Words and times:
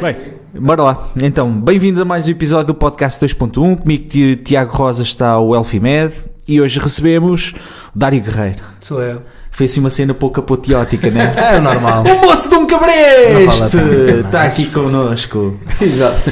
Bem, 0.00 0.16
bora 0.60 0.82
lá. 0.82 1.08
Então, 1.22 1.52
bem-vindos 1.52 2.00
a 2.00 2.04
mais 2.04 2.26
um 2.26 2.30
episódio 2.30 2.68
do 2.68 2.74
Podcast 2.74 3.24
2.1. 3.24 3.76
Comigo, 3.78 4.08
Ti- 4.08 4.36
Tiago 4.36 4.72
Rosa, 4.74 5.02
está 5.02 5.38
o 5.38 5.54
Elfimed 5.54 6.12
e 6.48 6.60
hoje 6.60 6.78
recebemos 6.80 7.52
o 7.94 7.98
Dário 7.98 8.20
Guerreiro. 8.22 8.62
Sou 8.80 9.02
eu. 9.02 9.22
Foi 9.50 9.66
assim 9.66 9.80
uma 9.80 9.90
cena 9.90 10.14
pouco 10.14 10.40
apoteótica, 10.40 11.10
né? 11.10 11.32
É 11.36 11.60
normal. 11.60 12.04
o 12.04 12.26
moço 12.26 12.48
de 12.48 12.54
um 12.54 12.66
cabreste! 12.66 13.76
Está 14.24 14.44
aqui 14.44 14.66
connosco. 14.66 15.58
Exato. 15.80 16.30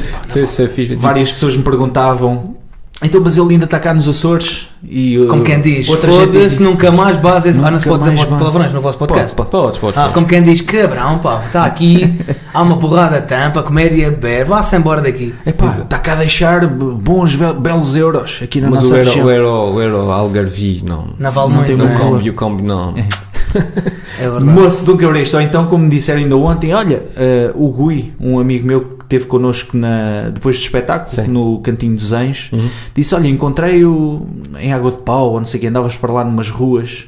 Várias 0.98 1.32
pessoas 1.32 1.56
me 1.56 1.62
perguntavam. 1.62 2.56
Então, 3.00 3.20
mas 3.22 3.38
ele 3.38 3.52
ainda 3.52 3.64
está 3.64 3.78
cá 3.78 3.94
nos 3.94 4.08
Açores? 4.08 4.68
E, 4.82 5.16
uh, 5.18 5.28
Como 5.28 5.44
quem 5.44 5.60
diz, 5.60 5.88
outra 5.88 6.10
gente 6.10 6.26
foda-se, 6.32 6.48
diz, 6.50 6.58
nunca 6.58 6.90
mais 6.90 7.16
bases. 7.16 7.56
Ah, 7.56 7.62
não 7.62 7.70
Nunca 7.70 7.78
se 7.80 7.88
pode 7.88 8.10
dizer 8.10 8.26
palavrões 8.26 8.72
no 8.72 8.80
vosso 8.80 8.98
podcast. 8.98 9.36
Pode, 9.36 9.50
pode. 9.50 9.78
Podes. 9.78 9.96
Ah, 9.98 10.10
como 10.12 10.26
quem 10.26 10.42
diz, 10.42 10.60
cabrão, 10.62 11.18
pá, 11.18 11.40
está 11.46 11.64
aqui, 11.64 12.12
há 12.52 12.60
uma 12.60 12.76
porrada 12.76 13.20
tampa, 13.20 13.62
comer 13.62 13.96
e 13.96 14.04
a 14.04 14.10
beber, 14.10 14.44
vá-se 14.46 14.74
embora 14.74 15.00
daqui. 15.00 15.32
Epá, 15.46 15.78
está 15.82 15.98
cá 16.00 16.14
a 16.14 16.16
deixar 16.16 16.66
bons, 16.66 17.36
be- 17.36 17.52
belos 17.60 17.94
euros 17.94 18.40
aqui 18.42 18.60
na 18.60 18.68
Mas 18.70 18.80
nossa 18.80 18.94
o 18.94 18.98
euro, 18.98 19.08
região. 19.10 19.26
o 19.26 19.30
euro, 19.30 19.74
o 19.74 19.80
euro 19.82 20.10
Algarvi, 20.10 20.82
não. 20.84 21.06
Não 21.18 21.30
vale 21.30 21.48
Não 21.50 21.54
muito, 21.56 21.66
tem 21.68 21.76
não 21.76 21.84
O 21.84 21.88
é? 21.88 21.92
muito 21.94 22.10
câmbio, 22.16 22.32
o 22.32 22.34
câmbio, 22.34 22.64
não. 22.64 22.94
É. 24.20 24.28
Moço 24.40 24.84
de 24.84 24.90
um 24.90 24.96
cabresto, 24.96 25.36
ou 25.36 25.42
então, 25.42 25.66
como 25.66 25.84
me 25.84 25.90
disseram 25.90 26.20
ainda 26.20 26.36
ontem, 26.36 26.74
olha, 26.74 27.02
eh, 27.16 27.50
o 27.54 27.70
Gui, 27.72 28.12
um 28.20 28.38
amigo 28.38 28.66
meu 28.66 28.80
que 28.82 29.02
esteve 29.04 29.26
connosco 29.26 29.76
na, 29.76 30.30
depois 30.30 30.56
do 30.56 30.62
espetáculo, 30.62 31.10
Sim. 31.10 31.28
no 31.30 31.60
Cantinho 31.60 31.94
dos 31.96 32.12
Anjos, 32.12 32.50
Uhum. 32.52 32.68
disse: 32.94 33.14
Olha, 33.14 33.28
encontrei-o 33.28 34.26
em 34.58 34.72
Água 34.72 34.90
de 34.90 34.98
Pau, 34.98 35.32
ou 35.32 35.38
não 35.38 35.46
sei 35.46 35.58
o 35.58 35.60
que, 35.62 35.66
andavas 35.68 35.96
para 35.96 36.12
lá 36.12 36.24
numas 36.24 36.50
ruas 36.50 37.04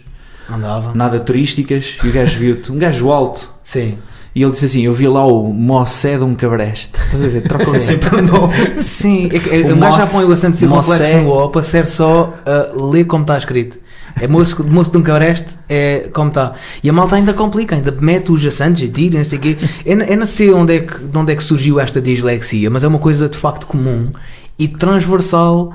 Andava. 0.48 0.92
nada 0.94 1.20
turísticas, 1.20 1.96
e 2.04 2.08
o 2.08 2.12
gajo 2.12 2.38
viu-te, 2.38 2.72
um 2.72 2.78
gajo 2.78 3.10
alto, 3.10 3.48
Sim. 3.64 3.98
e 4.34 4.42
ele 4.42 4.50
disse 4.52 4.64
assim: 4.64 4.82
Eu 4.84 4.94
vi 4.94 5.06
lá 5.08 5.26
o 5.26 5.52
Mossé 5.52 6.16
de 6.16 6.24
um 6.24 6.34
cabreste. 6.34 6.96
Estás 6.96 7.24
a 7.24 7.28
ver? 7.28 7.42
Trocam 7.42 7.78
sempre 7.80 8.16
o 8.18 8.22
nome. 8.22 8.82
Sim, 8.82 9.28
é 9.32 9.60
é, 9.60 9.72
O 9.72 9.76
o 9.76 9.76
gajo 9.78 10.00
já 10.00 10.06
põe 10.06 10.24
o 10.24 10.32
acento 10.32 10.56
circunflexo 10.56 11.02
moçé. 11.02 11.20
no 11.22 11.30
O 11.44 11.48
para 11.50 11.62
ser 11.62 11.86
só 11.86 12.32
uh, 12.78 12.84
ler 12.90 13.04
como 13.04 13.22
está 13.24 13.36
escrito. 13.38 13.78
É 14.20 14.26
moço, 14.26 14.64
moço 14.66 14.90
de 14.90 14.96
um 14.98 15.02
cabreste, 15.02 15.58
é 15.68 16.08
como 16.12 16.28
está. 16.28 16.54
E 16.82 16.88
a 16.88 16.92
malta 16.92 17.16
ainda 17.16 17.32
complica, 17.34 17.74
ainda 17.74 17.92
mete 18.00 18.32
os 18.32 18.44
acentos 18.46 18.80
e 18.82 18.88
tira, 18.88 19.18
não 19.18 19.24
sei 19.24 19.38
o 19.38 19.40
quê. 19.42 19.56
Eu, 19.84 19.96
não- 19.96 20.26
sei 20.26 20.50
onde 20.52 20.76
é, 20.76 20.80
que, 20.80 20.98
de 21.04 21.18
onde 21.18 21.32
é 21.32 21.36
que 21.36 21.42
surgiu 21.42 21.78
esta 21.80 22.00
dislexia, 22.00 22.70
mas 22.70 22.82
é 22.84 22.88
uma 22.88 22.98
coisa 22.98 23.28
de 23.28 23.36
facto 23.36 23.66
comum 23.66 24.10
e 24.58 24.68
transversal 24.68 25.72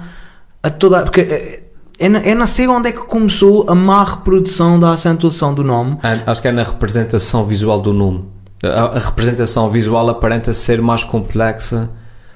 a 0.61 0.69
toda. 0.69 1.03
Porque 1.03 1.61
eu, 1.99 2.09
não- 2.09 2.19
eu 2.19 2.35
não 2.35 2.47
sei 2.47 2.67
onde 2.67 2.89
é 2.89 2.91
que 2.91 2.99
começou 2.99 3.65
a 3.69 3.75
má 3.75 4.03
reprodução 4.03 4.79
da 4.79 4.93
acentuação 4.93 5.53
do 5.53 5.63
nome. 5.63 5.97
Ah, 6.03 6.19
Acho 6.27 6.41
que 6.41 6.47
é 6.47 6.51
na 6.51 6.63
representação 6.63 7.45
visual 7.45 7.81
do 7.81 7.93
nome. 7.93 8.25
A, 8.63 8.97
a 8.97 8.99
representação 8.99 9.69
visual 9.69 10.09
aparenta 10.09 10.51
ser 10.53 10.81
mais 10.81 11.03
complexa. 11.03 11.89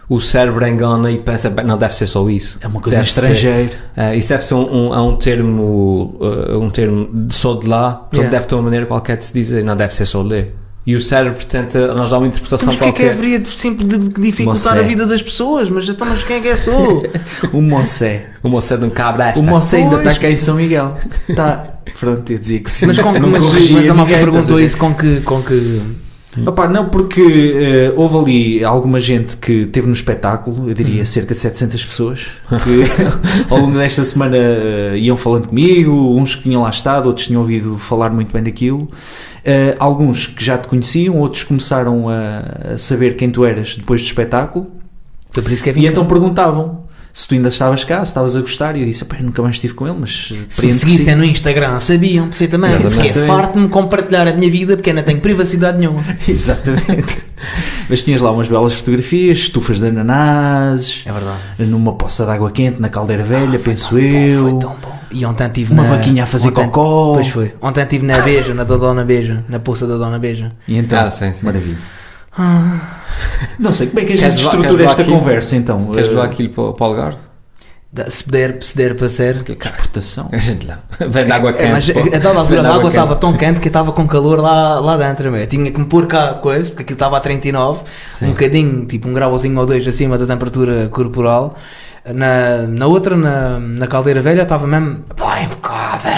O 0.09 0.19
cérebro 0.19 0.65
engana 0.67 1.11
e 1.11 1.19
pensa, 1.19 1.49
"Bem, 1.51 1.63
não 1.63 1.77
deve 1.77 1.95
ser 1.95 2.07
só 2.07 2.27
isso. 2.29 2.57
É 2.61 2.67
uma 2.67 2.81
coisa 2.81 2.97
Deve 2.97 3.11
ser- 3.11 3.19
estrangeira. 3.21 3.69
Ah, 3.95 4.15
isso 4.15 4.29
deve 4.29 4.43
ser 4.43 4.55
um, 4.55 4.91
um, 4.91 5.07
um 5.09 5.15
termo, 5.17 6.17
ah, 6.19 6.57
um 6.57 6.69
termo 6.71 7.07
de 7.27 7.33
só 7.35 7.53
de 7.53 7.67
lá, 7.67 7.91
portanto 7.91 8.13
Yeah. 8.15 8.31
deve 8.31 8.47
ter 8.47 8.55
uma 8.55 8.63
maneira 8.63 8.85
qualquer 8.87 9.17
de 9.17 9.25
se 9.27 9.33
dizer, 9.33 9.63
não 9.63 9.77
deve 9.77 9.93
ser 9.95 10.05
só 10.05 10.21
ler. 10.23 10.55
E 10.87 10.95
o 10.95 11.01
cérebro 11.01 11.45
tenta 11.45 11.91
arranjar 11.91 12.17
uma 12.17 12.25
interpretação 12.25 12.65
Mas 12.67 12.75
porque 12.77 12.89
é 12.89 12.91
que 13.05 13.11
haveria 13.11 13.37
de, 13.39 13.49
sempre 13.49 13.85
de 13.85 13.99
dificultar 14.09 14.73
Moçé. 14.73 14.83
a 14.83 14.87
vida 14.87 15.05
das 15.05 15.21
pessoas? 15.21 15.69
Mas 15.69 15.87
então, 15.87 16.07
mas 16.07 16.23
quem 16.23 16.37
é 16.37 16.39
que 16.41 16.47
é 16.47 16.55
sou? 16.55 17.03
O 17.53 17.61
Mossé. 17.61 18.25
O 18.41 18.49
moço 18.49 18.73
é 18.73 18.77
de 18.77 18.85
um 18.85 18.89
cabra 18.89 19.33
O 19.37 19.43
Mossé 19.43 19.77
ainda 19.77 19.97
está 19.97 20.15
cá 20.15 20.29
em 20.31 20.37
São 20.37 20.55
Miguel. 20.55 20.95
Tá. 21.35 21.65
Pronto, 21.99 22.31
eu 22.31 22.39
dizia 22.39 22.59
que 22.59 22.71
sim. 22.71 22.87
Mas, 22.87 22.97
com 22.97 23.13
que, 23.13 23.19
mas, 23.19 23.43
corrigia 23.43 23.77
mas 23.77 23.89
a 23.89 23.93
malta 23.93 24.13
perguntou 24.13 24.59
isso 24.59 24.77
com 24.77 24.91
que, 24.95 25.21
com 25.21 25.43
que. 25.43 25.81
Opá, 26.45 26.67
não, 26.67 26.89
porque 26.89 27.21
eh, 27.21 27.93
houve 27.95 28.17
ali 28.17 28.63
alguma 28.63 28.99
gente 28.99 29.35
que 29.35 29.65
teve 29.65 29.87
no 29.87 29.93
espetáculo, 29.93 30.69
eu 30.69 30.75
diria 30.75 31.03
cerca 31.03 31.33
de 31.33 31.39
700 31.39 31.85
pessoas, 31.85 32.27
que 32.63 33.51
ao 33.51 33.59
longo 33.59 33.77
desta 33.77 34.05
semana 34.05 34.37
eh, 34.37 34.93
iam 34.97 35.17
falando 35.17 35.47
comigo, 35.47 36.15
uns 36.15 36.35
que 36.35 36.43
tinham 36.43 36.61
lá 36.61 36.69
estado, 36.69 37.07
outros 37.07 37.25
tinham 37.25 37.41
ouvido 37.41 37.77
falar 37.77 38.11
muito 38.11 38.31
bem 38.31 38.43
daquilo, 38.43 38.89
Eh, 39.45 39.73
alguns 39.79 40.27
que 40.27 40.43
já 40.43 40.57
te 40.57 40.67
conheciam, 40.67 41.17
outros 41.17 41.43
começaram 41.43 42.09
a, 42.09 42.73
a 42.73 42.77
saber 42.77 43.15
quem 43.15 43.31
tu 43.31 43.45
eras 43.45 43.77
depois 43.77 44.01
do 44.01 44.05
espetáculo, 44.05 44.67
Então, 45.29 45.41
por 45.41 45.51
isso 45.53 45.63
que 45.63 45.69
é 45.69 45.73
e 45.77 45.87
então 45.87 46.05
perguntavam 46.05 46.88
se 47.19 47.27
tu 47.27 47.33
ainda 47.33 47.49
estavas 47.49 47.83
cá, 47.83 47.97
se 48.05 48.11
estavas 48.11 48.35
a 48.35 48.39
gostar, 48.39 48.75
e 48.77 48.79
eu 48.81 48.85
disse, 48.85 49.03
"Epá, 49.03 49.17
eu 49.19 49.25
nunca 49.25 49.41
mais 49.41 49.55
estive 49.55 49.73
com 49.73 49.85
ele, 49.87 49.97
mas 49.99 50.33
Se 50.47 50.65
me 50.65 50.73
seguissem 50.73 50.99
sim." 51.13 51.15
no 51.15 51.25
Instagram, 51.25 51.79
sabiam 51.81 52.27
perfeitamente. 52.27 52.83
Exatamente. 52.85 53.13
Que 53.13 53.19
é 53.19 53.27
farto-me 53.27 53.67
compartilhar 53.67 54.27
a 54.27 54.33
minha 54.33 54.49
vida 54.49 54.77
porque 54.77 54.91
eu 54.91 54.93
não 54.93 55.03
tenho 55.03 55.19
privacidade 55.19 55.77
nenhuma. 55.77 56.01
Exatamente. 56.27 57.17
Mas 57.89 58.03
tinhas 58.03 58.21
lá 58.21 58.31
umas 58.31 58.47
belas 58.47 58.73
fotografias, 58.73 59.37
estufas 59.39 59.79
de 59.79 59.87
ananases, 59.87 61.03
É 61.05 61.11
verdade. 61.11 61.37
numa 61.59 61.93
poça 61.93 62.23
de 62.25 62.31
água 62.31 62.51
quente 62.51 62.79
na 62.81 62.87
caldeira 62.89 63.23
velha, 63.23 63.57
penso 63.59 63.95
Bom, 63.95 63.99
eu. 63.99 64.49
Foi 64.51 64.59
tão 64.59 64.75
bom. 64.81 64.99
E 65.11 65.25
ontem 65.25 65.47
estive 65.47 65.73
Uma 65.73 65.83
na. 65.83 65.89
vaquinha 65.95 66.23
a 66.23 66.25
fazer 66.27 66.49
ontem- 66.49 66.65
cocó. 66.65 67.13
Pois 67.15 67.27
foi. 67.29 67.53
Ontem 67.61 67.81
estive 67.83 68.05
na 68.05 68.19
Beja, 68.21 68.53
na 68.53 68.63
da 68.63 68.77
Dona 68.77 69.03
Beja, 69.03 69.43
na 69.49 69.59
poça 69.59 69.85
da 69.87 69.97
Dona 69.97 70.19
Beja. 70.19 70.51
E 70.67 70.77
então, 70.77 70.99
Ah, 70.99 71.09
sim, 71.09 71.33
sim. 71.33 71.45
maravilha. 71.45 71.77
Ah. 72.37 72.98
Não 73.57 73.73
sei, 73.73 73.87
como 73.87 73.99
é 73.99 74.05
que 74.05 74.13
a 74.13 74.15
gente 74.15 74.25
Queres 74.25 74.39
estrutura 74.41 74.61
queres 74.63 74.77
levar 74.79 74.89
esta 74.91 75.01
aquilo? 75.01 75.17
conversa 75.19 75.55
então? 75.55 75.85
Queres 75.87 76.07
Eh, 76.07 76.11
levar 76.11 76.23
aquilo 76.25 76.49
para, 76.49 76.73
para 76.73 76.83
o 76.85 76.89
Algarve? 76.89 77.17
Da- 77.91 78.09
Se 78.11 78.29
der, 78.29 78.57
se 78.61 78.77
der 78.77 78.95
para 78.95 79.09
ser. 79.09 79.37
Exportação. 79.49 80.29
A 80.33 80.37
gente 80.37 80.67
lá. 80.67 80.79
Vem 80.99 81.25
de 81.25 81.31
água 81.31 81.49
É, 81.49 81.53
quente. 81.53 81.71
mas 81.71 81.89
pô. 81.89 81.99
a 81.99 82.03
dada 82.03 82.19
Vem 82.29 82.37
altura 82.37 82.69
a 82.69 82.75
água 82.75 82.87
estava 82.89 83.15
tão 83.15 83.33
quente 83.33 83.59
que 83.59 83.67
eu 83.67 83.71
estava 83.71 83.91
com 83.91 84.07
calor 84.07 84.39
lá, 84.39 84.79
lá 84.79 84.95
dentro. 84.95 85.31
meu. 85.31 85.41
Eu 85.41 85.47
tinha 85.47 85.71
que 85.71 85.79
me 85.79 85.87
pôr 85.87 86.05
cá 86.05 86.33
coisa, 86.35 86.69
porque 86.69 86.83
aquilo 86.83 86.95
estava 86.95 87.17
a 87.17 87.19
39, 87.19 87.81
Sim. 88.07 88.27
um 88.27 88.29
bocadinho, 88.29 88.85
tipo 88.85 89.07
um 89.09 89.13
grauzinho 89.13 89.57
ou 89.59 89.65
dois 89.65 89.87
acima 89.87 90.19
da 90.19 90.27
temperatura 90.27 90.87
corporal. 90.89 91.55
Na, 92.13 92.63
na 92.63 92.87
outra, 92.87 93.15
na, 93.15 93.59
na 93.59 93.85
caldeira 93.87 94.21
velha, 94.21 94.41
estava 94.43 94.65
mesmo 94.65 95.03
bem 95.17 95.45
impecável. 95.45 96.11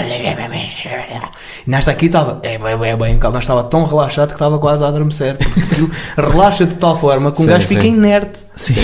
E 1.66 1.70
nesta 1.70 1.90
aqui 1.90 2.06
estava 2.06 2.38
é 2.42 2.58
bem, 2.58 2.76
bem, 2.78 2.96
bem 2.96 3.10
impecável, 3.12 3.34
mas 3.34 3.44
estava 3.44 3.64
tão 3.64 3.84
relaxado 3.84 4.28
que 4.28 4.34
estava 4.34 4.58
quase 4.58 4.82
a 4.84 4.88
adormecer. 4.88 5.36
Porque 5.38 5.60
aquilo 5.60 5.90
relaxa 6.16 6.66
de 6.66 6.76
tal 6.76 6.96
forma 6.98 7.32
que 7.32 7.40
um 7.42 7.44
Sim, 7.44 7.50
gajo 7.50 7.66
fica 7.66 7.86
inerte. 7.86 8.40
Sim. 8.56 8.74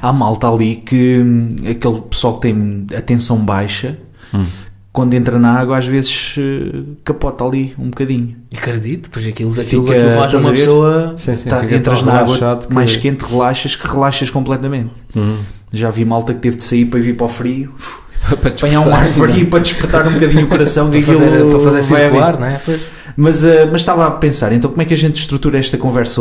Há 0.00 0.12
malta 0.12 0.48
ali 0.50 0.76
que 0.76 1.18
hum, 1.18 1.56
aquele 1.70 2.00
pessoal 2.02 2.34
que 2.38 2.40
tem 2.52 2.86
a 2.96 3.00
tensão 3.00 3.38
baixa, 3.38 3.98
Hum. 4.34 4.44
quando 4.92 5.14
entra 5.14 5.38
na 5.38 5.58
água, 5.58 5.78
às 5.78 5.86
vezes 5.86 6.34
eh, 6.36 6.82
capota 7.02 7.44
ali 7.44 7.74
um 7.78 7.88
bocadinho. 7.88 8.36
Acredito, 8.54 9.08
pois 9.10 9.26
aquilo, 9.26 9.58
aquilo, 9.58 9.86
Fica- 9.86 9.96
aquilo 9.98 10.10
faz 10.20 10.34
uma 10.34 10.50
pessoa. 10.52 11.14
Sim, 11.16 11.34
sim, 11.34 11.48
Tá, 11.48 11.64
entras 11.64 12.02
na 12.02 12.12
água 12.20 12.56
que- 12.56 12.74
mais 12.74 12.94
quente, 12.96 13.22
relaxas, 13.24 13.74
que 13.74 13.88
relaxas 13.88 14.28
completamente. 14.28 14.90
Uhum. 15.16 15.38
Já 15.72 15.90
vi 15.90 16.04
malta 16.04 16.34
que 16.34 16.40
teve 16.40 16.56
de 16.56 16.64
sair 16.64 16.86
para 16.86 17.00
vir 17.00 17.16
para 17.16 17.26
o 17.26 17.28
frio, 17.28 17.74
Para 18.40 18.50
apanhar 18.50 18.80
um 18.80 18.94
ar 18.94 19.08
frio 19.08 19.46
para 19.46 19.60
despertar 19.60 20.06
um 20.06 20.14
bocadinho 20.14 20.44
o 20.44 20.48
coração 20.48 20.90
Para 20.90 21.02
fazer, 21.02 21.46
para 21.46 21.60
fazer 21.60 21.82
circular, 21.82 22.38
não 22.38 22.46
é? 22.46 22.60
Pois. 22.64 22.80
Mas, 23.20 23.42
eh, 23.42 23.66
mas 23.66 23.80
estava 23.80 24.06
a 24.06 24.12
pensar, 24.12 24.52
então 24.52 24.70
como 24.70 24.80
é 24.80 24.84
que 24.84 24.94
a 24.94 24.96
gente 24.96 25.16
estrutura 25.16 25.58
esta 25.58 25.76
conversa 25.76 26.20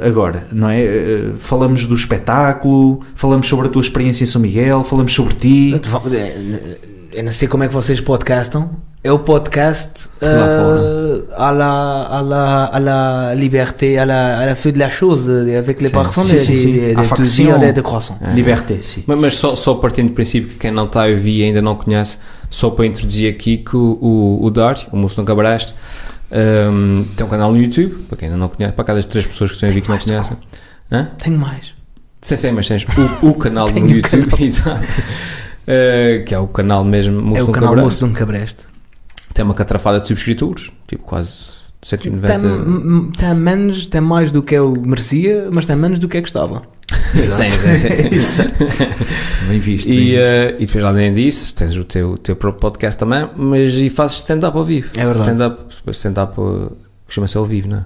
eh, 0.00 0.08
agora, 0.08 0.46
não 0.50 0.70
é? 0.70 0.82
Eh, 0.82 1.30
falamos 1.38 1.84
do 1.84 1.94
espetáculo, 1.94 3.00
falamos 3.14 3.46
sobre 3.46 3.66
a 3.66 3.70
tua 3.70 3.82
experiência 3.82 4.24
em 4.24 4.26
São 4.26 4.40
Miguel, 4.40 4.82
falamos 4.82 5.12
sobre 5.12 5.34
ti. 5.34 5.80
Eu 7.12 7.22
não 7.22 7.32
sei 7.32 7.48
como 7.48 7.64
é 7.64 7.68
que 7.68 7.74
vocês 7.74 8.00
podcastam. 8.00 8.70
É 9.04 9.12
o 9.12 9.20
podcast 9.20 10.08
euh, 10.24 11.22
à, 11.36 11.52
la, 11.52 12.02
à, 12.02 12.20
la, 12.20 12.64
à 12.64 12.80
la 12.80 13.34
liberté, 13.36 13.96
à 13.96 14.04
la, 14.04 14.38
à 14.38 14.46
la 14.46 14.56
feu 14.56 14.72
de 14.72 14.78
la 14.80 14.90
chose, 14.90 15.30
avec 15.30 15.80
les 15.80 15.90
personnes 15.90 16.24
sim, 16.24 16.34
de, 16.34 16.38
sim, 16.40 16.52
de, 16.52 16.58
sim. 16.58 16.70
de, 16.72 16.96
À 16.96 17.02
de, 17.02 17.06
faction. 17.06 17.58
de, 17.60 17.72
de 17.72 17.80
croissant. 17.80 18.18
Liberté, 18.34 18.80
sim. 18.82 19.04
Mas, 19.06 19.18
mas 19.18 19.36
só, 19.36 19.54
só 19.54 19.76
partindo 19.76 20.08
do 20.08 20.14
princípio 20.14 20.50
que 20.50 20.56
quem 20.56 20.72
não 20.72 20.86
está 20.86 21.04
a 21.04 21.06
ouvir 21.06 21.42
e 21.42 21.44
ainda 21.44 21.62
não 21.62 21.76
conhece, 21.76 22.18
só 22.50 22.70
para 22.70 22.86
introduzir 22.86 23.32
aqui 23.32 23.58
que 23.58 23.76
o, 23.76 23.98
o, 24.00 24.44
o 24.44 24.50
Dário, 24.50 24.88
o 24.90 24.96
moço 24.96 25.14
do 25.14 25.24
Cabraste, 25.24 25.74
um, 26.32 27.04
tem 27.16 27.24
um 27.24 27.30
canal 27.30 27.52
no 27.52 27.62
YouTube, 27.62 27.94
para 28.08 28.18
quem 28.18 28.26
ainda 28.26 28.38
não 28.38 28.48
conhece, 28.48 28.74
para 28.74 28.84
cada 28.84 29.02
três 29.04 29.24
pessoas 29.24 29.50
que 29.50 29.56
estão 29.56 29.68
a 29.68 29.70
ouvir 29.70 29.80
que 29.80 29.88
não 29.88 29.98
conhecem. 29.98 30.36
Hã? 30.90 31.08
Tenho 31.22 31.38
mais. 31.38 31.72
Sim, 32.20 32.36
sim, 32.36 32.50
mas 32.50 32.66
tens 32.66 32.84
o, 33.22 33.28
o 33.28 33.34
canal 33.34 33.70
no 33.70 33.88
YouTube, 33.88 34.26
canal. 34.26 34.40
exato. 34.44 34.84
Uh, 35.68 36.24
que 36.24 36.34
é 36.34 36.38
o 36.38 36.48
canal 36.48 36.82
mesmo 36.82 37.20
Moço 37.20 37.38
é 37.38 37.42
o 37.44 37.48
canal 37.48 37.70
Cabraste. 37.70 37.84
Moço 37.84 37.98
de 37.98 38.04
um 38.04 38.12
Cabreste. 38.12 38.67
Tem 39.38 39.44
uma 39.44 39.54
catrafada 39.54 40.00
de 40.00 40.08
subscritores, 40.08 40.72
tipo 40.88 41.04
quase 41.04 41.30
190. 41.80 42.26
Tem, 42.26 43.10
tem 43.16 43.34
menos, 43.36 43.86
tem 43.86 44.00
mais 44.00 44.32
do 44.32 44.42
que 44.42 44.56
eu 44.56 44.74
merecia, 44.76 45.46
mas 45.52 45.64
tem 45.64 45.76
menos 45.76 46.00
do 46.00 46.08
que 46.08 46.16
eu 46.16 46.22
gostava. 46.22 46.62
Sim, 47.14 47.48
sim, 47.50 47.76
sim. 47.76 47.88
Isso. 48.10 48.42
Bem 49.48 49.60
visto. 49.60 49.86
bem 49.88 49.96
E, 49.98 50.04
visto. 50.06 50.18
eh, 50.18 50.54
e 50.58 50.66
depois, 50.66 50.84
além 50.84 51.14
disso, 51.14 51.54
tens 51.54 51.76
o 51.76 51.84
teu, 51.84 52.18
teu 52.18 52.34
próprio 52.34 52.60
podcast 52.60 52.98
também, 52.98 53.28
mas 53.36 53.74
e 53.76 53.88
fazes 53.90 54.16
stand-up 54.16 54.56
ao 54.58 54.64
vivo. 54.64 54.90
É 54.96 55.04
verdade. 55.04 55.20
Stand-up, 55.20 55.62
stand-up 55.92 56.34
eh, 56.40 56.72
costuma 57.06 57.28
ser 57.28 57.38
ao 57.38 57.44
vivo, 57.44 57.68
não 57.68 57.76
é? 57.78 57.84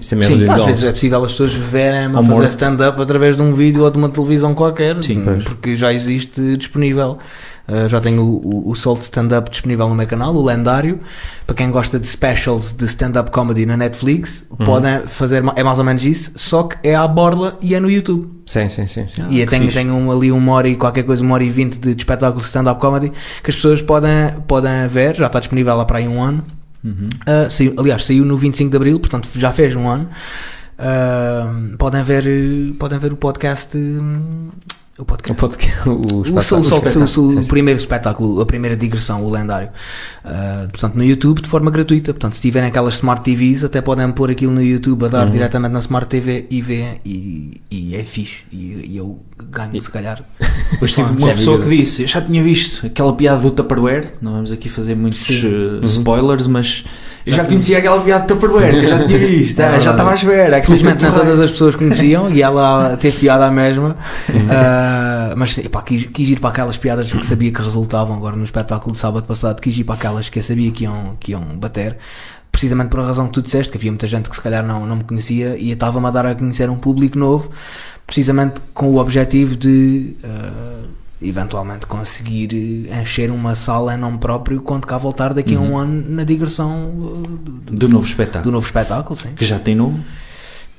Isso 0.00 0.14
é- 0.16 0.18
é 0.18 0.22
Sim, 0.24 0.44
Às 0.50 0.66
vezes 0.66 0.84
é 0.84 0.90
possível 0.90 1.24
as 1.24 1.30
pessoas 1.30 1.54
verem 1.54 2.06
a 2.06 2.22
fazer 2.24 2.48
stand-up 2.48 3.00
através 3.00 3.36
de 3.36 3.42
um 3.42 3.52
vídeo 3.54 3.84
ou 3.84 3.90
de 3.92 3.98
uma 3.98 4.08
televisão 4.08 4.52
qualquer, 4.52 5.00
Sim, 5.04 5.20
hum, 5.20 5.40
porque 5.44 5.76
já 5.76 5.92
existe 5.92 6.56
disponível 6.56 7.18
Uh, 7.72 7.88
já 7.88 8.00
tenho 8.00 8.22
o, 8.24 8.66
o, 8.66 8.70
o 8.70 8.74
Salt 8.74 9.00
Stand 9.02 9.28
Up 9.38 9.48
disponível 9.48 9.88
no 9.88 9.94
meu 9.94 10.06
canal, 10.06 10.34
o 10.34 10.44
lendário. 10.44 10.98
Para 11.46 11.54
quem 11.54 11.70
gosta 11.70 12.00
de 12.00 12.06
specials 12.08 12.72
de 12.72 12.84
stand-up 12.86 13.30
comedy 13.30 13.64
na 13.66 13.76
Netflix, 13.76 14.44
Uhum. 14.50 14.66
podem 14.66 15.00
fazer, 15.06 15.42
é 15.56 15.62
mais 15.62 15.78
ou 15.78 15.84
menos 15.84 16.04
isso, 16.04 16.32
só 16.36 16.64
que 16.64 16.76
é 16.82 16.94
à 16.96 17.06
borla 17.06 17.56
e 17.60 17.74
é 17.74 17.80
no 17.80 17.88
YouTube. 17.90 18.28
Sim, 18.46 18.68
sim, 18.68 18.86
sim. 18.88 19.06
sim. 19.08 19.22
Ah, 19.22 19.26
e 19.30 19.40
eu 19.40 19.46
tenho, 19.46 19.70
tenho 19.72 19.94
um- 19.94 20.10
ali 20.10 20.32
uma 20.32 20.52
hora 20.52 20.68
e 20.68 20.74
qualquer 20.76 21.04
coisa, 21.04 21.22
uma 21.22 21.34
hora 21.34 21.44
e 21.44 21.50
vinte 21.50 21.78
de, 21.78 21.94
de 21.94 22.00
espetáculo 22.02 22.40
de 22.40 22.46
stand-up 22.48 22.80
comedy 22.80 23.10
que 23.42 23.50
as 23.50 23.56
pessoas 23.56 23.80
podem, 23.80 24.10
podem 24.48 24.88
ver, 24.88 25.14
já 25.16 25.26
está 25.26 25.38
disponível 25.38 25.76
lá 25.76 25.84
para 25.84 25.98
aí 25.98 26.08
um 26.08 26.20
ano. 26.22 26.44
Uhum. 26.84 27.08
Uh, 27.26 27.50
saiu- 27.50 27.74
aliás, 27.78 28.04
saiu 28.04 28.24
no 28.24 28.36
25 28.36 28.70
de 28.70 28.76
Abril, 28.76 28.98
portanto 28.98 29.28
já 29.36 29.52
fez 29.52 29.76
um 29.76 29.88
ano. 29.88 30.08
Uh, 30.78 31.76
podem, 31.76 32.02
ver, 32.02 32.26
eh, 32.26 32.72
podem 32.78 32.98
ver 32.98 33.12
o 33.12 33.16
podcast. 33.16 33.76
O 35.00 35.02
O, 35.02 35.06
podcast. 35.06 35.40
podcast, 35.40 35.88
o, 35.88 35.92
O, 35.92 35.94
o, 35.94 36.22
espetáculo. 36.22 36.60
o, 36.60 36.60
o, 36.60 36.62
espetáculo, 36.62 37.38
o 37.38 37.42
sim. 37.42 37.48
primeiro 37.48 37.80
espetáculo, 37.80 38.40
a 38.42 38.44
primeira 38.46 38.76
digressão, 38.76 39.24
o 39.24 39.30
lendário. 39.30 39.70
Uh, 40.22 40.68
portanto, 40.68 40.94
no 40.94 41.02
YouTube 41.02 41.40
de 41.40 41.48
forma 41.48 41.70
gratuita. 41.70 42.12
Portanto, 42.12 42.34
se 42.34 42.42
tiverem 42.42 42.68
aquelas 42.68 42.96
Smart 42.96 43.22
TVs, 43.22 43.64
até 43.64 43.80
podem 43.80 44.12
pôr 44.12 44.30
aquilo 44.30 44.52
no 44.52 44.62
YouTube 44.62 45.06
a 45.06 45.08
dar 45.08 45.24
Uhum. 45.24 45.32
diretamente 45.32 45.72
na 45.72 45.78
Smart 45.80 46.06
TV 46.06 46.46
e 46.50 46.60
ver. 46.60 47.00
E, 47.02 47.62
e 47.70 47.96
é 47.96 48.04
fixe. 48.04 48.42
E, 48.52 48.90
e 48.90 48.96
eu 48.98 49.18
ganho, 49.50 49.82
se 49.82 49.90
calhar. 49.90 50.22
Depois 50.70 50.92
tive 50.92 51.08
Ah, 51.08 51.12
uma 51.16 51.28
pessoa 51.34 51.58
que 51.62 51.68
disse: 51.78 52.02
Eu 52.02 52.08
já 52.08 52.20
tinha 52.20 52.42
visto 52.42 52.84
aquela 52.86 53.14
piada 53.14 53.40
do 53.40 53.50
Tupperware. 53.52 54.12
Não 54.20 54.32
vamos 54.32 54.52
aqui 54.52 54.68
fazer 54.68 54.94
muitos 54.94 55.26
uh, 55.44 55.82
spoilers, 55.84 56.46
mas 56.46 56.84
eu 57.26 57.34
Já 57.34 57.44
conhecia 57.44 57.78
aquela 57.78 58.00
piada 58.00 58.22
de 58.22 58.28
Tupperware. 58.28 58.70
Que 58.70 58.76
eu 58.76 58.86
já 58.86 59.06
tinha 59.06 59.18
visto. 59.18 59.60
É 59.60 59.80
já 59.80 59.90
estava 59.90 60.10
à 60.10 60.14
espera. 60.14 60.56
aquilo 60.56 60.78
Felizmente 60.78 61.04
foi 61.04 61.18
todas 61.18 61.40
as 61.40 61.50
pessoas 61.50 61.76
conheciam 61.76 62.30
e 62.30 62.42
ela 62.42 62.96
teve 62.96 63.18
piada 63.18 63.46
à 63.46 63.50
mesma. 63.50 63.96
Uh, 64.28 65.34
mas 65.36 65.58
pá, 65.68 65.82
quis, 65.82 66.06
quis 66.06 66.28
ir 66.30 66.40
para 66.40 66.50
aquelas 66.50 66.76
piadas 66.76 67.12
que 67.12 67.24
sabia 67.24 67.52
que 67.52 67.60
resultavam 67.60 68.16
agora 68.16 68.36
no 68.36 68.44
espetáculo 68.44 68.92
de 68.92 68.98
sábado 68.98 69.24
passado. 69.24 69.60
Quis 69.60 69.76
ir 69.76 69.84
para 69.84 69.96
aquelas 69.96 70.28
que 70.28 70.38
eu 70.38 70.42
sabia 70.42 70.70
que 70.70 70.84
iam, 70.84 71.16
que 71.20 71.32
iam 71.32 71.42
bater. 71.56 71.98
Precisamente 72.50 72.88
por 72.88 73.00
a 73.00 73.04
razão 73.04 73.26
que 73.26 73.32
tu 73.32 73.42
disseste, 73.42 73.70
que 73.70 73.78
havia 73.78 73.92
muita 73.92 74.08
gente 74.08 74.28
que 74.28 74.34
se 74.34 74.42
calhar 74.42 74.66
não, 74.66 74.84
não 74.84 74.96
me 74.96 75.04
conhecia 75.04 75.56
e 75.56 75.70
estava-me 75.70 76.06
a 76.06 76.10
dar 76.10 76.26
a 76.26 76.34
conhecer 76.34 76.68
um 76.68 76.76
público 76.76 77.16
novo, 77.16 77.48
precisamente 78.04 78.60
com 78.74 78.88
o 78.88 78.96
objetivo 78.96 79.54
de 79.54 80.16
uh, 80.24 80.88
eventualmente 81.22 81.86
conseguir 81.86 82.88
encher 83.02 83.30
uma 83.30 83.54
sala 83.54 83.94
em 83.94 83.98
nome 83.98 84.18
próprio 84.18 84.60
quando 84.62 84.86
cá 84.86 84.96
voltar 84.96 85.34
daqui 85.34 85.54
a 85.54 85.60
um 85.60 85.76
ano 85.76 86.02
na 86.08 86.24
digressão 86.24 86.88
uh, 86.90 87.22
do, 87.26 87.74
Do 87.74 87.88
novo 87.88 88.04
do 88.04 88.08
espetáculo. 88.08 88.52
novo 88.52 88.66
espetáculo. 88.66 89.16
Sim 89.20 89.34
Que 89.34 89.44
já 89.44 89.58
tem 89.58 89.74
nome. 89.74 90.04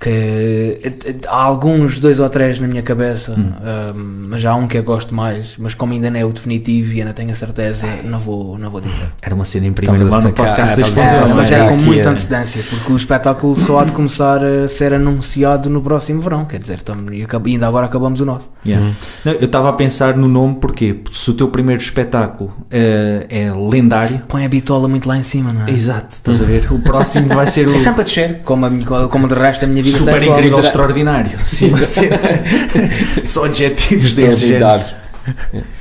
Que 0.01 0.80
há 1.27 1.44
alguns, 1.44 2.00
dois 2.00 2.19
ou 2.19 2.27
três 2.27 2.59
na 2.59 2.68
minha 2.68 2.81
cabeça, 2.81 3.36
ah, 3.63 3.94
mas 3.95 4.44
há 4.44 4.56
um 4.56 4.68
que 4.68 4.75
eu 4.77 4.83
gosto 4.83 5.13
mais, 5.13 5.53
mas 5.59 5.75
como 5.75 5.94
ainda 5.94 6.09
não 6.09 6.19
é 6.19 6.25
o 6.25 6.33
definitivo 6.33 6.94
e 6.94 7.00
ainda 7.01 7.13
tenho 7.13 7.31
a 7.31 7.36
certeza, 7.36 7.86
não 8.03 8.19
vou, 8.19 8.57
não 8.57 8.71
vou 8.71 8.81
dizer. 8.81 8.95
Era 9.21 9.36
uma 9.36 9.45
cena 9.45 9.68
em 9.68 9.74
primeiro 9.74 10.09
lá 10.09 10.19
no 10.21 10.33
podcast 10.33 10.81
das 10.81 10.98
É, 10.98 11.19
mas 11.36 11.51
é 11.51 11.68
com 11.68 11.77
muita 11.77 12.09
a- 12.09 12.12
antecedência, 12.13 12.63
porque 12.68 12.92
o 12.92 12.98
espetáculo 12.98 13.56
só 13.59 13.80
há 13.80 13.86
de 13.86 13.92
começar 13.92 14.44
a 14.44 14.68
ser 14.68 14.92
anunciado 14.94 15.69
no 15.69 15.81
próximo 15.81 16.19
verão, 16.19 16.45
quer 16.45 16.59
dizer, 16.59 16.77
estamos, 16.77 17.13
e 17.13 17.25
ainda 17.45 17.68
agora 17.68 17.86
acabamos 17.86 18.19
o 18.19 18.25
nosso. 18.25 18.50
Yeah. 18.65 18.92
Não, 19.24 19.33
eu 19.33 19.45
estava 19.45 19.69
a 19.69 19.74
pensar 19.74 20.18
no 20.18 20.27
nome 20.27 20.56
porque 20.59 21.01
se 21.12 21.30
o 21.30 21.33
teu 21.33 21.48
primeiro 21.48 21.81
espetáculo 21.81 22.53
eh, 22.69 23.25
é 23.30 23.51
lendário. 23.51 24.21
Põe 24.27 24.45
a 24.45 24.50
bitola 24.50 24.88
muito 24.88 25.07
lá 25.07 25.18
em 25.18 25.24
cima, 25.24 25.51
não 25.53 25.68
é? 25.68 25.71
Exato, 25.71 26.07
estás 26.13 26.42
a 26.42 26.45
ver? 26.45 26.68
O 26.71 26.80
próximo 26.80 27.27
vai 27.27 27.45
ser 27.48 27.68
o 27.68 27.74
É 27.75 27.77
sempre 27.77 28.01
a 28.01 28.03
descer, 28.03 28.42
como, 28.44 28.65
a 28.65 29.07
como 29.09 29.27
de 29.27 29.33
resto 29.33 29.65
a 29.65 29.68
minha 29.68 29.83
vida 29.83 29.90
super 29.97 30.13
sexual. 30.13 30.38
incrível, 30.38 30.59
extraordinário. 30.59 31.39
Sim, 31.45 31.71
Só 33.25 33.45
adjetivos 33.45 34.13
desse 34.15 34.41
género. 34.47 34.59
Dar. 34.59 35.01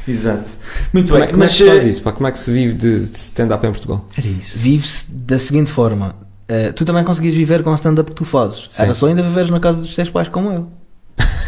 Exato. 0.06 0.50
Muito 0.92 1.08
Como, 1.08 1.18
é, 1.18 1.26
bem, 1.26 1.30
como 1.32 1.42
é 1.42 1.46
mas 1.46 1.52
que 1.56 1.62
se 1.62 1.66
faz 1.68 1.84
eh, 1.84 1.88
isso? 1.88 2.02
Pá? 2.02 2.12
Como 2.12 2.26
é 2.26 2.32
que 2.32 2.38
se 2.38 2.50
vive 2.52 2.74
de, 2.74 3.06
de 3.06 3.16
stand-up 3.18 3.66
em 3.66 3.70
Portugal? 3.70 4.06
Era 4.16 4.26
isso. 4.28 4.58
Vive-se 4.58 5.10
da 5.10 5.38
seguinte 5.38 5.70
forma. 5.72 6.14
eh, 6.48 6.72
tu 6.72 6.84
também 6.84 7.02
conseguias 7.04 7.34
viver 7.34 7.62
com 7.62 7.70
o 7.70 7.74
stand-up 7.74 8.10
que 8.10 8.16
tu 8.16 8.24
fazes. 8.24 8.66
Sim. 8.70 8.82
Era 8.82 8.94
só 8.94 9.06
ainda 9.06 9.22
viveres 9.22 9.50
na 9.50 9.60
casa 9.60 9.78
dos 9.78 9.94
teus 9.94 10.10
pais 10.10 10.28
como 10.28 10.52
eu. 10.52 10.68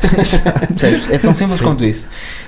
É 1.10 1.18
tão 1.18 1.34
simples 1.34 1.60
quanto 1.60 1.84
isso. 1.84 2.06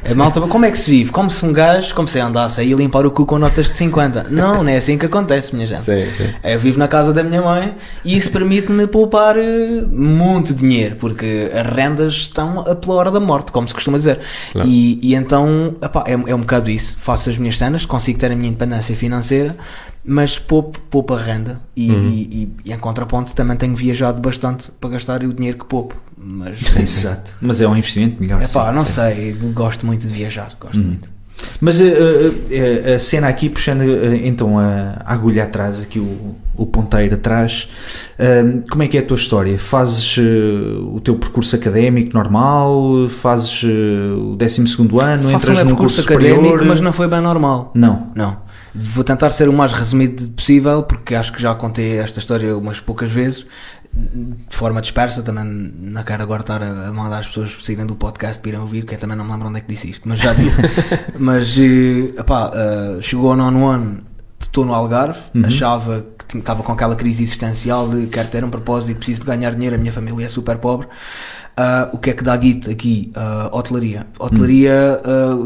A 0.09 0.15
malta, 0.15 0.41
como 0.41 0.65
é 0.65 0.71
que 0.71 0.79
se 0.79 0.91
vive? 0.91 1.11
Como 1.11 1.31
se 1.31 1.45
um 1.45 1.53
gajo, 1.53 1.95
como 1.95 2.07
se 2.09 2.19
andasse 2.19 2.61
aí 2.61 2.73
a 2.73 2.77
limpar 2.77 3.07
o 3.07 3.11
cu 3.11 3.25
com 3.25 3.39
notas 3.39 3.71
de 3.71 3.77
50. 3.77 4.27
Não, 4.31 4.63
não 4.63 4.69
é 4.69 4.77
assim 4.77 4.99
que 4.99 5.07
acontece, 5.07 5.55
minha 5.55 5.67
gente. 5.67 5.85
Sim, 5.85 6.07
sim. 6.17 6.31
Eu 6.43 6.59
vivo 6.59 6.79
na 6.79 6.89
casa 6.89 7.13
da 7.13 7.23
minha 7.23 7.43
mãe 7.43 7.75
e 8.05 8.17
isso 8.17 8.31
permite-me 8.31 8.87
poupar 8.87 9.37
eh, 9.37 9.83
muito 9.91 10.55
dinheiro, 10.55 10.97
porque 10.97 11.51
as 11.55 11.67
rendas 11.75 12.15
estão 12.15 12.61
a 12.61 12.75
pela 12.75 12.95
hora 12.95 13.11
da 13.11 13.21
morte, 13.21 13.53
como 13.53 13.67
se 13.67 13.75
costuma 13.75 13.97
dizer. 13.97 14.21
Claro. 14.53 14.69
E, 14.69 14.99
e 15.03 15.15
então 15.15 15.77
epá, 15.83 16.05
é, 16.07 16.13
é 16.13 16.35
um 16.35 16.41
bocado 16.41 16.71
isso. 16.71 16.97
Faço 16.99 17.31
as 17.31 17.39
minhas 17.39 17.57
cenas, 17.57 17.85
consigo 17.87 18.19
ter 18.19 18.31
a 18.31 18.37
minha 18.37 18.49
independência 18.49 18.95
financeira, 18.97 19.57
mas 20.05 20.39
poupo, 20.39 20.79
poupo 20.91 21.15
a 21.15 21.21
renda. 21.21 21.61
E, 21.77 21.91
Uhum. 21.91 22.09
e, 22.09 22.23
e- 22.23 22.57
e 22.67 22.73
em 22.73 22.79
contraponto 22.79 23.35
também 23.35 23.57
tenho 23.57 23.75
viajado 23.75 24.21
bastante 24.21 24.71
para 24.81 24.91
gastar 24.91 25.23
o 25.23 25.33
dinheiro 25.33 25.59
que 25.59 25.65
poupo. 25.65 25.97
Mas 26.17 26.59
Exato. 26.77 27.33
Mas 27.41 27.61
é 27.61 27.67
um 27.69 27.77
investimento 27.77 28.21
melhor. 28.23 28.43
epá, 28.43 28.69
sim, 28.71 28.77
não 28.77 28.85
sei, 28.85 29.33
gosto 29.55 29.85
muito 29.87 30.03
de 30.07 30.13
viajar, 30.13 30.53
gosto 30.61 30.79
Hum. 30.81 30.85
muito. 30.85 31.15
Mas 31.61 31.81
eh, 31.81 31.93
eh, 32.51 32.95
a 32.95 32.99
cena 32.99 33.29
aqui, 33.29 33.51
puxando 33.51 33.83
eh, 33.83 34.21
então 34.25 34.59
a, 34.59 35.03
a 35.05 35.13
agulha 35.13 35.45
atrás, 35.45 35.81
aqui 35.81 35.99
o, 35.99 36.35
o 36.57 36.65
ponteiro 36.65 37.17
atrás, 37.17 37.69
como 38.71 38.83
é 38.85 38.89
que 38.89 38.97
é 38.97 39.01
a 39.01 39.05
tua 39.05 39.17
história? 39.17 39.59
Fazes 39.59 40.17
o 40.17 41.01
teu 41.01 41.17
percurso 41.17 41.57
académico 41.57 42.15
normal? 42.15 43.09
Fazes 43.09 43.63
o 43.65 44.37
12 44.37 44.61
ano? 44.61 44.79
Faço 45.25 45.35
entras 45.35 45.59
um 45.59 45.65
num 45.71 45.77
curso 45.77 46.01
académico, 46.03 46.37
superior? 46.45 46.65
mas 46.67 46.81
não 46.81 46.93
foi 46.93 47.09
bem 47.09 47.21
normal. 47.21 47.73
Não. 47.75 48.11
Não. 48.15 48.37
Vou 48.75 49.05
tentar 49.05 49.31
ser 49.31 49.49
o 49.49 49.53
mais 49.53 49.73
resumido 49.73 50.29
possível, 50.31 50.83
porque 50.83 51.15
acho 51.15 51.33
que 51.33 51.41
já 51.41 51.55
contei 51.55 51.99
esta 51.99 52.19
história 52.19 52.57
umas 52.57 52.81
poucas 52.81 53.11
vezes, 53.11 53.47
de 53.93 54.57
forma 54.57 54.81
dispersa. 54.83 55.23
Também 55.23 55.45
não 55.45 56.03
quero 56.03 56.23
agora 56.25 56.41
estar 56.41 56.61
a 56.63 56.93
mandar 56.93 57.19
as 57.21 57.29
pessoas 57.29 57.57
saírem 57.63 57.87
do 57.87 57.95
podcast 57.95 58.41
para 58.41 58.49
irem 58.51 58.61
ouvir, 58.61 58.85
que 58.85 58.95
eu 58.95 58.99
também 58.99 59.17
não 59.17 59.25
me 59.25 59.31
lembro 59.31 59.49
onde 59.49 59.59
é 59.59 59.61
que 59.61 59.73
disse 59.73 59.91
isto, 59.91 60.09
mas 60.09 60.19
já 60.19 60.33
disse. 60.35 60.57
mas, 61.19 61.57
eh, 61.57 62.19
epá, 62.21 62.51
eh, 62.53 62.99
chegou 63.01 63.31
ao 63.31 63.37
nono 63.37 63.67
ano, 63.67 64.01
estou 64.41 64.65
no 64.65 64.75
Algarve, 64.75 65.21
Uhum. 65.35 65.47
achava 65.47 66.07
que 66.29 66.39
estava 66.39 66.63
com 66.65 66.73
aquela 66.73 66.97
crise 66.97 67.23
existencial 67.23 67.89
de 67.89 68.07
quero 68.09 68.29
ter 68.29 68.43
um 68.45 68.51
propósito, 68.51 68.97
preciso 68.97 69.21
de 69.21 69.27
ganhar 69.27 69.55
dinheiro, 69.55 69.77
a 69.77 69.79
minha 69.79 69.93
família 69.93 70.27
é 70.27 70.29
super 70.29 70.59
pobre. 70.59 70.89
Ah, 71.57 71.89
o 71.93 71.99
que 71.99 72.11
é 72.11 72.13
que 72.13 72.25
dá 72.25 72.37
guito 72.37 72.69
aqui? 72.71 73.13
Ah, 73.15 73.49
hotelaria. 73.53 74.07
Hotelaria 74.19 75.01
ah, 75.05 75.37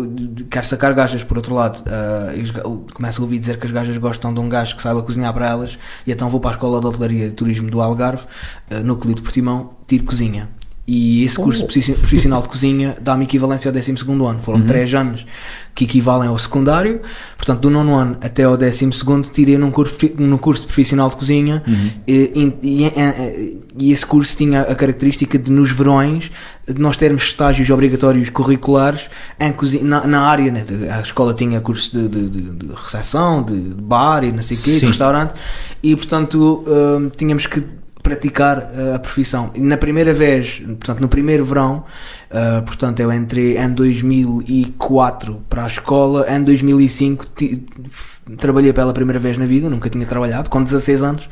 quer 0.51 0.65
sacar 0.65 0.95
gajas, 0.95 1.23
por 1.23 1.37
outro 1.37 1.55
lado. 1.55 1.83
Ga- 1.85 2.63
começo 2.95 3.21
a 3.21 3.25
ouvir 3.25 3.39
dizer 3.39 3.59
que 3.59 3.67
as 3.67 3.73
gajas 3.73 3.97
gostam 3.99 4.33
de 4.33 4.41
um 4.41 4.49
gajo 4.49 4.75
que 4.75 4.83
saiba 4.83 5.03
cozinhar 5.03 5.33
para 5.35 5.49
elas, 5.49 5.79
e 6.07 6.13
então 6.13 6.31
vou 6.31 6.41
para 6.41 6.53
a 6.53 6.55
Escola 6.55 6.81
de 6.81 6.87
Hotelaria 6.87 7.27
e 7.27 7.31
Turismo 7.31 7.71
do 7.71 7.81
Algarve, 7.83 8.25
ah, 8.71 8.81
núcleo 8.81 9.15
de 9.15 9.21
Portimão, 9.23 9.73
tiro 9.87 10.05
cozinha. 10.05 10.49
E 10.91 11.23
esse 11.23 11.37
curso 11.37 11.65
profici- 11.67 11.93
profissional 11.93 12.41
de 12.41 12.49
cozinha 12.49 12.97
dá-me 12.99 13.25
equivalência 13.25 13.69
ao 13.69 13.73
12 13.75 13.93
ano. 14.27 14.41
Foram 14.41 14.63
3 14.63 14.95
anos 14.95 15.27
que 15.75 15.85
equivalem 15.85 16.31
ao 16.31 16.39
secundário. 16.39 17.03
Portanto, 17.37 17.61
do 17.61 17.69
nono 17.69 17.95
ano 17.95 18.17
até 18.23 18.45
ao 18.45 18.57
12 18.57 18.89
tirei 19.31 19.59
num 19.59 19.71
curso, 19.71 19.95
num 20.19 20.39
curso 20.39 20.65
profissional 20.65 21.11
de 21.11 21.17
cozinha. 21.17 21.63
E, 22.07 22.57
e- 22.63 22.87
e- 22.87 23.59
e 23.79 23.93
esse 23.93 24.07
curso 24.07 24.35
tinha 24.35 24.63
a 24.63 24.75
característica 24.75 25.39
de, 25.39 25.53
nos 25.53 25.71
verões, 25.71 26.31
de 26.67 26.81
nós 26.81 26.97
termos 26.97 27.23
estágios 27.25 27.69
obrigatórios 27.69 28.31
curriculares 28.31 29.03
em 29.39 29.53
cozinha, 29.53 29.85
na, 29.85 30.07
na 30.07 30.21
área. 30.23 30.51
Né? 30.51 30.65
A 30.91 31.03
escola 31.03 31.35
tinha 31.35 31.61
cursos 31.61 31.93
de, 31.93 32.09
de, 32.09 32.31
de, 32.31 32.41
de 32.51 32.69
recepção, 32.75 33.43
de, 33.43 33.53
bar 33.75 34.25
e 34.25 34.33
não 34.33 34.41
sei 34.43 34.57
o 34.57 34.61
quê, 34.63 34.71
de 34.81 34.87
restaurante. 34.87 35.35
E, 35.83 35.95
portanto, 35.95 36.65
hum, 36.67 37.11
tínhamos 37.15 37.47
que 37.47 37.63
praticar 38.03 38.59
uh, 38.59 38.95
a 38.95 38.99
profissão. 38.99 39.51
Na 39.57 39.77
primeira 39.77 40.13
vez, 40.13 40.61
portanto, 40.61 41.01
no 41.01 41.09
primeiro 41.09 41.45
verão, 41.45 41.85
uh, 42.31 42.63
portanto, 42.65 43.01
eu 43.01 43.13
entrei 43.13 43.59
em 43.59 43.69
2004 43.73 45.43
para 45.49 45.65
a 45.65 45.67
escola, 45.67 46.27
em 46.31 46.43
2005 46.43 47.27
ti- 47.37 47.63
f- 47.91 48.37
trabalhei 48.37 48.73
pela 48.73 48.93
primeira 48.93 49.19
vez 49.19 49.37
na 49.39 49.47
vida, 49.47 49.69
nunca 49.69 49.89
tinha 49.91 50.07
trabalhado, 50.07 50.49
com 50.51 50.63
16 50.63 51.03
anos, 51.03 51.29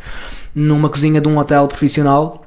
numa 0.55 0.89
cozinha 0.89 1.21
de 1.21 1.29
um 1.29 1.39
hotel 1.39 1.67
profissional 1.69 2.45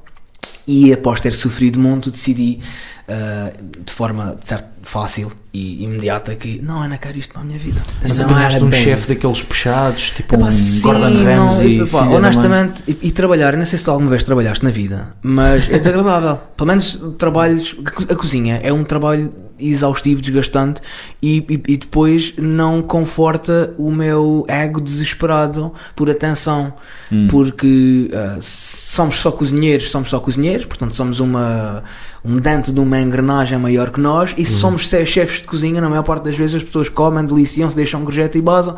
e 0.67 0.93
após 0.93 1.19
ter 1.21 1.33
sofrido 1.33 1.79
muito 1.79 2.11
decidi 2.11 2.59
uh, 3.07 3.83
de 3.83 3.91
forma 3.93 4.37
de 4.39 4.47
certo, 4.47 4.67
fácil 4.83 5.31
e 5.53 5.83
imediata 5.83 6.35
que 6.35 6.61
não, 6.61 6.87
não 6.87 6.97
quero 6.97 7.17
isto 7.17 7.33
para 7.33 7.41
a 7.41 7.45
minha 7.45 7.57
vida. 7.57 7.81
Mas 8.03 8.19
não 8.19 8.25
apanhaste 8.29 8.63
um 8.63 8.71
chefe 8.71 9.13
daqueles 9.15 9.41
puxados, 9.41 10.11
tipo 10.11 10.35
Epá, 10.35 10.45
um 10.45 10.51
sim, 10.51 10.81
Gordon 10.81 11.09
não, 11.09 11.23
Ramsay. 11.47 11.81
epá, 11.81 12.01
honestamente, 12.05 12.83
e, 12.87 12.97
e 13.03 13.11
trabalhar, 13.11 13.57
não 13.57 13.65
sei 13.65 13.79
se 13.79 13.85
tu 13.85 13.91
alguma 13.91 14.09
vez 14.11 14.23
trabalhaste 14.23 14.63
na 14.63 14.69
vida, 14.71 15.15
mas 15.23 15.69
é 15.69 15.79
desagradável. 15.79 16.39
Pelo 16.55 16.67
menos 16.67 16.99
trabalhos. 17.17 17.75
A 18.09 18.15
cozinha 18.15 18.59
é 18.63 18.71
um 18.71 18.83
trabalho 18.83 19.33
exaustivo, 19.61 20.21
desgastante 20.21 20.79
e, 21.21 21.39
e- 21.49 21.73
e 21.73 21.77
depois 21.77 22.33
não 22.37 22.81
conforta 22.81 23.73
o 23.77 23.91
meu 23.91 24.45
ego 24.47 24.79
desesperado 24.79 25.73
por 25.95 26.09
atenção, 26.09 26.73
Hum. 27.11 27.27
porque 27.29 28.09
ah, 28.13 28.37
somos 28.39 29.15
só 29.15 29.31
cozinheiros, 29.31 29.89
somos 29.91 30.09
só 30.09 30.19
cozinheiros, 30.19 30.65
portanto 30.65 30.95
somos 30.95 31.19
uma 31.19 31.83
um 32.23 32.37
dente 32.37 32.71
de 32.71 32.79
uma 32.79 32.99
engrenagem 33.01 33.57
maior 33.57 33.91
que 33.91 33.99
nós 33.99 34.33
e 34.37 34.43
se 34.45 34.59
somos 34.59 34.83
chefes 35.05 35.38
de 35.41 35.47
cozinha, 35.47 35.81
na 35.81 35.89
maior 35.89 36.03
parte 36.03 36.23
das 36.23 36.35
vezes 36.35 36.55
as 36.55 36.63
pessoas 36.63 36.89
comem, 36.89 37.25
deliciam-se, 37.25 37.75
deixam 37.75 38.03
gorjeta 38.03 38.37
e 38.37 38.41
basam. 38.41 38.75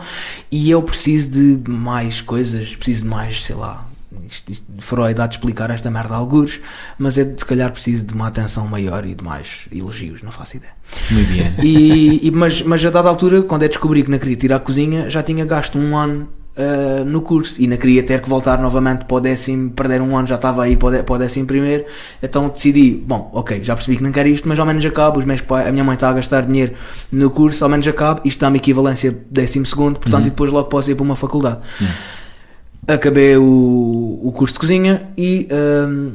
E 0.52 0.70
eu 0.70 0.82
preciso 0.82 1.30
de 1.30 1.70
mais 1.72 2.22
coisas, 2.22 2.76
preciso 2.76 3.04
de 3.04 3.08
mais, 3.10 3.44
sei 3.44 3.56
lá. 3.56 3.88
Isto, 4.30 4.52
isto, 4.52 4.66
Freud 4.80 5.20
há 5.22 5.28
de 5.28 5.36
explicar 5.36 5.70
esta 5.72 5.90
merda 5.92 6.14
a 6.14 6.18
algures, 6.18 6.60
mas 6.98 7.18
é 7.18 7.24
de, 7.24 7.40
se 7.40 7.46
calhar 7.46 7.72
preciso 7.72 8.06
de 8.06 8.14
uma 8.14 8.28
atenção 8.28 8.66
maior 8.68 9.06
e 9.06 9.14
de 9.16 9.24
mais 9.24 9.68
elogios, 9.72 10.22
não 10.22 10.32
faço 10.32 10.58
ideia. 10.58 10.74
Muito 11.10 11.28
bem. 11.30 11.54
E, 11.66 12.28
e- 12.28 12.32
mas, 12.32 12.62
mas 12.62 12.86
a 12.86 12.90
dada 12.90 13.08
altura, 13.10 13.42
quando 13.42 13.64
eu 13.64 13.70
descobri 13.70 14.04
que 14.04 14.12
não 14.12 14.20
queria 14.20 14.36
tirar 14.36 14.56
a 14.58 14.60
cozinha, 14.60 15.10
já 15.10 15.22
tinha 15.24 15.46
gasto 15.46 15.78
um 15.78 15.98
ano 15.98 16.28
ah, 16.62 17.04
no 17.04 17.22
curso. 17.22 17.56
E 17.60 17.68
não 17.68 17.76
queria 17.76 18.04
ter 18.04 18.22
que 18.22 18.30
voltar 18.30 18.60
novamente 18.60 19.06
para 19.06 19.18
o 19.18 19.20
décimo, 19.20 19.72
perder 19.72 20.02
um 20.02 20.16
ano, 20.16 20.28
já 20.28 20.36
estava 20.36 20.64
aí 20.64 20.78
para 20.78 21.14
o, 21.14 21.18
décimo 21.18 21.48
primeiro, 21.48 21.86
então 22.22 22.50
decidi, 22.50 22.92
bom, 22.92 23.32
ok, 23.34 23.64
já 23.64 23.76
percebi 23.76 23.98
que 23.98 24.04
não 24.04 24.12
quero 24.12 24.30
isto, 24.30 24.48
mas 24.48 24.60
ao 24.60 24.66
menos 24.66 24.86
acabo, 24.86 25.20
os 25.20 25.26
meus 25.26 25.42
pais, 25.42 25.68
a 25.68 25.72
minha 25.72 25.84
mãe 25.84 25.96
está 25.96 26.10
a 26.10 26.14
gastar 26.14 26.46
dinheiro 26.46 26.74
no 27.12 27.30
curso, 27.32 27.64
ao 27.64 27.70
menos 27.70 27.88
acabo, 27.88 28.22
isto 28.24 28.40
dá-me 28.40 28.58
equivalência 28.58 29.18
décimo 29.30 29.66
segundo, 29.66 30.00
portanto, 30.00 30.28
e 30.28 30.30
depois 30.30 30.52
logo 30.52 30.70
posso 30.70 30.92
ir 30.92 30.96
para 30.96 31.04
uma 31.04 31.16
faculdade. 31.16 31.60
Acabei 32.88 33.38
o, 33.38 34.20
o 34.24 34.32
curso 34.32 34.54
de 34.56 34.60
cozinha 34.60 35.10
e 35.18 35.48
hum, 35.52 36.12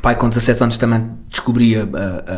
pai, 0.00 0.16
com 0.16 0.28
17 0.28 0.62
anos 0.62 0.78
também 0.78 1.04
descobri, 1.28 1.76
a- 1.76 1.82
a- 1.82 2.32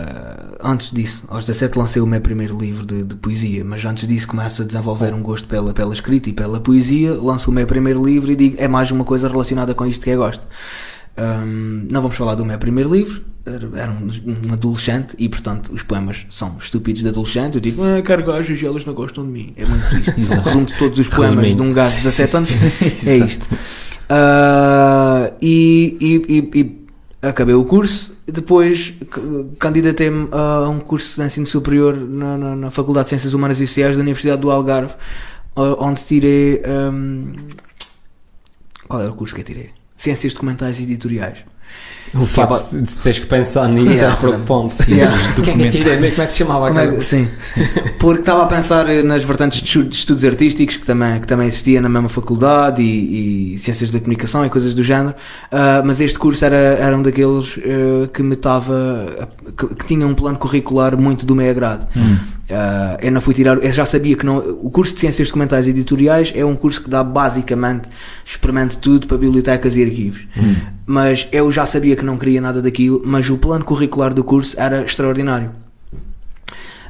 a- 0.67 0.73
antes 0.73 0.91
disso, 0.93 1.25
aos 1.29 1.45
17 1.45 1.79
lancei 1.79 2.03
o 2.03 2.07
meu 2.07 2.21
primeiro 2.21 2.59
livro 2.59 2.85
de, 2.85 3.03
de 3.05 3.15
poesia, 3.15 3.65
mas 3.65 3.85
antes 3.85 4.09
disso 4.09 4.27
começo 4.27 4.63
a 4.63 4.65
desenvolver 4.65 5.15
um 5.15 5.23
gosto 5.23 5.47
pela, 5.47 5.73
pela 5.73 5.95
escrita 5.95 6.29
e 6.31 6.33
pela 6.33 6.59
poesia, 6.59 7.13
lanço 7.15 7.51
o 7.51 7.53
meu 7.55 7.67
primeiro 7.67 8.05
livro 8.05 8.33
e 8.33 8.37
digo, 8.37 8.57
é 8.59 8.67
mais 8.67 8.91
uma 8.91 9.05
coisa 9.05 9.29
relacionada 9.29 9.75
com 9.75 9.87
isto 9.87 10.03
que 10.03 10.11
eu 10.11 10.19
gosto. 10.19 10.47
Hum, 11.17 11.87
não 11.91 12.03
vamos 12.03 12.17
falar 12.17 12.35
do 12.35 12.45
meu 12.45 12.59
primeiro 12.59 12.93
livro, 12.93 13.23
era, 13.47 13.91
um, 13.91 14.09
um 14.49 14.53
adolescente 14.53 15.15
e 15.17 15.29
portanto 15.29 15.71
os 15.73 15.83
poemas 15.83 16.27
são 16.31 16.57
estúpidos 16.59 17.03
de 17.03 17.09
adolescente. 17.09 17.55
Eu 17.55 17.61
digo, 17.61 17.83
ah, 17.85 18.03
quero 18.03 18.25
gajos 18.25 18.61
e 18.61 18.67
elas 18.67 18.85
não 18.85 18.95
gostam 18.95 19.25
de 19.25 19.31
mim. 19.31 19.53
É 19.57 19.65
muito 19.65 19.89
triste. 19.91 20.15
Isso 20.21 20.35
um 20.35 20.41
resumo 20.41 20.67
de 20.67 20.75
todos 20.75 20.99
os 20.99 21.07
poemas 21.09 21.37
Resumindo. 21.37 21.63
de 21.63 21.71
um 21.71 21.73
gajo 21.73 21.97
de 21.99 22.03
17 22.03 22.35
anos. 22.37 22.51
é 23.07 23.17
isto. 23.19 23.47
Ah, 24.09 25.31
e, 25.41 25.97
e- 26.01 26.33
e- 26.37 26.61
e 26.61 26.84
acabei 27.29 27.55
o 27.55 27.65
curso. 27.65 28.17
Depois 28.27 28.79
c- 29.13 29.47
candidatei-me 29.59 30.29
a 30.33 30.69
um 30.69 30.81
curso 30.81 31.21
de 31.21 31.27
ensino 31.27 31.47
superior 31.47 31.97
na, 31.97 32.37
na- 32.39 32.57
na 32.57 32.71
Faculdade 32.71 33.05
de 33.07 33.11
Ciências 33.11 33.35
Humanas 33.35 33.61
e 33.61 33.67
Sociais 33.67 33.97
da 33.97 34.03
Universidade 34.03 34.41
do 34.43 34.51
Algarve, 34.51 34.95
onde 35.57 36.05
tirei. 36.05 36.63
hum, 36.93 37.33
qual 38.89 39.03
era 39.03 39.11
o 39.11 39.15
curso 39.15 39.35
que 39.35 39.41
eu 39.41 39.45
tirei? 39.45 39.71
Ciências 39.97 40.33
documentais 40.35 40.79
e 40.81 40.83
editoriais. 40.83 41.39
O 42.17 42.25
facto 42.25 42.71
de 42.81 42.95
teres 42.99 43.19
que 43.19 43.27
pensar 43.27 43.67
nisso 43.69 43.91
Yeah. 43.95 44.15
é 44.15 44.17
preocupante. 44.21 44.89
Yeah. 44.89 45.17
O 45.37 45.43
que 45.43 45.51
é 45.51 45.55
que 45.55 45.63
eu 45.65 45.71
tirei? 45.71 45.95
Como 45.95 46.05
é 46.07 46.11
que 46.27 46.33
se 46.33 46.39
chamava 46.39 46.69
é 46.69 46.71
aquela? 46.71 46.93
que- 46.95 47.01
sim, 47.05 47.29
porque 47.99 48.21
estava 48.21 48.45
a 48.45 48.47
pensar 48.47 48.87
nas 49.03 49.25
vertentes 49.25 49.59
de 49.61 49.65
estu- 49.67 49.83
de 49.83 49.97
estudos 49.97 50.25
artísticos 50.25 50.77
que 50.77 50.87
também, 50.87 51.21
que 51.21 51.27
também 51.27 51.49
existia 51.49 51.81
na 51.81 51.89
mesma 51.89 52.09
faculdade 52.09 52.83
e, 52.83 53.55
e 53.55 53.59
ciências 53.59 53.91
da 53.91 53.99
comunicação 53.99 54.47
e 54.47 54.49
coisas 54.51 54.75
do 54.75 54.83
género, 54.85 55.17
Ah, 55.51 55.83
mas 55.85 56.01
este 56.01 56.17
curso 56.17 56.45
era, 56.45 56.57
era 56.57 56.97
um 56.97 57.03
daqueles 57.03 57.59
ah, 57.59 58.09
que 58.13 58.23
me 58.23 58.35
estava 58.35 59.29
que, 59.57 59.67
que 59.75 59.85
tinha 59.85 60.07
um 60.07 60.15
plano 60.15 60.39
curricular 60.39 60.97
muito 60.97 61.27
do 61.27 61.35
meu 61.35 61.51
agrado. 61.51 61.85
Ah, 62.51 62.99
eu 63.01 63.11
não 63.11 63.21
fui 63.21 63.35
tirar, 63.35 63.57
eu 63.63 63.73
já 63.73 63.87
sabia 63.87 64.17
que 64.17 64.27
não. 64.27 64.39
O 64.39 64.71
curso 64.71 64.95
de 64.95 65.01
Ciências 65.01 65.29
Documentais 65.29 65.67
e 65.67 65.71
Editoriais 65.71 66.33
é 66.35 66.45
um 66.45 66.55
curso 66.55 66.83
que 66.83 66.91
dá 66.91 67.03
basicamente 67.03 67.89
experimento 68.25 68.79
tudo 68.79 69.07
para 69.07 69.17
bibliotecas 69.17 69.77
e 69.77 69.83
arquivos. 69.83 70.27
Mas 70.87 71.29
eu 71.33 71.51
já 71.51 71.67
sabia 71.67 71.97
que 71.97 72.05
não 72.05 72.17
queria 72.17 72.41
nada 72.41 72.61
daquilo, 72.61 73.03
mas 73.05 73.29
o 73.31 73.39
plano 73.39 73.65
curricular 73.65 74.13
do 74.13 74.23
curso 74.23 74.55
era 74.59 74.83
extraordinário. 74.83 75.64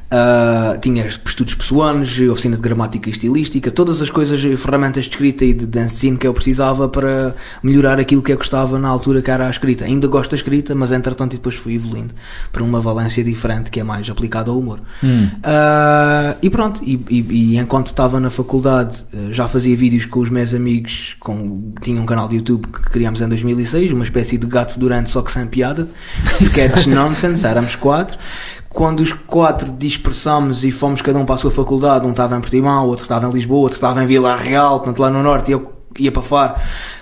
Uh, 0.05 0.77
tinha 0.79 1.03
estudos 1.07 1.55
pessoais, 1.55 2.19
oficina 2.29 2.55
de 2.55 2.61
gramática 2.61 3.09
e 3.09 3.11
estilística, 3.11 3.71
todas 3.71 4.01
as 4.03 4.09
coisas, 4.11 4.39
ferramentas 4.61 5.05
de 5.05 5.09
escrita 5.09 5.43
e 5.43 5.51
de, 5.53 5.65
de 5.65 5.79
ensino 5.79 6.15
que 6.17 6.27
eu 6.27 6.33
precisava 6.33 6.87
para 6.87 7.35
melhorar 7.63 7.99
aquilo 7.99 8.21
que 8.21 8.31
eu 8.31 8.37
gostava 8.37 8.77
na 8.77 8.87
altura 8.87 9.21
que 9.21 9.31
era 9.31 9.47
a 9.47 9.49
escrita. 9.49 9.83
Ainda 9.85 10.07
gosto 10.07 10.29
da 10.31 10.35
escrita, 10.35 10.75
mas 10.75 10.91
entretanto 10.91 11.31
depois 11.31 11.55
fui 11.55 11.73
evoluindo 11.73 12.13
para 12.51 12.63
uma 12.63 12.79
valência 12.79 13.23
diferente 13.23 13.71
que 13.71 13.79
é 13.79 13.83
mais 13.83 14.07
aplicada 14.07 14.51
ao 14.51 14.59
humor. 14.59 14.79
Hum. 15.03 15.27
Uh, 15.37 16.37
e 16.41 16.49
pronto, 16.51 16.81
e, 16.83 16.93
e- 17.09 17.53
e 17.53 17.57
enquanto 17.57 17.87
estava 17.87 18.19
na 18.19 18.29
faculdade 18.29 19.03
uh, 19.11 19.33
já 19.33 19.47
fazia 19.47 19.75
vídeos 19.75 20.05
com 20.05 20.19
os 20.19 20.29
meus 20.29 20.53
amigos, 20.53 21.15
com, 21.19 21.73
tinha 21.81 21.99
um 21.99 22.05
canal 22.05 22.27
de 22.27 22.35
YouTube 22.35 22.67
que 22.67 22.89
criámos 22.91 23.21
em 23.21 23.27
2006, 23.27 23.91
uma 23.91 24.03
espécie 24.03 24.37
de 24.37 24.45
gato 24.45 24.73
fedorento 24.73 25.09
só 25.09 25.23
que 25.23 25.31
sem 25.31 25.47
piada, 25.47 25.87
sketch 26.39 26.85
nonsense, 26.85 27.45
éramos 27.45 27.75
quatro. 27.75 28.17
Quando 28.75 28.99
os 28.99 29.13
quatro 29.13 29.71
dispersámos 29.71 30.65
e 30.65 30.69
fomos 30.69 31.01
cada 31.01 31.17
um 31.17 31.23
para 31.23 31.35
a 31.35 31.37
sua 31.37 31.49
faculdade, 31.49 32.05
um 32.05 32.09
estava 32.11 32.35
em 32.35 32.41
Portimão, 32.41 32.85
outro 32.85 33.05
estava 33.05 33.25
em 33.25 33.31
Lisboa, 33.31 33.61
outro 33.61 33.77
estava 33.77 34.03
em 34.03 34.05
Vila 34.05 34.35
Real, 34.35 34.79
portanto 34.81 34.99
lá 34.99 35.09
no 35.09 35.23
Norte, 35.23 35.49
e 35.49 35.53
eu 35.53 35.71
ia 35.97 36.11
para 36.11 36.21
Faro. 36.21 36.55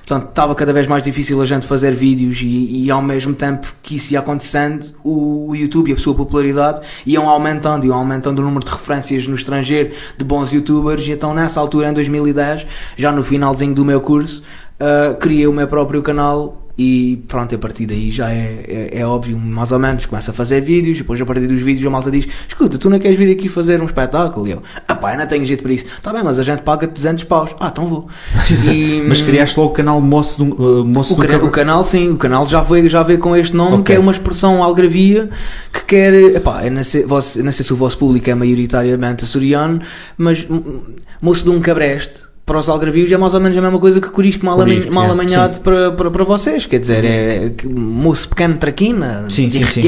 Portanto, 0.05 0.29
estava 0.29 0.53
cada 0.53 0.71
vez 0.71 0.85
mais 0.85 1.01
difícil 1.01 1.41
a 1.41 1.47
gente 1.47 1.65
fazer 1.65 1.95
vídeos 1.95 2.41
e, 2.43 2.83
e 2.83 2.91
ao 2.91 3.01
mesmo 3.01 3.33
tempo 3.33 3.73
que 3.81 3.95
isso 3.95 4.13
ia 4.13 4.19
acontecendo, 4.19 4.85
o, 5.03 5.55
YouTube 5.55 5.89
e 5.89 5.95
a 5.95 5.97
sua 5.97 6.13
popularidade 6.13 6.81
iam 7.07 7.27
aumentando, 7.27 7.87
iam 7.87 7.97
aumentando 7.97 8.37
o 8.37 8.45
número 8.45 8.63
de 8.63 8.69
referências 8.69 9.25
no 9.25 9.33
estrangeiro 9.33 9.95
de 10.15 10.23
bons 10.23 10.53
youtubers 10.53 11.07
e 11.07 11.11
então 11.11 11.33
nessa 11.33 11.59
altura, 11.59 11.89
em 11.89 11.93
2010, 11.93 12.67
já 12.95 13.11
no 13.11 13.23
finalzinho 13.23 13.73
do 13.73 13.83
meu 13.83 13.99
curso, 13.99 14.43
ah, 14.79 15.15
criei 15.19 15.47
o 15.47 15.51
meu 15.51 15.67
próprio 15.67 16.03
canal 16.03 16.62
e 16.77 17.23
pronto, 17.27 17.53
a 17.53 17.57
partir 17.57 17.85
daí 17.85 18.09
já 18.09 18.31
é, 18.31 18.63
é, 18.67 18.99
é 18.99 19.05
óbvio, 19.05 19.37
mais 19.37 19.71
ou 19.71 19.77
menos, 19.77 20.07
começa 20.07 20.31
a 20.31 20.33
fazer 20.33 20.61
vídeos, 20.61 20.97
depois 20.97 21.21
a 21.21 21.25
partir 21.25 21.45
dos 21.45 21.59
vídeos 21.61 21.85
a 21.85 21.89
malta 21.89 22.09
diz, 22.09 22.27
escuta, 22.47 22.79
tu 22.79 22.89
não 22.89 22.97
queres 22.97 23.15
vir 23.17 23.31
aqui 23.31 23.47
fazer 23.47 23.79
um 23.79 23.85
espetáculo? 23.85 24.47
E 24.47 24.51
eu, 24.51 24.63
ah 24.87 24.95
pá, 24.95 25.13
eu 25.13 25.19
não 25.19 25.27
tenho 25.27 25.45
jeito 25.45 25.61
para 25.61 25.71
isso. 25.71 25.85
Tá 26.01 26.11
bem, 26.11 26.23
mas 26.23 26.39
a 26.39 26.43
gente 26.43 26.63
paga 26.63 26.87
200 26.87 27.25
paus. 27.25 27.51
Ah, 27.59 27.69
então 27.71 27.87
vou. 27.87 28.07
E, 28.73 29.03
Mas 29.07 29.21
criaste 29.21 29.59
logo 29.59 29.71
o 29.71 29.73
canal 29.73 29.99
Moço 29.99 30.43
do, 30.43 30.81
uh, 30.81 30.85
Moço 30.85 31.13
o, 31.13 31.17
do 31.17 31.45
o 31.45 31.51
canal, 31.51 31.83
sim, 31.83 32.09
o 32.09 32.17
canal 32.17 32.47
já 32.47 32.61
veio, 32.61 32.89
já 32.89 33.03
veio 33.03 33.19
com 33.19 33.35
este 33.35 33.55
nome, 33.55 33.77
Ok. 33.77 33.83
que 33.83 33.93
é 33.93 33.99
uma 33.99 34.11
expressão 34.11 34.63
algravia 34.63 35.29
que 35.71 35.83
quer. 35.83 36.13
Epá, 36.35 36.63
eu 36.65 36.71
não, 36.71 36.83
sei, 36.83 37.05
não 37.05 37.21
sei 37.51 37.51
se 37.51 37.73
o 37.73 37.75
vosso 37.75 37.97
público 37.97 38.29
é 38.29 38.35
maioritariamente 38.35 39.25
açoriano, 39.25 39.81
mas 40.17 40.45
hum, 40.49 40.81
moço 41.21 41.43
de 41.43 41.49
um 41.49 41.59
cabreste. 41.59 42.32
Para 42.45 42.57
os 42.57 42.67
algravios 42.67 43.09
é 43.11 43.17
mais 43.17 43.33
ou 43.33 43.39
menos 43.39 43.57
a 43.57 43.61
mesma 43.61 43.79
coisa 43.79 44.01
que 44.01 44.09
corisco 44.09 44.45
mal, 44.45 44.59
amanhã- 44.59 44.91
mal 44.91 45.09
amanhado 45.11 45.61
para, 45.61 45.91
para, 45.93 46.11
para 46.11 46.23
vocês. 46.25 46.65
Quer 46.65 46.79
dizer, 46.79 47.05
é, 47.05 47.53
moço 47.65 48.27
pequeno 48.27 48.57
traquina, 48.57 49.25
Sim, 49.29 49.49
sim, 49.49 49.63
sim. 49.63 49.81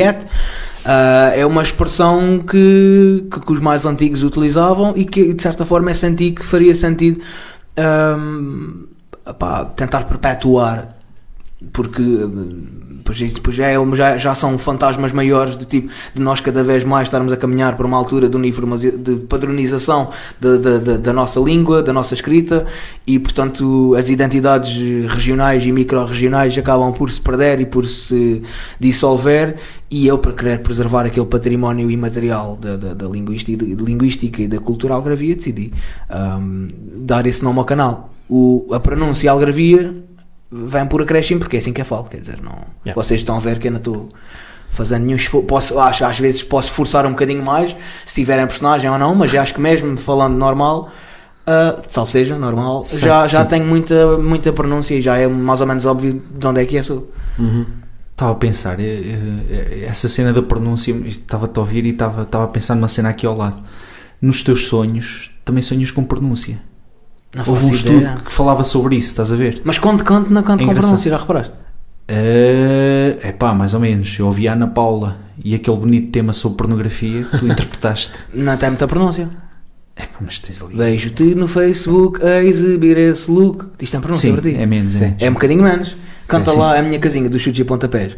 Ah, 0.85 1.31
é 1.35 1.45
uma 1.45 1.63
expressão 1.63 2.39
que, 2.39 3.25
que, 3.31 3.39
que 3.39 3.51
os 3.51 3.59
mais 3.59 3.85
antigos 3.85 4.21
utilizavam 4.23 4.93
e 4.95 5.03
que 5.03 5.33
de 5.33 5.41
certa 5.43 5.65
forma 5.65 5.89
é 5.91 5.93
senti 5.95 6.31
que 6.31 6.45
faria 6.45 6.75
sentido 6.75 7.19
ahm, 7.75 8.83
epá, 9.27 9.65
tentar 9.65 10.03
perpetuar 10.03 10.95
porque 11.73 12.01
hum, 12.01 12.63
pois, 13.03 13.21
isso- 13.21 13.41
pois 13.41 13.55
já, 13.55 13.67
é 13.67 13.75
já, 13.95 14.17
já 14.17 14.35
são 14.35 14.57
fantasmas 14.57 15.11
maiores 15.11 15.55
de 15.55 15.65
tipo 15.65 15.89
de 16.13 16.21
nós 16.21 16.39
cada 16.39 16.63
vez 16.63 16.83
mais 16.83 17.07
estarmos 17.07 17.31
a 17.31 17.37
caminhar 17.37 17.75
para 17.77 17.85
uma 17.85 17.95
altura 17.97 18.27
de, 18.27 18.37
de 18.97 19.15
padronização 19.27 20.09
da, 20.39 21.13
nossa 21.13 21.39
língua, 21.39 21.83
da 21.83 21.93
nossa 21.93 22.13
escrita 22.13 22.65
e 23.05 23.19
portanto 23.19 23.95
as 23.97 24.09
identidades 24.09 24.75
regionais 25.07 25.63
e 25.65 25.71
micro-regionais 25.71 26.57
acabam 26.57 26.91
por 26.93 27.11
se 27.11 27.21
perder 27.21 27.61
e 27.61 27.65
por 27.65 27.85
se 27.87 28.41
dissolver 28.79 29.55
e 29.89 30.07
eu 30.07 30.17
para 30.17 30.33
querer 30.33 30.59
preservar 30.59 31.05
aquele 31.05 31.25
património 31.27 31.91
imaterial 31.91 32.57
da, 32.59 32.75
da, 32.75 32.93
da 32.93 33.07
linguística, 33.07 33.63
linguística 33.63 34.41
e 34.41 34.47
da 34.47 34.59
cultura 34.59 34.95
algravia 34.95 35.35
decidi 35.35 35.71
hum, 36.39 36.67
dar 36.97 37.25
esse 37.27 37.43
nome 37.43 37.59
ao 37.59 37.65
canal. 37.65 38.13
O, 38.27 38.65
a 38.73 38.79
pronúncia 38.79 39.29
algravia 39.29 39.93
vem 40.67 40.85
por 40.85 41.01
acréscimo 41.01 41.39
porque 41.39 41.57
é 41.57 41.59
assim 41.59 41.73
que 41.73 41.81
eu 41.81 41.85
falo, 41.85 42.05
quer 42.05 42.19
dizer, 42.21 42.39
não, 42.41 42.55
Yeah. 42.85 43.01
vocês 43.01 43.21
estão 43.21 43.35
a 43.35 43.39
ver 43.39 43.57
que 43.59 43.67
eu 43.67 43.71
não 43.71 43.79
estou 43.79 44.09
fazendo 44.71 45.03
nenhum 45.05 45.15
esforço, 45.15 45.47
posso, 45.47 45.79
acho, 45.79 46.05
às 46.05 46.19
vezes 46.19 46.43
posso 46.43 46.71
forçar 46.71 47.05
um 47.05 47.11
bocadinho 47.11 47.43
mais 47.43 47.75
se 48.05 48.13
tiverem 48.13 48.45
personagem 48.45 48.89
ou 48.89 48.97
não, 48.97 49.15
mas 49.15 49.33
acho 49.33 49.53
que 49.53 49.59
mesmo 49.61 49.97
falando 49.97 50.35
normal, 50.37 50.91
salvo 51.89 52.11
seja, 52.11 52.37
normal, 52.37 52.83
Sim, 52.85 52.99
já, 52.99 53.27
já 53.27 53.43
sim. 53.43 53.49
tenho 53.49 53.65
muita, 53.65 54.17
muita 54.17 54.51
pronúncia 54.53 54.95
e 54.95 55.01
já 55.01 55.17
é 55.17 55.27
mais 55.27 55.61
ou 55.61 55.67
menos 55.67 55.85
óbvio 55.85 56.21
de 56.37 56.47
onde 56.47 56.61
é 56.61 56.65
que 56.65 56.75
eu 56.75 56.83
sou. 56.83 57.11
Uhum. 57.39 57.65
Estava 58.11 58.31
a 58.31 58.35
pensar, 58.35 58.79
eh, 58.79 58.83
eh, 59.49 59.85
essa 59.89 60.07
cena 60.07 60.31
da 60.31 60.41
pronúncia, 60.41 60.93
estava-te 61.05 61.57
a 61.57 61.61
ouvir 61.61 61.85
e 61.85 61.89
estava, 61.89 62.21
estava 62.23 62.45
a 62.45 62.47
pensar 62.47 62.73
numa 62.75 62.87
cena 62.87 63.09
aqui 63.09 63.25
ao 63.25 63.35
lado. 63.35 63.61
Nos 64.21 64.41
teus 64.43 64.67
sonhos, 64.67 65.31
também 65.43 65.61
sonhas 65.61 65.91
com 65.91 66.03
pronúncia. 66.03 66.57
Não 67.35 67.43
Houve 67.47 67.65
um 67.65 67.71
estudo 67.73 67.97
ideia. 67.97 68.17
que 68.23 68.31
falava 68.31 68.63
sobre 68.63 68.95
isso, 68.95 69.07
estás 69.09 69.31
a 69.31 69.35
ver? 69.35 69.61
Mas 69.65 69.77
quando 69.77 70.03
canto, 70.03 70.31
não 70.31 70.41
canto 70.41 70.59
com 70.63 70.71
Engraçado. 70.71 70.89
pronúncia, 70.91 71.11
já 71.11 71.17
reparaste? 71.17 71.53
É 72.07 73.31
pá, 73.37 73.53
mais 73.53 73.73
ou 73.73 73.79
menos. 73.79 74.15
Eu 74.17 74.27
ouvi 74.27 74.47
a 74.47 74.53
Ana 74.53 74.67
Paula 74.67 75.17
e 75.43 75.53
aquele 75.55 75.77
bonito 75.77 76.11
tema 76.11 76.33
sobre 76.33 76.57
pornografia 76.57 77.23
que 77.23 77.37
tu 77.39 77.45
interpretaste. 77.49 78.13
Não 78.33 78.55
tem 78.57 78.69
muita 78.69 78.87
pronúncia. 78.87 79.29
É 79.95 80.03
pá, 80.03 80.17
mas 80.21 80.39
tens 80.39 80.61
ali. 80.61 80.75
Vejo-te 80.75 81.35
no 81.35 81.47
Facebook 81.47 82.23
a 82.23 82.43
exibir 82.43 82.97
esse 82.97 83.29
look. 83.29 83.65
Isto 83.81 83.91
tem 83.93 84.01
pronúncia 84.01 84.29
Sim, 84.29 84.35
para 84.39 84.49
ti. 84.51 84.55
é 84.57 84.65
menos. 84.65 84.91
Sim. 84.91 85.15
É. 85.19 85.25
É 85.25 85.29
um 85.29 85.33
bocadinho 85.33 85.63
menos. 85.63 85.95
Canta 86.27 86.51
É, 86.51 86.55
lá 86.55 86.79
a 86.79 86.81
minha 86.81 86.99
casinha 86.99 87.29
dos 87.29 87.41
chutes 87.41 87.59
e 87.59 87.63
pontapés. 87.63 88.17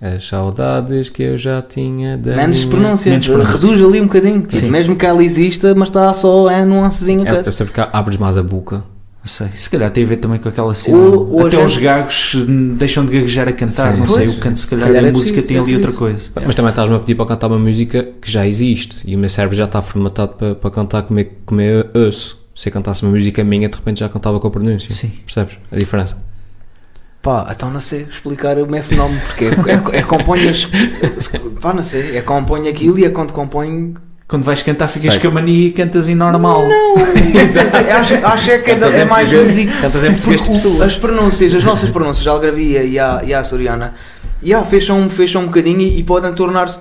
As 0.00 0.26
saudades 0.28 1.10
que 1.10 1.22
eu 1.24 1.36
já 1.36 1.60
tinha 1.60 2.16
da 2.16 2.36
Menos 2.36 2.58
minha... 2.58 2.70
pronúncia, 2.70 3.10
menos 3.10 3.26
pronúncia. 3.26 3.52
reduz 3.56 3.82
ali 3.82 4.00
um 4.00 4.04
bocadinho. 4.04 4.40
Tipo, 4.42 4.54
Sim. 4.56 4.70
mesmo 4.70 4.94
que 4.94 5.04
ela 5.04 5.22
exista, 5.24 5.74
mas 5.74 5.88
está 5.88 6.14
só 6.14 6.48
é 6.48 6.64
nuancezinha. 6.64 7.22
É, 7.22 7.24
coisa. 7.26 7.42
deve 7.42 7.56
ser 7.56 7.64
porque 7.64 7.80
abres 7.92 8.16
mais 8.16 8.36
a 8.38 8.42
boca. 8.42 8.76
Não 8.76 9.26
sei. 9.26 9.48
Se 9.54 9.68
calhar 9.68 9.90
tem 9.90 10.04
a 10.04 10.06
ver 10.06 10.18
também 10.18 10.38
com 10.38 10.48
aquela 10.48 10.72
cena. 10.72 10.96
Ou- 10.96 11.32
ou 11.32 11.40
a 11.44 11.48
Até 11.48 11.56
gente- 11.56 11.66
os 11.66 11.76
gagos 11.78 12.36
deixam 12.78 13.04
de 13.04 13.12
gaguejar 13.12 13.48
a 13.48 13.52
cantar. 13.52 13.92
Sim. 13.94 13.98
não 13.98 14.06
sei. 14.06 14.26
Pois. 14.26 14.38
O 14.38 14.40
canto, 14.40 14.58
se 14.60 14.66
calhar, 14.68 14.86
Calhar 14.86 15.04
a 15.04 15.08
é 15.08 15.10
música 15.10 15.32
preciso, 15.42 15.48
tem 15.48 15.56
é 15.56 15.60
ali 15.60 15.74
outra 15.74 15.92
coisa. 15.92 16.22
Mas 16.46 16.54
também 16.54 16.70
estás-me 16.70 16.94
a 16.94 16.98
pedir 17.00 17.14
para 17.16 17.26
cantar 17.26 17.46
uma 17.48 17.58
música 17.58 18.08
que 18.22 18.30
já 18.30 18.46
existe 18.46 19.00
e 19.04 19.16
o 19.16 19.18
meu 19.18 19.28
cérebro 19.28 19.56
já 19.56 19.64
está 19.64 19.82
formatado 19.82 20.34
para, 20.34 20.54
para 20.54 20.70
cantar 20.70 21.02
como, 21.02 21.18
é, 21.18 21.26
como 21.44 21.60
eu 21.60 21.84
ouço. 21.92 22.38
Se 22.54 22.68
eu 22.68 22.72
cantasse 22.72 23.02
uma 23.02 23.10
música 23.12 23.42
minha, 23.42 23.68
de 23.68 23.76
repente 23.76 23.98
já 24.00 24.08
cantava 24.08 24.38
com 24.38 24.46
a 24.46 24.50
pronúncia. 24.50 24.88
Sim. 24.90 25.10
Percebes 25.26 25.58
a 25.72 25.76
diferença? 25.76 26.16
Pá, 27.20 27.48
então 27.50 27.70
não 27.70 27.80
sei 27.80 28.06
explicar 28.08 28.58
o 28.58 28.66
meu 28.66 28.82
fenómeno, 28.82 29.20
porque 29.26 29.46
é, 29.46 29.48
é, 29.48 29.98
é 29.98 30.02
compõe 30.02 30.48
as. 30.48 30.68
Pá, 31.60 31.74
não 31.74 31.82
sei, 31.82 32.16
é 32.16 32.20
compõe 32.22 32.68
aquilo 32.68 32.98
e 32.98 33.04
é 33.04 33.10
quando 33.10 33.32
compõe. 33.32 33.94
Quando 34.28 34.44
vais 34.44 34.62
cantar, 34.62 34.88
ficas 34.88 35.14
Sei. 35.14 35.22
com 35.22 35.28
a 35.28 35.30
mania 35.30 35.68
e 35.68 35.72
cantas 35.72 36.06
em 36.06 36.14
normal. 36.14 36.68
Não! 36.68 36.96
acho, 37.98 38.14
acho 38.26 38.50
é 38.50 38.58
que 38.58 38.70
é, 38.70 38.74
Cantas 38.74 38.92
é 38.94 39.02
em 39.02 39.06
mais 39.06 39.24
português- 39.30 39.56
música. 39.56 39.80
cantas 39.80 40.04
em 40.04 40.10
português 40.12 40.42
de 40.42 40.46
Porque 40.48 40.58
o- 40.66 40.70
pessoa. 40.70 40.84
As 40.84 40.94
pronúncias, 40.96 41.54
as 41.54 41.64
nossas 41.64 41.88
pronúncias, 41.90 42.26
a 42.28 42.30
algravia 42.32 42.82
e 42.82 42.98
a, 42.98 43.22
e 43.26 43.32
a 43.32 43.40
açoriana, 43.40 43.94
yeah, 44.44 44.66
fecham, 44.66 45.08
fecham 45.08 45.42
um 45.42 45.46
bocadinho 45.46 45.80
e, 45.80 45.98
e 45.98 46.02
podem 46.02 46.30
tornar-se 46.34 46.78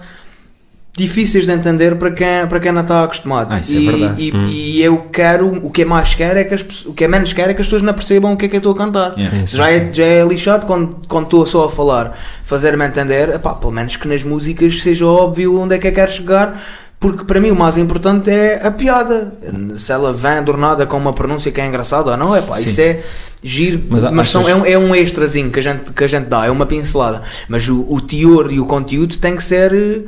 difíceis 0.97 1.45
de 1.45 1.51
entender 1.51 1.95
para 1.95 2.09
quem, 2.11 2.47
para 2.49 2.59
quem 2.59 2.71
não 2.71 2.81
está 2.81 3.03
acostumado. 3.03 3.53
Ah, 3.53 3.59
isso 3.59 3.75
é 3.75 3.79
e, 3.79 3.85
verdade. 3.89 4.21
E, 4.23 4.31
Hum. 4.35 4.45
e 4.49 4.81
eu 4.81 4.97
quero, 5.13 5.47
o 5.65 5.69
que 5.69 5.83
é 5.83 5.85
mais 5.85 6.15
quero 6.15 6.39
é 6.39 6.43
que 6.43 6.55
as, 6.55 6.63
pessoas- 6.63 6.85
o 6.87 6.93
que 6.93 7.03
é 7.03 7.07
menos 7.07 7.31
quero 7.33 7.51
é 7.51 7.53
que 7.53 7.61
as 7.61 7.67
pessoas 7.67 7.83
não 7.83 7.93
percebam 7.93 8.33
o 8.33 8.35
que 8.37 8.45
é 8.45 8.47
que 8.49 8.55
eu 8.55 8.59
estou 8.59 8.73
a 8.73 8.75
cantar. 8.77 9.13
Yeah. 9.17 9.45
Sim, 9.47 9.57
já, 9.57 9.67
sim. 9.67 9.71
é, 9.73 9.89
já 9.93 10.03
é 10.03 10.25
lixado 10.25 10.65
quando, 10.65 10.97
quando 11.07 11.25
estou 11.25 11.45
só 11.45 11.65
a 11.65 11.69
falar, 11.71 12.17
fazer-me 12.43 12.83
entender, 12.85 13.29
epá, 13.29 13.53
pelo 13.53 13.71
menos 13.71 13.95
que 13.95 14.07
nas 14.07 14.23
músicas 14.23 14.81
seja 14.81 15.05
óbvio 15.05 15.59
onde 15.59 15.75
é 15.75 15.77
que 15.77 15.87
eu 15.87 15.93
quero 15.93 16.11
chegar. 16.11 16.59
Porque 16.99 17.23
para 17.25 17.39
mim 17.39 17.51
o 17.51 17.55
mais 17.55 17.77
importante 17.77 18.31
é 18.31 18.65
a 18.65 18.71
piada. 18.71 19.31
Se 19.77 19.91
ela 19.91 20.11
vem 20.11 20.31
adornada 20.31 20.83
com 20.87 20.97
uma 20.97 21.13
pronúncia 21.13 21.51
que 21.51 21.61
é 21.61 21.67
engraçada 21.67 22.09
ou 22.09 22.17
não, 22.17 22.35
é 22.35 22.41
pá, 22.41 22.55
Sim. 22.55 22.69
isso 22.69 22.81
é 22.81 23.01
giro. 23.43 23.83
Mas 23.87 24.03
Mas, 24.11 24.31
são- 24.31 24.49
é, 24.49 24.55
um, 24.55 24.65
é 24.65 24.75
um 24.79 24.95
extrazinho 24.95 25.51
que 25.51 25.59
a, 25.59 25.61
gente, 25.61 25.91
que 25.93 26.03
a 26.03 26.07
gente 26.07 26.25
dá, 26.25 26.47
é 26.47 26.49
uma 26.49 26.65
pincelada. 26.65 27.21
Mas 27.47 27.69
o, 27.69 27.85
o 27.87 28.01
teor 28.01 28.51
e 28.51 28.59
o 28.59 28.65
conteúdo 28.65 29.15
tem 29.17 29.35
que 29.35 29.43
ser. 29.43 30.05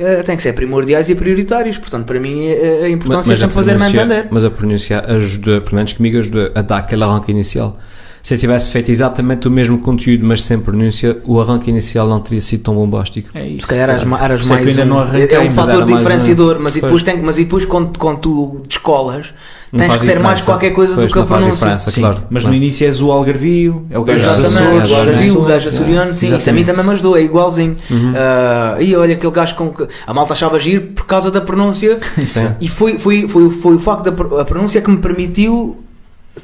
Eh, 0.00 0.22
tem 0.22 0.36
que 0.36 0.42
ser 0.42 0.52
primordiais 0.54 1.08
e 1.08 1.14
prioritários, 1.14 1.78
portanto, 1.78 2.06
para 2.06 2.18
mim 2.18 2.46
eh, 2.46 2.84
a 2.84 2.88
importância 2.88 3.32
é 3.32 3.34
a 3.34 3.36
sempre 3.36 3.54
fazer-me 3.54 3.86
entender. 3.86 4.28
Mas 4.30 4.44
a 4.44 4.50
pronúncia 4.50 5.00
ajuda, 5.06 5.60
pelo 5.60 5.76
menos 5.76 5.92
comigo, 5.92 6.18
ajuda 6.18 6.52
a 6.54 6.62
dar 6.62 6.78
aquele 6.78 7.04
arranque 7.04 7.30
inicial. 7.30 7.78
Se 8.22 8.34
eu 8.34 8.38
tivesse 8.38 8.70
feito 8.70 8.90
exatamente 8.90 9.48
o 9.48 9.50
mesmo 9.50 9.78
conteúdo, 9.78 10.26
mas 10.26 10.42
sem 10.42 10.58
pronúncia, 10.58 11.18
o 11.24 11.40
arranque 11.40 11.70
inicial 11.70 12.06
não 12.06 12.20
teria 12.20 12.40
sido 12.40 12.62
tão 12.64 12.74
bombástico. 12.74 13.30
É 13.34 13.46
isso. 13.46 13.66
Se 13.66 13.72
calhar 13.72 13.88
eras, 13.88 14.02
eras 14.02 14.46
é 14.46 14.54
mais 14.54 14.68
ainda 14.68 14.82
um, 14.82 14.86
não 14.86 14.98
arranquei, 15.00 15.36
é 15.36 15.40
um 15.40 15.50
fator 15.50 15.84
diferenciador, 15.86 16.56
um- 16.56 16.62
mas 16.62 16.76
e 16.76 16.80
Pois. 16.80 16.92
depois, 16.92 17.02
tem, 17.02 17.22
mas 17.22 17.38
e 17.38 17.44
depois 17.44 17.64
quando, 17.64 17.98
quando 17.98 18.18
tu 18.18 18.62
descolas 18.68 19.32
tens 19.76 19.96
que 19.96 20.06
ter 20.06 20.18
mais 20.18 20.42
qualquer 20.42 20.70
coisa 20.70 20.94
Pois, 20.94 21.06
do 21.06 21.12
que 21.12 21.18
a 21.18 21.22
pronúncia. 21.22 21.78
Sim, 21.78 22.00
claro. 22.00 22.22
mas 22.28 22.42
Não. 22.44 22.50
no 22.50 22.56
início 22.56 22.86
és 22.86 23.00
o 23.00 23.10
algarvio, 23.12 23.86
é 23.88 23.98
o 23.98 24.02
gajo 24.04 24.28
Açores. 24.28 24.54
o 24.54 24.94
algarvio, 24.96 25.38
o 25.38 25.44
gajo 25.44 25.68
açoriano, 25.68 26.14
sim, 26.14 26.36
isso 26.36 26.50
a 26.50 26.52
mim 26.52 26.64
também 26.64 26.84
me 26.84 26.90
ajudou, 26.90 27.16
é 27.16 27.22
igualzinho. 27.22 27.76
Uhum. 27.90 28.12
Ah, 28.16 28.76
e 28.80 28.94
olha 28.96 29.14
aquele 29.14 29.32
gajo 29.32 29.54
com 29.54 29.70
que 29.70 29.86
a 30.06 30.12
malta 30.12 30.32
achava 30.34 30.58
giro 30.58 30.88
por 30.88 31.06
causa 31.06 31.30
da 31.30 31.40
pronúncia 31.40 31.98
Sim. 32.26 32.48
e 32.60 32.68
foi, 32.68 32.98
foi, 32.98 33.28
foi, 33.28 33.48
foi 33.48 33.74
o 33.76 33.78
facto 33.78 34.10
da 34.10 34.44
pronúncia 34.44 34.80
que 34.82 34.90
me 34.90 34.96
permitiu, 34.98 35.76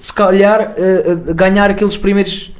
se 0.01 0.13
calhar, 0.13 0.61
ah, 0.61 0.73
ah, 1.29 1.33
ganhar 1.33 1.71
aqueles 1.71 1.97
primeiros. 1.97 2.53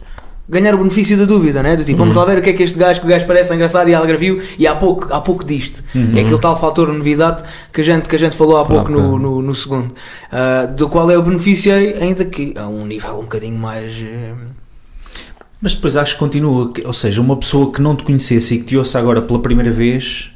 Ganhar 0.49 0.77
o 0.77 0.79
benefício 0.79 1.17
da 1.17 1.25
dúvida, 1.25 1.61
né? 1.61 1.75
Do 1.75 1.85
tipo, 1.85 1.99
vamos 1.99 2.15
lá 2.15 2.25
ver 2.25 2.39
o 2.39 2.43
que 2.43 2.51
é 2.51 2.53
que 2.53 2.63
este 2.63 2.79
gajo, 2.79 3.01
que 3.01 3.07
o 3.07 3.09
gajo 3.11 3.27
parece 3.27 3.53
engraçado 3.53 3.91
e 3.91 3.95
algarvio, 3.97 4.41
e 4.57 4.65
há 4.65 4.77
pouco, 4.77 5.13
há 5.13 5.21
pouco 5.21 5.43
disto. 5.45 5.83
É 5.93 6.21
aquele 6.21 6.39
tal 6.39 6.57
fator 6.57 6.87
novidade 6.93 7.43
que 7.73 7.81
a 7.81 7.85
gente, 7.85 8.09
que 8.09 8.15
a 8.15 8.19
gente 8.19 8.37
falou 8.37 8.57
há 8.57 8.61
há 8.61 8.65
pouco 8.65 8.89
no, 8.93 9.19
no, 9.19 9.43
no 9.43 9.55
segundo, 9.57 9.93
Ah, 10.31 10.67
do 10.67 10.89
qual 10.89 11.11
eu 11.11 11.21
beneficiei, 11.21 11.95
ainda 11.95 12.25
que 12.25 12.55
a 12.57 12.69
um 12.69 12.87
nível 12.87 13.15
um 13.19 13.23
bocadinho 13.23 13.59
mais. 13.59 13.93
eh, 14.01 14.35
Mas 15.61 15.75
depois 15.75 15.97
acho 15.97 16.13
que 16.13 16.21
continua, 16.21 16.73
ou 16.85 16.93
seja, 16.93 17.21
uma 17.21 17.37
pessoa 17.37 17.73
que 17.73 17.83
não 17.83 17.97
te 17.97 18.05
conhecesse 18.05 18.55
e 18.55 18.59
que 18.59 18.65
te 18.67 18.77
ouça 18.77 19.01
agora 19.01 19.21
pela 19.23 19.41
primeira 19.41 19.73
vez, 19.73 20.31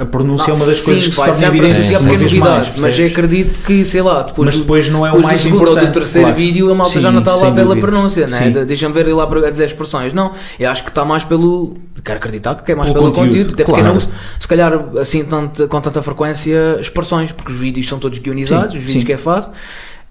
a 0.00 0.04
pronúncia 0.04 0.50
é 0.50 0.54
uma 0.54 0.66
das 0.66 0.78
Sim, 0.78 0.84
coisas 0.84 1.04
que 1.06 1.10
se 1.10 1.16
torna 1.16 1.46
evidente 1.46 1.72
associar 1.78 2.00
uma 2.00 2.10
pequenas 2.10 2.32
vez 2.32 2.42
mais, 2.42 2.66
mas 2.68 2.74
eu 2.76 2.82
percebes? 2.82 3.12
acredito 3.12 3.58
que, 3.64 3.84
sei 3.84 4.02
lá, 4.02 4.22
depois, 4.22 4.46
Mas 4.46 4.54
do- 4.56 4.60
depois 4.62 4.88
não 4.90 5.06
é 5.06 5.12
o 5.12 5.22
mais 5.22 5.40
do 5.40 5.42
segundo 5.44 5.60
ou 5.60 5.68
importante. 5.68 5.90
do 5.90 5.92
terceiro 5.92 6.26
claro. 6.28 6.40
vídeo 6.42 6.70
a 6.72 6.74
malta 6.74 7.00
já 7.00 7.08
Sim, 7.08 7.12
não 7.14 7.18
está 7.20 7.34
lá 7.36 7.52
pela 7.52 7.64
dúvida. 7.74 7.86
pronúncia, 7.86 8.26
né? 8.26 8.36
Sim. 8.38 8.50
De- 8.52 8.64
deixa-me 8.64 8.92
ver 8.94 9.12
lá 9.14 9.26
para 9.28 9.50
dizer 9.52 9.66
expressões. 9.66 10.12
Não, 10.12 10.32
eu 10.58 10.68
acho 10.70 10.82
que 10.82 10.90
está 10.90 11.04
mais 11.04 11.22
pelo. 11.22 11.76
Quero 12.04 12.18
acreditar 12.18 12.56
que 12.56 12.72
é 12.72 12.74
mais 12.74 12.88
Pelo 12.90 12.98
pelo, 13.00 13.12
conteúdo, 13.12 13.28
conteúdo, 13.30 13.54
até 13.54 13.64
porque 13.64 13.80
claro. 13.80 13.86
não 13.94 13.96
uso, 13.96 14.10
se 14.40 14.48
calhar 14.48 14.84
assim 15.00 15.24
tanto, 15.24 15.68
com 15.68 15.80
tanta 15.80 16.02
frequência 16.02 16.76
expressões, 16.80 17.30
porque 17.30 17.52
os 17.52 17.58
vídeos 17.58 17.86
são 17.86 17.98
todos 18.00 18.18
guionizados, 18.18 18.72
Sim, 18.72 18.78
os 18.78 18.84
vídeos 18.84 19.00
sim. 19.02 19.06
que 19.06 19.12
é 19.12 19.16
fácil. 19.16 19.52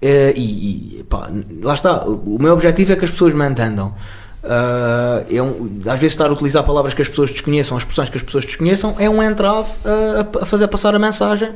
Eh, 0.00 0.32
e, 0.36 0.42
e, 1.00 1.04
pá, 1.08 1.30
lá 1.62 1.74
está, 1.74 2.04
o 2.06 2.38
meu 2.40 2.52
objetivo 2.54 2.92
é 2.92 2.96
que 2.96 3.04
as 3.04 3.10
pessoas 3.10 3.32
me 3.34 3.46
entendam. 3.46 3.94
Ah, 4.46 5.22
é 5.30 5.40
um- 5.42 5.80
às 5.86 5.98
vezes 5.98 6.12
estar 6.12 6.26
a 6.26 6.32
utilizar 6.32 6.62
palavras 6.64 6.92
que 6.94 7.02
as 7.02 7.08
pessoas 7.08 7.30
desconheçam, 7.30 7.76
expressões 7.78 8.08
que 8.08 8.16
as 8.16 8.22
pessoas 8.22 8.44
desconheçam, 8.44 8.94
é 8.98 9.08
um 9.08 9.22
entrave 9.22 9.68
a, 9.84 10.42
a 10.42 10.46
fazer 10.46 10.68
passar 10.68 10.94
a 10.94 10.98
mensagem. 10.98 11.50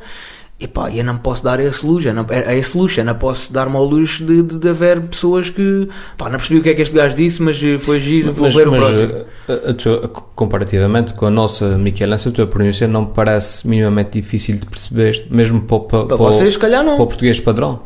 E 0.61 0.67
pá, 0.67 0.91
eu 0.91 1.05
não 1.05 1.17
posso 1.17 1.45
dar 1.45 1.61
esse 1.61 1.87
luxo, 1.87 2.09
eu 2.09 2.15
não, 2.15 2.27
a 2.29 2.53
esse 2.53 2.77
luxo, 2.77 2.99
eu 2.99 3.05
não 3.05 3.15
posso 3.15 3.53
dar-me 3.53 3.77
ao 3.77 3.85
luxo 3.85 4.25
de, 4.25 4.43
de, 4.43 4.59
de 4.59 4.69
haver 4.69 5.01
pessoas 5.03 5.49
que 5.49 5.89
pá, 6.17 6.25
não 6.29 6.37
percebi 6.37 6.59
o 6.59 6.63
que 6.65 6.71
é 6.71 6.75
que 6.75 6.83
este 6.83 6.97
gajo 6.97 7.15
disse, 7.15 7.41
mas 7.41 7.63
eh, 7.63 7.79
foi 7.79 8.01
giro, 8.01 8.33
vou 8.33 8.47
Mas, 8.47 8.55
ver 8.57 8.67
o 8.67 8.73
mas, 8.73 8.81
próximo. 8.81 9.13
a- 9.49 9.71
a 9.71 9.75
tua- 9.75 10.09
comparativamente 10.35 11.15
com 11.15 11.27
a 11.27 11.31
nossa 11.31 11.79
Michelense, 11.79 12.29
a 12.29 12.33
tua 12.33 12.47
pronúncia 12.49 12.89
não 12.89 13.03
me 13.03 13.11
parece 13.15 13.69
minimamente 13.69 14.21
difícil 14.21 14.57
de 14.59 14.67
perceber, 14.67 15.29
mesmo 15.31 15.61
para, 15.61 15.77
o- 15.77 15.81
para, 15.81 15.99
Para 16.07 16.17
para 16.17 16.17
o- 16.17 16.33
vocês, 16.33 16.55
se 16.55 16.59
calhar 16.59 16.83
não. 16.85 16.97
para 16.97 17.05
o 17.05 17.07
português 17.07 17.39
padrão. 17.39 17.81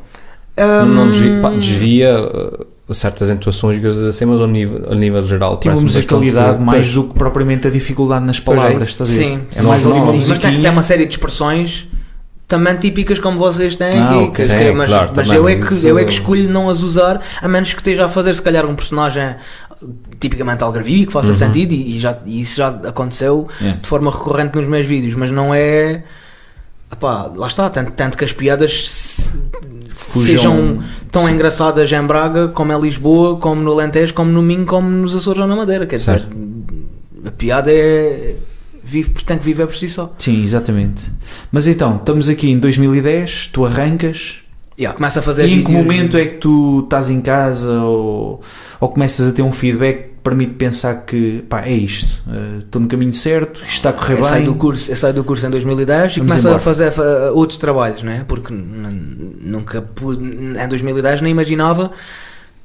Ahm, 0.56 0.86
Não 0.94 1.10
desvia, 1.10 1.40
pá, 1.42 1.50
desvia 1.50 2.20
uh, 2.22 2.66
certas 2.90 3.31
entoações 3.31 3.77
e 3.77 3.81
coisas 3.81 4.07
assim, 4.07 4.25
mas 4.25 4.40
ao 4.40 4.47
nível, 4.47 4.87
a 4.90 4.95
nível 4.95 5.27
geral 5.27 5.57
Tinha 5.59 5.73
uma 5.75 5.83
musicalidade 5.83 6.47
bastante- 6.47 6.64
mais 6.64 6.92
do 6.92 7.05
que 7.05 7.14
propriamente 7.14 7.66
a 7.66 7.71
dificuldade 7.71 8.25
nas 8.25 8.38
é 8.38 8.40
palavras, 8.40 8.88
estás 8.88 9.09
a? 9.11 9.12
Sim, 9.14 9.38
é 9.55 9.62
mais 9.62 9.83
sim. 9.83 10.29
Mas 10.29 10.38
tem, 10.38 10.61
tem 10.61 10.71
uma 10.71 10.83
série 10.83 11.07
de 11.07 11.12
expressões 11.12 11.87
também 12.49 12.77
típicas 12.77 13.18
como 13.18 13.38
vocês 13.38 13.77
têm 13.77 13.88
Ah, 13.99 14.11
aqui, 14.11 14.16
ok. 14.18 14.31
que- 14.35 14.42
Sim, 14.42 14.59
que- 14.59 14.73
mas, 14.73 14.88
claro, 14.90 15.11
mas 15.14 15.27
também, 15.27 15.40
eu, 15.42 15.49
é 15.49 15.55
que, 15.57 15.73
isso- 15.75 15.87
eu 15.87 15.99
é 15.99 16.05
que 16.05 16.12
escolho 16.12 16.51
não 16.51 16.68
as 16.68 16.83
usar 16.83 17.23
a 17.40 17.49
menos 17.49 17.73
que 17.73 17.81
esteja 17.81 18.05
a 18.05 18.09
fazer 18.11 18.35
se 18.35 18.42
calhar 18.42 18.66
um 18.66 18.75
personagem 18.75 19.37
tipicamente 20.21 20.62
algarvio 20.62 20.97
e 20.99 21.07
que 21.07 21.12
faça 21.12 21.29
Uhum. 21.29 21.35
sentido 21.35 21.73
e, 21.73 21.97
e 21.97 22.01
já, 22.01 22.18
e 22.27 22.40
isso 22.42 22.57
já 22.57 22.68
aconteceu 22.68 23.49
É. 23.61 23.71
de 23.81 23.88
forma 23.88 24.11
recorrente 24.11 24.55
nos 24.57 24.66
meus 24.66 24.85
vídeos, 24.85 25.14
mas 25.14 25.31
não 25.31 25.55
é 25.55 26.03
Epá, 26.92 27.31
lá 27.35 27.47
está, 27.47 27.71
tanto, 27.71 27.92
tanto 27.92 28.18
que 28.18 28.25
as 28.25 28.35
piadas 28.35 28.87
se- 28.90 29.12
Fujam- 30.12 30.27
sejam 30.27 30.79
tão 31.11 31.25
sim. 31.27 31.33
engraçadas 31.33 31.90
em 31.90 32.03
Braga 32.03 32.48
como 32.48 32.72
em 32.72 32.81
Lisboa, 32.81 33.37
como 33.38 33.61
no 33.61 33.72
Alentejo, 33.72 34.14
como 34.14 34.31
no 34.31 34.42
Minho, 34.42 34.66
como 34.66 34.88
nos 34.88 35.14
Açores 35.16 35.40
ou 35.40 35.46
na 35.46 35.57
Madeira. 35.57 35.87
Quer 35.87 35.96
dizer, 35.98 36.12
Certo. 36.20 36.37
a 37.27 37.31
piada 37.31 37.70
é. 37.72 38.37
Vive, 38.85 39.11
tem 39.25 39.38
que 39.38 39.44
viver 39.44 39.66
por 39.66 39.77
si 39.77 39.88
só. 39.88 40.12
Sim, 40.18 40.42
exatamente. 40.42 41.05
Mas 41.53 41.66
então, 41.68 41.96
estamos 41.96 42.29
aqui 42.29 42.51
em 42.51 42.59
2010, 42.59 43.46
tu 43.53 43.64
arrancas. 43.64 44.37
Yeah, 44.79 44.96
começa 44.96 45.20
a 45.20 45.22
fazer 45.22 45.46
e 45.46 45.53
em 45.61 45.62
que 45.62 45.70
momento 45.70 46.16
é 46.16 46.25
que 46.25 46.37
tu 46.38 46.81
estás 46.85 47.09
em 47.11 47.20
casa 47.20 47.81
ou, 47.83 48.40
ou 48.81 48.88
começas 48.88 49.29
a 49.29 49.33
ter 49.33 49.42
um 49.42 49.53
feedback 49.53 50.12
permite 50.22 50.54
pensar 50.54 51.04
que 51.04 51.42
pá, 51.48 51.62
é 51.62 51.72
isto, 51.72 52.16
eh, 52.30 52.58
estou 52.61 52.80
no 52.80 52.87
caminho 52.88 53.12
certo, 53.12 53.58
isto 53.61 53.70
está 53.74 53.90
a 53.90 53.92
correr 53.92 54.14
Eu 54.14 54.20
bem. 54.20 54.28
saio, 54.28 54.44
do 54.46 54.54
curso, 54.54 54.90
eu 54.90 54.96
saio 54.96 55.14
do 55.14 55.24
curso 55.24 55.46
em 55.46 55.50
2010 55.50 56.16
e 56.16 56.20
começo 56.20 56.48
a 56.48 56.58
fazer 56.58 56.90
fa- 56.92 57.30
outros 57.32 57.58
trabalhos, 57.58 58.02
não 58.02 58.12
é? 58.12 58.22
Porque 58.24 58.52
nunca 58.52 59.82
pude, 59.82 60.24
em 60.24 60.68
2010 60.68 61.20
nem 61.22 61.32
imaginava 61.32 61.90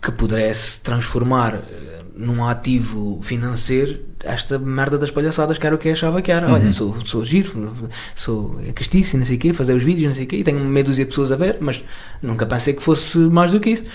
que 0.02 0.12
pudesse 0.12 0.80
transformar 0.82 1.56
eh, 1.56 2.02
num 2.16 2.44
ativo 2.46 3.20
financeiro 3.24 4.00
esta 4.24 4.58
merda 4.58 4.98
das 4.98 5.12
palhaçadas 5.12 5.58
que 5.58 5.66
era 5.66 5.76
o 5.76 5.80
que 5.80 5.88
eu 5.88 5.92
achava 5.94 6.22
que 6.22 6.32
era. 6.32 6.48
Uhum. 6.48 6.54
Olha, 6.54 6.72
sou, 6.72 6.96
sou 7.06 7.24
giro, 7.24 7.72
sou 8.16 8.60
castiço 8.74 9.16
e 9.16 9.20
não 9.20 9.26
sei 9.26 9.36
o 9.36 9.40
quê, 9.40 9.54
fazer 9.54 9.74
os 9.74 9.84
vídeos, 9.84 10.08
não 10.08 10.16
sei 10.16 10.26
o 10.26 10.28
quê, 10.28 10.38
e 10.38 10.44
tenho 10.44 10.60
meia 10.60 10.84
dúzia 10.84 11.06
de 11.06 11.10
pessoas 11.10 11.32
a 11.32 11.36
ver, 11.36 11.58
mas 11.60 11.84
nunca 12.22 12.46
pensei 12.46 12.74
que 12.74 12.82
fosse 12.84 13.18
mais 13.18 13.52
do 13.52 13.60
que 13.60 13.70
isso. 13.72 13.86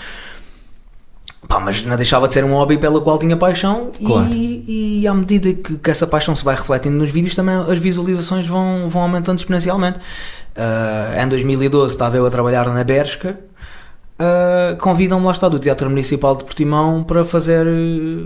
Pá, 1.53 1.59
mas 1.59 1.85
não 1.85 1.95
deixava 1.95 2.27
de 2.27 2.33
ser 2.33 2.43
um 2.43 2.53
hobby 2.53 2.77
pelo 2.79 3.01
qual 3.01 3.19
tinha 3.19 3.37
paixão 3.37 3.91
Claro. 4.03 4.27
e, 4.27 5.01
e 5.01 5.07
à 5.07 5.13
medida 5.13 5.53
que, 5.53 5.77
que 5.77 5.91
essa 5.91 6.07
paixão 6.07 6.35
se 6.35 6.43
vai 6.43 6.55
refletindo 6.55 6.95
nos 6.97 7.11
vídeos 7.11 7.35
também 7.35 7.53
as 7.55 7.77
visualizações 7.77 8.47
vão, 8.47 8.89
vão 8.89 9.03
aumentando 9.03 9.37
exponencialmente. 9.37 9.99
Ah, 10.57 11.21
em 11.23 11.27
2012 11.27 11.93
estava 11.93 12.17
eu 12.17 12.25
a 12.25 12.29
trabalhar 12.31 12.67
na 12.73 12.83
Bershka 12.83 13.37
ah, 14.19 14.75
convidam-me 14.79 15.25
lá 15.25 15.31
está 15.31 15.49
do 15.49 15.57
Teatro 15.59 15.89
Municipal 15.89 16.35
de 16.35 16.43
Portimão 16.43 17.03
para 17.03 17.25
fazer 17.25 17.65
eh, 17.65 18.23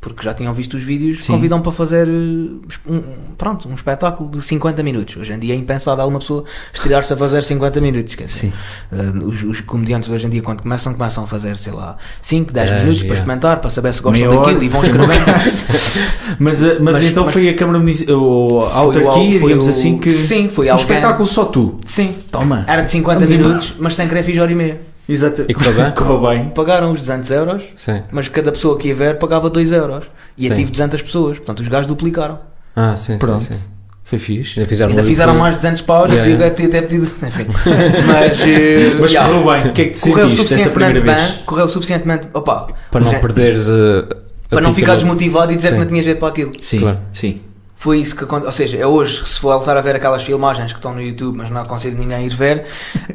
porque 0.00 0.22
já 0.24 0.32
tinham 0.32 0.52
visto 0.54 0.74
os 0.74 0.82
vídeos 0.82 1.24
Sim. 1.24 1.32
convidam 1.32 1.60
para 1.60 1.72
fazer 1.72 2.08
eh, 2.08 2.90
um, 2.90 3.02
pronto, 3.36 3.68
um 3.68 3.74
espetáculo 3.74 4.30
de 4.30 4.40
50 4.40 4.82
minutos 4.82 5.16
hoje 5.16 5.32
em 5.32 5.38
dia 5.38 5.52
é 5.52 5.56
impensável 5.56 6.06
uma 6.06 6.18
pessoa 6.20 6.44
estirar-se 6.72 7.12
a 7.12 7.16
fazer 7.16 7.42
50 7.42 7.80
minutos 7.82 8.14
quer 8.14 8.24
dizer, 8.24 8.52
ah, 8.90 8.96
os, 9.24 9.42
os 9.42 9.60
comediantes 9.60 10.08
hoje 10.10 10.26
em 10.26 10.30
dia 10.30 10.42
quando 10.42 10.62
começam 10.62 10.92
começam 10.94 11.24
a 11.24 11.26
fazer 11.26 11.56
sei 11.58 11.72
lá 11.72 11.96
5, 12.22 12.52
10 12.52 12.70
Dez, 12.70 12.80
minutos 12.82 13.02
para 13.02 13.12
experimentar 13.14 13.60
para 13.60 13.70
saber 13.70 13.92
se 13.92 14.00
gostam 14.00 14.26
Meia 14.28 14.30
hora. 14.40 14.46
daquilo 14.46 14.62
e 14.64 14.68
vão 14.68 14.82
escrevendo 14.82 15.24
Mas, 16.38 16.62
uh, 16.62 16.66
mas, 16.80 16.94
Mas- 16.96 17.02
então 17.04 17.24
mas- 17.24 17.32
foi 17.34 17.48
a 17.48 17.54
Câmara 17.54 17.78
Municipal, 17.78 18.70
a 18.72 18.74
autarquia, 18.78 19.38
digamos 19.38 19.66
o- 19.66 19.70
assim, 19.70 19.98
que. 19.98 20.10
sim, 20.10 20.48
foi 20.48 20.68
um 20.68 20.72
alguém- 20.72 20.82
espetáculo 20.86 21.28
só 21.28 21.44
tu. 21.44 21.78
sim, 21.84 22.14
Toma. 22.30 22.64
era 22.66 22.82
de 22.82 22.90
50 22.90 23.24
Vamos 23.26 23.30
minutos 23.30 23.74
mas 23.78 23.94
sem 23.94 24.08
querer 24.08 24.22
fiz 24.22 24.38
hora 24.38 24.50
e 24.50 24.54
meia 24.54 24.80
Exato. 25.08 25.44
E 25.48 25.54
correu 25.54 25.72
bem? 25.74 25.90
Correu 25.94 26.20
bem. 26.20 26.48
pagaram 26.50 26.90
os 26.92 27.00
200 27.00 27.30
euros 27.30 27.62
Sim. 27.76 28.02
mas 28.10 28.28
cada 28.28 28.50
pessoa 28.50 28.76
que 28.78 28.88
ia 28.88 28.94
ver 28.94 29.18
pagava 29.18 29.48
2 29.48 29.70
euros 29.72 30.04
e 30.36 30.46
eu 30.48 30.54
tive 30.54 30.70
200 30.72 31.00
pessoas 31.02 31.36
portanto 31.38 31.60
os 31.60 31.68
gajos 31.68 31.86
duplicaram 31.86 32.38
Ah, 32.74 32.96
sim, 32.96 33.16
Pronto. 33.18 33.42
sim, 33.44 33.54
sim. 33.54 33.60
Foi 34.04 34.20
fixe. 34.20 34.60
Ainda 34.60 34.68
fizeram, 34.68 34.90
Ainda 34.90 35.02
fizeram 35.02 35.34
mais 35.34 35.54
de 35.54 35.60
200 35.62 35.82
paus, 35.82 36.10
Yeah, 36.12 36.30
eu 36.46 36.50
podia 36.52 36.68
ter 36.68 36.82
pedido. 36.82 37.06
Enfim. 37.26 37.46
Mas, 38.06 38.40
eh, 38.40 38.94
Mas 39.00 39.10
yeah, 39.10 39.28
correu 39.34 39.52
bem. 39.52 39.70
O 39.70 39.72
que 39.72 39.82
é 39.82 39.84
que 39.86 39.94
te 39.94 40.10
correu 40.10 40.30
sentiste 40.30 40.54
essa 40.54 40.70
primeira 40.70 40.94
suficientemente 41.00 41.26
vez? 41.26 41.34
bem, 41.36 41.44
correu 41.44 41.68
suficientemente. 41.68 42.28
Opa, 42.32 42.68
Para 42.88 43.00
não 43.00 43.10
já- 43.10 43.18
perderes 43.18 43.68
uh, 43.68 44.06
a 44.44 44.48
para 44.48 44.60
não 44.60 44.72
ficar 44.72 44.92
do- 44.92 44.98
desmotivado 44.98 45.52
e 45.52 45.56
dizer 45.56 45.70
Sim. 45.70 45.74
que 45.74 45.80
não 45.80 45.86
tinha 45.88 46.02
jeito 46.04 46.18
para 46.20 46.28
aquilo. 46.28 46.52
Sim, 46.62 46.78
Claro. 46.78 46.98
sim. 47.12 47.40
Foi 47.74 47.98
isso 47.98 48.14
que 48.14 48.22
aconteceu. 48.22 48.46
Ou 48.46 48.52
seja, 48.52 48.76
é 48.76 48.86
hoje, 48.86 49.26
se 49.26 49.40
for 49.40 49.52
voltar 49.56 49.76
a 49.76 49.80
ver 49.80 49.96
aquelas 49.96 50.22
filmagens 50.22 50.72
que 50.72 50.78
estão 50.78 50.94
no 50.94 51.02
YouTube, 51.02 51.36
mas 51.38 51.50
não 51.50 51.60
aconselho 51.62 51.98
ninguém 51.98 52.16
a 52.18 52.22
ir 52.22 52.32
ver, 52.32 52.64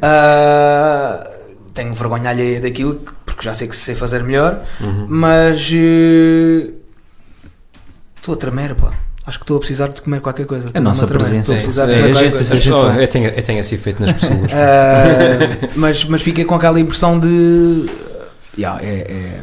ah, 0.02 1.26
tenho 1.74 1.94
vergonha 1.94 2.30
alheia 2.30 2.60
daquilo, 2.60 3.00
porque 3.24 3.42
já 3.44 3.54
sei 3.54 3.68
que 3.68 3.74
sei 3.76 3.94
fazer 3.94 4.22
melhor, 4.22 4.62
Uhum. 4.80 5.06
mas 5.08 5.70
eh, 5.72 6.70
estou 8.16 8.34
a 8.34 8.36
tremer, 8.36 8.74
pá. 8.74 8.92
Acho 9.24 9.38
que 9.38 9.44
estou 9.44 9.56
a 9.56 9.60
precisar 9.60 9.88
de 9.88 10.02
comer 10.02 10.20
qualquer 10.20 10.46
coisa. 10.46 10.68
Nossa 10.80 11.04
a 11.04 11.08
tremer. 11.08 11.24
presença, 11.24 11.54
Estou 11.54 11.54
a 11.54 11.58
é 11.58 11.62
precisar 11.62 11.84
isso. 11.84 11.92
de 11.92 11.92
É, 11.92 11.96
comer 11.96 12.10
a 12.10 12.12
qualquer 12.12 12.24
gente- 12.24 12.32
coisa. 12.36 12.52
a 12.52 12.56
gente 12.56 12.72
Oh, 12.72 12.82
vai- 12.94 13.04
eu, 13.04 13.08
tenho, 13.08 13.28
eu 13.30 13.42
tenho 13.42 13.60
esse 13.60 13.74
efeito 13.76 14.02
nas 14.02 14.12
pessoas. 14.14 14.52
Ah, 14.52 15.68
mas, 15.76 16.04
mas 16.06 16.22
fiquei 16.22 16.44
com 16.44 16.54
aquela 16.56 16.80
impressão 16.80 17.18
de. 17.20 17.86
Yeah, 18.58 18.82
é, 18.84 18.88
é, 18.90 19.40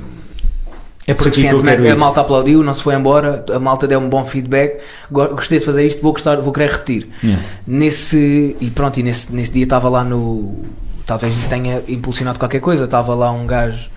É 1.07 1.13
quero 1.15 1.85
ir. 1.85 1.89
A 1.91 1.95
malta 1.95 2.21
aplaudiu, 2.21 2.61
não 2.61 2.75
se 2.75 2.83
foi 2.83 2.93
embora, 2.93 3.43
a 3.51 3.57
malta 3.59 3.87
deu 3.87 3.99
um 3.99 4.09
bom 4.09 4.25
feedback. 4.25 4.81
go- 5.09 5.29
Gostei 5.29 5.59
de 5.59 5.65
fazer 5.65 5.85
isto, 5.87 6.01
vou, 6.01 6.11
gostar, 6.11 6.35
vou 6.41 6.51
querer 6.53 6.71
repetir. 6.71 7.07
Yeah. 7.23 7.41
Nesse, 7.65 8.55
e 8.59 8.69
pronto, 8.69 8.99
e 8.99 9.03
nesse, 9.03 9.33
nesse 9.33 9.51
dia 9.53 9.63
estava 9.63 9.87
lá 9.89 10.03
no. 10.03 10.63
Talvez 11.09 11.35
isso 11.35 11.49
tenha 11.49 11.81
impulsionado 11.87 12.37
qualquer 12.39 12.61
coisa. 12.61 12.85
Estava 12.85 13.13
lá 13.15 13.31
um 13.31 13.45
gajo 13.47 13.89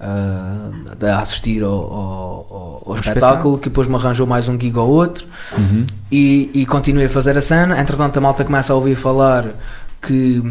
ah, 0.00 0.70
a 1.02 1.18
assistir 1.20 1.62
ao, 1.62 1.70
ao- 1.72 2.82
ao- 2.86 2.94
espetáculo, 2.96 2.98
espetáculo. 3.00 3.58
que 3.58 3.68
depois 3.68 3.86
me 3.88 3.94
arranjou 3.96 4.26
mais 4.26 4.48
um 4.48 4.58
gig 4.58 4.76
ou 4.78 4.88
outro 4.88 5.26
Uhum. 5.56 5.86
e, 6.10 6.50
e 6.54 6.66
continuei 6.66 7.06
a 7.06 7.10
fazer 7.10 7.36
a 7.36 7.40
cena. 7.42 7.80
Entretanto, 7.80 8.16
a 8.16 8.20
malta 8.20 8.44
começa 8.44 8.72
a 8.72 8.76
ouvir 8.76 8.96
falar 8.96 9.46
que, 10.02 10.42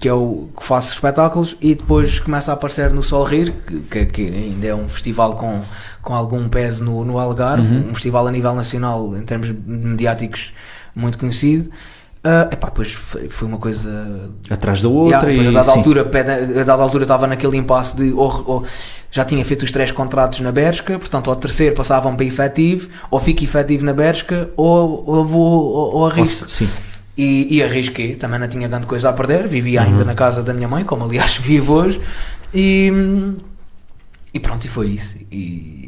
que 0.00 0.08
eu 0.10 0.50
que 0.58 0.64
faço 0.64 0.92
espetáculos 0.92 1.56
e 1.60 1.74
depois 1.74 2.18
começa 2.18 2.50
a 2.50 2.54
aparecer 2.54 2.92
no 2.92 3.02
Sol 3.02 3.24
Rir, 3.24 3.52
que, 3.66 3.80
que, 3.82 4.06
que 4.06 4.22
ainda 4.28 4.66
é 4.66 4.74
um 4.74 4.88
festival 4.88 5.36
com, 5.36 5.60
com 6.02 6.14
algum 6.14 6.48
peso 6.48 6.82
no, 6.84 7.04
no 7.04 7.18
Algarve, 7.18 7.76
Uhum. 7.76 7.90
um 7.90 7.94
festival 7.94 8.26
a 8.26 8.30
nível 8.32 8.54
nacional 8.54 9.16
em 9.16 9.22
termos 9.22 9.50
mediáticos 9.66 10.52
muito 10.96 11.16
conhecido. 11.16 11.70
Ah, 12.24 12.48
epá, 12.52 12.66
depois 12.68 12.92
foi, 12.92 13.28
foi 13.28 13.46
uma 13.48 13.58
coisa 13.58 14.30
Atrás 14.50 14.82
da 14.82 14.88
Yeah, 14.88 15.04
outra 15.16 15.28
depois, 15.30 15.46
e. 15.46 15.48
a 15.50 15.52
dada 15.52 15.70
sim. 15.72 15.78
altura, 15.78 16.02
a 16.60 16.64
dada 16.64 16.82
altura 16.82 17.04
estava 17.04 17.26
naquele 17.26 17.56
impasse 17.56 17.96
de 17.96 18.12
ou- 18.12 18.44
ou 18.46 18.64
já 19.10 19.24
tinha 19.24 19.44
feito 19.44 19.62
os 19.62 19.70
três 19.72 19.90
contratos 19.90 20.40
na 20.40 20.50
Bershka, 20.52 20.98
portanto 20.98 21.30
ao 21.30 21.36
terceiro 21.36 21.74
passavam 21.76 22.14
para 22.16 22.24
efetivo, 22.26 22.88
ou 23.10 23.20
fico 23.20 23.44
efetivo 23.44 23.84
na 23.84 23.92
Bershka, 23.92 24.50
ou, 24.56 25.04
ou 25.06 25.24
vou 25.24 25.64
ou, 25.72 25.94
ou 25.94 26.06
arrisco. 26.06 26.50
Sim. 26.50 26.68
E, 27.16 27.56
e 27.56 27.62
arrisquei, 27.62 28.14
também 28.16 28.38
não 28.38 28.46
tinha 28.48 28.68
grande 28.68 28.86
coisa 28.86 29.08
a 29.08 29.12
perder, 29.12 29.46
vivia 29.48 29.82
ainda 29.82 30.04
na 30.04 30.14
casa 30.14 30.42
da 30.42 30.52
minha 30.54 30.68
mãe, 30.68 30.84
como 30.84 31.04
aliás 31.04 31.36
vivo 31.42 31.72
hoje, 31.74 32.00
e, 32.54 32.92
e 34.34 34.38
pronto, 34.40 34.64
e 34.64 34.68
foi 34.68 34.88
isso. 34.88 35.16
E 35.30 35.87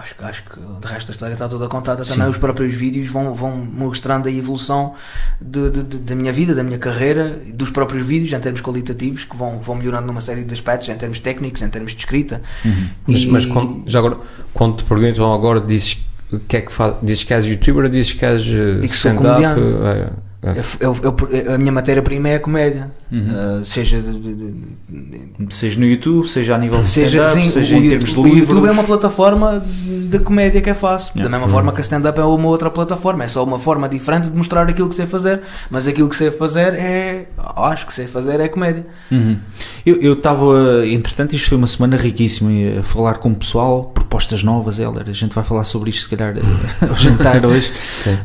acho, 0.00 0.14
que- 0.14 0.24
acho 0.24 0.42
que 0.44 0.58
de 0.80 0.86
resto 0.86 1.10
a 1.10 1.12
história 1.12 1.32
está 1.32 1.48
toda 1.48 1.66
contada. 1.68 2.04
Também 2.04 2.24
Sim. 2.24 2.30
os 2.30 2.38
próprios 2.38 2.72
vídeos 2.72 3.08
vão, 3.08 3.34
vão 3.34 3.56
mostrando 3.56 4.28
a 4.28 4.32
evolução 4.32 4.94
de, 5.40 5.70
de- 5.70 5.82
de- 5.82 5.98
da 5.98 6.14
minha 6.14 6.32
vida, 6.32 6.54
da 6.54 6.62
minha 6.62 6.78
carreira, 6.78 7.38
dos 7.54 7.70
próprios 7.70 8.06
vídeos 8.06 8.32
em 8.32 8.40
termos 8.40 8.60
qualitativos, 8.60 9.24
que 9.24 9.36
vão, 9.36 9.58
vão 9.60 9.74
melhorando 9.74 10.06
numa 10.06 10.20
série 10.20 10.44
de 10.44 10.52
aspectos, 10.54 10.88
em 10.88 10.96
termos 10.96 11.20
técnicos, 11.20 11.62
em 11.62 11.68
termos 11.68 11.92
de 11.92 11.98
escrita. 11.98 12.42
Uhum. 12.64 12.88
Mas, 13.06 13.20
E- 13.22 13.26
mas 13.28 13.44
quando, 13.46 13.82
já 13.86 13.98
agora, 13.98 14.18
quando 14.54 14.76
te 14.76 14.84
perguntam 14.84 15.32
agora, 15.32 15.60
dizes 15.60 15.98
que 16.48 16.56
é 16.56 16.60
que 16.60 16.72
faz? 16.72 16.94
Dizes 17.02 17.22
que 17.24 17.32
és 17.32 17.44
youtuber 17.44 17.84
ou 17.84 17.88
dizes 17.90 18.12
que 18.12 18.24
és 18.24 18.42
uh, 18.42 18.80
que 18.80 18.88
sou 18.88 19.14
comediante. 19.14 19.60
É. 19.60 20.25
Eu- 20.80 20.96
eu- 21.02 21.16
eu- 21.30 21.54
a 21.54 21.58
minha 21.58 21.72
matéria-prima 21.72 22.28
é 22.28 22.34
a 22.36 22.40
comédia, 22.40 22.90
Uhum. 23.10 23.60
Uh, 23.60 23.64
seja 23.64 24.00
de- 24.02 24.18
de- 24.18 24.34
de, 24.34 25.54
Seja 25.54 25.78
no 25.78 25.86
YouTube, 25.86 26.26
seja 26.28 26.56
a 26.56 26.58
nível 26.58 26.82
de 26.82 26.88
Seja, 26.88 27.28
sim, 27.28 27.44
seja 27.44 27.76
o, 27.76 27.78
em 27.78 27.82
Yout- 27.82 27.90
termos 27.90 28.10
de 28.10 28.18
o 28.18 28.22
livros. 28.24 28.48
YouTube 28.48 28.66
é 28.66 28.70
uma 28.72 28.82
plataforma 28.82 29.64
de 30.10 30.18
comédia 30.18 30.60
que 30.60 30.68
é 30.68 30.74
fácil. 30.74 31.12
Yeah. 31.14 31.22
Da 31.22 31.38
mesma 31.38 31.48
forma 31.48 31.70
que 31.72 31.78
a 31.78 31.82
stand-up 31.82 32.18
é 32.18 32.24
uma 32.24 32.48
outra 32.48 32.68
plataforma. 32.68 33.22
É 33.24 33.28
só 33.28 33.44
uma 33.44 33.60
forma 33.60 33.88
diferente 33.88 34.28
de 34.28 34.36
mostrar 34.36 34.68
aquilo 34.68 34.88
que 34.88 34.96
sei 34.96 35.06
fazer. 35.06 35.42
Mas 35.70 35.86
aquilo 35.86 36.08
que 36.08 36.16
sei 36.16 36.32
fazer 36.32 36.74
é. 36.74 37.28
Acho 37.56 37.86
que 37.86 37.94
sei 37.94 38.08
fazer 38.08 38.40
é 38.40 38.48
comédia. 38.48 38.84
Uhum. 39.10 39.36
Eu 39.84 40.14
estava, 40.14 40.84
entretanto, 40.84 41.34
isto 41.36 41.48
foi 41.48 41.58
uma 41.58 41.68
semana 41.68 41.96
riquíssima 41.96 42.50
a 42.80 42.82
falar 42.82 43.14
com 43.18 43.30
o 43.30 43.34
pessoal, 43.36 43.84
propostas 43.94 44.42
novas, 44.42 44.80
Helder. 44.80 45.04
A 45.08 45.12
gente 45.12 45.32
vai 45.32 45.44
falar 45.44 45.62
sobre 45.62 45.90
isto, 45.90 46.08
se 46.08 46.16
calhar, 46.16 46.36
eh, 46.36 46.40
ao 46.90 46.96
jantar 46.96 47.46
hoje. 47.46 47.70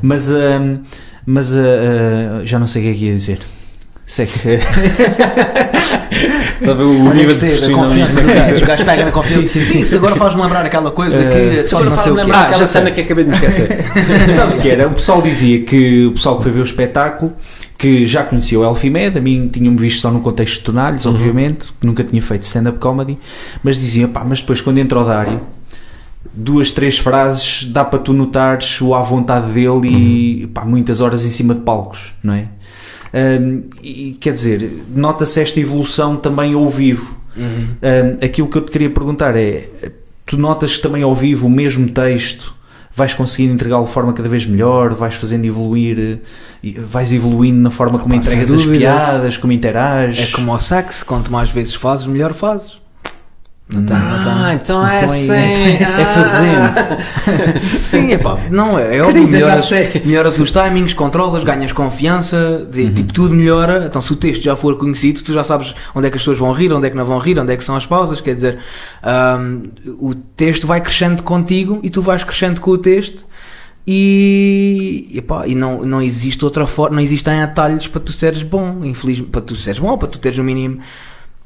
Mas, 0.01 0.31
ahm, 0.34 0.77
mas 1.25 1.55
ah, 1.55 1.60
ah, 1.60 2.41
já 2.45 2.57
não 2.60 2.67
sei 2.67 2.81
o 2.81 2.86
que 2.86 2.91
é 2.91 2.93
que 2.95 3.05
ia 3.05 3.15
dizer. 3.15 3.39
Sei 4.05 4.25
que. 4.25 4.60
Ver 6.62 6.71
o 6.84 7.13
nível 7.13 7.34
de 7.34 7.39
profissionalismo. 7.39 8.05
confiança. 8.05 8.21
O 8.62 8.65
gajo 8.65 8.86
pega 8.86 9.05
na 9.05 9.12
confiança. 9.12 9.47
Sim, 9.47 9.47
sim, 9.47 9.63
sim. 9.63 9.79
Isso 9.81 9.95
agora 9.95 10.15
faz-me 10.15 10.41
lembrar 10.41 10.65
aquela 10.65 10.91
coisa 10.91 11.23
Eh, 11.23 11.62
que. 11.62 11.67
sim, 11.67 11.75
não 11.75 11.81
Agora 11.81 11.93
o 11.93 11.97
faz-me 11.97 12.17
lembrar 12.21 12.38
Ah, 12.38 12.47
aquela 12.49 12.67
cena 12.67 12.91
que 12.91 13.01
acabei 13.01 13.23
de 13.23 13.29
me 13.31 13.36
esquecer. 13.36 13.86
Sabes 14.34 14.57
que 14.57 14.69
era? 14.69 14.88
O 14.88 14.91
pessoal 14.93 15.21
dizia 15.21 15.62
que 15.63 16.05
o 16.07 16.12
pessoal 16.12 16.38
que 16.38 16.43
foi 16.43 16.51
ver 16.51 16.60
o 16.60 16.63
espetáculo 16.63 17.34
que 17.77 18.05
já 18.05 18.23
conhecia 18.23 18.60
o 18.60 18.63
Elfimed, 18.65 19.17
a 19.17 19.21
mim 19.21 19.49
tinham-me 19.51 19.79
visto 19.79 20.01
só 20.01 20.12
no 20.12 20.19
contexto 20.21 20.60
de 20.60 20.65
tonalhos, 20.65 21.05
Uhum. 21.05 21.13
obviamente, 21.15 21.71
que 21.79 21.88
nunca 21.88 22.03
tinha 22.03 22.21
feito 22.21 22.43
stand-up 22.43 22.77
comedy, 22.79 23.17
mas 23.63 23.79
diziam, 23.79 24.07
pá, 24.10 24.23
mas 24.23 24.39
depois 24.41 24.62
quando 24.62 24.77
entra 24.77 24.99
o 24.99 25.03
Dário, 25.03 25.41
duas, 26.34 26.71
três 26.71 26.97
frases 26.97 27.65
dá 27.65 27.84
para 27.84 27.99
tu 27.99 28.13
notares 28.13 28.81
o 28.81 28.93
à 28.93 29.01
vontade 29.01 29.51
dele 29.51 29.88
e 29.88 30.47
pá, 30.47 30.63
muitas 30.63 31.01
horas 31.01 31.25
em 31.25 31.29
cima 31.29 31.53
de 31.53 31.62
palcos, 31.62 32.13
não 32.23 32.34
é? 32.34 32.47
Hum, 33.13 33.63
e 33.84 34.17
quer 34.19 34.34
dizer, 34.34 34.84
nota-se 34.93 35.41
esta 35.41 35.60
evolução 35.60 36.15
também 36.15 36.53
ao 36.53 36.69
vivo. 36.69 37.15
Uhum. 37.36 37.43
Hum, 37.43 38.17
aquilo 38.23 38.47
que 38.47 38.57
eu 38.57 38.62
te 38.62 38.71
queria 38.71 38.89
perguntar 38.89 39.36
é: 39.36 39.67
tu 40.25 40.38
notas 40.38 40.77
que 40.77 40.81
também 40.81 41.03
ao 41.03 41.13
vivo 41.13 41.47
o 41.47 41.49
mesmo 41.49 41.89
texto 41.89 42.55
vais 42.93 43.13
conseguindo 43.13 43.53
entregá-lo 43.53 43.86
de 43.86 43.91
forma 43.91 44.13
cada 44.13 44.27
vez 44.27 44.45
melhor, 44.45 44.93
vais 44.93 45.15
fazendo 45.15 45.45
evoluir, 45.45 46.19
eh, 46.63 46.71
vais 46.79 47.13
evoluindo 47.13 47.60
na 47.60 47.69
forma 47.69 47.99
como 47.99 48.13
entregas 48.13 48.51
as 48.51 48.65
piadas, 48.65 49.38
como 49.38 49.53
interages. 49.53 50.29
É 50.29 50.31
como 50.31 50.51
ao 50.51 50.60
sax: 50.60 51.03
quanto 51.03 51.31
mais 51.31 51.49
vezes 51.49 51.73
fazes, 51.73 52.07
melhor 52.07 52.34
fazes. 52.34 52.81
Não 53.73 53.84
tem, 53.84 53.95
não 53.97 54.23
tem. 54.23 54.31
Ah, 54.34 54.53
então 54.53 54.86
é 54.86 54.97
Então 55.03 55.13
é- 55.13 55.17
assim. 55.17 55.31
é 55.81 56.05
fazendo. 56.13 57.57
Sim, 57.57 58.12
é 58.12 58.17
pá, 58.17 58.38
não 58.49 58.77
é, 58.77 58.97
é 58.97 59.01
óbvio, 59.01 59.25
melhoras, 59.27 59.69
melhoras 60.03 60.39
os 60.39 60.51
timings, 60.51 60.93
controlas, 60.93 61.43
ganhas 61.45 61.71
confiança, 61.71 62.67
de- 62.69 62.81
Uhum. 62.84 62.93
tipo, 62.93 63.13
tudo 63.13 63.34
melhora. 63.34 63.86
Então, 63.88 64.01
se 64.01 64.12
o 64.12 64.15
texto 64.17 64.43
já 64.43 64.55
for 64.57 64.77
conhecido, 64.77 65.21
tu 65.21 65.31
já 65.31 65.43
sabes 65.43 65.73
onde 65.95 66.07
é 66.07 66.10
que 66.10 66.17
as 66.17 66.21
pessoas 66.21 66.38
vão 66.38 66.51
rir, 66.51 66.73
onde 66.73 66.86
é 66.88 66.89
que 66.89 66.97
não 66.97 67.05
vão 67.05 67.17
rir, 67.17 67.39
onde 67.39 67.53
é 67.53 67.55
que 67.55 67.63
são 67.63 67.75
as 67.75 67.86
pausas. 67.86 68.19
Quer 68.19 68.36
dizer, 68.36 68.57
ahm, 69.01 69.67
o 69.99 70.13
texto 70.15 70.67
vai 70.67 70.81
crescendo 70.81 71.23
contigo 71.23 71.79
e 71.81 71.89
tu 71.89 72.01
vais 72.01 72.23
crescendo 72.25 72.60
com 72.60 72.71
o 72.71 72.77
texto. 72.77 73.25
E, 73.88 75.10
epá, 75.15 75.47
e 75.47 75.55
não, 75.55 75.81
não 75.84 76.01
existe 76.01 76.43
outra 76.45 76.67
forma, 76.67 76.95
não 76.97 77.01
existem 77.03 77.41
atalhos 77.41 77.88
para 77.88 77.99
tu 78.01 78.12
seres 78.13 78.43
bom, 78.43 78.81
infelizmente, 78.84 79.31
para 79.31 79.41
tu 79.41 79.55
seres 79.55 79.79
bom, 79.79 79.97
para 79.97 80.07
tu 80.07 80.19
teres 80.19 80.38
o 80.38 80.43
mínimo. 80.43 80.79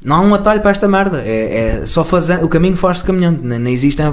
Não 0.03 0.15
há 0.17 0.21
um 0.21 0.33
atalho 0.35 0.61
para 0.61 0.71
esta 0.71 0.87
merda, 0.87 1.21
é, 1.25 1.79
é 1.81 1.85
só 1.87 2.03
fazer, 2.03 2.43
o 2.43 2.47
caminho 2.49 2.77
faz-se 2.77 3.03
caminhando, 3.03 3.43
não, 3.43 3.57
não 3.59 3.69
existem. 3.69 4.05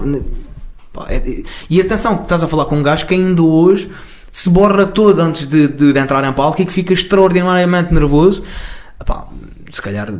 Pá, 0.92 1.06
é- 1.10 1.42
e 1.68 1.80
atenção, 1.80 2.16
que 2.18 2.22
estás 2.24 2.42
a 2.42 2.48
falar 2.48 2.64
com 2.66 2.76
um 2.76 2.82
gajo 2.82 3.06
que 3.06 3.14
ainda 3.14 3.42
hoje 3.42 3.90
se 4.30 4.48
borra 4.48 4.86
todo 4.86 5.20
antes 5.20 5.46
de, 5.46 5.68
de- 5.68 5.92
de 5.92 5.98
entrar 5.98 6.24
em 6.26 6.32
palco 6.32 6.62
e 6.62 6.66
que 6.66 6.72
fica 6.72 6.92
extraordinariamente 6.94 7.92
nervoso. 7.92 8.42
Epá, 9.00 9.26
se 9.70 9.82
calhar 9.82 10.12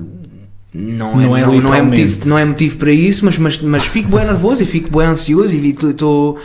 não 0.75 1.21
é, 1.21 1.25
Não 1.27 1.37
é 1.37 1.41
não, 1.43 1.61
não 1.61 1.75
é, 1.75 1.83
motivo, 1.83 2.29
não 2.29 2.39
é 2.39 2.45
motivo 2.45 2.77
para 2.79 2.91
isso, 2.93 3.25
mas, 3.25 3.37
mas, 3.39 3.59
mas 3.61 3.85
fico 3.85 4.09
bem 4.15 4.25
nervoso 4.27 4.63
e 4.63 4.67
fico 4.67 4.91
bem 4.97 5.07
ansioso 5.07 5.53
e 5.55 5.71
estou. 5.71 6.39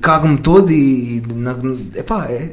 Cago-me 0.00 0.38
todo 0.38 0.72
e. 0.72 1.22
na- 1.34 1.56
Epá, 1.94 2.26
é, 2.26 2.52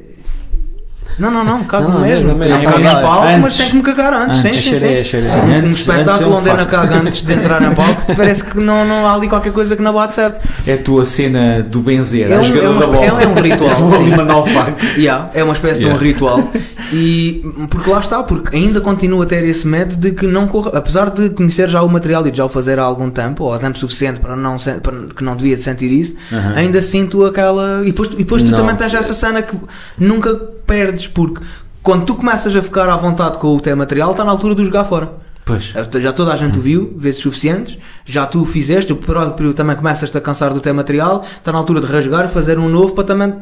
Não, 1.19 1.30
não, 1.32 1.43
não, 1.43 1.63
cago 1.65 1.89
Não, 1.89 2.00
mesmo. 2.00 2.28
mesmo, 2.28 2.39
mesmo. 2.39 2.56
Não 2.58 2.63
cago 2.71 2.80
em 2.80 3.02
palco, 3.02 3.26
mas 3.26 3.43
Antes. 3.43 3.58
tem 3.58 3.69
que 3.69 3.76
me 3.76 3.84
cagar 3.84 4.13
antes. 4.13 4.45
Antes. 4.45 4.56
sim, 4.56 4.62
sim, 4.71 4.78
Cheirei, 4.78 5.04
sim. 5.04 5.10
cheirei. 5.10 5.30
Sim, 5.30 5.39
Antes- 5.39 5.88
um 5.88 5.91
é 5.91 5.95
espetáculo 5.95 6.32
um 6.32 6.38
onde 6.38 6.50
Ana 6.50 6.60
facto. 6.60 6.71
caga 6.71 6.95
antes 6.97 7.21
de 7.21 7.34
entrar 7.34 7.62
em 7.62 7.76
palco, 7.76 8.02
parece 8.15 8.43
que 8.43 8.58
não, 8.60 8.86
não 8.86 9.08
há 9.08 9.13
ali 9.13 9.28
qualquer 9.28 9.52
coisa 9.54 9.76
que 9.76 9.82
não 9.82 9.93
bate 9.93 10.15
certo. 10.15 10.47
É 10.65 10.74
a 10.74 10.78
tua 10.78 11.06
cena 11.06 11.62
do 11.62 11.80
benzer, 11.82 12.32
É 12.32 12.39
um- 12.39 12.43
jogador 12.43 12.65
é 12.65 12.69
uma- 12.69 12.80
da 12.82 12.88
bola. 12.88 13.21
é- 13.21 13.24
é 13.24 13.28
um 13.28 13.34
ritual, 13.41 13.76
Vou 13.76 13.89
sim. 13.91 14.08
ali 14.08 14.15
mandar 14.17 14.38
o 14.38 14.45
fax. 14.45 14.97
Yeah, 14.97 15.30
é 15.34 15.43
uma 15.43 15.54
espécie 15.54 15.80
de 15.80 15.86
Yeah. 15.86 16.02
um 16.02 16.06
ritual. 16.08 16.52
E 16.93 17.41
porque 17.69 17.89
lá 17.89 18.02
está, 18.02 18.21
porque 18.21 18.54
ainda 18.54 18.82
continuo 18.82 19.21
a 19.21 19.26
ter 19.26 19.45
esse 19.45 19.65
medo 19.65 19.95
de 19.95 20.12
que 20.12 20.28
não 20.28 20.45
corra, 20.45 20.71
apesar 20.78 21.10
de 21.10 21.30
conhecer 21.30 21.69
já 21.69 21.82
o 21.82 21.88
material 21.88 22.28
e 22.28 22.32
de 22.32 22.38
já 22.38 22.43
o 22.43 22.50
fazer 22.50 22.80
há 22.80 22.84
algum 22.84 23.10
tempo, 23.10 23.45
ou 23.45 23.54
há 23.54 23.60
tempo 23.60 23.78
suficiente 23.78 24.19
para 24.19 24.36
não 24.36 24.58
para 24.84 24.93
que 25.15 25.24
não 25.24 25.38
devia 25.38 25.56
de 25.56 25.63
sentir 25.63 25.89
isso, 25.89 26.15
ainda 26.54 26.82
sinto 26.82 27.24
aquela. 27.24 27.80
E 27.84 27.91
depois, 27.91 28.10
e 28.12 28.15
depois 28.17 28.43
tu 28.43 28.50
Não. 28.52 28.58
também 28.58 28.76
tens 28.76 28.93
essa 28.93 29.13
cena 29.13 29.41
que 29.41 29.56
nunca 29.97 30.38
perdes, 30.71 31.05
porque 31.05 31.43
quando 31.84 32.05
tu 32.05 32.15
começas 32.15 32.55
a 32.55 32.62
ficar 32.63 32.88
à 32.88 32.95
vontade 32.95 33.38
com 33.38 33.53
o 33.53 33.60
teu 33.60 33.75
material, 33.75 34.12
está 34.12 34.23
na 34.23 34.31
altura 34.31 34.55
de 34.55 34.62
o 34.62 34.65
jogar 34.65 34.86
fora. 34.86 35.12
Pois. 35.43 35.73
Já 35.99 36.13
toda 36.13 36.31
a 36.31 36.38
gente 36.38 36.57
o 36.57 36.62
viu, 36.62 36.93
vezes 36.95 37.19
suficientes, 37.19 37.77
já 38.05 38.25
tu 38.25 38.43
o 38.43 38.45
fizeste, 38.45 38.93
o 38.93 38.95
próprio 38.95 39.53
também 39.53 39.75
começas-te 39.75 40.17
a 40.17 40.21
cansar 40.21 40.53
do 40.53 40.62
teu 40.62 40.73
material, 40.73 41.25
está 41.36 41.51
na 41.51 41.57
altura 41.57 41.81
de 41.81 41.88
rasgar, 41.88 42.29
fazer 42.29 42.57
um 42.57 42.69
novo 42.69 42.93
para 42.93 43.03
também. 43.03 43.34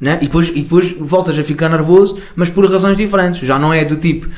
Né? 0.00 0.18
E, 0.22 0.26
depois, 0.26 0.50
e 0.50 0.62
depois 0.62 0.92
voltas 0.92 1.36
a 1.36 1.42
ficar 1.42 1.68
nervoso, 1.68 2.16
mas 2.36 2.48
por 2.48 2.70
razões 2.70 2.96
diferentes. 2.96 3.40
Já 3.40 3.58
não 3.58 3.74
é 3.74 3.84
do 3.84 3.96
tipo. 3.96 4.28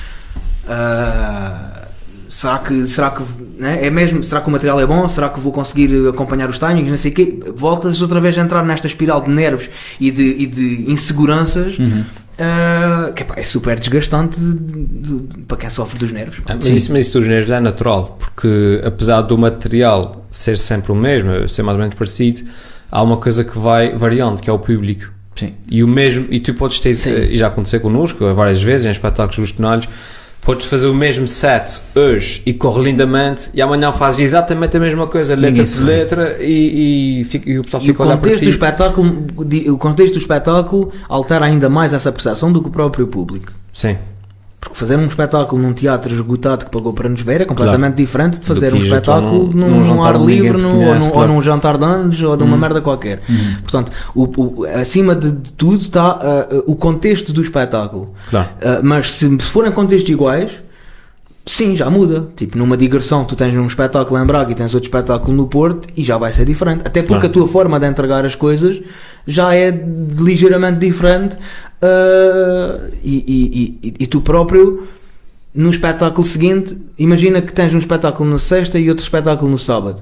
ah, 0.66 1.88
será 2.30 2.58
que. 2.60 2.86
Será 2.86 3.10
que 3.10 3.22
né? 3.58 3.80
é 3.84 3.90
mesmo? 3.90 4.22
Será 4.22 4.40
que 4.40 4.48
o 4.48 4.50
material 4.50 4.80
é 4.80 4.86
bom? 4.86 5.06
Será 5.06 5.28
que 5.28 5.38
vou 5.38 5.52
conseguir 5.52 6.08
acompanhar 6.08 6.48
os 6.48 6.58
timings? 6.58 6.88
Não 6.88 6.96
sei 6.96 7.10
o 7.10 7.14
quê. 7.14 7.38
Voltas 7.54 8.00
outra 8.00 8.18
vez 8.18 8.38
a 8.38 8.40
entrar 8.40 8.64
nesta 8.64 8.86
espiral 8.86 9.20
de 9.20 9.28
nervos 9.28 9.68
e 10.00 10.10
de, 10.10 10.36
e 10.38 10.46
de 10.46 10.90
inseguranças. 10.90 11.78
Uhum. 11.78 12.04
Ah, 12.40 13.12
que 13.14 13.22
epá, 13.22 13.34
é 13.36 13.42
super 13.42 13.78
desgastante 13.78 14.38
de- 14.40 14.54
de- 14.54 15.18
de- 15.18 15.38
para 15.42 15.56
quem 15.56 15.70
sofre 15.70 15.98
dos 15.98 16.10
nervos. 16.12 16.38
Ah, 16.46 16.54
Mas 16.56 16.66
isso, 16.66 16.92
mas 16.92 17.06
isso 17.06 17.18
dos 17.18 17.28
nervos 17.28 17.50
é 17.52 17.60
natural, 17.60 18.16
porque 18.18 18.80
apesar 18.84 19.20
do 19.22 19.36
material 19.38 20.26
ser 20.30 20.56
sempre 20.58 20.92
o 20.92 20.94
mesmo, 20.94 21.48
ser 21.48 21.62
mais 21.62 21.76
ou 21.76 21.80
menos 21.80 21.94
parecido, 21.94 22.42
há 22.90 23.02
uma 23.02 23.16
coisa 23.16 23.44
que 23.44 23.58
vai 23.58 23.96
variando, 23.96 24.40
que 24.40 24.48
é 24.48 24.52
o 24.52 24.58
público. 24.58 25.10
Sim. 25.36 25.54
E 25.70 25.82
o 25.82 25.88
mesmo, 25.88 26.26
e 26.30 26.40
tu 26.40 26.52
podes 26.54 26.80
ter, 26.80 26.92
Sim. 26.94 27.34
já 27.36 27.46
aconteceu 27.46 27.80
connosco 27.80 28.34
várias 28.34 28.62
vezes 28.62 28.84
em 28.86 28.90
espetáculos 28.90 29.36
dos 29.36 29.52
tonalhos, 29.52 29.88
podes 30.42 30.66
fazer 30.66 30.86
o 30.86 30.94
mesmo 30.94 31.28
set 31.28 31.80
hoje 31.94 32.42
e 32.46 32.52
corre 32.52 32.82
lindamente, 32.84 33.50
e 33.52 33.60
amanhã 33.60 33.92
fazes 33.92 34.20
exatamente 34.20 34.76
a 34.76 34.80
mesma 34.80 35.06
coisa, 35.06 35.34
letra 35.34 35.64
por 35.64 35.84
letra, 35.84 36.36
e, 36.40 37.20
e, 37.20 37.24
fica- 37.24 37.50
e 37.50 37.58
o 37.58 37.62
pessoal 37.62 37.82
E 37.82 37.84
o 37.84 37.86
fica 37.88 38.02
a 38.02 38.06
olhar 38.06 38.16
para 38.16 38.22
contexto, 38.30 38.44
do 38.44 38.50
ti. 38.50 38.50
espetáculo, 38.50 39.26
o 39.68 39.78
contexto 39.78 40.12
do 40.14 40.18
espetáculo 40.18 40.92
altera 41.08 41.44
ainda 41.44 41.68
mais 41.68 41.92
essa 41.92 42.10
percepção 42.10 42.50
do 42.52 42.62
que 42.62 42.68
o 42.68 42.70
próprio 42.72 43.06
público. 43.06 43.52
Sim, 43.72 43.96
Porque 44.60 44.76
fazer 44.78 44.98
um 44.98 45.06
espetáculo 45.06 45.62
num 45.62 45.72
teatro 45.72 46.12
esgotado 46.12 46.66
que 46.66 46.70
pagou 46.70 46.92
para 46.92 47.08
nos 47.08 47.22
ver 47.22 47.40
é 47.40 47.44
completamente 47.46 47.94
diferente 47.94 48.40
de 48.40 48.46
fazer 48.46 48.74
um 48.74 48.76
então 48.76 48.88
espetáculo 48.88 49.46
num- 49.54 49.70
num, 49.70 49.80
num 49.94 50.02
ar 50.04 50.20
livre 50.20 50.60
num- 50.62 50.72
conhece, 50.76 50.90
ou, 50.90 50.94
num, 51.06 51.10
claro. 51.12 51.28
ou 51.30 51.34
num 51.36 51.40
jantar 51.42 51.78
de 51.78 51.84
anos 51.84 52.22
ou 52.22 52.36
numa 52.36 52.52
Uhum. 52.52 52.58
merda 52.60 52.80
qualquer. 52.82 53.22
Portanto, 53.62 53.90
o, 54.14 54.24
o- 54.60 54.66
acima 54.66 55.14
de, 55.14 55.32
de 55.32 55.52
tudo 55.54 55.78
está 55.78 56.18
ah, 56.20 56.46
o 56.66 56.76
contexto 56.76 57.32
do 57.32 57.40
espetáculo. 57.40 58.12
claro. 58.28 58.48
Ah, 58.62 58.80
mas 58.82 59.12
se, 59.12 59.26
se 59.30 59.46
forem 59.46 59.72
contextos 59.72 60.10
iguais, 60.10 60.50
sim, 61.46 61.74
já 61.74 61.88
muda. 61.88 62.26
Tipo, 62.36 62.58
numa 62.58 62.76
digressão, 62.76 63.24
tu 63.24 63.34
tens 63.34 63.56
um 63.56 63.66
espetáculo 63.66 64.22
em 64.22 64.26
Braga 64.26 64.52
e 64.52 64.54
tens 64.54 64.74
outro 64.74 64.88
espetáculo 64.88 65.34
no 65.34 65.46
Porto 65.46 65.88
e 65.96 66.04
já 66.04 66.18
vai 66.18 66.32
ser 66.34 66.44
diferente. 66.44 66.82
Até 66.84 67.00
porque 67.00 67.14
Claro. 67.14 67.26
a 67.28 67.30
tua 67.30 67.48
forma 67.48 67.80
de 67.80 67.86
entregar 67.86 68.26
as 68.26 68.34
coisas 68.34 68.78
já 69.26 69.54
é 69.54 69.70
ligeiramente 70.18 70.78
diferente 70.80 71.36
ah, 71.82 72.78
e, 73.02 73.24
e- 73.82 73.88
e- 73.88 73.94
e 74.00 74.06
tu 74.06 74.20
próprio. 74.20 74.88
No 75.52 75.68
espetáculo 75.70 76.24
seguinte, 76.24 76.76
imagina 76.96 77.42
que 77.42 77.52
tens 77.52 77.74
um 77.74 77.78
espetáculo 77.78 78.30
na 78.30 78.38
sexta 78.38 78.78
e 78.78 78.88
outro 78.88 79.02
espetáculo 79.02 79.50
no 79.50 79.58
sábado. 79.58 80.00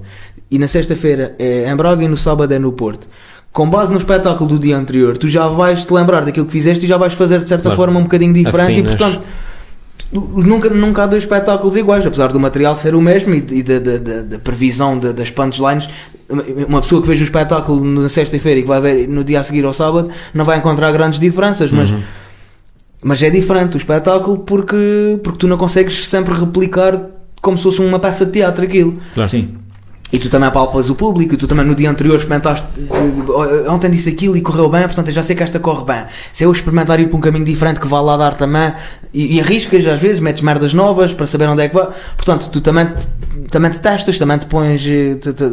E 0.51 0.59
na 0.59 0.69
sexta-feira 0.69 1.35
é 1.39 1.71
em 1.71 1.75
Braga 1.77 2.05
e 2.05 2.09
no 2.09 2.19
sábado 2.19 2.53
é 2.53 2.59
no 2.59 2.71
Porto. 2.73 3.09
Com 3.51 3.69
base 3.71 3.91
no 3.91 3.97
espetáculo 3.99 4.47
do 4.51 4.59
dia 4.59 4.77
anterior, 4.77 5.17
tu 5.17 5.27
já 5.27 5.49
vais 5.49 5.87
te 5.87 5.93
lembrar 5.93 6.25
daquilo 6.27 6.45
que 6.45 6.53
fizeste 6.53 6.85
e 6.85 6.89
já 6.89 6.99
vais 6.99 7.15
fazer 7.15 7.43
de 7.43 7.49
certa 7.49 7.63
Claro. 7.65 7.77
forma 7.77 7.99
um 7.99 8.03
bocadinho 8.03 8.33
diferente 8.35 8.73
Afinas. 8.73 8.93
e 8.93 8.97
portanto 8.99 9.23
nunca, 10.13 10.71
nunca 10.71 11.03
há 11.03 11.07
dois 11.07 11.23
espetáculos 11.23 11.77
iguais, 11.77 12.07
apesar 12.07 12.29
do 12.29 12.41
material 12.41 12.77
ser 12.77 12.95
o 12.95 13.01
mesmo 13.01 13.35
e, 13.35 13.45
e 13.51 13.63
da, 13.63 13.79
da- 13.79 13.97
da- 13.99 14.23
da 14.23 14.39
previsão 14.39 14.99
da- 14.99 15.13
das 15.13 15.31
punchlines. 15.31 15.89
Uma- 16.29 16.43
Uma 16.69 16.81
pessoa 16.81 17.01
que 17.03 17.09
veja 17.09 17.23
o 17.23 17.25
espetáculo 17.25 17.85
na 17.85 18.09
sexta-feira 18.09 18.61
e 18.61 18.63
que 18.63 18.69
vai 18.69 18.81
ver 18.81 19.09
no 19.09 19.23
dia 19.25 19.41
a 19.41 19.43
seguir 19.43 19.65
ao 19.65 19.73
sábado 19.73 20.11
não 20.35 20.45
vai 20.45 20.59
encontrar 20.59 20.91
grandes 20.93 21.19
diferenças, 21.19 21.71
mas 21.71 21.91
Uhum. 21.91 22.01
mas 23.03 23.23
é 23.23 23.31
diferente 23.31 23.77
o 23.77 23.79
espetáculo 23.79 24.39
porque, 24.39 25.19
porque 25.23 25.39
tu 25.39 25.47
não 25.49 25.57
consegues 25.57 26.07
sempre 26.09 26.35
replicar 26.35 27.01
como 27.41 27.57
se 27.57 27.63
fosse 27.65 27.81
uma 27.81 27.99
peça 27.99 28.27
de 28.27 28.33
teatro 28.33 28.65
aquilo. 28.65 28.99
claro. 29.15 29.31
Sim. 29.31 29.55
E 30.11 30.19
tu 30.19 30.31
também 30.31 30.49
apalpas 30.49 30.89
o 30.89 30.95
público, 30.95 31.35
e 31.35 31.37
tu 31.37 31.47
também 31.47 31.67
no 31.67 31.75
dia 31.75 31.91
anterior 31.91 32.17
experimentaste. 32.17 32.67
eh, 32.79 33.71
Ontem 33.71 33.91
disse 33.91 34.09
aquilo 34.09 34.37
e 34.39 34.41
correu 34.41 34.67
bem, 34.69 34.83
portanto 34.85 35.09
eu 35.09 35.13
já 35.13 35.23
sei 35.23 35.37
que 35.37 35.43
esta 35.43 35.59
corre 35.61 35.85
bem. 35.85 36.05
Se 36.33 36.45
eu 36.45 36.51
experimentar 36.51 36.99
ir 36.99 37.09
para 37.09 37.19
um 37.19 37.21
caminho 37.21 37.45
diferente 37.45 37.79
que 37.79 37.87
vá 37.87 38.01
lá 38.01 38.17
dar 38.17 38.35
também, 38.35 38.73
e, 39.13 39.37
e 39.37 39.41
arriscas 39.41 39.87
às 39.87 40.01
vezes, 40.01 40.19
metes 40.21 40.43
merdas 40.43 40.73
novas 40.73 41.13
para 41.13 41.27
saber 41.27 41.47
onde 41.49 41.63
é 41.63 41.69
que 41.69 41.75
vai. 41.75 41.89
Portanto, 42.17 42.49
tu 42.51 42.61
também, 42.63 42.89
também 43.51 43.71
te 43.71 43.81
testas, 43.81 44.17
também 44.19 44.39
te 44.39 44.47
pões. 44.47 44.83
eh, 44.87 45.17
te- 45.17 45.33
te- 45.35 45.53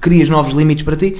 crias 0.00 0.28
novos 0.28 0.52
limites 0.52 0.84
para 0.84 0.96
ti. 0.96 1.16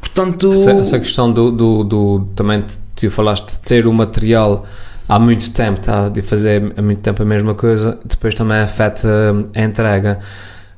Portanto. 0.00 0.52
Essa, 0.52 0.72
essa 0.72 0.98
questão 0.98 1.30
do, 1.32 1.52
do, 1.52 1.84
do- 1.84 2.28
também 2.34 2.64
tu 2.96 3.10
falaste 3.10 3.52
de 3.52 3.58
ter 3.60 3.86
o 3.86 3.92
material 3.92 4.66
há 5.08 5.18
muito 5.20 5.50
tempo, 5.50 5.78
tá, 5.80 6.08
de 6.08 6.20
fazer 6.22 6.72
há 6.76 6.82
muito 6.82 7.00
tempo 7.00 7.22
a 7.22 7.26
mesma 7.26 7.54
coisa, 7.54 7.98
depois 8.04 8.34
também 8.34 8.58
afeta 8.58 9.08
a 9.54 9.62
entrega. 9.62 10.18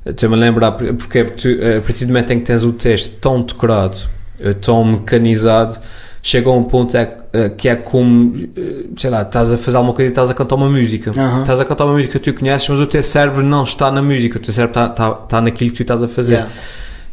Estou-me 0.05 0.35
a 0.35 0.39
lembrar, 0.39 0.71
porque 0.71 1.23
tu, 1.23 1.47
a 1.49 1.81
partir 1.81 2.05
do 2.05 2.09
momento 2.09 2.31
em 2.31 2.39
que 2.39 2.45
tens 2.45 2.63
o 2.63 2.71
texto 2.71 3.15
tão 3.19 3.41
decorado, 3.41 3.97
eh, 4.39 4.53
tão 4.53 4.83
mecanizado, 4.83 5.79
chega 6.21 6.49
a 6.49 6.53
um 6.53 6.63
ponto 6.63 6.95
é, 6.95 7.17
eh, 7.33 7.49
que 7.49 7.67
é 7.69 7.75
como, 7.75 8.35
eh, 8.55 8.85
sei 8.97 9.09
lá, 9.09 9.23
estás 9.23 9.51
a 9.51 9.57
fazer 9.57 9.77
alguma 9.77 9.95
coisa 9.95 10.09
e 10.09 10.11
estás 10.11 10.29
a 10.29 10.33
cantar 10.35 10.55
uma 10.55 10.69
música. 10.69 11.11
Aham. 11.11 11.41
Estás 11.41 11.59
a 11.59 11.65
cantar 11.65 11.85
uma 11.85 11.93
música 11.93 12.19
que 12.19 12.31
tu 12.31 12.37
conheces, 12.37 12.67
mas 12.69 12.79
o 12.79 12.85
teu 12.85 13.01
cérebro 13.01 13.41
não 13.41 13.63
está 13.63 13.91
na 13.91 14.01
música, 14.01 14.37
o 14.37 14.41
teu 14.41 14.53
cérebro 14.53 14.79
está, 14.79 14.91
está, 14.91 15.21
está 15.23 15.41
naquilo 15.41 15.71
que 15.71 15.77
tu 15.77 15.81
estás 15.81 16.03
a 16.03 16.07
fazer. 16.07 16.33
Yeah. 16.33 16.51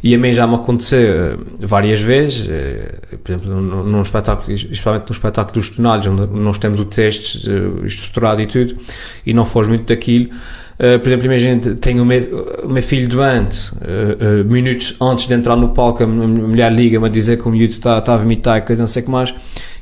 E 0.02 0.14
a 0.16 0.18
mim 0.18 0.32
já 0.32 0.46
me 0.48 0.56
aconteceu 0.56 1.46
várias 1.60 2.00
vezes, 2.00 2.48
por 3.22 3.30
exemplo, 3.30 3.54
num, 3.54 3.84
num 3.84 4.02
espetáculo, 4.02 4.52
especialmente 4.52 5.06
no 5.08 5.12
espetáculo 5.12 5.54
dos 5.54 5.70
tonalhos, 5.70 6.08
onde 6.08 6.26
nós 6.26 6.58
temos 6.58 6.80
o 6.80 6.84
texto 6.84 7.48
estruturado 7.84 8.42
e 8.42 8.46
tudo, 8.48 8.76
e 9.24 9.32
não 9.32 9.44
foge 9.44 9.68
muito 9.68 9.84
daquilo. 9.84 10.30
Eh, 10.82 10.98
por 10.98 11.06
exemplo, 11.06 11.26
imagina, 11.26 11.76
tenho 11.76 12.02
o 12.02 12.04
meu, 12.04 12.60
o 12.64 12.68
meu 12.68 12.82
filho 12.82 13.08
doente, 13.08 13.70
eh, 13.82 14.16
eh, 14.18 14.42
minutos 14.42 14.96
antes 15.00 15.28
de 15.28 15.34
entrar 15.34 15.54
no 15.54 15.68
palco, 15.68 16.02
a 16.02 16.06
mulher 16.08 16.72
liga-me 16.72 17.06
a 17.06 17.08
dizer 17.08 17.40
que 17.40 17.46
o 17.46 17.52
miúdo 17.52 17.74
está, 17.74 17.98
está 17.98 18.14
a 18.14 18.16
vomitar 18.16 18.58
e 18.58 18.62
coisa 18.62 18.82
não 18.82 18.88
sei 18.88 19.02
o 19.02 19.04
que 19.04 19.10
mais, 19.12 19.32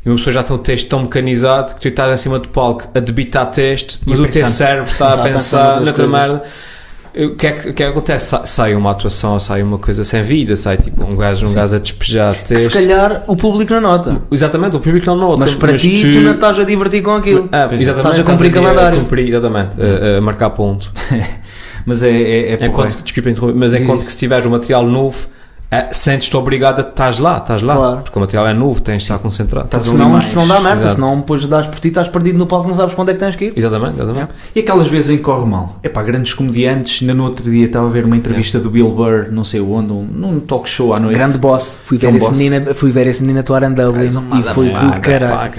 e 0.04 0.08
uma 0.10 0.16
pessoa 0.16 0.34
já 0.34 0.42
tem 0.42 0.54
o 0.54 0.58
texto 0.58 0.88
tão 0.90 1.00
mecanizado 1.00 1.74
que 1.74 1.80
tu 1.80 1.88
estás 1.88 2.12
acima 2.12 2.38
do 2.38 2.48
palco 2.50 2.86
a 2.94 3.00
debitar 3.00 3.50
texto, 3.50 3.98
mas 4.04 4.18
E 4.18 4.22
o 4.22 4.28
teu 4.28 4.46
cérebro 4.46 4.92
está 4.92 5.14
a 5.14 5.14
a 5.24 5.24
pensar 5.26 5.80
noutra 5.80 6.06
merda. 6.06 6.42
O 7.14 7.34
que, 7.34 7.46
é 7.46 7.52
que, 7.52 7.68
é 7.68 7.72
que 7.72 7.82
acontece? 7.82 8.26
Sa- 8.26 8.46
Sai 8.46 8.74
uma 8.74 8.92
atuação, 8.92 9.38
sai 9.40 9.62
uma 9.62 9.78
coisa 9.78 10.04
sem 10.04 10.22
vida, 10.22 10.56
sai 10.56 10.76
tipo 10.76 11.04
um 11.04 11.16
gajo, 11.16 11.46
um 11.46 11.52
gajo 11.52 11.74
a 11.76 11.78
despejar 11.78 12.34
que 12.34 12.48
se 12.48 12.54
texto. 12.54 12.72
calhar 12.72 13.24
o 13.26 13.34
público 13.36 13.72
não 13.74 13.80
nota. 13.80 14.22
Exatamente, 14.30 14.76
o 14.76 14.80
público 14.80 15.06
não 15.06 15.16
nota. 15.16 15.38
Mas 15.38 15.54
para 15.54 15.76
ti, 15.76 16.00
tu 16.12 16.20
não 16.20 16.32
estás 16.34 16.58
a 16.58 16.64
divertir 16.64 17.02
com 17.02 17.10
aquilo. 17.16 17.48
Ah, 17.50 17.68
é. 17.70 17.74
exatamente, 17.74 17.90
Estás 17.98 18.18
a 18.20 18.22
cumprir 18.24 18.52
calendário. 18.52 18.98
A 18.98 19.02
cumprir, 19.02 19.28
exatamente, 19.28 19.70
a, 19.80 20.18
a 20.18 20.20
marcar 20.20 20.50
ponto. 20.50 20.92
Mas 21.86 22.02
é, 22.02 22.10
é, 22.10 22.50
é 22.50 22.54
Enquanto, 22.54 22.70
porreiro. 22.72 22.96
que- 22.98 23.02
desculpa 23.04 23.30
interromper, 23.30 23.56
mas 23.58 23.74
enquanto 23.74 24.04
que 24.04 24.12
se 24.12 24.18
tiveres 24.18 24.44
o 24.44 24.50
material 24.50 24.84
novo, 24.86 25.26
é, 25.70 25.88
sentes-te 25.92 26.37
obrigado 26.37 26.78
a 26.80 26.83
estás 26.83 27.18
lá, 27.20 27.38
estás 27.38 27.62
lá. 27.62 27.76
Claro. 27.76 28.00
Porque 28.02 28.18
o 28.18 28.20
material 28.20 28.48
é 28.48 28.52
novo, 28.52 28.80
tens 28.80 28.96
de 28.98 29.02
estar 29.04 29.18
concentrado. 29.18 29.66
Estás 29.66 29.85
ali 29.85 29.92
Senão, 29.92 30.11
mais. 30.11 30.24
senão 30.24 30.48
dá 30.48 30.59
merda, 30.61 30.80
Exato. 30.80 30.94
senão 30.96 31.16
depois 31.18 31.46
dás 31.46 31.66
por 31.66 31.78
ti, 31.78 31.88
estás 31.88 32.09
perdido 32.09 32.38
no 32.38 32.46
palco, 32.46 32.68
não 32.68 32.74
sabes 32.76 32.92
para 32.92 33.02
onde 33.02 33.11
é 33.12 33.14
que 33.14 33.20
tens 33.20 33.37
que 33.37 33.44
ir. 33.46 33.52
Exatamente, 33.56 33.94
exatamente. 33.94 34.28
E 34.54 34.61
aquelas 34.61 34.88
vezes 34.88 35.11
em 35.11 35.16
que 35.18 35.22
corre 35.22 35.46
mal? 35.48 35.78
É 35.83 35.88
pá, 35.88 36.02
grandes 36.02 36.35
comediantes. 36.35 37.02
Ainda 37.02 37.14
no 37.14 37.22
outro 37.24 37.48
dia 37.48 37.66
estava 37.66 37.87
a 37.87 37.90
ver 37.90 38.04
uma 38.04 38.16
entrevista 38.16 38.59
do 38.59 38.68
Bill 38.68 38.90
Burr, 38.90 39.28
não 39.30 39.44
sei 39.44 39.61
onde, 39.61 39.92
um, 39.92 40.02
num 40.02 40.40
talk 40.40 40.68
show 40.68 40.92
à 40.92 40.98
noite. 40.98 41.14
Grande 41.16 41.38
boss. 41.38 41.78
Fui 41.85 41.96
é 41.98 42.00
ver, 42.00 42.06
um 42.09 42.16
esse 42.16 42.26
boss. 42.26 42.37
menino, 42.38 42.74
fui 42.74 42.90
ver 42.90 43.06
esse 43.06 43.20
menino 43.22 43.38
atuar 43.40 43.62
em 43.62 43.72
Dublin 43.72 44.06
e 44.40 44.42
foi 44.52 44.70
do 44.70 45.00
caralho. 45.00 45.52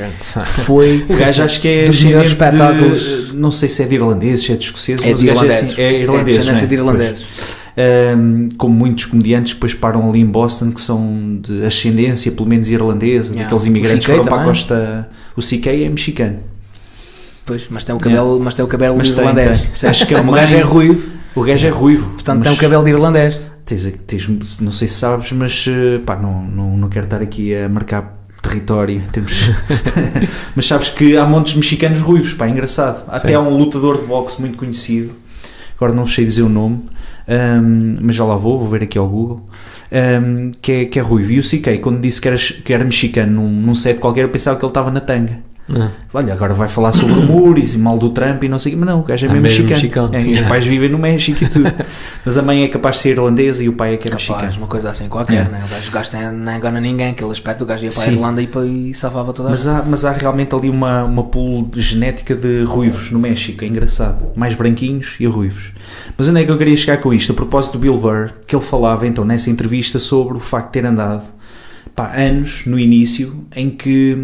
Foi 0.65 1.05
O 1.09 1.15
gajo 1.15 1.43
acho 1.43 1.61
que 1.61 1.67
é 1.67 1.85
dos 1.85 2.03
melhores 2.03 2.31
espetáculos. 2.31 2.99
de- 3.01 3.35
não 3.35 3.51
sei 3.51 3.69
se 3.69 3.81
é 3.81 3.85
de 3.85 3.95
irlandeses, 3.95 4.45
se 4.45 4.51
é 4.51 4.55
de 4.55 4.63
escoceses, 4.65 5.05
É 5.05 5.11
mas 5.11 5.19
de 5.19 5.25
o 5.25 5.33
gajo 5.33 5.45
irlandeses. 5.45 5.69
é, 5.69 5.73
assim, 5.73 5.81
é 5.81 5.99
irlandês. 6.01 6.25
descendência 6.37 6.53
não 6.53 6.63
é? 6.63 6.67
de 6.67 6.75
irlandeses. 6.75 7.25
Ahm, 7.77 8.49
como 8.57 8.75
muitos 8.75 9.05
comediantes 9.05 9.53
depois 9.53 9.73
param 9.73 10.09
ali 10.09 10.19
em 10.19 10.25
Boston 10.25 10.71
que 10.71 10.81
são 10.81 11.39
de 11.41 11.63
ascendência, 11.65 12.31
pelo 12.31 12.47
menos 12.47 12.69
irlandesa, 12.69 13.29
Yeah. 13.33 13.43
daqueles 13.43 13.65
imigrantes 13.65 14.05
que 14.05 14.11
foram 14.11 14.25
para 14.25 14.41
a 14.41 14.45
costa. 14.45 15.09
O 15.37 15.41
CK 15.41 15.67
é 15.85 15.89
mexicano. 15.89 16.39
Pois, 17.45 17.67
mas 17.69 17.83
tem 17.83 17.95
o 17.95 17.97
cabelo, 17.97 18.39
mas 18.39 18.55
tem 18.55 18.63
o 18.63 18.67
cabelo 18.67 18.97
Mas 18.97 19.11
tem, 19.13 19.19
irlandês. 19.23 19.61
tem. 19.79 19.89
Acho 19.89 20.05
que 20.05 20.13
é 20.13 20.19
o 20.19 20.31
gajo 20.31 20.55
é 20.55 20.61
ruivo, 20.61 21.09
O 21.35 21.41
gajo 21.43 21.65
é 21.67 21.69
ruivo. 21.69 22.09
portanto 22.11 22.37
mas 22.39 22.47
tem 22.47 22.53
o 22.55 22.57
cabelo 22.59 22.83
de 22.83 22.89
irlandês. 22.91 23.37
tens, 23.65 23.83
tens- 24.05 24.59
não 24.59 24.71
sei 24.71 24.87
se 24.87 24.95
sabes, 24.95 25.31
mas 25.31 25.65
eh, 25.67 25.99
pá, 26.05 26.15
não, 26.17 26.43
não, 26.43 26.77
não 26.77 26.89
quero 26.89 27.05
estar 27.05 27.21
aqui 27.21 27.55
a 27.55 27.67
marcar 27.69 28.19
território. 28.41 29.01
Temos... 29.11 29.49
Mas 30.55 30.65
sabes 30.65 30.89
que 30.89 31.15
há 31.15 31.25
montes 31.25 31.55
mexicanos 31.55 31.99
ruivos, 31.99 32.33
pá, 32.33 32.47
é 32.47 32.49
engraçado. 32.49 33.03
Até 33.07 33.29
Sim. 33.29 33.33
há 33.35 33.39
um 33.39 33.55
lutador 33.57 33.99
de 34.01 34.05
boxe 34.07 34.39
muito 34.41 34.57
conhecido, 34.57 35.11
agora 35.77 35.93
não 35.93 36.07
sei 36.07 36.25
dizer 36.25 36.41
o 36.41 36.49
nome, 36.49 36.81
hum, 37.31 37.97
mas 38.01 38.15
já 38.15 38.25
lá 38.25 38.35
vou, 38.35 38.59
vou 38.59 38.67
ver 38.67 38.83
aqui 38.83 38.97
ao 38.97 39.07
Google. 39.07 39.45
hum, 39.91 40.51
que, 40.61 40.71
é, 40.71 40.85
que 40.85 40.99
é 40.99 41.01
ruivo. 41.01 41.31
E 41.31 41.39
o 41.39 41.43
CK, 41.43 41.79
quando 41.81 42.01
disse 42.01 42.21
que 42.21 42.27
era, 42.27 42.37
que 42.37 42.73
era 42.73 42.83
mexicano 42.83 43.41
num, 43.41 43.49
num 43.49 43.75
set 43.75 43.99
qualquer, 43.99 44.23
eu 44.23 44.29
pensava 44.29 44.57
que 44.59 44.65
ele 44.65 44.71
estava 44.71 44.91
na 44.91 45.01
tanga. 45.01 45.50
Ah. 45.73 45.89
Olha, 46.13 46.33
agora 46.33 46.53
vai 46.53 46.67
falar 46.67 46.91
sobre 46.91 47.13
o 47.13 47.21
muro 47.21 47.57
e 47.57 47.77
mal 47.77 47.97
do 47.97 48.09
Trump 48.09 48.43
e 48.43 48.49
não 48.49 48.59
sei 48.59 48.73
o 48.73 48.75
quê, 48.75 48.79
mas 48.83 48.89
não, 48.89 48.99
o 48.99 49.03
gajo 49.03 49.25
é 49.25 49.29
É 49.29 49.31
mesmo 49.31 49.43
mesmo 49.43 49.67
mexicano. 49.69 50.09
mexicano. 50.09 50.15
É, 50.15 50.29
e 50.29 50.33
os 50.33 50.41
pais 50.41 50.65
vivem 50.65 50.89
no 50.89 50.97
México 50.97 51.43
e 51.43 51.47
tudo. 51.47 51.71
Mas 52.25 52.37
a 52.37 52.41
mãe 52.41 52.63
é 52.63 52.67
capaz 52.67 52.97
de 52.97 53.03
ser 53.03 53.09
irlandesa 53.11 53.63
e 53.63 53.69
o 53.69 53.73
pai 53.73 53.93
é 53.93 53.97
que 53.97 54.07
é 54.07 54.11
Capaz, 54.11 54.27
mexicano. 54.27 54.57
uma 54.57 54.67
coisa 54.67 54.89
assim 54.89 55.07
qualquer, 55.07 55.45
É. 55.45 55.49
né? 55.49 55.63
O 55.87 55.91
gajo, 55.91 56.11
tem- 56.11 56.31
não 56.31 56.53
engana 56.57 56.81
ninguém, 56.81 57.11
aquele 57.11 57.31
aspecto, 57.31 57.63
o 57.63 57.65
gajo 57.67 57.85
ia 57.85 57.89
para 57.91 58.01
a 58.01 58.05
Sim. 58.05 58.11
Irlanda 58.13 58.41
e, 58.41 58.47
para, 58.47 58.65
e 58.65 58.93
safava 58.93 59.31
toda 59.31 59.47
a 59.47 59.51
Mas 59.51 59.65
há, 59.67 59.81
mas 59.83 60.03
há 60.03 60.11
realmente 60.11 60.53
ali 60.53 60.69
uma, 60.69 61.05
uma 61.05 61.23
pool 61.23 61.69
genética 61.75 62.35
de 62.35 62.63
ruivos 62.63 63.09
no 63.11 63.19
México, 63.19 63.63
é 63.63 63.67
engraçado. 63.67 64.27
Mais 64.35 64.53
branquinhos 64.55 65.15
e 65.21 65.25
ruivos. 65.25 65.71
Mas 66.17 66.27
onde 66.27 66.41
é 66.41 66.43
que 66.45 66.51
eu 66.51 66.57
queria 66.57 66.75
chegar 66.75 66.97
com 66.97 67.13
isto? 67.13 67.31
A 67.31 67.35
propósito 67.35 67.73
do 67.73 67.79
Bill 67.79 67.97
Burr, 67.97 68.31
que 68.45 68.53
ele 68.55 68.63
falava 68.65 69.07
então 69.07 69.23
nessa 69.23 69.49
entrevista 69.49 69.99
sobre 69.99 70.35
o 70.37 70.41
facto 70.41 70.67
de 70.67 70.73
ter 70.73 70.85
andado 70.85 71.23
pá, 71.95 72.11
anos 72.15 72.63
no 72.65 72.77
início 72.79 73.45
em 73.55 73.69
que 73.69 74.17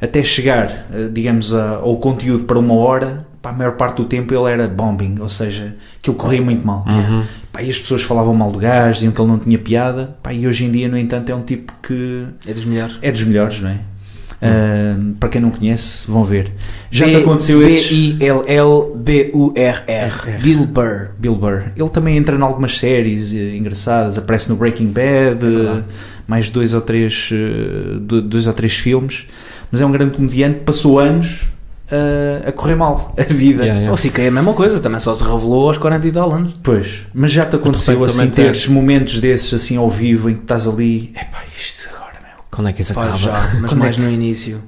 até 0.00 0.22
chegar, 0.22 0.86
eh, 0.92 1.08
digamos, 1.12 1.52
a- 1.54 1.76
ao 1.82 1.96
conteúdo 1.96 2.44
para 2.44 2.58
uma 2.58 2.74
hora, 2.74 3.26
pá, 3.42 3.50
a 3.50 3.52
maior 3.52 3.72
parte 3.76 3.96
do 3.96 4.04
tempo 4.04 4.32
ele 4.34 4.50
era 4.52 4.68
bombing, 4.68 5.16
ou 5.20 5.28
seja, 5.28 5.74
que 6.00 6.08
ele 6.10 6.16
corria 6.18 6.40
muito 6.42 6.66
mal. 6.66 6.84
Uhum. 6.88 7.22
Pá, 7.52 7.62
e 7.62 7.70
as 7.70 7.78
pessoas 7.78 8.02
falavam 8.02 8.34
mal 8.34 8.50
do 8.52 8.58
gajo, 8.58 8.94
diziam 8.94 9.12
que 9.12 9.20
ele 9.20 9.28
não 9.28 9.38
tinha 9.38 9.58
piada. 9.58 10.16
Pá, 10.22 10.32
e 10.32 10.46
hoje 10.46 10.64
em 10.64 10.70
dia, 10.70 10.88
no 10.88 10.96
entanto, 10.98 11.30
é 11.30 11.34
um 11.34 11.42
tipo 11.42 11.72
que 11.82 12.24
É 12.46 12.52
dos 12.52 12.64
melhores. 12.64 12.98
é 13.02 13.10
dos 13.10 13.24
melhores, 13.24 13.60
não 13.60 13.70
é? 13.70 13.78
Ah, 14.40 14.94
para 15.18 15.30
quem 15.30 15.40
não 15.40 15.50
conhece, 15.50 16.04
vão 16.08 16.22
ver. 16.24 16.52
Já 16.92 17.06
te 17.06 17.16
aconteceu 17.16 17.60
esses. 17.66 17.90
B-I-L-L-B-U-R-R. 19.08 20.38
Bill 20.42 20.66
Burr. 20.66 21.08
Bill 21.18 21.34
Burr. 21.34 21.72
Ele 21.76 21.88
também 21.88 22.16
entra 22.16 22.36
em 22.36 22.42
algumas 22.42 22.76
séries 22.78 23.32
eh, 23.34 23.56
engraçadas, 23.56 24.16
aparece 24.18 24.48
no 24.48 24.56
Breaking 24.56 24.86
Bad, 24.92 25.44
eh, 25.44 25.82
mais 26.26 26.50
dois 26.50 26.74
ou 26.74 26.80
três, 26.80 27.30
eh, 27.32 27.98
do- 28.00 28.22
dois 28.22 28.46
ou 28.46 28.52
três 28.52 28.74
filmes, 28.74 29.26
mas 29.70 29.80
é 29.80 29.86
um 29.86 29.92
grande 29.92 30.14
comediante 30.16 30.58
que 30.60 30.64
passou 30.64 30.98
anos 30.98 31.46
ah, 31.90 32.48
a 32.48 32.52
correr 32.52 32.74
mal 32.76 33.14
a 33.18 33.22
vida. 33.22 33.62
Yeah, 33.62 33.80
yeah. 33.80 33.90
Ou 33.90 33.96
se 33.96 34.12
é 34.16 34.28
a 34.28 34.30
mesma 34.30 34.52
coisa, 34.54 34.80
também 34.80 35.00
só 35.00 35.14
se 35.14 35.22
revelou 35.22 35.68
aos 35.68 35.78
40 35.78 36.06
e 36.08 36.12
tal 36.12 36.32
anos. 36.32 36.54
Pois, 36.62 37.00
mas 37.14 37.30
já 37.32 37.44
te 37.44 37.56
aconteceu 37.56 37.94
repente 38.00 38.10
assim 38.20 38.30
teres 38.30 38.68
momentos 38.68 39.20
desses 39.20 39.52
assim 39.54 39.76
ao 39.76 39.88
vivo 39.90 40.28
em 40.30 40.34
que 40.34 40.42
estás 40.42 40.66
ali, 40.66 41.12
epá, 41.14 41.42
isto 41.56 41.88
agora, 41.94 42.12
meu, 42.22 42.44
Quando 42.50 42.68
é 42.68 42.72
que 42.72 42.82
isso 42.82 42.94
Pá, 42.94 43.04
acaba? 43.04 43.18
já, 43.18 43.32
mas 43.60 43.70
Quando 43.70 43.72
é 43.72 43.84
mais 43.84 43.96
que- 43.96 44.02
no 44.02 44.10
início. 44.10 44.62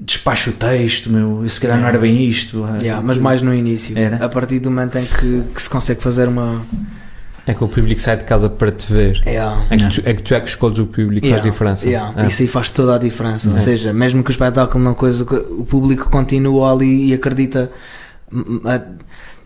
despacho 0.00 0.50
o 0.50 0.52
texto, 0.54 1.08
meu, 1.10 1.48
se 1.48 1.60
calhar 1.60 1.78
não 1.80 1.86
era 1.86 1.98
bem 1.98 2.24
isto. 2.26 2.64
ah, 2.64 2.78
Yeah, 2.80 3.00
mas 3.04 3.16
mais 3.16 3.40
no 3.42 3.54
início. 3.54 3.96
Era? 3.96 4.24
A 4.24 4.28
partir 4.28 4.58
do 4.58 4.70
momento 4.70 4.98
em 4.98 5.04
que, 5.04 5.42
que 5.54 5.62
se 5.62 5.68
consegue 5.70 6.02
fazer 6.02 6.28
uma. 6.28 6.62
É 7.46 7.52
que 7.52 7.62
o 7.62 7.68
público 7.68 8.00
sai 8.00 8.16
de 8.16 8.24
casa 8.24 8.48
para 8.48 8.70
te 8.72 8.90
ver. 8.92 9.22
Yeah. 9.26 9.66
É 9.68 9.76
que, 9.76 9.88
tu, 9.90 10.02
é 10.08 10.14
que 10.14 10.22
tu 10.22 10.34
é 10.34 10.40
que 10.40 10.48
escolhes 10.48 10.78
o 10.78 10.86
público, 10.86 11.26
Yeah, 11.26 11.42
faz 11.42 11.52
diferença. 11.52 11.86
yeah. 11.88 12.22
É. 12.24 12.26
Isso 12.26 12.40
aí 12.42 12.48
faz 12.48 12.70
toda 12.70 12.94
a 12.94 12.98
diferença. 12.98 13.50
Ou 13.50 13.56
É. 13.56 13.58
seja, 13.58 13.92
mesmo 13.92 14.22
que 14.24 14.30
o 14.30 14.32
espetáculo 14.32 14.82
não 14.82 14.94
coisa, 14.94 15.24
o 15.24 15.64
público 15.64 16.08
continua 16.08 16.72
ali 16.72 17.10
e 17.10 17.14
acredita. 17.14 17.70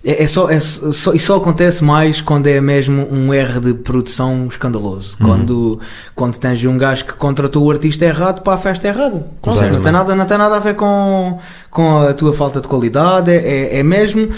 É, 0.05 0.23
é 0.23 0.27
só, 0.29 0.49
é 0.49 0.61
só, 0.61 1.13
e 1.13 1.19
só 1.19 1.37
acontece 1.37 1.83
mais 1.83 2.21
quando 2.21 2.47
é 2.47 2.61
mesmo 2.61 3.09
um 3.13 3.35
erro 3.35 3.61
de 3.61 3.75
produção 3.75 4.47
escandaloso. 4.47 5.17
Uhum. 5.21 5.27
Quando, 5.27 5.81
quando 6.15 6.39
tens 6.39 6.65
um 6.65 6.79
gajo 6.79 7.05
que 7.05 7.13
contratou 7.15 7.65
o 7.65 7.71
artista 7.71 8.05
errado 8.05 8.43
para 8.43 8.55
a 8.55 8.59
festa 8.59 8.87
errada. 8.87 9.27
Não, 9.45 9.81
tem 9.83 9.93
nada, 9.93 10.15
não 10.15 10.25
tem 10.25 10.39
nada 10.39 10.55
a 10.57 10.61
ver 10.61 10.75
com, 10.77 11.39
com 11.69 11.99
a 12.03 12.15
tua 12.15 12.33
falta 12.33 12.61
de 12.61 12.69
qualidade. 12.69 13.33
É, 13.33 13.37
é, 13.75 13.79
é 13.81 13.83
mesmo 13.83 14.29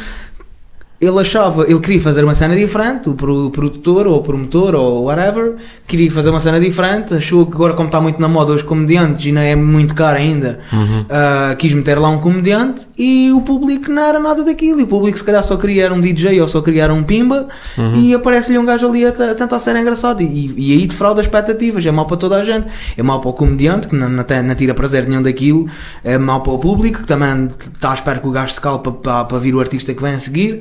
ele 1.00 1.18
achava, 1.18 1.64
ele 1.66 1.80
queria 1.80 2.00
fazer 2.00 2.22
uma 2.22 2.34
cena 2.34 2.54
diferente, 2.54 3.08
o 3.08 3.14
pro- 3.14 3.48
produtor 3.50 4.06
ou 4.06 4.18
o 4.18 4.22
promotor 4.22 4.74
ou 4.74 5.04
whatever, 5.04 5.54
queria 5.86 6.10
fazer 6.10 6.28
uma 6.28 6.40
cena 6.40 6.60
diferente, 6.60 7.14
achou 7.14 7.46
que 7.46 7.54
agora 7.54 7.72
como 7.72 7.88
está 7.88 8.00
muito 8.02 8.20
na 8.20 8.28
moda 8.28 8.52
os 8.52 8.60
comediantes 8.60 9.24
e 9.24 9.32
não 9.32 9.40
é 9.40 9.56
muito 9.56 9.94
caro 9.94 10.18
ainda, 10.18 10.60
Uhum. 10.70 11.06
ah, 11.08 11.54
quis 11.58 11.72
meter 11.72 11.98
lá 11.98 12.10
um 12.10 12.18
comediante 12.18 12.86
e 12.98 13.32
o 13.32 13.40
público 13.40 13.90
não 13.90 14.02
era 14.02 14.18
nada 14.18 14.44
daquilo, 14.44 14.78
e 14.80 14.82
o 14.82 14.86
público 14.86 15.16
se 15.16 15.24
calhar 15.24 15.42
só 15.42 15.56
queria 15.56 15.84
era 15.86 15.94
um 15.94 16.00
DJ 16.02 16.38
ou 16.40 16.46
só 16.48 16.60
queria 16.60 16.84
era 16.84 16.92
um 16.92 17.02
pimba 17.02 17.48
Uhum. 17.78 17.94
e 17.96 18.14
aparece-lhe 18.14 18.58
um 18.58 18.64
gajo 18.66 18.86
ali 18.86 19.06
a, 19.06 19.08
a 19.08 19.34
tentar 19.34 19.58
ser 19.58 19.74
engraçado 19.76 20.20
e, 20.22 20.54
e 20.56 20.72
aí 20.78 20.86
defrauda 20.86 21.22
expectativas, 21.22 21.84
é 21.86 21.90
mau 21.90 22.04
para 22.04 22.18
toda 22.18 22.36
a 22.36 22.44
gente, 22.44 22.66
é 22.96 23.02
mau 23.02 23.20
para 23.22 23.30
o 23.30 23.32
comediante 23.32 23.88
que 23.88 23.96
não, 23.96 24.08
não, 24.08 24.22
tem, 24.22 24.42
não 24.42 24.54
tira 24.54 24.74
prazer 24.74 25.08
nenhum 25.08 25.22
daquilo, 25.22 25.66
é 26.04 26.18
mau 26.18 26.42
para 26.42 26.52
o 26.52 26.58
público 26.58 27.00
que 27.00 27.06
também 27.06 27.48
está 27.72 27.92
à 27.92 27.94
espera 27.94 28.18
que 28.18 28.28
o 28.28 28.30
gajo 28.30 28.52
se 28.52 28.60
cale 28.60 28.80
para, 28.80 28.92
para, 28.92 29.24
para 29.24 29.38
vir 29.38 29.54
o 29.54 29.60
artista 29.60 29.94
que 29.94 30.02
vem 30.02 30.14
a 30.14 30.20
seguir. 30.20 30.60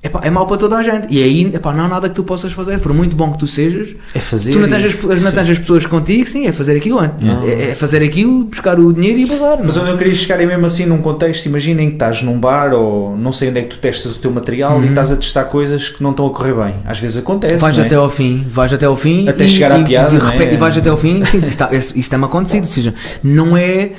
Epá, 0.00 0.20
é 0.22 0.30
mau 0.30 0.46
para 0.46 0.56
toda 0.56 0.76
a 0.76 0.82
gente. 0.82 1.08
E 1.12 1.20
aí 1.20 1.50
epá, 1.52 1.74
não 1.74 1.84
há 1.84 1.88
nada 1.88 2.08
que 2.08 2.14
tu 2.14 2.22
possas 2.22 2.52
fazer, 2.52 2.78
por 2.78 2.94
muito 2.94 3.16
bom 3.16 3.32
que 3.32 3.38
tu 3.38 3.48
sejas. 3.48 3.96
É 4.14 4.20
fazer. 4.20 4.52
Tu 4.52 4.58
não 4.60 4.68
tens, 4.68 4.84
as, 4.84 4.92
e- 4.94 5.24
não 5.24 5.32
tens 5.32 5.50
as 5.50 5.58
pessoas 5.58 5.86
contigo, 5.86 6.24
sim, 6.24 6.46
é 6.46 6.52
fazer 6.52 6.76
aquilo. 6.76 7.00
é- 7.02 7.10
É, 7.44 7.70
é 7.70 7.74
fazer 7.74 8.00
aquilo, 8.04 8.44
buscar 8.44 8.78
o 8.78 8.92
dinheiro 8.92 9.18
e 9.18 9.26
bazar. 9.26 9.58
Mas 9.62 9.76
onde 9.76 9.90
eu 9.90 9.98
queria 9.98 10.14
chegar 10.14 10.40
é 10.40 10.46
mesmo 10.46 10.64
assim 10.64 10.86
num 10.86 10.98
contexto, 10.98 11.46
imaginem 11.46 11.88
que 11.88 11.94
estás 11.94 12.22
num 12.22 12.38
bar 12.38 12.72
ou 12.74 13.16
não 13.16 13.32
sei 13.32 13.48
onde 13.50 13.58
é 13.58 13.62
que 13.62 13.70
tu 13.70 13.78
testas 13.78 14.14
o 14.16 14.20
teu 14.20 14.30
material 14.30 14.80
e 14.84 14.86
estás 14.86 15.10
a 15.10 15.16
testar 15.16 15.44
coisas 15.46 15.88
que 15.88 16.00
não 16.00 16.10
estão 16.12 16.28
a 16.28 16.30
correr 16.30 16.54
bem. 16.54 16.74
Às 16.84 17.00
vezes 17.00 17.16
acontece. 17.18 17.56
Vais 17.56 17.76
não 17.76 17.82
é? 17.82 17.86
até 17.86 17.96
ao 17.96 18.08
fim, 18.08 18.46
vais 18.48 18.72
até 18.72 18.86
ao 18.86 18.96
fim 18.96 19.28
Até 19.28 19.46
e, 19.46 19.48
chegar 19.48 19.72
à 19.72 19.78
e, 19.80 19.84
piada, 19.84 20.10
de 20.10 20.16
não 20.18 20.28
é? 20.28 20.30
repente, 20.30 20.54
e 20.54 20.56
vais 20.56 20.78
até 20.78 20.90
ao 20.90 20.96
fim, 20.96 21.24
sim, 21.24 21.38
isso, 21.38 21.46
está- 21.48 21.74
isso, 21.74 21.98
isso 21.98 22.08
tem-me 22.08 22.24
acontecido, 22.24 22.62
ou 22.64 22.70
seja, 22.70 22.94
não 23.22 23.56
é 23.56 23.90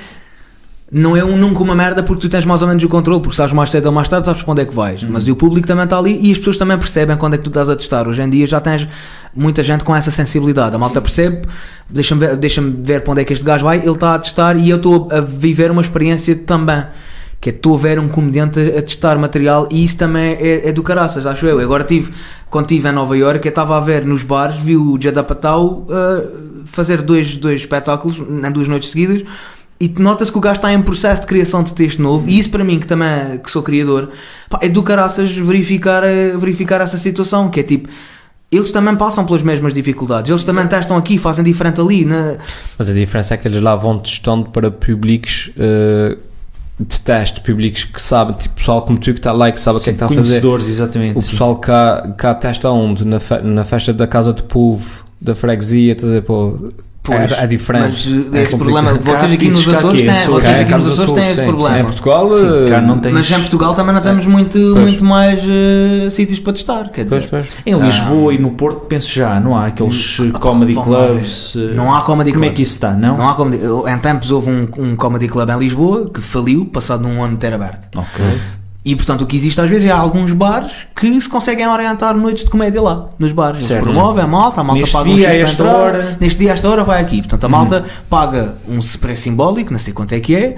não 0.91 1.15
é 1.15 1.23
um, 1.23 1.38
nunca 1.38 1.62
uma 1.62 1.75
merda 1.75 2.02
porque 2.02 2.21
tu 2.21 2.30
tens 2.30 2.45
mais 2.45 2.62
ou 2.62 2.67
menos 2.67 2.84
o 2.84 2.89
controle, 2.89 3.21
porque 3.21 3.36
sabes 3.36 3.54
mais 3.54 3.69
cedo 3.69 3.86
ou 3.88 3.91
mais 3.91 4.10
tarde, 4.10 4.25
sabes 4.25 4.41
para 4.41 4.52
onde 4.52 4.62
é 4.62 4.65
que 4.65 4.73
vais. 4.73 5.04
Uhum. 5.04 5.10
Mas 5.12 5.28
o 5.28 5.36
público 5.36 5.67
também 5.67 5.84
está 5.84 5.97
ali 5.97 6.19
e 6.19 6.32
as 6.32 6.38
pessoas 6.39 6.58
também 6.58 6.78
percebem 6.78 7.15
quando 7.15 7.36
é 7.36 7.38
que 7.38 7.43
tu 7.43 7.49
estás 7.49 7.69
a 7.69 7.75
testar. 7.75 8.08
Hoje 8.08 8.21
em 8.21 8.30
dia 8.30 8.47
já 8.47 8.60
tens 8.60 8.88
muita 9.36 9.62
gente 9.62 9.84
com 9.84 9.95
essa 9.95 10.10
sensibilidade. 10.10 10.75
A 10.75 10.80
malta 10.80 10.99
percebe, 10.99 11.41
deixa-me 11.88 12.21
ver, 12.21 12.36
deixa 12.38 12.62
ver 12.62 13.02
para 13.02 13.12
onde 13.12 13.21
é 13.21 13.25
que 13.25 13.34
este 13.34 13.45
gajo 13.45 13.65
vai, 13.65 13.78
ele 13.78 13.91
está 13.91 14.15
a 14.15 14.19
testar 14.19 14.58
e 14.58 14.69
eu 14.69 14.78
estou 14.78 15.08
a 15.12 15.21
viver 15.21 15.69
uma 15.69 15.82
experiência 15.82 16.36
também. 16.36 16.84
Que 17.39 17.52
é 17.52 17.54
estou 17.54 17.75
a 17.75 17.78
ver 17.78 17.99
um 17.99 18.10
comediante 18.10 18.60
a, 18.60 18.80
a 18.80 18.82
testar 18.82 19.17
material 19.17 19.69
e 19.71 19.86
isso 19.86 19.97
também 19.97 20.34
é, 20.41 20.69
é 20.69 20.71
do 20.73 20.82
caraças, 20.82 21.25
acho 21.25 21.45
eu. 21.45 21.60
Agora 21.60 21.84
tive, 21.84 22.12
quando 22.49 22.65
estive 22.65 22.89
em 22.89 22.91
Nova 22.91 23.15
Iorque, 23.15 23.47
eu 23.47 23.49
estava 23.49 23.78
a 23.78 23.80
ver 23.80 24.06
nos 24.06 24.23
bares, 24.23 24.58
vi 24.58 24.75
o 24.75 24.99
Jada 24.99 25.23
Patel 25.23 25.86
uh, 25.88 26.65
fazer 26.65 27.02
dois, 27.02 27.38
dois 27.38 27.62
espetáculos 27.62 28.17
em 28.17 28.52
duas 28.52 28.67
noites 28.67 28.89
seguidas 28.89 29.23
e 29.80 29.88
nota-se 29.98 30.32
que 30.32 30.38
o 30.38 30.42
gajo 30.42 30.58
está 30.58 30.74
em 30.74 30.82
processo 30.82 31.22
de 31.22 31.28
criação 31.28 31.63
de 31.63 31.74
texto 31.74 32.02
novo 32.02 32.28
e 32.30 32.38
isso 32.38 32.50
para 32.50 32.63
mim 32.63 32.80
que 32.80 32.86
também 32.88 33.38
que 33.44 33.50
sou 33.50 33.63
criador 33.63 34.10
pá, 34.50 34.60
é 34.62 34.68
do 34.68 34.84
caraças 34.84 35.32
verificar, 35.32 36.04
eh, 36.04 36.36
verificar 36.38 36.82
essa 36.82 36.98
situação 36.98 37.50
que 37.50 37.60
é 37.62 37.63
tipo 37.63 37.88
eles 38.52 38.72
também 38.72 38.96
passam 38.96 39.26
pelas 39.26 39.42
mesmas 39.42 39.74
dificuldades 39.74 40.30
eles 40.30 40.44
também 40.44 40.68
testam 40.68 40.98
aqui, 40.98 41.18
fazem 41.18 41.46
diferente 41.46 41.80
ali 41.80 42.04
na... 42.04 42.36
Mas 42.78 42.89
a 42.89 42.94
diferença 42.94 43.36
é 43.36 43.38
que 43.38 43.48
eles 43.48 43.62
lá 43.62 43.76
vão 43.76 44.00
testando 44.00 44.50
para 44.50 44.70
públicos 44.70 45.52
eh, 45.58 46.18
de 46.80 47.00
teste, 47.02 47.42
públicos 47.42 47.84
que 47.84 48.02
sabem, 48.02 48.36
tipo 48.36 48.56
pessoal 48.56 48.82
como 48.82 48.98
tu 48.98 49.13
que 49.13 49.20
está 49.20 49.32
lá 49.34 49.50
e 49.50 49.52
que 49.52 49.60
sabe 49.62 49.78
o 49.78 49.82
que 49.82 49.89
é 49.89 49.94
que 49.94 49.96
está 49.98 50.06
a 50.06 50.10
fazer. 50.10 50.42
Exatamente. 50.70 51.18
O 51.18 51.22
sim. 51.22 51.32
pessoal 51.32 51.56
cá, 51.58 52.13
cá 52.18 52.34
testa 52.34 52.70
onde? 52.72 53.06
Na, 53.06 53.20
fe- 53.20 53.42
na 53.42 53.65
festa 53.65 53.92
da 53.94 54.08
casa 54.08 54.32
do 54.32 54.44
povo, 54.46 55.04
da 55.20 55.36
freguesia, 55.36 55.92
estás 55.92 56.10
a 56.10 56.15
dizer, 56.15 56.26
pô, 56.26 56.72
Pois, 57.02 57.32
é, 57.32 57.44
é 57.44 57.48
diferente. 57.48 57.84
mas 57.90 58.08
é 58.08 58.10
eh, 58.40 58.44
esse 58.44 58.52
complicado. 58.52 58.58
problema 58.58 58.94
vocês 59.18 59.32
aqui 59.32 59.50
nos 59.50 59.68
Açores 59.70 60.02
é, 60.04 60.06
têm, 60.14 60.26
vocês 60.26 60.60
aqui 60.60 60.72
nos 60.76 60.90
Açores 60.92 61.14
têm 61.14 61.32
esse 61.32 61.42
problema 61.44 61.80
Em 61.80 61.84
Portugal, 61.86 62.34
Sim, 62.36 62.46
cá 62.70 62.76
eh, 62.78 62.82
não 62.82 63.00
tem- 63.00 63.12
mas 63.14 63.32
em 63.32 63.40
Portugal 63.40 63.74
também 63.74 63.96
não 63.96 64.02
temos 64.02 64.26
muito, 64.26 64.60
Pois. 64.60 64.84
muito 64.84 65.04
mais 65.06 65.40
eh, 65.44 66.10
sítios 66.12 66.40
para 66.40 66.54
testar 66.54 66.90
quer 66.90 67.06
dizer 67.06 67.28
pois. 67.30 67.48
Em 67.66 67.74
Lisboa 67.80 68.34
e 68.34 68.38
no 68.38 68.52
Porto, 68.52 68.82
penso 68.82 69.10
já, 69.12 69.40
não 69.40 69.56
há 69.56 69.68
aqueles 69.68 70.18
eh, 70.20 70.32
Ah, 70.34 70.40
comedy 70.40 70.74
clubs. 70.76 71.56
Não 71.74 71.96
há 71.96 72.02
comedy 72.02 72.34
Como 72.34 72.46
é 72.46 72.50
que 72.50 72.62
isso 72.62 72.74
está, 72.76 72.92
não? 72.92 73.18
Não 73.18 73.30
há 73.30 73.34
comedy. 73.34 73.64
Em 73.88 73.98
tempos 74.00 74.30
houve 74.30 74.50
um, 74.52 74.68
um 74.78 74.96
comedy 74.96 75.28
club 75.28 75.50
em 75.50 75.58
Lisboa 75.58 76.10
que 76.14 76.22
faliu, 76.22 76.66
passado 76.66 77.08
um 77.08 77.24
ano 77.24 77.34
de 77.34 77.40
ter 77.40 77.54
aberto. 77.54 77.88
Ok. 77.98 78.26
E 78.84 78.96
portanto 78.96 79.22
o 79.24 79.28
que 79.28 79.36
existe 79.36 79.60
às 79.60 79.70
vezes 79.70 79.88
é 79.88 79.92
alguns 79.92 80.32
bares 80.32 80.72
que 80.96 81.20
se 81.20 81.28
conseguem 81.28 81.68
orientar 81.68 82.15
noites 82.15 82.46
de 82.46 82.50
comédia 82.50 82.82
lá, 82.82 83.10
nos 83.20 83.34
bares. 83.34 83.58
Eles 83.58 83.68
Certo. 83.68 83.84
promovem 83.84 84.24
a 84.24 84.28
malta, 84.28 84.62
a 84.62 84.63
malta 84.63 84.80
Neste 84.80 84.94
paga 84.96 85.10
um 85.10 85.15
dia, 85.15 85.34
esta 85.34 85.63
entrar, 85.63 85.76
hora. 85.76 86.00
Uhum. 86.00 86.18
Neste 86.22 86.39
dia, 86.39 86.52
esta 86.54 86.70
hora 86.70 86.84
vai 86.86 87.02
aqui. 87.02 87.18
Portanto 87.18 87.44
a 87.44 87.50
malta 87.50 87.86
paga 88.10 88.56
um 88.68 88.80
preço 89.00 89.24
simbólico, 89.24 89.72
não 89.72 89.80
sei 89.80 89.94
quanto 89.94 90.13
é 90.13 90.20
que 90.22 90.34
é. 90.34 90.56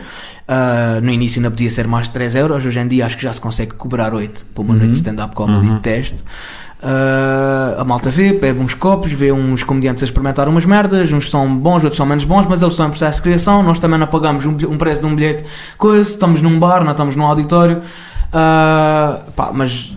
Ah, 0.47 0.99
no 1.01 1.10
início 1.12 1.39
ainda 1.39 1.49
podia 1.49 1.71
ser 1.71 1.88
mais 1.88 2.07
de 2.07 2.13
3 2.13 2.36
euros, 2.36 2.63
hoje 2.65 2.79
em 2.79 2.88
dia 2.88 3.05
acho 3.07 3.17
que 3.17 3.23
já 3.23 3.34
se 3.34 3.41
consegue 3.41 3.73
cobrar 3.73 4.13
8 4.13 4.45
para 4.53 4.62
uma 4.63 4.73
Uhum. 4.73 4.79
noite 4.79 4.91
de 4.91 4.97
stand-up 4.97 5.36
comedy 5.36 5.67
de 5.67 5.79
teste. 5.79 6.23
Ah, 6.84 7.75
a 7.79 7.84
malta 7.84 8.10
vê, 8.10 8.34
bebe 8.34 8.60
uns 8.60 8.73
copos, 8.73 9.12
vê 9.12 9.31
uns 9.31 9.63
comediantes 9.63 10.03
a 10.03 10.05
experimentar 10.05 10.47
umas 10.49 10.65
merdas, 10.65 11.12
uns 11.12 11.29
são 11.29 11.53
bons, 11.55 11.84
outros 11.84 11.97
são 11.97 12.05
menos 12.05 12.23
bons, 12.23 12.47
mas 12.47 12.62
eles 12.62 12.73
estão 12.73 12.88
em 12.88 12.89
processo 12.89 13.17
de 13.17 13.23
criação. 13.23 13.62
Nós 13.63 13.79
também 13.79 13.99
não 13.99 14.07
pagamos 14.07 14.45
um, 14.45 14.51
um 14.51 14.77
preço 14.77 14.99
de 15.01 15.05
um 15.07 15.15
bilhete, 15.15 15.43
coisa, 15.77 16.10
estamos 16.10 16.41
num 16.41 16.57
bar, 16.60 16.84
não 16.84 16.91
estamos 16.91 17.15
num 17.15 17.26
auditório. 17.26 17.82
Ah, 18.34 19.19
pá, 19.36 19.51
mas 19.53 19.95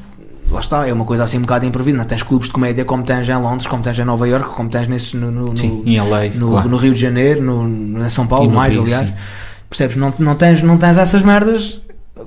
lá 0.50 0.60
está, 0.60 0.86
é 0.86 0.92
uma 0.92 1.04
coisa 1.04 1.24
assim 1.24 1.38
um 1.38 1.42
bocado 1.42 1.66
imprevista. 1.66 1.98
Não 1.98 2.04
tens 2.04 2.22
clubes 2.22 2.48
de 2.48 2.52
comédia 2.52 2.84
como 2.84 3.02
tens 3.02 3.28
em 3.28 3.34
Londres, 3.36 3.66
como 3.66 3.82
tens 3.82 3.98
em 3.98 4.04
Nova 4.04 4.26
York, 4.28 4.54
como 4.54 4.68
tens 4.68 4.88
nesses 4.88 5.14
no, 5.14 5.30
no, 5.30 5.56
Sim, 5.56 5.82
no, 5.84 6.08
LA. 6.08 6.28
no, 6.34 6.50
claro. 6.50 6.68
no 6.68 6.76
Rio 6.76 6.94
de 6.94 7.00
Janeiro, 7.00 7.42
no, 7.42 8.04
em 8.04 8.08
São 8.10 8.26
Paulo, 8.26 8.50
mais 8.50 8.72
Rio, 8.72 8.82
aliás. 8.82 9.08
sim. 9.08 9.14
Percebes? 9.68 9.96
Não, 9.96 10.12
não, 10.18 10.34
tens, 10.34 10.62
não 10.62 10.76
tens 10.76 10.96
essas 10.98 11.22
merdas, 11.22 11.80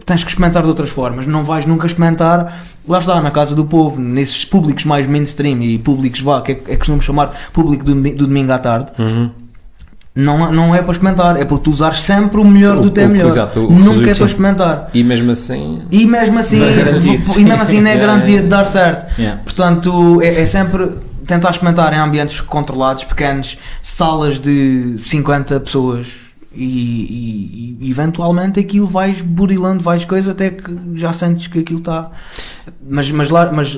tens 0.05 0.23
que 0.23 0.29
experimentar 0.29 0.63
de 0.63 0.69
outras 0.69 0.89
formas. 0.89 1.25
Não 1.25 1.43
vais 1.43 1.65
nunca 1.65 1.85
experimentar, 1.85 2.65
lá 2.87 2.99
está, 2.99 3.21
na 3.21 3.31
casa 3.31 3.55
do 3.55 3.65
povo, 3.65 4.01
nesses 4.01 4.43
públicos 4.43 4.83
mais 4.83 5.07
mainstream 5.07 5.61
e 5.61 5.77
públicos, 5.77 6.19
vá, 6.19 6.41
que 6.41 6.51
é, 6.53 6.61
é 6.67 6.75
costumamos 6.75 7.05
chamar 7.05 7.31
público 7.53 7.85
do, 7.85 7.93
do 7.95 8.27
domingo 8.27 8.51
à 8.51 8.59
tarde. 8.59 8.91
Uhum. 8.99 9.29
Não, 10.19 10.51
não 10.51 10.73
é 10.73 10.81
para 10.81 10.91
experimentar, 10.93 11.39
é 11.39 11.45
para 11.45 11.57
tu 11.59 11.69
usares 11.69 12.01
sempre 12.01 12.41
o 12.41 12.43
melhor 12.45 12.77
O- 12.77 12.81
do 12.81 12.89
teu 12.89 13.05
o- 13.05 13.09
melhor. 13.09 13.27
exato, 13.27 13.59
o 13.67 13.71
Nunca 13.71 14.09
é 14.09 14.15
para 14.15 14.25
experimentar. 14.25 14.89
E 14.93 15.03
mesmo 15.03 15.29
assim. 15.31 15.81
E 15.91 16.05
mesmo 16.07 16.39
assim, 16.39 16.57
Não 16.59 16.67
é 16.67 16.73
garantido. 16.73 17.39
e 17.39 17.43
mesmo 17.43 17.61
assim 17.61 17.81
não 17.81 17.91
é 17.91 17.93
Yeah, 17.97 18.07
garantia 18.13 18.29
yeah. 18.31 18.43
de 18.43 18.49
dar 18.49 18.67
certo. 18.67 19.19
Yeah. 19.19 19.41
Portanto, 19.43 20.21
é, 20.21 20.41
é 20.41 20.45
sempre 20.47 20.89
tentar 21.25 21.51
experimentar 21.51 21.93
em 21.93 21.97
ambientes 21.97 22.41
controlados, 22.41 23.03
pequenos, 23.03 23.57
salas 23.81 24.39
de 24.39 24.95
50 25.05 25.59
pessoas 25.59 26.07
e, 26.55 26.63
e- 26.65 27.77
e 27.87 27.91
eventualmente 27.91 28.59
aquilo 28.59 28.87
vais 28.87 29.21
burilando, 29.21 29.83
vais 29.83 30.03
coisa 30.03 30.31
até 30.31 30.49
que 30.49 30.73
já 30.95 31.13
sentes 31.13 31.45
que 31.47 31.59
aquilo 31.59 31.79
está. 31.79 32.09
Mas, 32.89 33.11
mas, 33.11 33.29
lá, 33.29 33.51
mas 33.53 33.77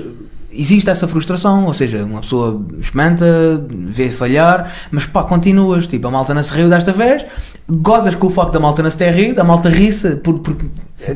existe 0.52 0.90
essa 0.90 1.08
frustração, 1.08 1.66
ou 1.66 1.74
seja, 1.74 2.04
uma 2.04 2.22
pessoa 2.22 2.66
experimenta, 2.80 3.26
vê 3.70 4.10
falhar, 4.10 4.72
mas 4.92 5.06
pá, 5.06 5.24
continuas. 5.24 5.88
Tipo, 5.88 6.08
a 6.08 6.12
malta 6.12 6.34
não 6.34 6.44
se 6.44 6.54
riu 6.54 6.70
desta 6.70 6.92
vez, 6.92 7.26
gozas 7.70 8.16
com 8.16 8.28
o 8.28 8.30
facto 8.30 8.54
da 8.54 8.60
malta 8.60 8.82
não 8.82 8.90
se 8.90 8.98
ter 8.98 9.12
rido, 9.12 9.40
a 9.40 9.44
malta 9.44 9.70
ri-se 9.70 10.16
por, 10.18 10.40
porque 10.40 10.66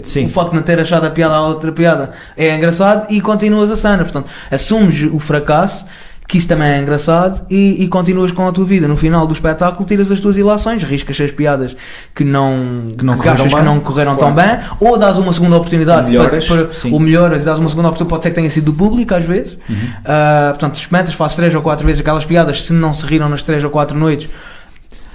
Sim. 0.03 0.27
o 0.27 0.29
facto 0.29 0.51
de 0.51 0.55
não 0.55 0.63
ter 0.63 0.79
achado 0.79 1.05
a 1.05 1.09
piada 1.09 1.35
à 1.35 1.45
outra 1.45 1.71
piada 1.71 2.11
é 2.37 2.55
engraçado 2.55 3.11
e 3.11 3.19
continuas 3.21 3.69
a 3.71 3.75
cena. 3.75 4.03
Portanto, 4.03 4.29
assumes 4.49 5.03
o 5.11 5.19
fracasso, 5.19 5.85
que 6.27 6.37
isso 6.37 6.47
também 6.47 6.67
é 6.69 6.79
engraçado, 6.79 7.45
e, 7.49 7.83
e 7.83 7.87
continuas 7.87 8.31
com 8.31 8.47
a 8.47 8.51
tua 8.51 8.63
vida. 8.65 8.87
No 8.87 8.95
final 8.97 9.27
do 9.27 9.33
espetáculo, 9.33 9.85
tiras 9.85 10.11
as 10.11 10.19
tuas 10.19 10.37
ilações, 10.37 10.81
riscas 10.83 11.19
as 11.19 11.31
piadas 11.31 11.75
que 12.15 12.23
não, 12.23 12.93
Que 12.97 13.03
não 13.05 13.13
que 13.13 13.19
correram 13.19 13.45
achas 13.45 13.53
que 13.53 13.61
não 13.61 13.79
correram 13.81 14.15
Claro. 14.15 14.33
tão 14.35 14.43
bem, 14.43 14.57
ou 14.79 14.97
dás 14.97 15.17
uma 15.17 15.33
segunda 15.33 15.57
oportunidade 15.57 16.09
Melhoras, 16.11 16.47
para, 16.47 16.65
para 16.65 16.89
ou 16.91 16.99
melhoras 16.99 17.41
e 17.41 17.45
dás 17.45 17.59
uma 17.59 17.69
segunda 17.69 17.89
oportunidade, 17.89 18.09
pode 18.09 18.23
ser 18.23 18.29
que 18.29 18.35
tenha 18.35 18.49
sido 18.49 18.65
do 18.65 18.73
público 18.73 19.13
às 19.13 19.25
vezes. 19.25 19.57
Uhum. 19.69 19.75
Ah, 20.05 20.47
portanto, 20.51 20.75
experimentas, 20.75 21.13
fazes 21.13 21.35
três 21.35 21.53
ou 21.53 21.61
quatro 21.61 21.85
vezes 21.85 21.99
aquelas 22.01 22.25
piadas, 22.25 22.63
se 22.63 22.73
não 22.73 22.93
se 22.93 23.05
riram 23.05 23.27
nas 23.29 23.43
três 23.43 23.63
ou 23.63 23.69
quatro 23.69 23.97
noites, 23.97 24.29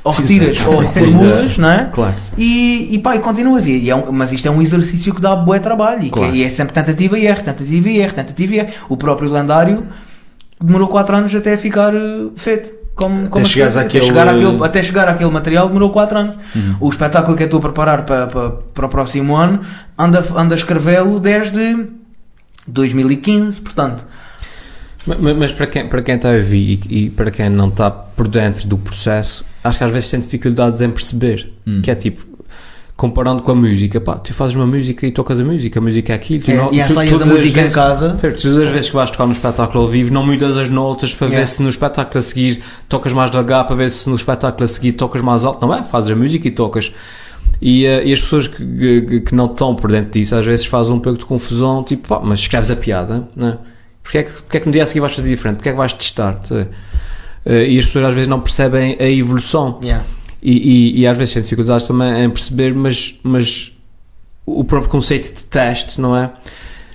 ou 0.05 0.13
retiras 0.13 0.65
ou 0.67 0.79
reformulas, 0.81 1.59
não 1.59 1.71
é? 1.71 1.91
Claro. 1.93 2.15
E, 2.37 2.89
e 2.93 2.99
pá, 2.99 3.17
e 3.17 3.19
continuas. 3.19 3.67
E, 3.67 3.73
e 3.79 3.91
é 3.91 3.97
um- 3.97 4.13
mas 4.13 4.33
isto 4.33 4.47
é 4.47 4.51
um 4.51 4.63
exercício 4.63 5.13
que 5.15 5.21
dá 5.21 5.35
bué 5.35 5.59
trabalho. 5.59 6.01
E, 6.01 6.05
que- 6.05 6.11
Claro. 6.11 6.35
e 6.35 6.45
é 6.45 6.49
sempre 6.49 6.73
tentativa 6.73 7.19
e 7.19 7.27
erro, 7.27 7.43
tentativa 7.43 7.89
e 7.89 7.99
erro, 7.99 8.13
tentativa 8.15 8.55
e 8.55 8.59
erro. 8.59 8.69
O 8.89 8.97
próprio 8.97 9.31
lendário 9.31 9.87
demorou 10.63 10.89
4 10.89 11.17
anos 11.17 11.35
até 11.35 11.57
ficar 11.57 11.95
eh, 11.95 12.29
feito. 12.37 12.79
Como, 12.95 13.29
como 13.29 13.47
chegares 13.47 13.77
até, 13.77 13.87
àquele- 13.87 14.05
chegar 14.05 14.27
àquele, 14.29 14.65
até 14.65 14.83
chegar 14.83 15.09
àquele 15.09 15.31
material 15.31 15.69
demorou 15.69 15.91
4 15.91 16.19
anos. 16.19 16.37
Uhum. 16.57 16.77
O 16.81 16.89
espetáculo 16.89 17.37
que 17.37 17.45
eu 17.45 17.47
estou 17.47 17.59
a 17.59 17.63
preparar 17.63 18.05
para, 18.05 18.27
para, 18.27 18.51
para 18.51 18.87
o 18.87 18.89
próximo 18.89 19.37
ano 19.37 19.61
anda, 19.97 20.25
anda 20.35 20.55
a 20.55 20.59
escrevê-lo 20.59 21.21
desde 21.21 21.87
2015, 22.67 23.61
portanto. 23.61 24.05
Mas, 25.07 25.37
mas 25.37 25.53
para, 25.53 25.67
quem, 25.69 25.89
para 25.89 26.03
quem 26.03 26.17
está 26.17 26.31
a 26.31 26.35
ouvir 26.37 26.81
e, 26.91 27.05
e 27.07 27.11
para 27.11 27.31
quem 27.31 27.49
não 27.49 27.69
está 27.69 27.91
por 27.91 28.29
dentro 28.29 28.67
do 28.69 28.77
processo, 28.77 29.45
acho 29.65 29.79
que 29.79 29.85
às 29.85 29.91
vezes 29.91 30.11
tem 30.11 30.21
dificuldades 30.21 30.81
em 30.81 30.91
perceber. 30.91 31.53
Hum. 31.67 31.81
Que 31.81 31.91
é 31.91 31.95
tipo, 31.95 32.27
comparando 32.99 33.43
com 33.43 33.53
a 33.53 33.55
música, 33.55 34.01
pá, 34.01 34.17
tu 34.17 34.35
fazes 34.35 34.57
uma 34.57 34.67
música 34.67 35.07
e 35.07 35.13
tocas 35.13 35.41
a 35.41 35.45
música, 35.45 35.79
a 35.79 35.83
música 35.83 36.13
é 36.13 36.17
aquilo. 36.17 36.43
Tu 36.45 36.51
É, 36.51 36.57
não, 36.57 36.67
e 36.67 36.85
tu- 36.85 36.91
ensaias 36.91 37.23
a 37.23 37.27
música 37.27 37.49
em 37.61 37.63
vezes- 37.63 37.75
casa. 37.75 38.13
Espera, 38.17 38.35
Todas 38.35 38.59
as 38.59 38.69
vezes 38.71 38.91
que 38.91 38.97
vais 38.97 39.11
tocar 39.13 39.27
no 39.27 39.33
espetáculo 39.33 39.85
ao 39.85 39.89
vivo, 39.89 40.13
não 40.13 40.27
mudas 40.27 40.59
as 40.59 40.69
notas 40.69 41.15
para 41.15 41.29
ver 41.29 41.33
Yeah. 41.35 41.47
se 41.55 41.63
no 41.63 41.69
espetáculo 41.69 42.19
a 42.19 42.23
seguir 42.23 42.59
tocas 42.89 43.13
mais 43.13 43.31
devagar, 43.31 43.65
para 43.69 43.77
ver 43.77 43.93
se 43.93 44.11
no 44.11 44.17
espetáculo 44.17 44.65
a 44.65 44.67
seguir 44.67 44.93
tocas 44.95 45.23
mais 45.23 45.45
alto. 45.45 45.65
Não 45.65 45.73
é? 45.73 45.85
Fazes 45.85 46.11
a 46.11 46.17
música 46.17 46.49
e 46.49 46.51
tocas. 46.51 46.93
E, 47.63 47.87
eh, 47.87 48.05
e 48.09 48.13
as 48.13 48.21
pessoas 48.21 48.49
que, 48.49 48.57
que, 49.07 49.21
que 49.21 49.35
não 49.35 49.47
estão 49.47 49.77
por 49.77 49.91
dentro 49.93 50.11
disso 50.11 50.35
às 50.35 50.45
vezes 50.45 50.67
fazem 50.67 50.93
um 50.93 50.99
pouco 50.99 51.21
de 51.21 51.25
confusão, 51.25 51.85
tipo, 51.85 52.09
pá, 52.09 52.21
mas 52.21 52.41
escreves 52.41 52.69
a 52.71 52.77
piada, 52.77 53.29
não 53.37 53.49
é? 53.49 53.59
Porquê 54.03 54.19
é 54.19 54.23
que, 54.25 54.33
porque 54.43 54.57
é 54.57 54.61
que 54.61 54.67
no 54.67 54.73
dia 54.73 54.83
a 54.83 54.87
seguir 54.87 54.99
vais 55.01 55.15
fazer 55.15 55.29
diferente? 55.29 55.57
Porquê 55.59 55.69
é 55.69 55.73
que 55.73 55.79
vais 55.79 55.93
testar? 55.93 56.37
Eh, 57.47 57.69
e 57.69 57.79
as 57.79 57.87
pessoas 57.87 58.07
às 58.07 58.15
vezes 58.15 58.27
não 58.29 58.41
percebem 58.41 58.97
a 58.99 59.09
evolução. 59.09 59.79
Yeah. 59.85 60.05
E, 60.43 60.53
e, 60.53 61.01
e 61.01 61.07
às 61.07 61.17
vezes 61.17 61.35
têm 61.35 61.43
dificuldades 61.43 61.87
também 61.87 62.25
em 62.25 62.31
perceber, 62.31 62.75
mas, 62.75 63.19
mas 63.23 63.73
o 64.47 64.65
próprio 64.65 64.91
conceito 64.91 65.33
de 65.35 65.45
teste, 65.45 66.01
não 66.01 66.17
é? 66.17 66.31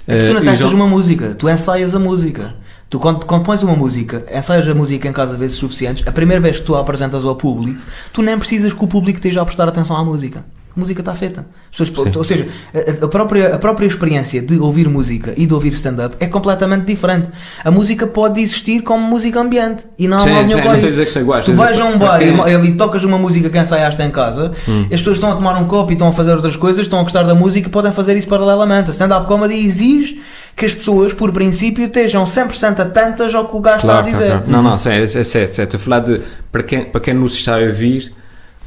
É 0.07 0.17
que 0.17 0.27
tu 0.27 0.33
não 0.33 0.41
Eh, 0.41 0.45
testas 0.45 0.71
uma 0.71 0.87
música, 0.87 1.35
tu 1.35 1.49
ensaias 1.49 1.95
a 1.95 1.99
música. 1.99 2.55
Tu, 2.89 2.99
quando, 2.99 3.25
quando 3.25 3.43
pões 3.43 3.63
uma 3.63 3.75
música, 3.75 4.25
ensaias 4.31 4.67
a 4.67 4.75
música 4.75 5.07
em 5.07 5.13
casa 5.13 5.35
vezes 5.35 5.57
suficientes, 5.57 6.07
a 6.07 6.11
primeira 6.11 6.41
vez 6.41 6.59
que 6.59 6.65
tu 6.65 6.75
a 6.75 6.79
apresentas 6.79 7.25
ao 7.25 7.35
público, 7.35 7.81
tu 8.11 8.21
nem 8.21 8.37
precisas 8.37 8.71
que 8.73 8.83
o 8.83 8.87
público 8.87 9.17
esteja 9.17 9.41
a 9.41 9.45
prestar 9.45 9.67
atenção 9.67 9.97
à 9.97 10.03
música. 10.03 10.45
A 10.75 10.79
música 10.79 11.01
está 11.01 11.13
feita. 11.13 11.45
As 11.71 11.87
pessoas- 11.89 12.15
ou 12.15 12.23
seja, 12.23 12.47
a, 12.73 13.05
a 13.05 13.07
própria, 13.07 13.53
a 13.53 13.59
própria 13.59 13.85
experiência 13.85 14.41
de 14.41 14.57
ouvir 14.57 14.89
música 14.89 15.33
e 15.37 15.45
de 15.45 15.53
ouvir 15.53 15.73
stand-up 15.73 16.15
é 16.19 16.25
completamente 16.25 16.85
diferente. 16.85 17.29
A 17.63 17.69
música 17.69 18.07
pode 18.07 18.41
existir 18.41 18.81
como 18.81 19.05
música 19.07 19.39
ambiente 19.39 19.85
e 19.99 20.07
não 20.07 20.17
há 20.17 20.25
mal 20.25 20.43
nenhum 20.43 20.47
não 20.47 20.49
com 20.53 20.57
estou 20.59 20.73
a 20.73 20.77
isso. 20.79 20.87
dizer 20.87 21.05
que 21.05 21.11
são 21.11 21.21
iguais. 21.21 21.45
Tu 21.45 21.53
vais 21.53 21.79
a 21.79 21.85
um 21.85 21.97
bar 21.99 22.19
e, 22.21 22.67
e 22.69 22.73
tocas 22.73 23.03
uma 23.03 23.17
música 23.19 23.49
que 23.49 23.57
ensaiaste 23.57 24.01
em 24.01 24.09
casa, 24.09 24.51
Hum. 24.67 24.83
as 24.91 24.99
pessoas 24.99 25.17
estão 25.17 25.31
a 25.31 25.35
tomar 25.35 25.55
um 25.61 25.65
copo 25.65 25.91
e 25.91 25.93
estão 25.93 26.07
a 26.07 26.11
fazer 26.11 26.31
outras 26.33 26.55
coisas, 26.55 26.81
estão 26.81 26.99
a 26.99 27.03
gostar 27.03 27.23
da 27.23 27.35
música 27.35 27.67
e 27.67 27.71
podem 27.71 27.91
fazer 27.91 28.17
isso 28.17 28.27
paralelamente. 28.27 28.89
A 28.89 28.93
stand-up 28.93 29.27
comedy 29.27 29.53
exige 29.65 30.21
que 30.55 30.65
as 30.65 30.73
pessoas, 30.73 31.13
por 31.13 31.31
princípio, 31.31 31.83
estejam 31.85 32.23
100% 32.23 32.79
atentas 32.79 33.33
ao 33.35 33.47
que 33.47 33.55
o 33.55 33.59
gajo 33.59 33.81
Claro, 33.81 34.07
está 34.07 34.09
a 34.09 34.11
claro, 34.11 34.11
dizer. 34.11 34.29
claro. 34.45 34.51
Não, 34.51 34.63
não, 34.63 34.77
sim, 34.77 34.89
é, 34.89 35.03
é 35.03 35.07
certo, 35.07 35.25
certo. 35.55 35.75
Estou 35.75 35.77
a 35.77 35.79
falar 35.79 35.99
de 35.99 36.21
para 36.51 36.63
quem, 36.63 36.85
para 36.85 37.01
quem 37.01 37.13
nos 37.13 37.33
está 37.33 37.55
a 37.57 37.59
ouvir, 37.59 38.11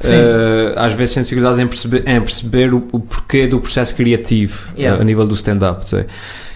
Eh, 0.03 0.73
às 0.75 0.93
vezes 0.93 1.15
tem 1.15 1.23
dificuldades 1.23 1.59
em 1.59 1.65
perceber, 1.67 2.03
em 2.07 2.21
perceber 2.21 2.73
o, 2.73 2.87
o 2.91 2.99
porquê 2.99 3.47
do 3.47 3.59
processo 3.59 3.95
criativo 3.95 4.69
eh, 4.75 4.81
Yeah. 4.81 5.01
a 5.01 5.03
nível 5.03 5.25
do 5.25 5.33
stand-up. 5.33 5.83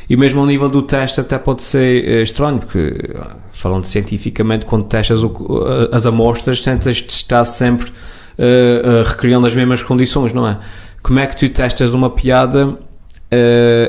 E 0.10 0.16
mesmo 0.16 0.42
ao 0.42 0.46
nível 0.46 0.68
do 0.70 0.82
teste 0.84 1.20
até 1.22 1.38
pode 1.40 1.64
ser 1.64 2.08
eh, 2.08 2.22
estranho, 2.22 2.60
porque 2.60 3.14
falando 3.52 3.86
cientificamente, 3.86 4.66
quando 4.66 4.84
testas 4.86 5.24
o- 5.24 5.64
as 5.92 6.06
amostras, 6.06 6.62
tentas 6.62 7.02
testar 7.02 7.46
sempre 7.46 7.90
recriando 9.08 9.46
as 9.46 9.54
mesmas 9.54 9.84
condições, 9.84 10.34
não 10.34 10.48
é? 10.48 10.58
Como 11.04 11.20
é 11.20 11.28
que 11.28 11.36
tu 11.38 11.48
testas 11.50 11.94
uma 11.94 12.10
piada 12.10 12.76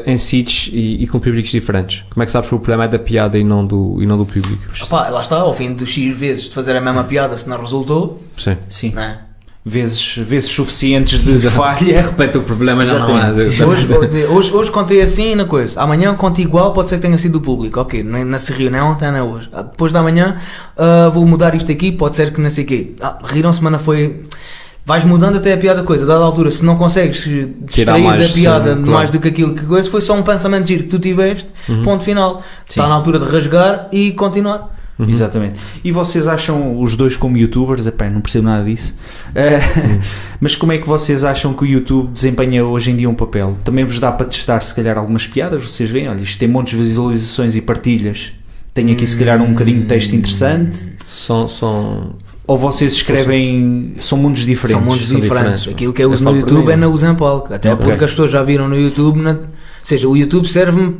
em 0.06 0.16
sítios 0.18 0.68
e, 0.72 1.02
e 1.02 1.06
com 1.06 1.18
públicos 1.18 1.50
diferentes? 1.50 2.04
Como 2.10 2.22
é 2.22 2.26
que 2.26 2.32
sabes 2.32 2.48
que 2.50 2.54
o 2.54 2.58
problema 2.58 2.84
é 2.84 2.88
da 2.88 2.98
piada 2.98 3.38
e 3.38 3.44
não 3.44 3.66
do, 3.66 3.98
e 4.02 4.06
não 4.06 4.16
do 4.18 4.26
público? 4.26 4.62
Opá, 4.84 5.08
lá 5.08 5.20
está, 5.22 5.36
ao 5.36 5.54
fim 5.54 5.74
de 5.74 5.86
X 5.86 6.16
vezes 6.16 6.44
de 6.44 6.50
fazer 6.54 6.76
a 6.76 6.80
mesma 6.80 7.04
piada, 7.04 7.36
se 7.36 7.48
não 7.48 7.58
resultou, 7.58 8.22
Sim. 8.36 8.56
Sim. 8.68 8.92
não 8.94 9.02
é? 9.02 9.18
Vezes, 9.64 10.16
vezes 10.16 10.50
suficientes 10.50 11.20
de 11.20 11.38
De 11.38 11.48
falha. 11.48 12.00
repente 12.02 12.36
o 12.36 12.42
problema 12.42 12.84
já 12.84 12.98
não 12.98 13.16
é. 13.16 13.30
Exatamente. 13.30 13.56
de- 13.56 13.64
Hoje, 13.64 13.86
hoje, 13.94 14.26
hoje, 14.26 14.52
hoje 14.54 14.70
contei 14.72 15.00
assim 15.00 15.36
na 15.36 15.44
coisa. 15.44 15.80
Amanhã 15.80 16.12
conto 16.16 16.40
igual, 16.40 16.72
pode 16.72 16.88
ser 16.88 16.96
que 16.96 17.02
tenha 17.02 17.16
sido 17.16 17.34
do 17.34 17.40
público. 17.40 17.78
Ok, 17.78 18.02
não 18.02 18.38
se 18.40 18.52
riu 18.52 18.68
nem 18.72 18.80
ontem, 18.80 19.12
nem 19.12 19.20
hoje. 19.22 19.48
Ah, 19.52 19.62
Depois 19.62 19.92
da 19.92 20.02
manhã 20.02 20.36
ah, 20.76 21.08
vou 21.14 21.24
mudar 21.24 21.54
isto 21.54 21.70
aqui, 21.70 21.92
pode 21.92 22.16
ser 22.16 22.32
que 22.32 22.40
não 22.40 22.50
sei 22.50 22.64
o 22.64 22.66
quê. 22.66 22.92
Ah, 23.00 23.18
riram-se, 23.24 23.62
mas 23.62 23.70
não 23.70 23.78
foi. 23.78 24.22
Vais 24.84 25.04
mudando 25.04 25.36
até 25.36 25.52
a 25.52 25.56
piada 25.56 25.84
coisa. 25.84 26.04
Dada 26.04 26.22
a 26.24 26.26
altura, 26.26 26.50
se 26.50 26.64
não 26.64 26.74
consegues 26.76 27.22
distrair 27.70 28.02
mais, 28.02 28.26
da 28.28 28.34
piada 28.34 28.74
sim, 28.74 28.80
mais 28.80 28.90
claro. 28.90 29.10
do 29.12 29.20
que 29.20 29.28
aquilo 29.28 29.54
que 29.54 29.64
coisa, 29.64 29.88
foi 29.88 30.00
só 30.00 30.14
um 30.14 30.22
pensamento 30.24 30.66
giro 30.66 30.82
que 30.82 30.88
tu 30.88 30.98
tiveste, 30.98 31.46
ponto 31.84 32.02
final. 32.02 32.42
Está 32.68 32.88
na 32.88 32.96
altura 32.96 33.20
de 33.20 33.26
rasgar 33.26 33.86
e 33.92 34.10
continuar. 34.10 34.72
Uhum. 34.98 35.08
Exatamente. 35.08 35.58
E 35.82 35.90
vocês 35.90 36.28
acham 36.28 36.80
os 36.80 36.94
dois 36.94 37.16
como 37.16 37.36
youtubers? 37.36 37.86
Epá, 37.86 38.08
não 38.10 38.20
percebo 38.20 38.46
nada 38.46 38.64
disso. 38.64 38.94
Eh, 39.34 39.60
mas 40.40 40.54
como 40.54 40.72
é 40.72 40.78
que 40.78 40.86
vocês 40.86 41.24
acham 41.24 41.54
que 41.54 41.62
o 41.64 41.66
YouTube 41.66 42.10
desempenha 42.12 42.62
hoje 42.64 42.90
em 42.90 42.96
dia 42.96 43.08
um 43.08 43.14
papel? 43.14 43.56
Também 43.64 43.84
vos 43.84 43.98
dá 43.98 44.12
para 44.12 44.26
testar 44.26 44.60
se 44.60 44.74
calhar 44.74 44.98
algumas 44.98 45.26
piadas? 45.26 45.62
Vocês 45.62 45.88
veem, 45.88 46.08
olha, 46.08 46.20
isto 46.20 46.38
tem 46.38 46.46
montes 46.48 46.76
de 46.76 46.84
visualizações 46.84 47.56
e 47.56 47.62
partilhas. 47.62 48.32
Tem 48.74 48.90
aqui 48.92 49.06
se 49.06 49.16
calhar 49.18 49.40
um 49.40 49.48
bocadinho 49.52 49.80
de 49.80 49.86
texto 49.86 50.12
interessante. 50.14 50.92
São, 51.06 51.48
são, 51.48 52.14
Ou 52.46 52.58
vocês 52.58 52.92
escrevem. 52.92 53.94
São 54.00 54.18
mundos 54.18 54.44
diferentes? 54.44 54.82
São 54.82 54.90
mundos 54.92 55.08
são 55.08 55.18
diferentes. 55.20 55.58
diferentes. 55.60 55.68
Aquilo 55.74 55.92
que 55.94 56.02
eu 56.02 56.08
Eu 56.08 56.12
uso 56.14 56.24
no 56.24 56.30
falo 56.30 56.42
por 56.42 56.48
YouTube 56.50 56.66
mim. 56.66 56.72
é 56.72 56.76
não 56.76 56.92
uso 56.92 57.06
em 57.06 57.14
palco. 57.14 57.54
Até 57.54 57.72
Ok. 57.72 57.86
porque 57.88 58.04
as 58.04 58.10
pessoas 58.10 58.30
já 58.30 58.42
viram 58.42 58.68
no 58.68 58.76
YouTube. 58.76 59.18
na- 59.20 59.30
Ou 59.32 59.38
seja, 59.82 60.08
o 60.08 60.16
YouTube 60.16 60.46
serve-me 60.48 60.96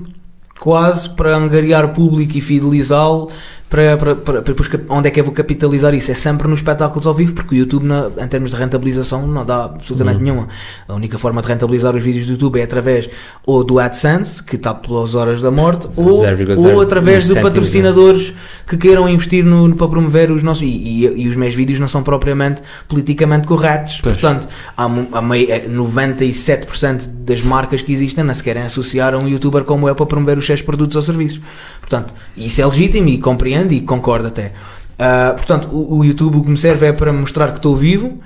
quase 0.59 1.09
para 1.11 1.37
angariar 1.37 1.89
público 1.93 2.37
e 2.39 2.41
fidelizá-lo 2.41 3.31
para, 3.73 3.97
para, 3.97 4.15
para, 4.15 4.43
para 4.43 4.55
onde 4.91 5.09
é 5.09 5.11
que 5.11 5.19
eu 5.19 5.25
vou 5.25 5.33
capitalizar 5.33 5.95
isso? 5.95 6.11
É 6.11 6.15
sempre 6.15 6.47
nos 6.47 6.61
espetáculos 6.61 7.07
ao 7.07 7.15
vivo, 7.15 7.33
porque 7.33 7.55
o 7.55 7.59
YouTube, 7.59 7.85
na- 7.87 8.11
em 8.23 8.29
termos 8.29 8.51
de 8.51 8.57
rentabilização, 8.57 9.27
não 9.27 9.47
dá 9.47 9.65
absolutamente 9.65 10.19
Uhum. 10.19 10.23
nenhuma. 10.25 10.49
A 10.87 10.93
única 10.95 11.17
forma 11.17 11.41
de 11.41 11.49
rentabilizar 11.49 11.97
os 11.97 12.03
vídeos 12.03 12.27
do 12.27 12.33
YouTube 12.33 12.61
é 12.61 12.65
através 12.65 13.09
ou 13.47 13.65
do 13.65 13.79
AdSense, 13.79 14.43
que 14.43 14.57
está 14.57 14.75
pelas 14.75 15.15
horas 15.15 15.41
da 15.41 15.51
morte, 15.51 15.89
ou, 15.97 16.21
0,0 16.21 16.75
ou 16.75 16.81
através 16.83 17.25
de 17.25 17.31
cêntimos, 17.33 17.51
patrocinadores 17.51 18.33
que 18.67 18.77
queiram 18.77 19.09
investir 19.09 19.45
no, 19.45 19.75
para 19.75 19.89
promover 19.89 20.31
os 20.31 20.43
nossos. 20.43 20.63
E, 20.63 20.67
e- 20.67 21.23
e 21.25 21.29
os 21.29 21.35
meus 21.37 21.55
vídeos 21.55 21.81
não 21.81 21.89
são 21.89 22.03
propriamente 22.03 22.61
politicamente 22.87 23.47
corretos. 23.49 24.01
Pois. 24.03 24.19
Portanto, 24.19 24.49
há, 24.77 24.85
há 25.13 25.23
mei- 25.23 25.51
eh, 25.51 25.67
97% 25.69 27.07
das 27.25 27.41
marcas 27.41 27.81
que 27.83 27.93
existem 27.93 28.23
não 28.25 28.35
se 28.35 28.43
querem 28.43 28.63
associar 28.63 29.15
a 29.15 29.19
um 29.19 29.29
youtuber 29.29 29.65
como 29.65 29.89
eu 29.89 29.95
para 29.95 30.07
promover 30.07 30.37
os 30.39 30.47
seus 30.47 30.61
produtos 30.63 30.97
ou 30.97 31.03
serviços. 31.03 31.41
Portanto, 31.81 32.15
isso 32.37 32.61
é 32.61 32.67
legítimo 32.67 33.09
e 33.09 33.19
compreendo 33.19 33.62
e 33.71 33.81
concordo 33.83 34.29
até. 34.29 34.53
Ah, 34.99 35.33
portanto, 35.37 35.69
o, 35.71 35.99
o 35.99 36.05
YouTube 36.05 36.39
o 36.39 36.43
que 36.43 36.51
me 36.51 36.59
serve 36.59 36.87
é 36.87 36.93
para 36.93 37.13
mostrar 37.13 37.49
que 37.51 37.57
estou 37.57 37.77
vivo. 37.77 38.19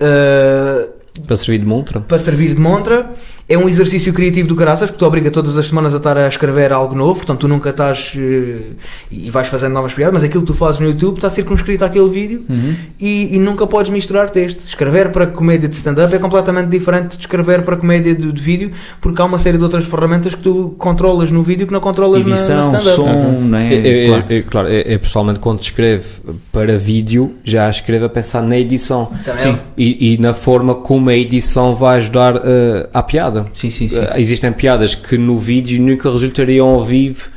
ah, 0.00 0.86
Para 1.26 1.36
servir 1.36 1.58
de 1.60 1.66
montra. 1.66 2.00
para 2.00 2.18
servir 2.18 2.54
de 2.54 2.60
montra. 2.60 3.10
É 3.48 3.56
um 3.56 3.68
exercício 3.68 4.12
criativo 4.12 4.48
do 4.48 4.56
caraças, 4.56 4.90
porque 4.90 4.98
tu 4.98 5.06
obriga 5.06 5.30
todas 5.30 5.56
as 5.56 5.66
semanas 5.68 5.94
a 5.94 5.98
estar 5.98 6.18
a 6.18 6.26
escrever 6.26 6.72
algo 6.72 6.96
novo, 6.96 7.14
portanto 7.20 7.38
tu 7.42 7.48
nunca 7.48 7.70
estás 7.70 8.12
eh, 8.16 8.72
e 9.08 9.30
vais 9.30 9.46
fazendo 9.46 9.72
novas 9.72 9.92
piadas, 9.94 10.14
mas 10.14 10.24
aquilo 10.24 10.40
que 10.42 10.48
tu 10.48 10.54
fazes 10.54 10.80
no 10.80 10.86
YouTube 10.88 11.14
está 11.18 11.30
circunscrito 11.30 11.84
àquele 11.84 12.08
vídeo 12.08 12.44
Uhum. 12.48 12.74
e, 12.98 13.36
e 13.36 13.38
nunca 13.38 13.64
podes 13.64 13.88
misturar 13.92 14.30
texto. 14.30 14.64
Escrever 14.66 15.12
para 15.12 15.28
comédia 15.28 15.68
de 15.68 15.76
stand-up 15.76 16.12
é 16.12 16.18
completamente 16.18 16.68
diferente 16.70 17.14
de 17.16 17.20
escrever 17.20 17.62
para 17.62 17.76
comédia 17.76 18.16
de, 18.16 18.32
de 18.32 18.42
vídeo, 18.42 18.72
porque 19.00 19.22
há 19.22 19.24
uma 19.24 19.38
série 19.38 19.56
de 19.58 19.62
outras 19.62 19.84
ferramentas 19.84 20.34
que 20.34 20.42
tu 20.42 20.74
controlas 20.76 21.30
no 21.30 21.40
vídeo 21.44 21.68
que 21.68 21.72
não 21.72 21.78
controlas 21.80 22.24
na, 22.24 22.30
na 22.30 22.34
Edição, 22.34 22.60
stand-up. 22.62 22.96
som, 22.96 23.40
não 23.42 23.58
é? 23.58 23.72
Eu, 23.72 23.80
eu- 23.84 24.08
Claro. 24.08 24.24
eu- 24.32 24.42
claro, 24.44 24.68
eu, 24.68 24.80
eu 24.80 24.98
pessoalmente 24.98 25.38
quando 25.38 25.62
escrevo 25.62 26.04
para 26.50 26.76
vídeo 26.76 27.34
já 27.44 27.70
escrevo 27.70 28.06
a 28.06 28.08
pensar 28.08 28.42
na 28.42 28.58
edição 28.58 29.06
Também 29.24 29.40
Sim. 29.40 29.50
é. 29.52 29.58
e, 29.78 30.14
e 30.14 30.18
na 30.18 30.34
forma 30.34 30.74
como 30.74 31.10
a 31.10 31.14
edição 31.16 31.76
vai 31.76 31.98
ajudar 31.98 32.34
eh, 32.44 32.88
à 32.92 33.04
piada. 33.04 33.35
Sim, 33.52 33.70
sim, 33.70 33.88
sim. 33.88 33.98
Eh, 33.98 34.20
existem 34.20 34.52
piadas 34.52 34.94
que 34.94 35.18
no 35.18 35.38
vídeo 35.38 35.80
nunca 35.82 36.10
resultariam 36.10 36.66
ao 36.68 36.84
vivo 36.84 37.30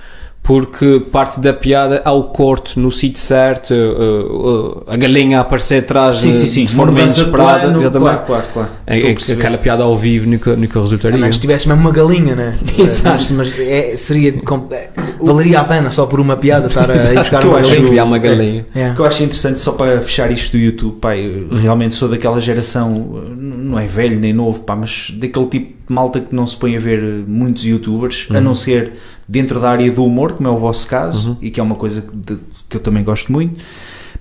porque 0.50 1.00
parte 1.12 1.40
da 1.40 1.54
piada 1.54 2.02
há 2.04 2.12
o 2.12 2.24
corte 2.24 2.80
no 2.80 2.92
sítio 2.92 3.22
certo, 3.22 3.72
eh, 3.72 3.78
eh, 3.78 4.94
a 4.96 4.98
galinha 4.98 5.38
a 5.38 5.42
aparecer 5.42 5.84
atrás 5.84 6.22
Sim, 6.22 6.32
de, 6.32 6.38
sim, 6.38 6.48
sim. 6.48 6.66
de 6.66 6.74
forma 6.74 7.00
inesperada. 7.00 7.70
plano. 7.72 7.92
Claro, 7.92 8.22
claro, 8.26 8.44
claro. 8.52 8.70
É- 8.88 8.96
a 8.96 8.98
é 9.12 9.14
que 9.14 9.32
aquela 9.32 9.60
piada 9.60 9.84
ao 9.84 9.96
vivo 9.96 10.28
nunca, 10.28 10.56
nunca 10.56 10.82
resultaria. 10.82 11.16
Também 11.16 11.32
se 11.32 11.40
tivesse 11.40 11.68
mesmo 11.68 11.82
uma 11.82 11.92
galinha, 11.92 12.36
né? 12.36 12.58
Exato. 12.80 13.32
Mas, 13.32 13.32
mas 13.52 13.60
é, 13.60 13.96
seria. 13.96 14.42
valeria 15.22 15.60
a 15.60 15.64
pena 15.66 15.92
só 15.92 16.08
por 16.08 16.20
uma 16.20 16.36
piada 16.36 16.66
estar 16.66 16.90
a 16.90 16.96
ir 16.96 17.20
buscar 17.20 17.42
Que 17.42 17.46
eu 17.46 17.52
uma 17.52 17.62
que 17.62 17.76
galinha. 17.76 18.04
uma 18.04 18.18
galinha. 18.18 18.66
É. 18.74 18.90
O 18.90 18.96
que 18.96 19.02
eu 19.02 19.06
acho 19.06 19.22
interessante, 19.24 19.60
só 19.60 19.74
para 19.74 20.02
fechar 20.02 20.32
isto 20.32 20.54
do 20.54 20.58
YouTube, 20.58 20.98
eu 21.52 21.58
realmente 21.60 21.94
sou 21.94 22.10
daquela 22.10 22.42
geração, 22.42 23.22
não 23.38 23.78
é 23.78 23.86
velho 23.86 24.20
nem 24.20 24.34
novo, 24.34 24.62
pá, 24.62 24.76
mas 24.76 25.12
daquele 25.16 25.46
tipo 25.46 25.68
de 25.88 25.94
malta 25.94 26.20
que 26.20 26.34
não 26.34 26.48
se 26.48 26.58
põe 26.58 26.76
a 26.76 26.80
ver 26.80 27.04
eh, 27.04 27.24
muitos 27.28 27.66
youtubers, 27.66 28.28
a 28.32 28.42
não 28.42 28.56
ser 28.56 28.94
dentro 29.32 29.60
da 29.60 29.70
área 29.70 29.92
do 29.92 30.04
humor, 30.04 30.34
como 30.34 30.50
é 30.50 30.52
o 30.52 30.58
vosso 30.58 30.88
caso, 30.88 31.38
e 31.40 31.52
que 31.52 31.60
é 31.60 31.64
uma 31.64 31.76
coisa 31.76 32.02
que, 32.02 32.16
de- 32.16 32.40
que 32.68 32.78
eu 32.78 32.82
também 32.82 33.04
gosto 33.04 33.32
muito. 33.32 33.64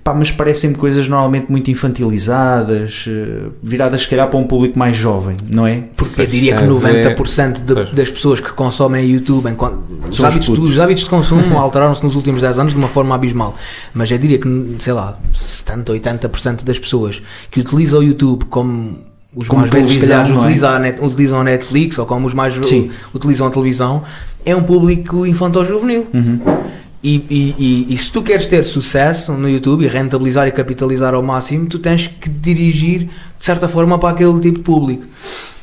Pá, 0.03 0.13
mas 0.13 0.31
parecem-me 0.31 0.75
coisas 0.77 1.09
normalmente 1.09 1.47
muito 1.51 1.69
infantilizadas, 1.69 3.05
eh, 3.07 3.49
viradas 3.61 4.03
se 4.03 4.07
calhar 4.09 4.29
para 4.29 4.39
um 4.39 4.45
público 4.45 4.77
mais 4.77 4.95
jovem, 4.95 5.35
não 5.51 5.65
é? 5.67 5.83
Porque 5.97 6.21
eu 6.21 6.25
diria 6.27 6.53
que 6.55 6.59
Tem 6.59 6.69
a 6.69 6.79
ver- 6.79 7.15
90% 7.15 7.61
de- 7.63 7.91
das 7.95 8.09
pessoas 8.09 8.39
que 8.39 8.51
consomem 8.53 9.05
YouTube, 9.09 9.49
enquanto, 9.49 9.79
os, 10.09 10.23
hábitos, 10.23 10.47
os 10.57 10.79
hábitos 10.79 11.03
de 11.03 11.09
consumo 11.09 11.41
alteraram-se 11.59 12.03
nos 12.03 12.15
últimos 12.15 12.41
10 12.41 12.59
anos 12.59 12.71
de 12.73 12.77
uma 12.79 12.87
forma 12.87 13.13
abismal. 13.15 13.55
Mas 13.93 14.09
eu 14.11 14.17
diria 14.17 14.37
que, 14.39 14.75
sei 14.79 14.93
lá, 14.93 15.17
70, 15.33 15.91
80% 15.93 16.63
das 16.63 16.79
pessoas 16.79 17.21
que 17.51 17.59
utilizam 17.59 17.99
o 17.99 18.03
YouTube 18.03 18.45
como 18.45 18.99
os 19.41 19.47
Como 19.47 19.61
mais 19.61 19.71
velhos, 19.71 19.93
se 19.93 19.99
calhar, 20.07 20.29
é? 20.29 20.33
utilizam, 20.33 20.69
a 20.69 20.79
net- 20.79 21.01
utilizam 21.03 21.39
a 21.39 21.43
Netflix 21.43 21.97
ou 21.97 22.05
como 22.05 22.27
os 22.27 22.33
mais 22.33 22.53
Sim. 22.67 22.91
utilizam 23.13 23.47
a 23.47 23.49
televisão, 23.49 24.03
é 24.45 24.55
um 24.55 24.63
público 24.63 25.25
infantil-juvenil. 25.25 26.07
Uhum. 26.13 26.39
E, 27.01 27.15
e, 27.29 27.55
e, 27.89 27.93
e 27.93 27.97
se 27.97 28.11
tu 28.11 28.21
queres 28.21 28.45
ter 28.45 28.65
sucesso 28.65 29.31
no 29.31 29.47
YouTube 29.49 29.85
e 29.85 29.87
rentabilizar 29.87 30.47
e 30.49 30.51
capitalizar 30.51 31.13
ao 31.13 31.23
máximo, 31.23 31.65
tu 31.67 31.79
tens 31.79 32.07
que 32.07 32.29
dirigir 32.29 33.03
de 33.39 33.45
certa 33.45 33.69
forma 33.69 33.97
para 33.97 34.09
aquele 34.09 34.37
tipo 34.41 34.57
de 34.57 34.63
público. 34.63 35.05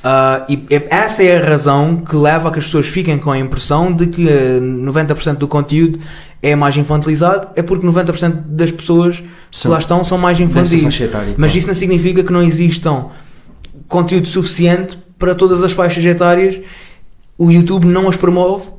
Ah, 0.03 0.47
e 0.49 0.62
é- 0.70 0.87
essa 0.89 1.22
é 1.22 1.37
a 1.37 1.47
razão 1.47 1.97
que 1.97 2.16
leva 2.16 2.49
a 2.49 2.53
que 2.53 2.59
as 2.59 2.64
pessoas 2.64 2.87
fiquem 2.87 3.18
com 3.18 3.31
a 3.31 3.39
impressão 3.39 3.93
de 3.93 4.07
que 4.07 4.27
eh, 4.27 4.59
90% 4.61 5.37
do 5.37 5.49
conteúdo 5.49 5.99
é 6.43 6.55
mais 6.57 6.74
infantilizado, 6.77 7.49
é 7.55 7.61
porque 7.62 7.85
90% 7.87 8.33
das 8.49 8.70
pessoas 8.70 9.16
que 9.18 9.27
São 9.51 9.70
lá 9.72 9.79
estão 9.79 10.03
são 10.05 10.16
mais 10.16 10.39
infantis. 10.41 10.83
Mas 10.83 10.97
claro. 11.11 11.59
isso 11.59 11.66
não 11.66 11.74
significa 11.74 12.22
que 12.22 12.33
não 12.33 12.43
existam 12.43 13.07
conteúdo 13.89 14.26
suficiente 14.28 14.99
para 15.18 15.34
todas 15.34 15.62
as 15.62 15.72
faixas 15.72 16.05
etárias. 16.05 16.61
O 17.39 17.51
YouTube 17.51 17.87
não 17.87 18.09
as 18.09 18.16
promove 18.16 18.70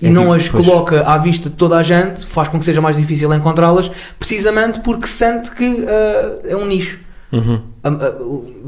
e 0.00 0.06
É 0.06 0.10
não 0.10 0.22
tipo, 0.22 0.34
as 0.34 0.48
coloca 0.48 1.02
à 1.02 1.18
vista 1.18 1.50
de 1.50 1.56
toda 1.56 1.76
a 1.76 1.82
gente, 1.82 2.24
faz 2.26 2.48
com 2.48 2.58
que 2.58 2.64
seja 2.64 2.80
mais 2.80 2.96
difícil 2.96 3.32
encontrá-las, 3.34 3.90
precisamente 4.18 4.80
porque 4.80 5.06
sente 5.06 5.50
que 5.50 5.84
ah, 5.86 6.38
é 6.44 6.56
um 6.56 6.66
nicho. 6.66 7.00
Uhum. 7.30 7.60
Ah, 7.84 7.90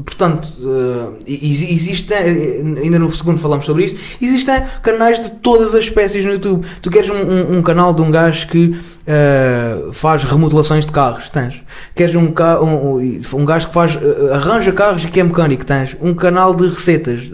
portanto, 0.05 0.47
ah, 0.63 1.13
exi- 1.27 1.73
existe, 1.73 2.13
eh, 2.13 2.61
ainda 2.81 2.99
no 2.99 3.11
segundo 3.11 3.39
falamos 3.39 3.65
sobre 3.65 3.85
isto, 3.85 3.99
existem 4.21 4.61
canais 4.83 5.19
de 5.19 5.31
todas 5.31 5.73
as 5.73 5.85
espécies 5.85 6.23
no 6.25 6.33
YouTube. 6.33 6.65
Tu 6.81 6.89
queres 6.91 7.09
um, 7.09 7.15
um- 7.15 7.57
um 7.57 7.61
canal 7.63 7.93
de 7.93 8.01
um 8.01 8.11
gajo 8.11 8.47
que 8.47 8.75
ah, 9.07 9.89
faz 9.93 10.23
remodelações 10.23 10.85
de 10.85 10.91
carros, 10.91 11.29
tens. 11.31 11.63
Queres 11.95 12.13
um, 12.15 12.31
um, 12.61 13.21
um- 13.33 13.45
gajo 13.45 13.67
que 13.67 13.73
faz 13.73 13.97
arranja 14.31 14.71
carros 14.71 15.03
e 15.03 15.07
que 15.07 15.19
é 15.19 15.23
mecânico, 15.23 15.65
tens. 15.65 15.97
Um 15.99 16.13
canal 16.13 16.53
de 16.55 16.67
receitas, 16.67 17.31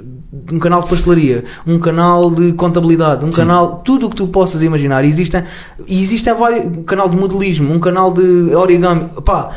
um 0.51 0.59
canal 0.59 0.81
de 0.83 0.89
pastelaria, 0.89 1.43
um 1.65 1.77
canal 1.77 2.31
de 2.31 2.53
contabilidade, 2.53 3.25
um 3.25 3.31
canal, 3.31 3.81
tudo 3.83 4.07
o 4.07 4.09
que 4.09 4.15
tu 4.15 4.27
possas 4.27 4.63
imaginar. 4.63 5.03
Existem, 5.03 5.43
existem 5.87 6.33
vários, 6.33 6.65
um 6.77 6.83
canal 6.83 7.09
de 7.09 7.17
modelismo, 7.17 7.73
um 7.73 7.79
canal 7.79 8.13
de 8.13 8.21
origami, 8.55 9.05
pá, 9.25 9.51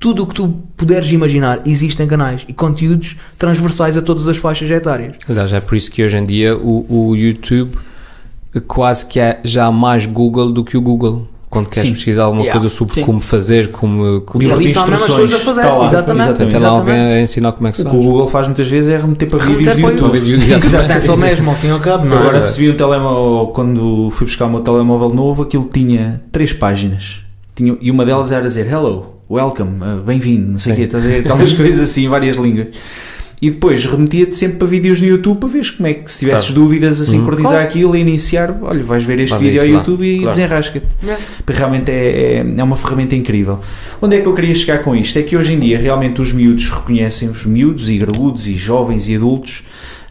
tudo 0.00 0.22
o 0.24 0.26
que 0.26 0.34
tu 0.34 0.48
puderes 0.76 1.12
imaginar, 1.12 1.60
existem 1.66 2.06
canais 2.08 2.42
e 2.48 2.52
conteúdos 2.54 3.16
transversais 3.38 3.96
a 3.98 4.02
todas 4.02 4.26
as 4.26 4.38
faixas 4.38 4.68
etárias. 4.70 5.14
Aliás, 5.28 5.52
é 5.52 5.60
por 5.60 5.76
isso 5.76 5.90
que 5.90 6.02
hoje 6.02 6.16
em 6.16 6.24
dia 6.24 6.56
o, 6.56 6.86
o 7.10 7.14
YouTube 7.14 7.76
quase 8.66 9.04
que 9.06 9.20
é 9.20 9.38
já 9.44 9.70
mais 9.70 10.06
Google 10.06 10.50
do 10.50 10.64
que 10.64 10.76
o 10.76 10.80
Google. 10.80 11.28
Quando 11.50 11.68
queres 11.68 11.88
Sim. 11.88 11.94
pesquisar 11.94 12.22
alguma 12.24 12.42
Yeah. 12.44 12.60
coisa 12.60 12.74
sobre 12.74 12.94
Sim. 12.94 13.02
como 13.04 13.20
fazer, 13.20 13.72
como, 13.72 14.20
como 14.20 14.42
E 14.42 14.52
ali 14.52 14.70
instruções, 14.70 15.32
fazer, 15.32 15.60
está 15.60 15.74
lá, 15.74 15.86
exatamente. 15.88 16.28
exatamente. 16.28 16.52
tem 16.52 16.60
lá 16.60 16.68
alguém 16.68 16.94
a 16.94 17.20
ensinar 17.22 17.52
como 17.52 17.66
é 17.66 17.70
que 17.72 17.76
se 17.78 17.82
O 17.82 17.86
que 17.86 17.90
faz. 17.90 18.04
o 18.04 18.08
Google 18.08 18.28
faz 18.28 18.46
muitas 18.46 18.68
vezes 18.68 18.90
é 18.94 18.96
remeter 18.96 19.28
para 19.28 19.38
vídeos 19.40 19.74
de 19.74 19.82
para 19.82 19.90
o 19.90 19.94
YouTube. 19.96 20.16
Exatamente. 20.16 20.66
Exatamente, 20.66 21.04
só 21.06 21.16
mesmo, 21.16 21.50
ao 21.50 21.56
fim 21.56 21.66
e 21.66 21.70
ao 21.72 21.80
cabo, 21.80 22.06
não 22.06 22.16
é? 22.16 22.20
Agora 22.20 22.40
recebi 22.40 22.70
um 22.70 22.76
telemóvel, 22.76 23.48
quando 23.48 24.10
fui 24.12 24.26
buscar 24.28 24.46
o 24.46 24.50
meu 24.50 24.60
telemóvel 24.60 25.12
novo, 25.12 25.42
aquilo 25.42 25.64
tinha 25.72 26.22
três 26.30 26.52
páginas. 26.52 27.20
Tinha, 27.56 27.76
e 27.80 27.90
uma 27.90 28.06
delas 28.06 28.30
era 28.30 28.44
dizer 28.46 28.68
hello, 28.70 29.19
welcome, 29.30 29.78
uh, 29.82 30.02
bem-vindo, 30.02 30.52
não 30.52 30.58
sei 30.58 30.72
o 30.72 30.76
quê, 30.76 30.82
estás 30.82 31.04
a 31.04 31.08
ver? 31.08 31.20
Aquelas 31.20 31.52
coisas 31.54 31.80
assim, 31.90 32.06
em 32.06 32.08
várias 32.08 32.36
línguas. 32.36 32.68
E 33.42 33.50
depois 33.50 33.86
remetia-te 33.86 34.36
sempre 34.36 34.58
para 34.58 34.66
vídeos 34.66 35.00
no 35.00 35.06
YouTube 35.06 35.38
para 35.38 35.48
ver 35.48 35.74
como 35.74 35.86
é 35.86 35.94
que, 35.94 36.12
se 36.12 36.18
tivesses 36.20 36.48
Claro. 36.48 36.60
dúvidas 36.60 37.00
a 37.00 37.06
sincronizar 37.06 37.52
Claro. 37.52 37.66
aquilo 37.68 37.96
e 37.96 38.00
iniciar, 38.00 38.58
olha, 38.60 38.84
vais 38.84 39.02
ver 39.02 39.18
este 39.20 39.30
Vai 39.30 39.38
vídeo 39.44 39.60
ao 39.60 39.66
isso 39.66 39.74
lá. 39.74 39.80
YouTube 39.80 40.04
e 40.06 40.16
Claro. 40.18 40.30
desenrasca-te. 40.30 40.86
É. 41.08 41.16
Porque 41.46 41.58
Realmente 41.58 41.90
é, 41.90 42.10
é, 42.38 42.54
é 42.58 42.62
uma 42.64 42.76
ferramenta 42.76 43.16
incrível. 43.16 43.58
Onde 44.02 44.16
é 44.16 44.20
que 44.20 44.26
eu 44.26 44.34
queria 44.34 44.54
chegar 44.54 44.82
com 44.82 44.94
isto? 44.94 45.18
É 45.18 45.22
que 45.22 45.34
hoje 45.38 45.54
em 45.54 45.58
dia 45.58 45.78
realmente 45.78 46.20
os 46.20 46.34
miúdos 46.34 46.68
reconhecem, 46.68 47.30
os 47.30 47.46
miúdos 47.46 47.88
e 47.88 47.96
graúdos 47.96 48.46
e 48.46 48.54
jovens 48.56 49.08
e 49.08 49.16
adultos, 49.16 49.62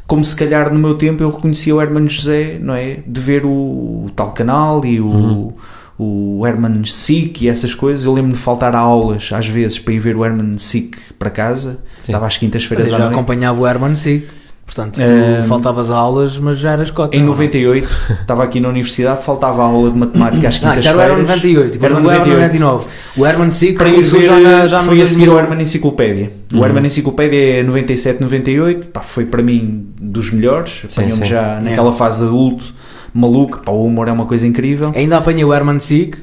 como 0.08 0.26
se 0.26 0.36
calhar 0.36 0.74
no 0.74 0.80
meu 0.80 0.96
tempo 0.96 1.22
eu 1.22 1.30
reconhecia 1.30 1.76
o 1.76 1.80
Hermano 1.80 2.10
José, 2.10 2.58
não 2.60 2.74
é? 2.74 2.98
De 3.06 3.22
ver 3.22 3.46
o, 3.46 3.50
o 3.50 4.12
tal 4.16 4.32
canal 4.32 4.84
e 4.84 5.00
o, 5.00 5.54
o 6.00 6.48
Herman 6.48 6.86
Sick 6.86 7.46
e 7.46 7.50
essas 7.50 7.76
coisas. 7.76 8.06
Eu 8.06 8.14
lembro-me 8.14 8.36
de 8.36 8.42
faltar 8.42 8.74
a 8.74 8.80
aulas 8.80 9.30
às 9.34 9.48
vezes 9.48 9.78
para 9.78 9.94
ir 9.94 10.00
ver 10.00 10.16
o 10.16 10.24
Herman 10.24 10.58
Sick 10.58 10.98
para 11.20 11.30
casa. 11.30 11.80
Sim. 12.02 12.14
Estava 12.14 12.26
às 12.26 12.38
quintas-feiras 12.38 12.88
eu 12.90 12.96
à 12.96 13.00
noite. 13.00 13.12
acompanhava 13.12 13.60
o 13.60 13.68
Herman 13.68 13.96
Sick. 13.96 14.26
Portanto, 14.66 14.98
tu 14.98 15.02
Ehm, 15.02 15.44
faltavas 15.48 15.90
a 15.90 15.98
aulas, 15.98 16.38
mas 16.38 16.60
já 16.60 16.74
eras 16.74 16.92
cota. 16.92 17.18
Em 17.18 17.22
não 17.22 17.26
é? 17.26 17.30
98, 17.32 17.90
estava 18.22 18.44
aqui 18.44 18.60
na 18.60 18.70
universidade, 18.70 19.24
faltava 19.24 19.64
a 19.64 19.66
aula 19.66 19.90
de 19.90 19.98
matemática 19.98 20.48
às 20.48 20.62
Não, 20.62 20.74
isto 20.76 20.88
era 20.88 20.96
o 20.96 21.02
Herman 21.02 21.26
quintas-feiras. 21.26 21.66
98, 21.66 21.72
depois 21.74 21.92
Herman 21.92 22.08
o 22.08 22.12
Herman 22.12 22.28
98. 22.38 22.60
99. 22.60 22.88
O 23.18 23.26
Herman 23.26 23.52
Sick 23.52 23.74
para 23.74 23.90
ir 23.90 24.04
ver, 24.04 24.24
já, 24.24 24.40
na, 24.40 24.68
já 24.68 24.80
foi 24.82 25.02
a 25.02 25.08
seguir 25.08 25.26
2000. 25.26 25.34
o 25.34 25.40
Herman 25.40 25.62
Enciclopédia. 25.64 26.32
O 26.54 26.64
Herman 26.64 26.86
Enciclopédia 26.86 27.60
é 27.60 27.64
97, 27.64 28.22
98, 28.22 28.88
pá, 28.90 29.02
foi 29.02 29.26
para 29.26 29.42
mim 29.42 29.88
dos 30.00 30.32
melhores, 30.32 30.84
apanhou-me 30.92 31.26
já 31.26 31.60
naquela 31.60 31.92
fase 31.92 32.20
de 32.20 32.26
adulto, 32.28 32.66
maluco, 33.14 33.60
pá, 33.60 33.72
o 33.72 33.86
humor 33.86 34.08
é 34.08 34.12
uma 34.12 34.26
coisa 34.26 34.46
incrível. 34.48 34.92
Ainda 34.96 35.18
apanhei 35.18 35.44
o 35.44 35.54
Herman 35.54 35.80
Sick 35.80 36.18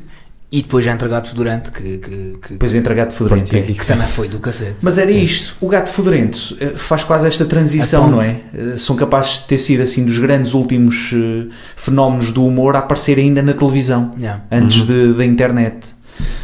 E 0.53 0.63
depois 0.63 0.85
já 0.85 0.93
entra 0.93 1.09
gato 1.09 1.35
que, 1.73 1.99
que, 1.99 1.99
que, 2.41 2.49
Depois 2.51 2.73
entra 2.75 2.95
gato 2.95 3.13
fedorento. 3.13 3.55
É. 3.57 3.63
que 3.63 3.87
também 3.87 4.07
foi 4.07 4.29
do 4.29 4.39
cacete. 4.39 4.77
Mas 4.81 4.97
era 4.97 5.11
isto, 5.11 5.57
o 5.61 5.69
gato 5.69 5.91
fedorento 5.91 6.57
eh, 6.61 6.75
faz 6.77 7.03
quase 7.03 7.27
esta 7.27 7.45
transição, 7.45 8.09
não 8.09 8.23
é? 8.23 8.37
Eh, 8.55 8.75
São 8.79 8.95
capazes 8.95 9.41
de 9.41 9.49
ter 9.49 9.59
sido 9.59 9.83
assim 9.83 10.05
dos 10.05 10.19
grandes 10.19 10.55
últimos 10.55 11.11
eh, 11.13 11.47
fenómenos 11.77 12.31
do 12.33 12.47
humor 12.47 12.77
a 12.77 12.79
aparecer 12.79 13.19
ainda 13.19 13.43
na 13.43 13.53
televisão, 13.55 14.13
Yeah. 14.19 14.45
antes 14.53 14.87
de- 14.87 15.15
da 15.15 15.25
internet. 15.25 15.79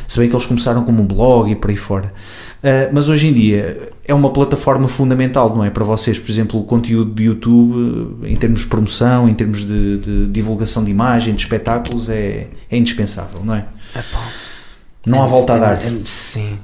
Se 0.08 0.18
bem 0.18 0.28
que 0.28 0.34
eles 0.34 0.44
começaram 0.46 0.82
como 0.84 1.00
um 1.02 1.06
blog 1.06 1.50
e 1.50 1.54
por 1.56 1.70
aí 1.70 1.76
fora. 1.76 2.12
Eh, 2.62 2.88
mas 2.92 3.08
hoje 3.08 3.26
em 3.26 3.32
dia 3.32 3.90
é 4.04 4.14
uma 4.14 4.32
plataforma 4.32 4.86
fundamental, 4.86 5.54
não 5.54 5.64
é? 5.64 5.70
Para 5.70 5.84
vocês, 5.84 6.18
por 6.18 6.30
exemplo, 6.30 6.60
o 6.60 6.64
conteúdo 6.64 7.10
do 7.10 7.22
YouTube, 7.22 8.26
em 8.26 8.36
termos 8.36 8.60
de 8.60 8.66
promoção, 8.68 9.28
em 9.28 9.34
termos 9.34 9.66
de, 9.66 9.98
de 9.98 10.26
divulgação 10.28 10.84
de 10.84 10.90
imagem, 10.90 11.34
de 11.34 11.42
espetáculos, 11.42 12.08
é, 12.08 12.46
é 12.70 12.76
indispensável, 12.76 13.44
não 13.44 13.54
é? 13.54 13.66
Epá. 13.96 14.20
Não 15.04 15.20
há 15.22 15.26
É- 15.26 15.28
volta 15.28 15.54
a 15.54 15.56
é- 15.56 15.60
dar. 15.60 15.72
é- 15.84 15.92
sim, 16.06 16.58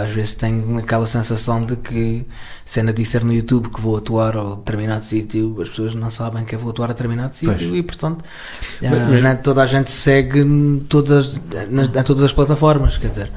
às 0.00 0.10
vezes 0.12 0.34
tenho 0.34 0.78
aquela 0.78 1.06
sensação 1.06 1.64
de 1.66 1.74
que 1.74 2.24
cena 2.64 2.92
disser 2.92 3.24
no 3.24 3.32
YouTube 3.32 3.68
que 3.68 3.80
vou 3.80 3.96
atuar 3.96 4.36
a 4.36 4.54
determinado 4.54 5.04
sítio, 5.04 5.60
as 5.60 5.68
pessoas 5.70 5.94
não 5.96 6.08
sabem 6.08 6.44
que 6.44 6.54
eu 6.54 6.58
vou 6.60 6.70
atuar 6.70 6.84
a 6.86 6.92
determinado 6.92 7.34
sítio 7.34 7.74
e 7.74 7.82
portanto 7.82 8.24
Mas- 8.80 8.92
ah, 8.92 9.20
mas- 9.22 9.40
toda 9.42 9.62
a 9.62 9.66
gente 9.66 9.90
segue 9.90 10.38
em 10.38 10.78
todas, 10.88 11.40
nas, 11.68 11.88
todas 12.04 12.22
as 12.22 12.32
plataformas, 12.32 12.96
quer 12.96 13.08
dizer. 13.08 13.32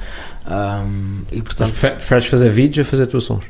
ahm, 0.46 1.22
e 1.32 1.38
Mas 1.38 1.44
portanto 1.44 1.72
prefe- 1.72 1.96
preferes 1.96 2.26
fazer 2.26 2.50
vídeos 2.52 2.86
ou 2.86 2.90
fazer 2.92 3.04
atuações? 3.04 3.46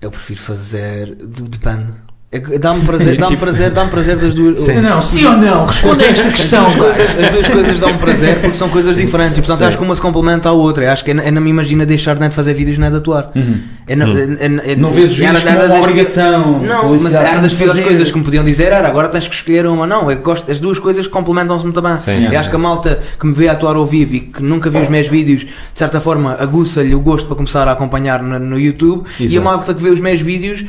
eu 0.00 0.10
prefiro 0.10 0.40
fazer. 0.40 1.14
de- 1.14 1.42
Depende. 1.44 1.92
É 2.32 2.38
que 2.38 2.58
Dá-me 2.60 2.84
prazer, 2.84 3.16
dá-me 3.16 3.36
prazer, 3.36 3.70
dá-me 3.72 3.90
prazer 3.90 4.16
das 4.16 4.32
duas. 4.32 4.60
Sim. 4.60 4.74
Não, 4.80 5.02
sim 5.02 5.26
ou 5.26 5.36
não? 5.36 5.66
Responda 5.66 6.04
a 6.04 6.06
esta 6.06 6.28
questão. 6.30 6.64
As 6.64 6.74
duas, 6.76 6.96
coisas, 6.96 7.24
as 7.24 7.30
duas 7.32 7.48
coisas 7.48 7.80
dão 7.80 7.96
prazer 7.96 8.36
porque 8.38 8.54
são 8.56 8.68
coisas 8.68 8.96
diferentes 8.96 9.38
e 9.38 9.40
portanto 9.40 9.58
Sim. 9.58 9.64
acho 9.64 9.76
que 9.76 9.82
uma 9.82 9.94
se 9.96 10.00
complementa 10.00 10.48
à 10.48 10.52
outra. 10.52 10.92
Acho 10.92 11.04
que 11.04 11.10
eu, 11.10 11.32
não 11.32 11.42
me 11.42 11.50
imagino 11.50 11.84
deixar 11.84 12.16
nem 12.20 12.28
de 12.28 12.36
fazer 12.36 12.54
vídeos 12.54 12.78
nem 12.78 12.88
de 12.88 12.98
atuar. 12.98 13.32
Uhum. 13.34 13.58
Eu 13.88 13.96
não, 13.96 14.06
eu- 14.10 14.34
eu- 14.34 14.48
eu- 14.64 14.76
Não 14.76 14.90
vês 14.92 15.10
os 15.10 15.16
vídeos 15.18 15.42
como 15.42 15.56
uma 15.58 15.66
das- 15.68 15.78
obrigação. 15.80 16.58
Não, 16.60 16.90
mas 16.90 17.12
era 17.12 17.38
das 17.40 17.52
fazer. 17.52 17.82
coisas 17.82 18.08
que 18.12 18.18
me 18.18 18.22
podiam 18.24 18.44
dizer 18.44 18.66
era 18.72 18.86
agora 18.86 19.08
tens 19.08 19.26
que 19.26 19.34
escolher 19.34 19.66
uma. 19.66 19.84
Não, 19.84 20.08
eu 20.08 20.18
gosto, 20.18 20.48
as 20.52 20.60
duas 20.60 20.78
coisas 20.78 21.08
complementam-se 21.08 21.64
muito 21.64 21.82
bem. 21.82 21.96
Sim, 21.96 22.12
eu 22.26 22.30
sim, 22.30 22.36
acho 22.36 22.48
que 22.48 22.54
a 22.54 22.58
malta 22.60 23.00
que 23.18 23.26
me 23.26 23.32
vê 23.32 23.48
atuar 23.48 23.74
ao 23.74 23.84
vivo 23.86 24.14
e 24.14 24.20
que 24.20 24.40
nunca 24.40 24.70
viu 24.70 24.80
os 24.82 24.88
meus 24.88 25.08
vídeos, 25.08 25.40
de 25.40 25.48
certa 25.74 26.00
forma, 26.00 26.36
aguça-lhe 26.38 26.94
o 26.94 27.00
gosto 27.00 27.26
para 27.26 27.34
começar 27.34 27.66
a 27.66 27.72
acompanhar 27.72 28.22
no, 28.22 28.38
no 28.38 28.56
YouTube. 28.56 29.02
E 29.18 29.24
a 29.24 29.26
Exato. 29.26 29.44
malta 29.44 29.74
que 29.74 29.82
vê 29.82 29.90
os 29.90 29.98
meus 29.98 30.20
vídeos 30.20 30.64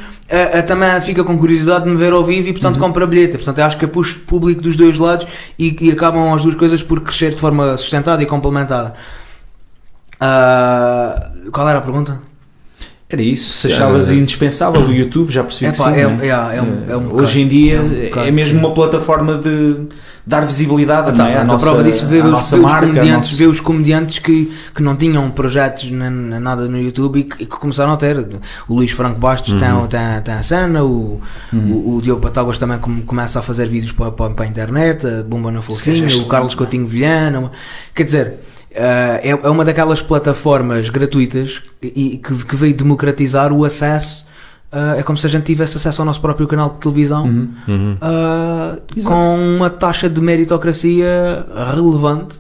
também 0.66 1.02
fica 1.02 1.24
com 1.24 1.38
curiosidade 1.38 1.84
de 1.86 1.90
me 1.92 1.98
ver 1.98 2.14
ao 2.14 2.24
vivo 2.24 2.48
e, 2.48 2.52
portanto, 2.54 2.76
Uhum. 2.78 2.82
compra 2.84 3.06
bilhete. 3.06 3.36
Portanto, 3.38 3.58
eu 3.60 3.66
acho 3.66 3.78
que 3.78 3.86
eu 3.86 3.90
puxo 3.90 4.20
público 4.20 4.62
dos 4.62 4.76
dois 4.76 4.98
lados 4.98 5.28
e, 5.60 5.76
e 5.82 5.92
acabam 5.92 6.34
as 6.34 6.42
duas 6.44 6.56
coisas 6.56 6.82
por 6.82 7.02
crescer 7.02 7.32
de 7.32 7.40
forma 7.42 7.78
sustentada 7.78 8.24
e 8.24 8.26
complementada. 8.26 8.94
Ah, 10.20 11.32
qual 11.52 11.68
era 11.68 11.80
a 11.80 11.82
pergunta? 11.82 12.20
Era 13.10 13.22
isso, 13.22 13.52
se 13.68 13.68
achavas 13.74 14.10
era- 14.10 14.20
indispensável 14.20 14.82
o 14.82 14.92
YouTube, 14.92 15.30
já 15.32 15.44
percebi 15.44 15.70
que 15.72 15.82
Epá, 15.82 15.92
sim. 15.94 16.00
é- 16.00 16.04
é? 16.04 16.30
é- 16.30 16.58
é 16.58 16.62
um- 16.62 16.86
é 16.92 16.96
um 16.96 17.02
bocado. 17.02 17.24
Hoje 17.24 17.42
em 17.42 17.48
dia 17.48 17.76
É 17.78 18.20
um 18.20 18.24
é, 18.24 18.32
mesmo 18.32 18.54
sim. 18.54 18.58
uma 18.66 18.74
plataforma 18.74 19.38
de 19.38 19.88
dar 20.26 20.42
visibilidade 20.46 21.10
Ah, 21.10 21.12
não 21.12 21.18
tá, 21.18 21.30
é? 21.30 21.38
à 21.38 21.42
a 21.42 21.44
nossa, 21.44 21.66
prova 21.66 21.84
disso 21.84 22.06
vê 22.08 22.22
os, 22.22 22.30
nossa 22.32 22.56
vê 22.56 22.64
os 22.64 22.72
marca, 22.72 22.86
ao 22.86 22.94
comediantes, 22.94 23.30
nosso- 23.32 23.36
vê 23.38 23.46
os 23.48 23.60
comediantes 23.60 24.20
que, 24.20 24.52
que 24.76 24.84
não 24.84 24.96
tinham 24.96 25.30
projetos 25.32 25.90
nem, 25.90 26.10
nem 26.12 26.40
nada 26.40 26.68
no 26.68 26.80
YouTube 26.80 27.20
e 27.20 27.24
que, 27.24 27.38
que 27.38 27.46
começaram 27.48 27.94
a 27.94 27.98
ter. 27.98 28.18
O 28.68 28.76
Luís 28.76 28.92
Franco 28.92 29.20
Bastos 29.20 29.54
tem, 29.54 29.70
tem, 29.88 30.22
tem 30.24 30.34
a 30.34 30.44
cena, 30.44 30.84
o, 30.84 31.20
o, 31.52 31.96
o 31.98 32.02
Diogo 32.04 32.22
Patáguas 32.22 32.58
também 32.58 32.78
come- 32.78 33.02
começa 33.02 33.40
a 33.40 33.42
fazer 33.42 33.68
vídeos 33.68 33.92
para, 33.92 34.12
para, 34.12 34.30
para 34.34 34.46
a 34.46 34.48
internet, 34.48 35.06
a 35.08 35.24
Bumba 35.24 35.52
na 35.52 35.62
Fofinha, 35.62 36.06
é 36.06 36.16
o 36.16 36.26
Carlos 36.26 36.54
Coutinho 36.56 36.86
Vilhana. 36.88 37.52
Quer 37.96 38.04
dizer, 38.04 38.34
ah, 38.76 39.20
é, 39.24 39.30
é 39.32 39.50
uma 39.50 39.66
daquelas 39.66 40.02
plataformas 40.02 40.90
gratuitas 40.90 41.62
e, 41.82 42.18
que, 42.24 42.46
que 42.46 42.56
veio 42.56 42.74
democratizar 42.76 43.52
o 43.52 43.66
acesso. 43.66 44.30
Ah, 44.72 44.96
é 44.98 45.04
como 45.04 45.18
se 45.18 45.26
a 45.26 45.30
gente 45.30 45.44
tivesse 45.46 45.78
acesso 45.78 46.02
ao 46.02 46.06
nosso 46.06 46.22
próprio 46.22 46.48
canal 46.48 46.70
de 46.72 46.78
televisão 46.78 47.26
Uhum. 47.26 47.50
Uhum. 47.68 47.98
Uh, 48.02 49.04
com 49.04 49.56
uma 49.58 49.70
taxa 49.70 50.10
de 50.10 50.22
meritocracia 50.22 51.46
relevante, 51.76 52.40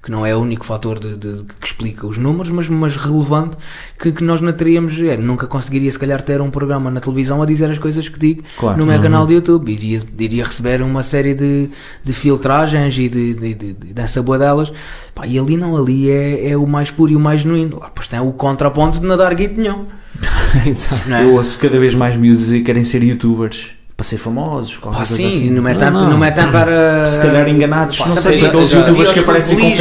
que 0.00 0.10
não 0.12 0.24
é 0.24 0.34
o 0.34 0.38
único 0.38 0.64
fator 0.64 0.98
de, 0.98 1.16
de- 1.18 1.44
que 1.60 1.66
explica 1.66 2.06
os 2.06 2.16
números, 2.16 2.50
mas, 2.50 2.68
mas 2.68 2.96
relevante, 2.96 3.56
que, 3.98 4.12
que 4.12 4.22
nós 4.24 4.40
não 4.40 4.52
teríamos. 4.52 4.98
é, 5.00 5.16
nunca 5.16 5.46
conseguiria, 5.46 5.90
se 5.90 5.98
calhar, 5.98 6.22
ter 6.22 6.40
um 6.40 6.50
programa 6.50 6.90
na 6.90 7.00
televisão 7.00 7.42
a 7.42 7.46
dizer 7.46 7.70
as 7.70 7.78
coisas 7.78 8.08
que 8.08 8.18
digo 8.18 8.42
Claro. 8.56 8.78
no 8.78 8.86
meu 8.86 8.96
Uhum. 8.96 9.02
canal 9.02 9.26
de 9.26 9.34
YouTube. 9.34 9.70
Iria, 9.72 10.00
iria 10.18 10.44
receber 10.44 10.80
uma 10.82 11.02
série 11.02 11.34
de, 11.34 11.68
de 12.02 12.12
filtragens 12.12 12.96
e 12.96 13.08
de, 13.08 13.34
de, 13.34 13.54
de, 13.54 13.72
de 13.74 13.92
dança 13.92 14.22
boa 14.22 14.38
delas. 14.38 14.72
Pá, 15.14 15.26
e 15.26 15.38
ali 15.38 15.56
não, 15.56 15.76
ali 15.76 16.08
é, 16.08 16.50
é 16.50 16.56
o 16.56 16.66
mais 16.66 16.90
puro 16.90 17.12
e 17.12 17.16
o 17.16 17.20
mais 17.20 17.42
genuíno. 17.42 17.78
Lá, 17.78 17.90
pois 17.94 18.06
tem 18.08 18.20
o 18.20 18.32
contraponto 18.32 19.00
de 19.00 19.06
nadar 19.06 19.34
guito 19.34 19.60
nenhum. 19.60 19.84
Exato. 20.66 21.08
Não 21.08 21.16
é? 21.16 21.24
Eu 21.24 21.34
ouço 21.34 21.58
cada 21.58 21.78
vez 21.78 21.94
mais 21.94 22.16
miúdos 22.16 22.40
dizer 22.40 22.58
que 22.58 22.64
querem 22.64 22.84
ser 22.84 23.02
youtubers 23.02 23.70
para 23.96 24.04
ser 24.06 24.16
famosos, 24.18 24.76
qualquer 24.76 25.00
Pá, 25.00 25.06
coisa 25.06 25.16
sim, 25.22 25.26
assim. 25.28 25.50
não 25.50 25.66
é 25.66 25.72
Não, 25.72 25.80
tempo, 25.80 25.92
não. 25.92 26.10
não 26.10 26.24
é 26.24 26.30
para. 26.30 27.04
Se 27.04 27.20
calhar 27.20 27.48
enganados, 27.48 27.98
Pá, 27.98 28.06
não 28.06 28.16
sei, 28.16 28.44
aqueles 28.46 28.70
youtubers 28.70 29.10
que 29.12 29.18
aparecem 29.18 29.58
com 29.58 29.66
e 29.66 29.72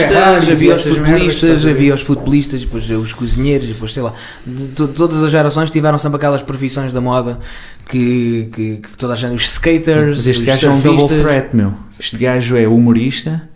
havia 0.52 0.74
os 0.74 0.82
futebolistas, 0.84 1.66
havia 1.68 1.94
os 1.94 2.02
futebolistas, 2.02 2.62
depois 2.62 2.90
os 2.90 3.14
cozinheiros, 3.14 3.68
depois 3.68 3.94
sei 3.94 4.02
lá. 4.02 4.14
De- 4.44 4.70
to- 4.70 4.88
todas 4.88 5.24
as 5.24 5.30
gerações 5.32 5.70
tiveram 5.70 6.00
sempre 6.00 6.18
aquelas 6.18 6.42
profissões 6.42 6.92
da 6.92 7.00
moda 7.00 7.38
que, 7.88 8.50
que, 8.54 8.76
que 8.78 8.98
toda 8.98 9.14
a 9.14 9.16
gente, 9.16 9.36
os 9.36 9.44
skaters, 9.44 10.18
Mas 10.18 10.28
este 10.28 10.40
os 10.40 10.46
gajo 10.46 10.68
é 10.68 10.70
um 10.72 10.80
double 10.80 11.08
threat, 11.20 11.56
meu. 11.56 11.74
Este 12.00 12.18
gajo 12.18 12.58
é 12.58 12.68
humorista 12.68 13.48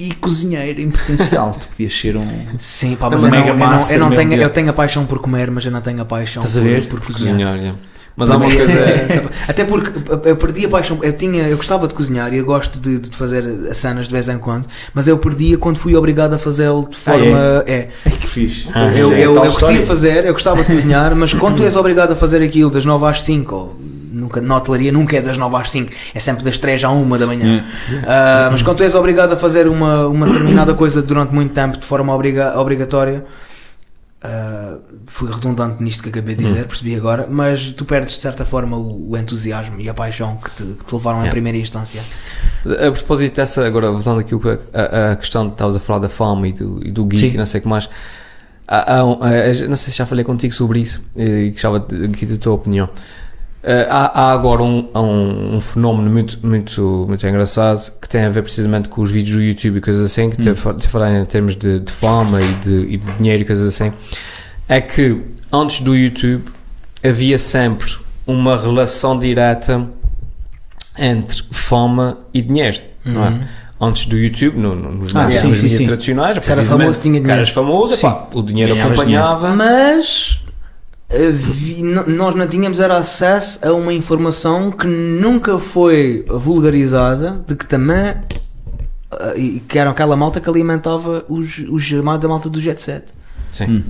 e 0.00 0.14
cozinheiro 0.14 0.80
em 0.80 0.90
potencial. 0.90 1.52
tu 1.60 1.68
podias 1.68 1.94
ser 1.98 2.16
um. 2.16 2.26
Sim, 2.58 2.96
pá, 2.96 3.06
É 3.06 3.10
mas 3.10 3.22
eu 3.24 3.30
não, 3.30 3.38
mega 3.38 3.50
eu 3.50 3.56
não, 3.56 3.90
eu 3.90 3.98
não 3.98 4.10
tenho, 4.10 4.34
eu 4.34 4.50
tenho 4.50 4.70
a 4.70 4.72
paixão 4.72 5.04
por 5.06 5.18
comer, 5.18 5.50
mas 5.50 5.64
eu 5.66 5.70
não 5.70 5.80
tenho 5.80 6.00
a 6.00 6.04
paixão 6.04 6.42
Estás 6.42 6.56
a 6.56 6.60
por, 6.60 6.68
ver? 6.68 6.86
por 6.88 7.00
cozinhar. 7.00 7.32
Cozinhar, 7.32 7.56
yeah. 7.56 7.78
Mas 8.16 8.30
há 8.30 8.36
uma 8.36 8.50
coisa. 8.50 8.72
é- 8.80 9.24
Até 9.48 9.64
porque 9.64 9.92
eu 10.28 10.36
perdi 10.36 10.66
a 10.66 10.68
paixão. 10.68 10.98
Eu, 11.02 11.12
tinha, 11.12 11.44
eu 11.44 11.56
gostava 11.56 11.86
de 11.88 11.94
cozinhar 11.94 12.32
e 12.34 12.38
eu 12.38 12.44
gosto 12.44 12.78
de, 12.80 12.98
de 12.98 13.16
fazer 13.16 13.44
as 13.70 13.78
cenas 13.78 14.08
de 14.08 14.12
vez 14.12 14.28
em 14.28 14.36
quando, 14.38 14.66
mas 14.92 15.06
eu 15.08 15.16
perdia 15.16 15.56
quando 15.56 15.78
fui 15.78 15.94
obrigado 15.94 16.34
a 16.34 16.38
fazê-lo 16.38 16.88
de 16.90 16.96
Ah, 17.06 17.12
forma. 17.12 17.64
é. 17.66 17.88
Ai, 18.04 18.12
que 18.12 18.26
fixe. 18.26 18.68
Ah, 18.74 18.90
Eu, 18.94 19.12
é 19.12 19.20
eu, 19.20 19.34
eu 19.36 19.86
fazer, 19.86 20.24
eu 20.24 20.32
gostava 20.32 20.62
de 20.62 20.72
cozinhar, 20.74 21.14
mas 21.14 21.32
quando 21.32 21.56
tu 21.58 21.62
és 21.64 21.74
obrigado 21.76 22.12
a 22.12 22.16
fazer 22.16 22.42
aquilo 22.42 22.68
das 22.70 22.84
9 22.84 23.06
às 23.06 23.22
5, 23.22 23.54
ou 23.54 23.80
nunca, 24.20 24.40
na 24.40 24.56
hotelaria 24.56 24.92
nunca 24.92 25.16
é 25.16 25.20
das 25.20 25.36
9 25.38 25.56
às 25.56 25.70
5, 25.70 25.90
é 26.14 26.20
sempre 26.20 26.44
das 26.44 26.58
3 26.58 26.84
à 26.84 26.90
1 26.90 27.08
da 27.18 27.26
manhã. 27.26 27.64
Ah, 28.06 28.48
mas 28.52 28.62
quando 28.62 28.76
tu 28.78 28.82
és 28.84 28.94
obrigado 28.94 29.32
a 29.32 29.36
fazer 29.36 29.66
uma, 29.66 30.06
uma 30.06 30.26
determinada 30.26 30.74
coisa 30.74 31.00
durante 31.02 31.32
muito 31.34 31.52
tempo 31.52 31.78
de 31.78 31.86
forma 31.86 32.14
obriga, 32.14 32.58
obrigatória, 32.60 33.24
ah, 34.22 34.76
fui 35.06 35.30
redundante 35.32 35.82
nisto 35.82 36.02
que 36.02 36.10
acabei 36.10 36.34
de 36.34 36.44
dizer, 36.44 36.66
percebi 36.66 36.94
agora, 36.94 37.26
mas 37.30 37.72
tu 37.72 37.84
perdes 37.86 38.14
de 38.16 38.20
certa 38.22 38.44
forma 38.44 38.76
o, 38.76 39.10
o 39.12 39.16
entusiasmo 39.16 39.80
e 39.80 39.88
a 39.88 39.94
paixão 39.94 40.36
que 40.36 40.50
te, 40.50 40.62
que 40.74 40.84
te 40.84 40.94
levaram 40.94 41.18
em 41.18 41.22
Yeah. 41.22 41.32
primeira 41.32 41.56
instância. 41.58 42.02
A 42.64 42.90
propósito 42.92 43.36
dessa, 43.36 43.66
agora 43.66 43.90
voltando 43.90 44.20
aqui 44.20 44.34
a, 44.74 45.12
a 45.12 45.16
questão 45.16 45.46
de 45.46 45.52
estavas 45.52 45.74
a 45.76 45.80
falar 45.80 46.00
da 46.00 46.08
fome 46.10 46.50
e 46.50 46.52
do, 46.52 46.86
e 46.86 46.90
do 46.90 47.04
guito 47.04 47.24
e 47.34 47.38
não 47.38 47.46
sei 47.46 47.60
o 47.60 47.62
que 47.62 47.68
mais. 47.68 47.88
Há 48.72 49.04
um- 49.04 49.18
há- 49.22 49.68
não 49.68 49.74
sei 49.76 49.90
se 49.90 49.98
já 49.98 50.06
falei 50.06 50.24
contigo 50.24 50.54
sobre 50.54 50.78
isso 50.78 51.02
eh, 51.16 51.44
e 51.46 51.50
gostava 51.50 51.78
aqui 51.78 52.24
da 52.26 52.36
tua 52.36 52.52
opinião. 52.52 52.88
Eh, 53.62 53.86
há, 53.90 54.22
há 54.22 54.32
agora 54.32 54.62
um, 54.62 54.88
um, 54.94 55.56
um 55.56 55.60
fenómeno 55.60 56.10
muito, 56.10 56.38
muito, 56.42 57.04
muito 57.06 57.26
engraçado 57.26 57.92
que 58.00 58.08
tem 58.08 58.22
a 58.22 58.30
ver 58.30 58.42
precisamente 58.42 58.88
com 58.88 59.02
os 59.02 59.10
vídeos 59.10 59.36
do 59.36 59.42
YouTube 59.42 59.76
e 59.76 59.80
coisas 59.82 60.04
assim, 60.04 60.30
que 60.30 60.36
te, 60.38 60.50
te 60.54 60.88
falar 60.88 61.12
em 61.12 61.24
termos 61.26 61.54
de, 61.54 61.78
de 61.80 61.92
fama 61.92 62.40
e 62.40 62.54
de, 62.54 62.70
e 62.88 62.96
de 62.96 63.12
dinheiro 63.12 63.42
e 63.42 63.44
coisas 63.46 63.68
assim. 63.68 63.92
É 64.66 64.80
que 64.80 65.20
antes 65.52 65.80
do 65.80 65.94
YouTube 65.94 66.44
havia 67.04 67.38
sempre 67.38 67.92
uma 68.26 68.56
relação 68.56 69.18
direta 69.18 69.86
entre 70.98 71.42
fama 71.50 72.18
e 72.32 72.40
dinheiro, 72.42 72.78
não 73.04 73.24
é? 73.26 73.40
Antes 73.82 74.04
do 74.04 74.16
YouTube, 74.16 74.58
no, 74.58 74.74
no, 74.74 74.92
nos 74.92 75.16
Ah, 75.16 75.30
sim, 75.30 75.54
sim, 75.54 75.68
sim. 75.70 75.86
tradicionais, 75.86 76.38
Se 76.44 76.52
era 76.52 76.62
famoso, 76.64 77.00
tinha 77.00 77.14
dinheiro. 77.14 77.30
eras 77.32 77.48
famoso, 77.48 77.94
epá, 77.94 78.26
o 78.34 78.42
dinheiro 78.42 78.74
Ganhavas 78.74 78.98
acompanhava. 78.98 79.56
Mas 79.56 80.39
nós 82.06 82.34
não 82.34 82.46
tínhamos 82.46 82.78
era 82.80 82.96
acesso 82.96 83.58
a 83.66 83.72
uma 83.72 83.92
informação 83.92 84.70
que 84.70 84.86
nunca 84.86 85.58
foi 85.58 86.24
vulgarizada 86.28 87.42
de 87.46 87.54
que 87.56 87.66
também 87.66 88.14
ah, 89.10 89.34
e 89.36 89.60
que 89.66 89.78
era 89.78 89.90
aquela 89.90 90.16
malta 90.16 90.40
que 90.40 90.48
alimentava 90.48 91.24
os, 91.28 91.58
os 91.68 91.82
chamados 91.82 92.22
da 92.22 92.28
malta 92.28 92.48
do 92.48 92.60
jet 92.60 92.80
set. 92.80 93.04
Sim. 93.50 93.64
Hum. 93.64 93.82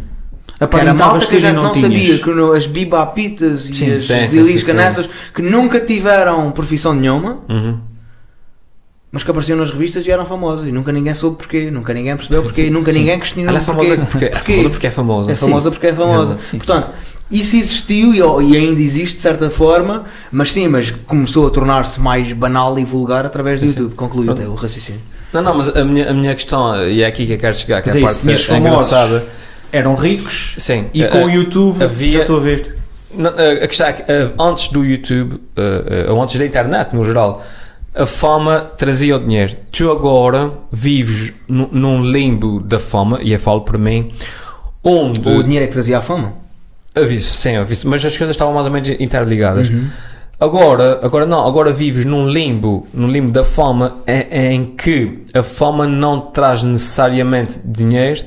Que 0.66 0.76
era 0.76 0.92
malta 0.94 1.24
que 1.26 1.36
a 1.36 1.40
gente 1.40 1.54
não, 1.54 1.62
não 1.64 1.74
sabia 1.74 2.18
que 2.18 2.30
no- 2.30 2.52
as 2.52 2.66
bibapitas 2.66 3.68
e 3.68 3.74
Sim, 3.74 3.90
as, 3.92 4.04
sim, 4.04 4.14
as 4.14 4.30
sim, 4.32 4.42
lilis 4.42 4.60
sim, 4.62 4.66
canessas 4.66 5.08
que 5.34 5.40
nunca 5.42 5.80
tiveram 5.80 6.50
profissão 6.50 6.92
nenhuma, 6.94 7.38
Uhum. 7.48 7.78
Mas 9.12 9.22
que 9.22 9.30
apareciam 9.30 9.58
nas 9.58 9.70
revistas 9.70 10.06
e 10.06 10.10
eram 10.10 10.24
famosas 10.24 10.68
e 10.68 10.72
nunca 10.72 10.92
ninguém 10.92 11.12
soube 11.14 11.36
porquê, 11.36 11.70
nunca 11.70 11.92
ninguém 11.92 12.14
percebeu 12.16 12.42
porquê, 12.42 12.70
nunca 12.70 12.92
ninguém 12.92 13.18
questionou 13.18 13.50
Ela 13.50 13.58
é 13.58 13.62
famosa 13.62 13.96
porquê. 13.96 14.26
porque, 14.26 14.26
é 14.26 14.30
famosa 14.60 14.70
porque 14.70 14.86
é 14.86 14.90
famosa. 14.90 15.32
É 15.32 15.36
famosa 15.36 15.70
porque 15.70 15.86
é 15.88 15.92
famosa. 15.94 16.38
Sim. 16.44 16.58
Portanto, 16.58 16.90
isso 17.30 17.56
existiu 17.56 18.12
e, 18.14 18.18
e 18.52 18.56
ainda 18.56 18.80
existe 18.80 19.16
de 19.16 19.22
certa 19.22 19.50
forma, 19.50 20.04
mas 20.30 20.52
sim, 20.52 20.68
mas 20.68 20.90
começou 20.90 21.46
a 21.46 21.50
tornar-se 21.50 22.00
mais 22.00 22.32
banal 22.32 22.78
e 22.78 22.84
vulgar 22.84 23.26
através 23.26 23.60
do 23.60 23.66
Sim. 23.66 23.72
YouTube. 23.78 23.94
Conclui 23.94 24.26
Pronto. 24.26 24.40
até 24.42 24.48
o 24.48 24.54
raciocínio. 24.54 25.00
Não, 25.32 25.42
não, 25.42 25.54
mas 25.58 25.68
a 25.68 25.84
minha, 25.84 26.10
a 26.10 26.12
minha 26.12 26.34
questão, 26.34 26.88
e 26.88 27.02
é 27.02 27.06
aqui 27.06 27.24
que 27.26 27.32
eu 27.34 27.38
quero 27.38 27.54
chegar, 27.56 27.82
que 27.82 27.88
Mas 27.88 27.96
é 27.96 28.00
é 28.00 28.02
a 28.02 28.10
isso, 28.10 28.24
parte 28.24 28.42
é 28.42 28.46
famosos. 28.60 28.88
engraçada. 28.88 29.26
Eram 29.72 29.94
ricos 29.94 30.54
Sim. 30.58 30.86
e 30.92 31.04
com 31.06 31.24
o 31.24 31.30
YouTube 31.30 31.82
havia- 31.84 32.10
já 32.12 32.20
estou 32.22 32.36
a 32.36 32.40
ver. 32.40 32.76
Não, 33.14 33.30
a 33.30 33.42
é 33.42 33.66
que 33.68 33.76
antes 34.38 34.68
do 34.68 34.84
YouTube, 34.84 35.40
ou 36.08 36.20
antes 36.22 36.36
da 36.38 36.44
internet 36.46 36.94
no 36.94 37.04
geral, 37.04 37.44
a 37.94 38.06
fama 38.06 38.70
trazia 38.78 39.16
o 39.16 39.20
dinheiro. 39.20 39.56
Tu 39.72 39.90
agora 39.90 40.52
vives 40.70 41.32
nu- 41.48 41.68
num 41.72 42.04
limbo 42.04 42.60
da 42.60 42.78
fama, 42.78 43.20
e 43.22 43.32
eu 43.32 43.38
falo 43.38 43.62
por 43.62 43.76
mim, 43.78 44.10
onde. 44.82 45.20
O 45.28 45.42
dinheiro 45.42 45.64
é 45.64 45.66
que 45.66 45.72
trazia 45.72 45.98
a 45.98 46.02
fama. 46.02 46.34
Aviso, 46.94 47.34
sim, 47.34 47.56
aviso, 47.56 47.88
mas 47.88 48.04
as 48.04 48.16
coisas 48.16 48.34
estavam 48.34 48.52
mais 48.54 48.66
ou 48.66 48.72
menos 48.72 48.88
interligadas. 48.90 49.70
Agora, 50.38 51.00
agora 51.02 51.26
não, 51.26 51.46
agora 51.46 51.70
vives 51.70 52.04
num 52.06 52.26
limbo, 52.28 52.86
num 52.94 53.08
limbo 53.08 53.30
da 53.30 53.44
fama 53.44 53.96
em, 54.06 54.54
em 54.54 54.64
que 54.64 55.18
a 55.34 55.42
fama 55.42 55.86
não 55.86 56.18
traz 56.20 56.62
necessariamente 56.62 57.60
dinheiro 57.62 58.24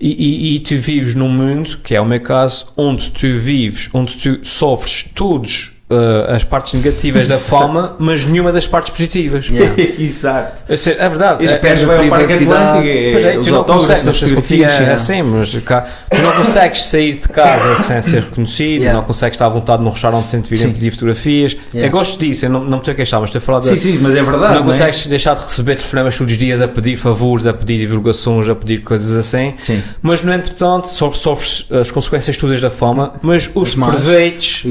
e, 0.00 0.08
e, 0.08 0.56
e 0.56 0.60
tu 0.60 0.74
vives 0.76 1.14
num 1.14 1.28
mundo, 1.28 1.78
que 1.84 1.94
é 1.94 2.00
o 2.00 2.06
meu 2.06 2.18
caso, 2.20 2.72
onde 2.78 3.10
tu 3.10 3.38
vives, 3.38 3.90
onde 3.92 4.14
tu 4.16 4.40
sofres 4.42 5.02
todos 5.14 5.73
uh, 5.90 6.32
as 6.32 6.44
partes 6.44 6.74
negativas 6.74 7.26
da 7.26 7.36
fama, 7.38 7.96
mas 7.98 8.24
nenhuma 8.24 8.52
das 8.52 8.66
partes 8.66 8.90
positivas. 8.90 9.46
Yeah. 9.48 9.74
Exato. 9.98 10.76
Sei, 10.76 10.96
É 10.98 11.08
verdade. 11.08 11.44
Este 11.44 11.64
é, 11.64 11.70
gajo 11.70 11.86
vai 11.86 11.98
ao 11.98 12.08
Parque. 12.08 12.32
Atlântico 12.32 13.12
Pois 13.12 13.24
é, 13.24 13.38
os 13.38 13.46
tu 13.46 13.52
não 13.52 13.64
consegues, 13.64 14.04
não 14.04 14.10
as 14.10 14.18
sei 14.18 14.28
se 14.28 14.34
contigo 14.34 14.62
fotografias. 14.64 14.88
é 14.88 14.92
assim, 14.92 15.22
mas 15.22 15.54
cá, 15.64 15.86
tu 16.10 16.18
não 16.22 16.32
consegues 16.32 16.84
sair 16.86 17.14
de 17.14 17.28
casa 17.28 17.74
sem 17.76 18.02
ser 18.02 18.22
reconhecido, 18.22 18.74
Yeah. 18.84 18.98
não 18.98 19.06
consegues 19.06 19.34
estar 19.34 19.46
à 19.46 19.48
vontade 19.48 19.82
num 19.82 19.90
restaurante 19.90 20.28
sem 20.28 20.40
te 20.40 20.50
virem 20.50 20.72
pedir 20.72 20.90
fotografias. 20.90 21.52
Yeah. 21.72 21.86
Eu 21.86 21.90
gosto 21.90 22.18
disso, 22.18 22.46
eu 22.46 22.50
não, 22.50 22.60
não 22.60 22.70
me 22.70 22.76
estou 22.78 22.92
a 22.92 22.94
queixar, 22.94 23.20
mas 23.20 23.28
estou 23.28 23.38
a 23.38 23.42
falar 23.42 23.60
de. 23.60 23.66
Sim, 23.66 23.76
sim, 23.76 23.98
mas 24.00 24.14
é 24.14 24.22
verdade. 24.22 24.54
não 24.54 24.60
é? 24.62 24.64
consegues 24.64 25.06
deixar 25.06 25.34
de 25.34 25.42
receber 25.44 25.76
telefonemas 25.76 26.16
todos 26.16 26.32
os 26.32 26.38
dias 26.38 26.60
a 26.60 26.68
pedir 26.68 26.96
favores, 26.96 27.46
a 27.46 27.52
pedir 27.52 27.78
divulgações, 27.78 28.48
a 28.48 28.54
pedir 28.54 28.78
coisas 28.82 29.14
assim. 29.16 29.54
Sim. 29.62 29.82
Mas, 30.02 30.22
no 30.22 30.32
entretanto, 30.32 30.88
sofres, 30.88 31.22
sofres 31.22 31.66
as 31.70 31.90
consequências 31.90 32.36
todas 32.36 32.60
da 32.60 32.70
fama, 32.70 33.12
mas 33.22 33.50
os 33.54 33.74
os 33.74 33.74
proveitos. 33.74 34.64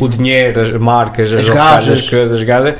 o 0.00 0.08
dinheiro, 0.08 0.59
as 0.68 0.70
marcas, 0.72 1.32
as, 1.32 1.40
As 1.40 1.48
ofertas, 1.48 1.64
gajas. 1.86 1.98
as 1.98 2.08
coisas, 2.10 2.38
as 2.38 2.44
gajas, 2.44 2.74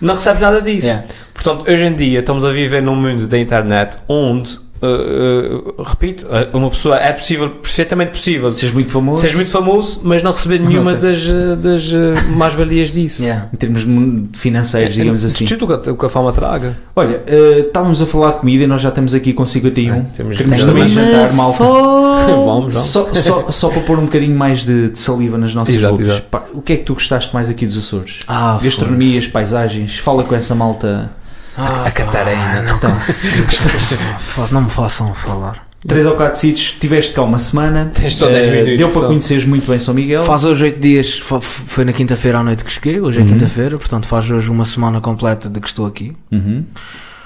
não 0.00 0.14
recebes 0.14 0.40
nada 0.40 0.60
disso. 0.62 0.86
Yeah. 0.86 1.04
Portanto, 1.32 1.70
hoje 1.70 1.84
em 1.84 1.92
dia 1.94 2.20
estamos 2.20 2.44
a 2.44 2.50
viver 2.50 2.82
num 2.82 2.96
mundo 2.96 3.26
da 3.26 3.38
internet 3.38 3.96
onde, 4.08 4.58
uh, 4.82 5.80
uh, 5.80 5.82
repito, 5.82 6.26
uh, 6.26 6.56
uma 6.56 6.70
pessoa 6.70 6.96
é 6.96 7.12
possível, 7.12 7.50
perfeitamente 7.50 8.10
possível, 8.12 8.50
Seres 8.50 8.74
muito 8.74 8.92
famoso. 8.92 9.20
seres 9.20 9.36
muito 9.36 9.50
famoso, 9.50 10.00
mas 10.02 10.22
não 10.22 10.32
receber 10.32 10.58
nenhuma 10.60 10.94
das, 10.94 11.22
das 11.58 11.84
uh, 11.92 12.30
mais-valias 12.36 12.90
disso. 12.90 13.22
Yeah. 13.22 13.48
Em 13.52 13.56
termos 13.56 13.86
financeiros, 14.34 14.94
digamos 14.94 15.24
É, 15.24 15.26
assim. 15.28 15.44
Tudo 15.46 15.64
o 15.72 15.78
que- 15.78 15.90
o 15.90 15.96
que 15.96 16.06
a 16.06 16.08
fama 16.08 16.32
traga. 16.32 16.76
Olha, 16.94 17.22
eh, 17.26 17.64
estávamos 17.66 18.00
a 18.02 18.06
falar 18.06 18.32
de 18.32 18.38
comida 18.40 18.64
e 18.64 18.66
nós 18.66 18.80
já 18.82 18.88
estamos 18.88 19.14
aqui 19.14 19.32
com 19.32 19.44
51. 19.46 19.94
É, 19.94 20.00
temos- 20.16 20.36
Queremos 20.36 20.64
também 20.64 20.88
jantar, 20.88 21.32
malta. 21.32 21.64
Vamos? 22.26 22.78
Só, 22.78 23.12
só, 23.14 23.50
só 23.50 23.68
para 23.70 23.82
pôr 23.82 23.98
um 23.98 24.02
bocadinho 24.06 24.36
mais 24.36 24.64
de, 24.64 24.90
de 24.90 24.98
saliva 24.98 25.36
nas 25.38 25.54
nossas 25.54 25.74
Exato, 25.74 25.92
bocas. 25.94 26.08
exato. 26.08 26.26
Pá, 26.30 26.42
o 26.52 26.60
que 26.62 26.72
é 26.72 26.76
que 26.76 26.84
tu 26.84 26.94
gostaste 26.94 27.32
mais 27.34 27.48
aqui 27.50 27.66
dos 27.66 27.76
Açores? 27.78 28.20
Ah, 28.26 28.58
Gastronomias, 28.62 29.26
paisagens, 29.28 29.98
fala 29.98 30.24
com 30.24 30.34
essa 30.34 30.54
malta. 30.54 31.10
Ah, 31.58 31.84
A 31.86 31.90
Catarina. 31.90 32.62
Não, 32.62 32.76
Então, 32.76 32.90
não 34.52 34.62
me 34.62 34.70
façam 34.70 35.06
falar. 35.14 35.66
três 35.86 36.04
ou 36.04 36.14
quatro 36.16 36.38
sítios, 36.38 36.72
tiveste 36.80 37.14
cá 37.14 37.22
uma 37.22 37.38
semana. 37.38 37.90
Tens 37.94 38.14
só 38.14 38.28
Eh, 38.28 38.32
10 38.32 38.48
minutos, 38.48 38.68
Deu 38.78 38.78
para 38.78 38.92
portanto. 38.92 39.08
conheceres 39.08 39.44
muito 39.44 39.70
bem 39.70 39.78
São 39.80 39.94
Miguel. 39.94 40.24
Faz 40.24 40.44
hoje 40.44 40.64
8 40.64 40.80
dias, 40.80 41.18
foi 41.18 41.84
na 41.84 41.92
quinta-feira 41.92 42.38
à 42.38 42.42
noite 42.42 42.64
que 42.64 42.70
cheguei, 42.72 43.00
hoje 43.00 43.18
é 43.18 43.22
Uhum. 43.22 43.28
quinta-feira, 43.28 43.78
portanto 43.78 44.06
faz 44.06 44.28
hoje 44.30 44.50
uma 44.50 44.64
semana 44.64 45.00
completa 45.00 45.48
de 45.48 45.60
que 45.60 45.68
estou 45.68 45.86
aqui. 45.86 46.16
Uhum. 46.30 46.64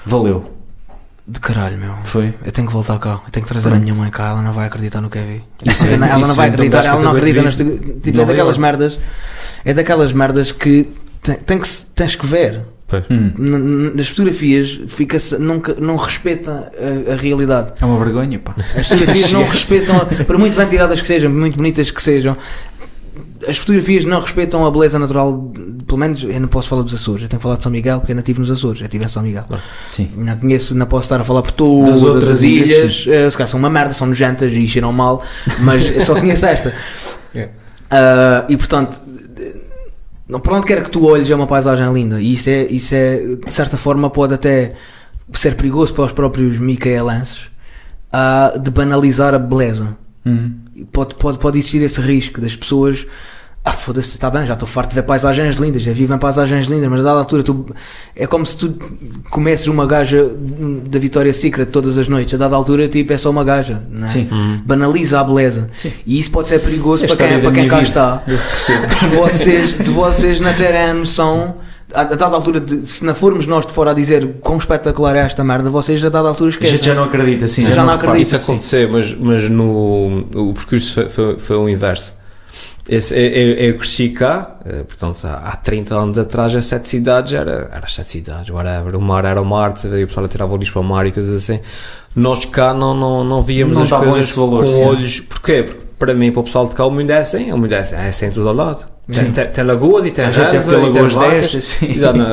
Valeu. 0.05 0.57
De 1.27 1.39
caralho, 1.39 1.77
meu. 1.77 1.93
Foi. 2.03 2.33
Eu 2.43 2.51
tenho 2.51 2.67
que 2.67 2.73
voltar 2.73 2.97
cá, 2.99 3.19
eu 3.25 3.31
tenho 3.31 3.45
que 3.45 3.51
trazer 3.51 3.67
a 3.67 3.71
Pronto. 3.71 3.83
minha 3.83 3.93
mãe 3.95 4.09
cá, 4.09 4.29
ela 4.29 4.41
não 4.41 4.51
vai 4.53 4.65
acreditar 4.67 4.99
no 5.01 5.09
que 5.09 5.17
é 5.19 5.23
vi. 5.23 5.43
Isso 5.71 5.85
é- 5.87 5.93
ela 5.93 6.17
não 6.27 6.35
vai 6.35 6.47
é, 6.47 6.49
então 6.49 6.65
acreditar, 6.65 6.81
que 6.81 6.87
ela 6.87 7.01
não 7.01 7.11
acredita 7.11 7.41
nas. 7.43 7.55
Tipo, 7.55 7.69
é 7.71 8.11
Nova 8.11 8.25
daquelas 8.27 8.37
Iorque. 8.55 8.59
merdas. 8.59 8.99
É 9.63 9.73
daquelas 9.73 10.11
merdas 10.13 10.51
que 10.51 10.89
tem, 11.21 11.35
tem 11.35 11.59
que 11.59 11.67
se- 11.67 11.85
tens 11.95 12.15
que 12.15 12.25
ver. 12.25 12.61
Hum. 13.09 13.91
Nas 13.95 14.07
fotografias 14.07 14.79
fica 14.87 15.17
nunca 15.39 15.75
não 15.79 15.95
respeitam 15.95 16.53
a, 16.53 17.13
a 17.13 17.15
realidade. 17.15 17.73
É 17.81 17.85
uma 17.85 18.03
vergonha, 18.03 18.39
pá. 18.39 18.55
As 18.75 18.87
fotografias 18.87 19.31
não 19.33 19.45
respeitam, 19.45 19.99
por 20.25 20.37
muito 20.37 20.55
bem 20.55 20.67
tiradas 20.67 20.99
que 21.01 21.07
sejam, 21.07 21.31
muito 21.31 21.57
bonitas 21.57 21.91
que 21.91 22.01
sejam, 22.01 22.35
as 23.47 23.57
fotografias 23.57 24.05
não 24.05 24.19
respeitam 24.19 24.65
a 24.65 24.71
beleza 24.71 24.99
natural, 24.99 25.51
pelo 25.87 25.97
menos 25.97 26.23
eu 26.23 26.39
não 26.39 26.47
posso 26.47 26.67
falar 26.69 26.83
dos 26.83 26.93
Açores, 26.93 27.23
eu 27.23 27.29
tenho 27.29 27.39
que 27.39 27.43
falar 27.43 27.57
de 27.57 27.63
São 27.63 27.71
Miguel 27.71 27.99
porque 27.99 28.11
eu 28.11 28.15
nativo 28.15 28.39
nos 28.39 28.51
Açores, 28.51 28.81
eu 28.81 28.85
estive 28.85 29.03
em 29.03 29.07
São 29.07 29.23
Miguel. 29.23 29.45
Sim. 29.91 30.11
Não 30.15 30.37
conheço, 30.37 30.75
não 30.75 30.85
posso 30.85 31.05
estar 31.05 31.19
a 31.19 31.23
falar 31.23 31.41
por 31.41 31.51
todas 31.51 31.95
Das 31.95 32.03
outras 32.03 32.29
as 32.29 32.41
ilhas, 32.41 33.05
ilhas, 33.05 33.05
eh, 33.07 33.29
se 33.29 33.37
calhar 33.37 33.49
são 33.49 33.59
uma 33.59 33.69
merda, 33.69 33.93
são 33.93 34.07
nojentas 34.07 34.53
e 34.53 34.67
cheiram 34.67 34.91
mal, 34.93 35.23
mas 35.59 35.85
eu 35.85 36.01
só 36.01 36.15
conheço 36.15 36.45
esta. 36.45 36.73
Yeah. 37.33 37.53
Ah, 37.93 38.45
e 38.47 38.55
portanto, 38.55 39.01
não, 40.31 40.39
para 40.39 40.55
onde 40.55 40.65
quer 40.65 40.83
que 40.83 40.89
tu 40.89 41.05
olhes 41.05 41.29
é 41.29 41.35
uma 41.35 41.47
paisagem 41.47 41.91
linda 41.93 42.21
e 42.21 42.33
isso 42.33 42.49
é, 42.49 42.63
isso 42.63 42.95
é 42.95 43.17
de 43.45 43.53
certa 43.53 43.77
forma 43.77 44.09
pode 44.09 44.33
até 44.33 44.73
ser 45.33 45.55
perigoso 45.55 45.93
para 45.93 46.05
os 46.05 46.11
próprios 46.11 46.57
micaelenses 46.57 47.49
ah, 48.11 48.53
de 48.59 48.71
banalizar 48.71 49.33
a 49.33 49.39
beleza 49.39 49.99
Hum. 50.23 50.53
pode, 50.91 51.15
pode, 51.15 51.39
pode 51.39 51.57
existir 51.57 51.81
esse 51.81 51.99
risco 51.99 52.39
das 52.39 52.55
pessoas 52.55 53.07
ah 53.63 53.73
foda-se, 53.73 54.15
está 54.15 54.27
bem, 54.27 54.45
já 54.47 54.53
estou 54.53 54.67
farto 54.67 54.89
de 54.89 54.95
ver 54.95 55.03
paisagens 55.03 55.57
lindas, 55.57 55.83
já 55.83 55.93
vivo 55.93 56.13
em 56.13 56.17
paisagens 56.17 56.65
lindas, 56.65 56.89
mas 56.89 56.99
a 57.01 57.03
dada 57.03 57.19
altura 57.19 57.43
tu, 57.43 57.65
é 58.15 58.25
como 58.25 58.43
se 58.43 58.57
tu 58.57 58.73
comesses 59.29 59.67
uma 59.67 59.85
gaja 59.85 60.27
da 60.87 60.97
Vitória 60.97 61.31
Secret 61.31 61.67
todas 61.67 61.95
as 61.97 62.07
noites, 62.07 62.33
a 62.33 62.37
dada 62.37 62.55
altura 62.55 62.87
tipo, 62.87 63.13
é 63.13 63.17
só 63.17 63.29
uma 63.29 63.43
gaja, 63.43 63.83
não 63.91 64.07
é? 64.07 64.09
Sim. 64.09 64.27
banaliza 64.65 65.19
a 65.19 65.23
beleza 65.23 65.69
Sim. 65.77 65.91
e 66.07 66.19
isso 66.19 66.31
pode 66.31 66.47
ser 66.49 66.59
perigoso 66.59 67.05
é 67.05 67.07
para 67.07 67.17
quem, 67.17 67.25
história 67.27 67.43
para 67.43 67.51
quem 67.61 67.67
cá 67.67 67.77
vida. 67.77 67.87
está 67.87 68.23
de 68.99 69.15
vocês, 69.15 69.77
de 69.77 69.91
vocês 69.91 70.39
não 70.39 70.53
terem 70.55 70.81
a 70.81 70.93
noção 70.95 71.55
a, 71.93 72.01
a 72.01 72.03
dada 72.15 72.35
altura, 72.35 72.59
de, 72.59 72.87
se 72.87 73.05
não 73.05 73.13
formos 73.13 73.45
nós 73.45 73.65
de 73.65 73.73
fora 73.73 73.91
a 73.91 73.93
dizer 73.93 74.37
quão 74.41 74.57
espetacular 74.57 75.15
é 75.15 75.19
esta 75.19 75.43
merda, 75.43 75.69
vocês 75.69 76.03
a 76.03 76.09
dada 76.09 76.27
altura 76.27 76.49
A 76.49 76.53
esquecem. 76.53 76.77
gente 76.77 76.85
já 76.85 76.95
não 76.95 77.03
acredita, 77.03 77.47
sim. 77.47 77.69
Já 77.71 77.83
não 77.83 77.93
acredita. 77.93 78.21
Isso 78.21 78.35
aconteceu, 78.37 78.89
mas, 78.89 79.13
mas 79.13 79.49
no, 79.49 80.25
o 80.33 80.53
percurso 80.53 80.93
foi, 80.93 81.09
foi, 81.09 81.37
foi 81.37 81.57
o 81.57 81.69
inverso. 81.69 82.20
Esse, 82.93 83.15
eu, 83.17 83.53
eu- 83.53 83.77
cresci 83.77 84.09
cá, 84.09 84.57
eh, 84.65 84.83
portanto, 84.83 85.19
há 85.25 85.35
há 85.47 85.55
30 85.55 85.95
anos 85.95 86.19
atrás, 86.19 86.53
as 86.53 86.65
sete 86.65 86.89
cidades 86.89 87.31
era, 87.31 87.69
era 87.71 87.85
as 87.85 87.93
sete 87.93 88.11
cidades, 88.11 88.49
whatever. 88.49 88.97
O 88.97 89.01
mar 89.01 89.23
era 89.23 89.41
o 89.41 89.45
mar, 89.45 89.73
e 89.83 90.03
o 90.03 90.07
pessoal 90.07 90.27
tirava 90.27 90.53
o 90.53 90.57
lixo 90.57 90.73
para 90.73 90.81
o 90.81 90.83
mar 90.83 91.07
e 91.07 91.11
coisas 91.13 91.33
assim. 91.41 91.61
Nós 92.13 92.43
cá 92.43 92.73
não, 92.73 92.93
não, 92.93 93.23
não 93.23 93.41
víamos 93.41 93.77
Não 93.77 93.83
as 93.83 93.89
coisas 93.89 94.35
valor, 94.35 94.65
com 94.65 94.67
sim. 94.67 94.83
olhos. 94.83 95.19
Porquê? 95.21 95.63
Porque 95.63 95.81
para 95.97 96.13
mim, 96.13 96.31
para 96.31 96.41
o 96.41 96.43
pessoal 96.43 96.67
de 96.67 96.75
cá, 96.75 96.85
o 96.85 96.91
mundo 96.91 97.09
é 97.11 97.19
assim, 97.19 97.51
o 97.53 97.57
mundo 97.57 97.71
é 97.73 97.79
assim, 97.79 97.95
é 97.95 98.09
assim 98.09 98.25
em 98.25 98.31
todo 98.31 98.49
ao 98.49 98.55
lado. 98.55 98.83
Tem, 99.09 99.31
tem, 99.31 99.47
tem 99.47 99.63
lagoas 99.63 100.05
e 100.05 100.11
tem 100.11 100.25
A 100.25 100.31
gente 100.31 100.57
relva 100.57 100.87
e 100.89 100.91
tem 100.91 101.07
vacas. 101.07 101.81
Exato, 101.83 102.17
não, 102.17 102.27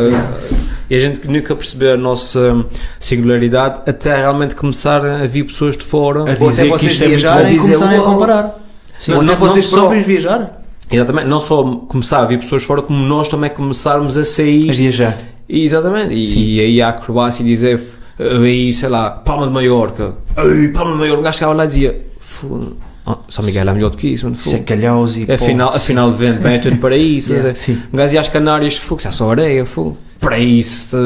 e 0.91 0.97
a 0.97 0.99
gente 0.99 1.29
nunca 1.29 1.55
percebeu 1.55 1.95
a 1.95 1.97
nossa 1.97 2.41
hum, 2.41 2.65
singularidade 2.99 3.81
até 3.87 4.17
realmente 4.17 4.55
começar 4.55 5.05
a 5.05 5.27
vir 5.27 5.45
pessoas 5.45 5.77
de 5.77 5.85
fora. 5.85 6.21
A 6.21 6.23
Ou 6.23 6.31
até 6.31 6.47
dizer 6.49 6.63
que 6.65 6.69
vocês 6.71 6.93
isto 6.93 7.05
é 7.05 7.09
viajarem 7.09 7.55
e 7.55 7.59
Dizer, 7.59 7.75
começarem 7.75 8.01
a 8.01 8.03
comparar. 8.03 8.68
Sim, 8.99 9.13
Ou 9.15 9.21
até 9.23 9.33
não- 9.33 9.39
vocês 9.39 9.65
não 9.67 9.71
só- 9.71 9.81
próprios 9.81 10.05
viajarem. 10.05 10.49
Exatamente, 10.91 11.27
não 11.29 11.39
só 11.41 11.63
começar 11.89 12.21
a 12.23 12.25
vir 12.27 12.39
pessoas 12.39 12.63
fora, 12.63 12.83
como 12.83 12.99
nós 12.99 13.29
também 13.29 13.51
começarmos 13.51 14.17
a 14.19 14.23
A 14.23 14.25
sair. 14.25 14.73
viajar. 14.73 15.19
E, 15.49 15.65
exatamente, 15.65 16.15
e, 16.15 16.57
e 16.57 16.61
aí 16.61 16.83
a 16.83 16.89
acrobacia 16.91 17.45
e 17.45 17.49
dizer, 17.49 17.81
aí, 18.19 18.73
sei 18.75 18.89
lá, 18.89 19.11
Palma 19.11 19.47
de 19.47 19.53
Maiorca, 19.53 20.15
Ei, 20.37 20.69
Palma 20.69 20.93
de 20.93 20.99
Maiorca, 20.99 21.21
um 21.21 21.25
gajo 21.25 21.39
chegava 21.39 21.55
lá 21.55 21.65
e 21.65 21.69
dizia, 21.69 22.07
"Fu- 22.19 22.73
oh, 23.07 23.17
São 23.29 23.45
Miguel 23.45 23.69
é 23.69 23.73
melhor 23.73 23.91
do 23.91 23.97
que 23.97 24.09
isso, 24.09 24.25
mano, 24.25 24.37
é 24.53 24.59
calhaus 24.61 25.17
e 25.17 25.31
afinal, 25.31 25.71
Sim. 25.73 25.77
afinal 25.77 26.11
de 26.11 26.17
vento 26.17 26.41
bem 26.41 26.61
tudo 26.61 26.77
para 26.79 26.97
isso, 26.99 27.33
Yeah, 27.33 27.51
a 27.51 27.53
ver? 27.53 27.57
sim. 27.59 27.79
um 27.93 27.97
gajo 27.97 28.15
ia 28.15 28.21
às 28.21 28.29
Canárias, 28.29 28.77
fogo, 28.77 29.01
já 29.03 29.13
só 29.13 29.31
areia, 29.31 29.65
fogo, 29.67 29.97
para 30.21 30.39
isso, 30.39 30.97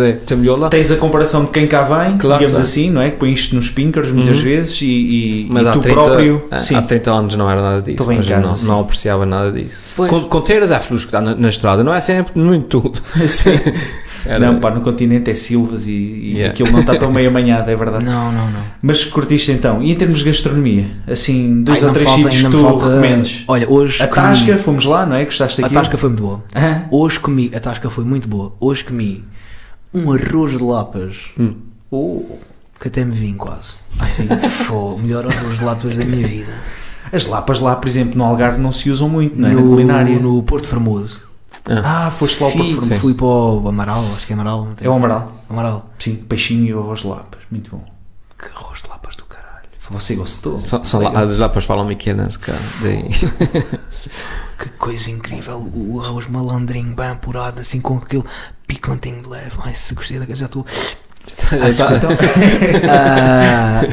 lá. 0.57 0.69
Tens 0.71 0.91
a 0.91 0.97
comparação 0.97 1.45
de 1.45 1.51
quem 1.51 1.67
cá 1.67 1.83
vem, 1.83 2.17
Claro, 2.17 2.39
digamos 2.39 2.41
claro. 2.53 2.59
assim, 2.61 2.91
não 2.91 3.03
é? 3.03 3.11
Que 3.11 3.19
põe 3.19 3.33
isto 3.33 3.55
nos 3.55 3.69
pinkers 3.71 4.11
muitas 4.11 4.39
Uhum. 4.39 4.45
vezes 4.45 4.81
e, 4.81 4.87
e, 4.87 5.47
Mas 5.51 5.67
e 5.67 5.69
há 5.69 5.73
tu 5.73 5.81
30, 5.81 6.01
próprio. 6.03 6.45
há- 6.51 6.59
sim. 6.59 6.75
há 6.75 6.83
30 6.83 7.11
anos 7.13 7.35
não 7.35 7.51
era 7.51 7.61
nada 7.61 7.79
disso, 7.83 7.91
Estou 7.91 8.07
bem 8.07 8.17
em 8.17 8.19
mas 8.21 8.29
casa, 8.29 8.67
não, 8.67 8.75
não 8.75 8.81
apreciava 8.81 9.27
nada 9.27 9.53
disso. 9.53 9.77
Pois. 9.95 10.11
Com, 10.11 10.23
com 10.23 10.41
ter 10.41 10.63
as 10.63 10.85
flores 10.87 11.05
que 11.05 11.13
dá 11.13 11.21
na, 11.21 11.35
na 11.35 11.49
estrada, 11.51 11.85
não 11.85 11.93
é 11.95 12.01
sempre 12.01 12.41
muito 12.41 12.81
tudo. 12.81 12.99
Sim. 13.29 13.51
Era- 14.25 14.39
Não, 14.39 14.61
pá, 14.61 14.71
no 14.71 14.81
continente 14.81 15.31
é 15.31 15.35
silvas 15.35 15.87
e, 15.87 15.91
e 15.91 16.33
Yeah. 16.35 16.53
aquilo 16.53 16.71
não 16.73 16.81
está 16.81 16.97
tão 16.97 17.13
meio 17.13 17.29
amanhado, 17.29 17.71
é 17.71 17.77
verdade. 17.77 18.05
Não, 18.05 18.31
não, 18.33 18.51
não. 18.51 18.61
Mas 18.81 19.05
curtiste 19.05 19.51
então. 19.53 19.83
E 19.83 19.91
em 19.91 19.95
termos 19.95 20.21
de 20.21 20.25
gastronomia? 20.27 20.91
Assim, 21.07 21.63
dois 21.63 21.81
Ai, 21.83 21.89
ou 21.89 21.93
três 21.93 22.09
falta- 22.09 22.23
sítios 22.31 22.43
que 22.43 22.51
tu 22.51 22.59
falta- 22.63 22.89
recomendes? 22.89 23.45
Olha, 23.49 23.69
hoje. 23.71 24.03
A 24.03 24.07
comi- 24.09 24.27
Tasca, 24.29 24.59
fomos 24.59 24.85
lá, 24.85 25.05
não 25.07 25.17
é? 25.17 25.25
Gostaste 25.25 25.61
A 25.61 25.63
daquilo? 25.63 25.81
tasca 25.83 25.99
foi 25.99 26.09
muito 26.11 26.23
boa. 26.23 26.45
Hã? 26.55 26.83
Hoje 26.91 27.19
comi. 27.21 27.51
A 27.55 27.61
tasca 27.61 27.91
foi 27.91 28.05
muito 28.05 28.29
boa. 28.29 28.55
Hoje 28.61 28.85
comi 28.85 29.25
um 29.95 30.13
arroz 30.13 30.57
de 30.57 30.63
lapas. 30.65 31.17
Hum. 31.39 31.55
Oh, 31.91 32.23
Que 32.81 32.89
até 32.89 33.05
me 33.05 33.13
vim 33.15 33.35
quase. 33.35 33.75
assim. 34.01 34.27
Foi 34.65 34.77
o 34.95 34.99
melhor 34.99 35.27
arroz 35.27 35.59
de 35.59 35.65
lapas 35.65 35.97
da 35.97 36.05
minha 36.05 36.27
vida. 36.27 36.53
As 37.13 37.27
lapas 37.27 37.61
lá, 37.61 37.77
por 37.77 37.87
exemplo, 37.87 38.17
no 38.17 38.25
Algarve 38.25 38.59
não 38.61 38.73
se 38.73 38.91
usam 38.91 39.09
muito, 39.09 39.39
não 39.39 39.49
é? 39.49 39.53
Na 39.55 39.61
no, 39.61 39.69
culinária. 39.69 40.19
no 40.19 40.43
Porto 40.43 40.67
Formoso. 40.67 41.21
Ah, 41.67 42.11
foste 42.11 42.41
lá 42.41 42.49
ao 42.49 42.53
Porto 42.53 42.83
Fui, 42.83 42.99
fui 42.99 43.15
para 43.15 43.27
o 43.27 43.69
Amaral, 43.69 44.05
acho 44.15 44.27
que 44.27 44.33
é 44.33 44.35
Amaral. 44.35 44.69
É 44.81 44.89
o 44.89 44.93
Amaral. 44.93 45.33
Amaral. 45.49 45.91
Sim, 45.99 46.17
peixinho 46.17 46.67
e 46.67 46.73
arroz 46.73 47.01
de 47.01 47.07
lapas. 47.07 47.41
Muito 47.51 47.71
bom. 47.71 47.85
Que 48.39 48.47
arroz 48.47 48.83
de 48.83 48.89
lapas 48.89 49.15
do 49.15 49.25
caralho. 49.25 49.69
Você 49.91 50.15
gostou? 50.17 50.65
Só, 50.65 50.83
só 50.83 50.99
lá, 50.99 51.21
as 51.21 51.39
lapas 51.39 51.65
falam 51.65 51.87
Michelense, 51.87 52.39
cara. 52.39 52.59
Daí. 52.81 53.09
Que 54.63 54.69
coisa 54.79 55.11
incrível. 55.11 55.59
O, 55.75 56.01
arroz 56.01 56.29
malandrinho, 56.29 56.95
bem 56.95 57.09
apurado, 57.09 57.61
assim 57.61 57.81
com 57.81 57.97
aquele 57.97 58.23
picantinho 58.65 59.21
de 59.21 59.29
leve. 59.29 59.57
Ai, 59.59 59.75
se 59.75 59.93
gostei 59.93 60.21
da 60.21 60.35
já 60.37 60.47
estou. 60.47 60.65
Ah. 60.65 60.73
Ah, 60.73 61.02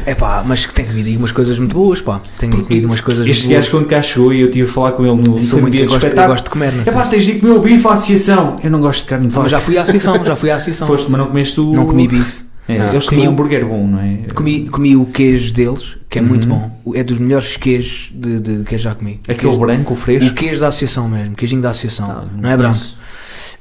é 0.05 0.15
pá, 0.15 0.43
mas 0.45 0.65
que 0.65 0.73
tenho 0.73 0.87
comido 0.89 1.17
umas 1.19 1.31
coisas 1.31 1.57
muito 1.59 1.75
boas, 1.75 2.01
pá. 2.01 2.21
Tenho 2.37 2.63
comido 2.63 2.85
umas 2.85 3.01
coisas 3.01 3.27
Este 3.27 3.47
muito 3.47 3.55
gajo 3.57 3.71
quando 3.71 3.85
cá 3.87 4.01
chegou 4.01 4.33
e 4.33 4.41
eu 4.41 4.49
tive 4.51 4.69
a 4.69 4.73
falar 4.73 4.91
com 4.93 5.05
ele 5.05 5.15
no, 5.15 5.41
Sou 5.41 5.59
muito, 5.61 5.73
dia 5.73 5.83
eu 5.85 5.87
do 5.87 5.95
espetáculo. 5.95 6.27
gosto 6.27 6.45
de 6.45 6.49
comer, 6.51 6.71
não 6.73 6.81
É 6.81 6.91
pá, 6.91 7.03
tens 7.07 7.25
de 7.25 7.33
comer 7.39 7.53
o 7.53 7.61
bife 7.61 7.87
à 7.87 7.91
associação. 7.93 8.55
Eu 8.63 8.71
não 8.71 8.79
gosto 8.81 9.03
de 9.03 9.09
carne 9.09 9.27
de 9.27 9.33
Ah, 9.33 9.35
vaca. 9.35 9.43
mas 9.43 9.51
já 9.51 9.59
fui 9.59 9.77
à 9.77 9.81
associação, 9.81 10.25
já 10.25 10.35
fui 10.35 10.51
à 10.51 10.55
associação. 10.55 10.87
Foste, 10.87 11.11
mas 11.11 11.19
não 11.19 11.27
comeste 11.27 11.59
o... 11.59 11.71
Não 11.73 11.85
comi 11.85 12.07
bife. 12.07 12.49
É, 12.67 12.79
Ah. 12.81 12.89
eles 12.93 13.05
Comi 13.07 13.21
um 13.23 13.25
o- 13.25 13.29
hambúrguer 13.31 13.65
bom, 13.65 13.87
não 13.87 13.99
é? 13.99 14.17
Comi, 14.33 14.69
comi 14.69 14.95
o 14.95 15.03
queijo 15.05 15.51
deles, 15.53 15.97
que 16.07 16.19
é 16.19 16.21
muito 16.21 16.47
Uhum. 16.47 16.55
bom. 16.59 16.81
O- 16.85 16.95
É 16.95 17.03
dos 17.03 17.17
melhores 17.17 17.57
queijos 17.57 18.09
de, 18.13 18.39
de 18.39 18.63
que 18.63 18.75
eu 18.75 18.79
já 18.79 18.93
comi. 18.93 19.19
Aquele 19.23 19.39
Queijo- 19.39 19.59
branco, 19.59 19.93
o 19.93 19.97
O 19.97 19.99
fresco. 19.99 20.35
queijo 20.35 20.59
da 20.61 20.67
associação 20.67 21.07
mesmo, 21.07 21.35
queijinho 21.35 21.61
da 21.63 21.71
associação. 21.71 22.09
Ah, 22.11 22.25
não 22.39 22.49
é 22.49 22.55
branco. 22.55 22.77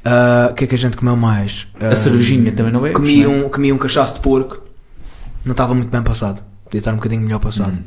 Ah, 0.04 0.48
O 0.50 0.54
que 0.54 0.64
é 0.64 0.66
que 0.66 0.74
a 0.74 0.78
gente 0.78 0.96
comeu 0.96 1.16
mais? 1.16 1.66
A 1.80 1.88
Ah, 1.88 1.96
cervejinha 1.96 2.52
também 2.52 2.72
não 2.72 2.84
é? 2.86 2.90
Comi 2.92 3.26
um, 3.26 3.48
comi 3.48 3.72
um 3.72 3.78
cachaço 3.78 4.14
de 4.14 4.20
porco, 4.20 4.60
não 5.44 5.52
estava 5.52 5.74
muito 5.74 5.90
bem 5.90 6.02
passado. 6.02 6.42
Podia 6.64 6.78
estar 6.80 6.92
um 6.92 6.96
bocadinho 6.96 7.22
melhor 7.22 7.38
passado. 7.40 7.78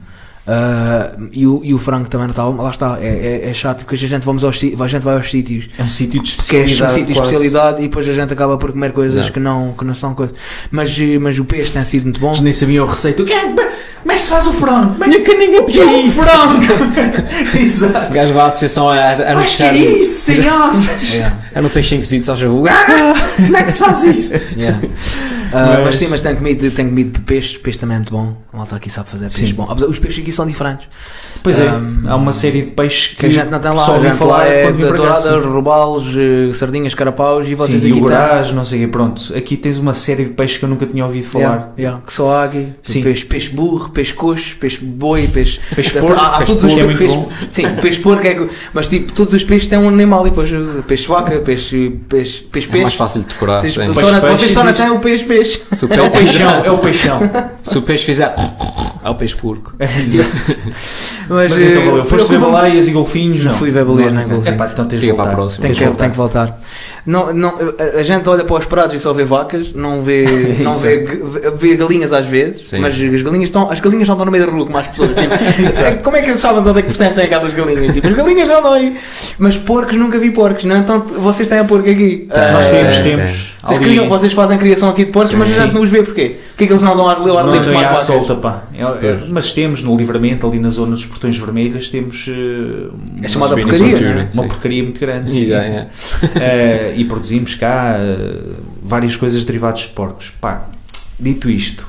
Ah, 0.47 1.11
e, 1.31 1.45
o, 1.45 1.61
e 1.63 1.73
o 1.73 1.77
frango 1.77 2.09
também 2.09 2.25
não 2.27 2.31
estava. 2.31 2.49
Lá 2.61 2.71
está, 2.71 2.97
é, 2.99 3.41
é, 3.45 3.49
é 3.49 3.53
chato 3.53 3.85
porque 3.85 3.93
a 3.95 3.97
gente, 3.97 4.25
vamos 4.25 4.43
aos, 4.43 4.55
a 4.57 4.87
gente 4.87 5.03
vai 5.03 5.15
aos 5.15 5.29
sítios 5.29 5.69
É 5.77 5.83
um 5.83 5.89
sítio 5.89 6.21
de 6.21 6.35
porque 6.35 6.55
é 6.55 6.59
um 6.61 6.65
especialidade. 6.65 6.93
sítio 6.93 7.07
de 7.07 7.13
quase. 7.19 7.33
especialidade 7.35 7.79
e 7.79 7.87
depois 7.87 8.09
a 8.09 8.13
gente 8.13 8.33
acaba 8.33 8.57
por 8.57 8.71
comer 8.71 8.91
coisas 8.91 9.25
Não. 9.25 9.31
que 9.31 9.39
não, 9.39 9.73
que 9.77 9.85
não 9.85 9.93
são 9.93 10.15
coisas. 10.15 10.35
Mas, 10.71 10.97
mas 11.21 11.37
o 11.37 11.45
peixe 11.45 11.71
tem 11.71 11.83
sido 11.85 12.03
muito 12.03 12.19
bom. 12.19 12.29
Eles 12.29 12.39
nem 12.41 12.53
sabiam 12.53 12.85
a 12.87 12.89
receita. 12.89 13.21
O 13.21 13.25
que 13.25 13.33
é? 13.33 13.53
Como 14.01 14.11
é 14.11 14.15
que 14.15 14.21
se 14.21 14.29
faz 14.29 14.47
o 14.47 14.53
frango? 14.53 14.93
Como 14.97 15.03
é 15.13 15.19
que 15.19 15.33
ninguém 15.35 15.65
pediu 15.65 15.87
Que 15.87 16.07
o 16.07 16.11
frango? 16.11 16.61
Exato. 17.59 18.11
O 18.11 18.13
gajo 18.13 18.33
vai 18.33 18.43
à 18.43 18.47
associação 18.47 18.89
a, 18.89 19.11
a 19.11 19.35
Mas 19.35 19.55
que 19.55 19.63
é 19.63 19.75
isso, 19.75 20.21
sem 20.21 20.47
asas? 20.49 21.13
Yeah. 21.13 21.37
É 21.53 21.61
no 21.61 21.69
peixinho 21.69 22.01
cozido, 22.01 22.25
só 22.25 22.35
chegou. 22.35 22.63
Como 23.37 23.57
é 23.57 23.63
que 23.63 23.71
se 23.71 23.79
faz 23.79 24.03
isso? 24.03 24.33
Yeah. 24.57 24.79
Ah, 25.53 25.65
mas... 25.75 25.79
Mas- 25.85 25.97
sim, 25.97 26.07
mas 26.09 26.21
tenho 26.21 26.37
comido, 26.37 26.71
tenho 26.71 26.87
comido 26.89 27.19
peixe, 27.21 27.59
peixe 27.59 27.77
também 27.77 27.95
é 27.95 27.99
muito 27.99 28.13
bom. 28.13 28.37
A 28.53 28.57
malta 28.57 28.75
aqui 28.77 28.89
sabe 28.89 29.09
fazer 29.09 29.25
peixe 29.25 29.47
Sim. 29.47 29.53
bom. 29.53 29.67
Os 29.89 29.99
peixes 29.99 30.21
aqui 30.23 30.31
são 30.31 30.47
diferentes. 30.47 30.87
Pois 31.43 31.59
é, 31.59 31.71
Um, 31.71 32.03
há 32.07 32.15
uma 32.15 32.31
série 32.31 32.61
de 32.61 32.71
peixes 32.71 33.07
que, 33.07 33.15
Que 33.17 33.25
a 33.25 33.29
gente 33.29 33.49
não 33.49 33.59
tem 33.59 33.71
lá. 33.73 33.83
só 33.85 33.91
A 33.91 33.95
ouvi 33.95 34.07
gente 34.07 34.17
falar 34.17 34.37
lá 34.37 34.47
é 34.47 34.63
quando 34.63 34.75
vim 34.75 34.81
para 34.83 34.91
cá, 34.91 34.97
douradas, 34.97 35.45
robalos, 35.45 36.05
eh, 36.15 36.53
sardinhas, 36.53 36.93
carapaus 36.93 37.47
e 37.47 37.55
vocês 37.55 37.81
Sim, 37.81 37.87
aqui 37.89 37.99
têm. 37.99 38.09
iogurás, 38.09 38.51
não 38.53 38.63
sei 38.63 38.79
o 38.79 38.81
quê, 38.85 38.91
pronto. 38.91 39.33
Aqui 39.35 39.57
tens 39.57 39.77
uma 39.77 39.93
série 39.93 40.25
de 40.25 40.29
peixes 40.31 40.57
que 40.57 40.63
eu 40.65 40.69
nunca 40.69 40.85
tinha 40.85 41.03
ouvido 41.05 41.25
falar. 41.25 41.43
Yeah, 41.43 41.67
yeah. 41.77 42.01
Que 42.05 42.13
só 42.13 42.31
há 42.33 42.43
aqui. 42.45 42.69
Sim. 42.83 43.01
Peixe, 43.03 43.25
peixe 43.25 43.49
burro, 43.49 43.89
peixe 43.91 44.13
coxo, 44.13 44.55
peixe 44.57 44.79
boi, 44.83 45.27
peixe. 45.27 45.59
Peixe 45.75 45.91
porco, 45.99 46.13
há, 46.13 46.27
há 46.35 46.37
peixe 46.39 46.53
todos 46.53 46.63
os 46.65 46.71
porco 46.71 46.79
é 46.81 46.83
muito 46.85 46.97
peixe- 46.97 47.15
bom. 47.15 47.31
Sim, 47.51 47.63
peixe 47.81 47.99
porco 47.99 48.27
é. 48.27 48.33
que- 48.35 48.49
Mas 48.73 48.87
tipo, 48.87 49.11
todos 49.13 49.33
os 49.33 49.43
peixes 49.43 49.67
têm 49.67 49.77
um 49.79 49.87
animal 49.87 50.25
e 50.25 50.29
depois 50.29 50.49
peixe 50.87 51.07
vaca, 51.07 51.39
peixe 51.39 51.91
peixe 52.09 52.43
peixe. 52.51 52.67
É 52.67 52.71
mais 52.71 52.83
peixe. 52.85 52.97
fácil 52.97 53.21
de 53.21 53.27
decorar. 53.27 53.57
Vocês, 53.59 53.73
sim. 53.73 53.93
só 53.93 54.11
na- 54.11 54.21
Peixe, 54.21 54.37
vocês 54.37 54.51
só 54.53 54.63
não 54.63 54.73
têm 54.73 54.89
o 54.89 54.99
peixe 54.99 55.23
peixe. 55.23 55.61
Se 55.73 55.85
o 55.85 55.89
É 55.93 56.01
o 56.01 56.09
peixe, 56.11 56.37
peixão, 56.37 56.65
é 56.65 56.71
o 56.71 56.77
peixão. 56.79 57.19
se 57.63 57.77
o 57.77 57.81
peixe 57.81 58.03
fizer. 58.05 58.33
É 59.03 59.09
o 59.09 59.15
peixe 59.15 59.35
porco. 59.35 59.73
Exato. 59.79 60.29
Mas, 61.33 61.49
Mas 61.49 61.61
então 61.61 61.81
eh, 61.81 61.85
valeu. 61.85 62.05
Foste 62.05 62.29
ver 62.29 62.39
baleias 62.39 62.87
e 62.87 62.91
golfinhos? 62.91 63.45
Não 63.45 63.53
fui 63.53 63.71
ver 63.71 63.85
baleias 63.85 64.11
nem 64.13 64.27
golfinhos. 64.27 64.47
É 64.47 64.51
pá, 64.51 64.69
então 64.73 64.85
tens 64.85 64.99
de 64.99 65.07
Fica 65.07 65.15
para 65.15 65.23
voltar. 65.23 65.33
a 65.33 65.35
próxima. 65.41 65.61
Tem 65.65 65.73
que, 65.75 65.83
voltar. 65.85 65.99
tem 65.99 66.09
que 66.11 66.17
voltar. 66.17 66.59
Não, 67.05 67.33
não, 67.33 67.55
a, 67.79 67.99
a 67.99 68.03
gente 68.03 68.27
olha 68.29 68.43
para 68.43 68.55
os 68.57 68.65
prados 68.65 68.93
e 68.95 68.99
só 68.99 69.13
vê 69.13 69.23
vacas, 69.23 69.73
não 69.73 70.03
vê, 70.03 70.25
não 70.61 70.73
vê, 70.73 71.05
vê 71.55 71.75
galinhas 71.75 72.11
às 72.13 72.25
vezes, 72.25 72.67
Sim. 72.69 72.79
mas 72.79 72.93
as 72.95 73.21
galinhas 73.21 73.49
estão, 73.49 73.71
as 73.71 73.79
galinhas 73.79 74.07
não 74.07 74.15
estão 74.15 74.25
no 74.25 74.31
meio 74.31 74.45
da 74.45 74.51
rua 74.51 74.65
como 74.65 74.77
as 74.77 74.87
pessoas. 74.87 75.09
Tipo, 75.09 75.97
como 76.03 76.17
é 76.17 76.21
que 76.21 76.29
eles 76.29 76.41
sabem 76.41 76.61
de 76.61 76.69
onde 76.69 76.79
é 76.79 76.81
que 76.81 76.87
pertencem 76.89 77.23
aquelas 77.25 77.53
galinhas? 77.53 77.93
Tipo, 77.93 78.07
as 78.07 78.13
galinhas 78.13 78.47
já 78.47 78.59
andam 78.59 78.73
aí. 78.73 78.97
Mas 79.39 79.55
porcos 79.57 79.95
nunca 79.97 80.19
vi 80.19 80.31
porcos, 80.31 80.65
não? 80.65 80.77
Então 80.77 80.99
vocês 80.99 81.47
têm 81.47 81.59
a 81.59 81.63
porco 81.63 81.89
aqui. 81.89 82.27
Ah, 82.29 82.51
Nós 82.51 82.69
temos, 82.69 82.95
É, 82.97 83.01
temos. 83.03 83.51
Vocês, 83.63 83.79
criam- 83.79 84.09
vocês 84.09 84.33
fazem 84.33 84.57
criação 84.57 84.89
aqui 84.89 85.05
de 85.05 85.11
porcos, 85.11 85.31
Sim, 85.31 85.37
mas 85.37 85.57
a 85.57 85.63
gente 85.63 85.73
não 85.75 85.81
os 85.81 85.89
vê 85.89 86.03
porquê? 86.03 86.35
Porquê 86.61 86.67
que 86.67 86.73
eles 86.73 86.83
não 86.83 86.95
dão 86.95 87.07
ar, 87.09 87.17
ar 87.17 87.43
Não 87.43 87.53
livre 87.53 87.67
como 87.73 87.79
à 87.79 87.81
as 87.81 87.89
vacas? 87.89 88.05
solta, 88.05 88.35
pá. 88.35 88.63
É- 88.71 88.83
é- 88.83 89.25
mas 89.27 89.51
temos 89.51 89.81
no 89.81 89.97
livramento, 89.97 90.45
ali 90.45 90.59
na 90.59 90.69
zona 90.69 90.91
dos 90.91 91.05
portões 91.07 91.35
vermelhos, 91.39 91.89
temos 91.89 92.27
eh, 92.29 93.23
É 93.23 93.27
chamada 93.27 93.55
porcaria, 93.55 93.77
soltura, 93.79 94.13
não 94.13 94.21
é? 94.21 94.29
uma 94.31 94.43
sim. 94.43 94.47
porcaria 94.49 94.83
muito 94.83 94.99
grande. 94.99 95.31
sim. 95.31 95.45
E, 95.45 95.53
é, 95.53 95.87
Eh, 96.35 96.93
e 96.97 97.05
produzimos 97.05 97.55
cá 97.55 97.95
eh, 97.97 98.41
várias 98.83 99.15
coisas 99.15 99.43
derivadas 99.43 99.81
de 99.81 99.87
porcos. 99.87 100.29
Pá, 100.39 100.67
dito 101.19 101.49
isto, 101.49 101.87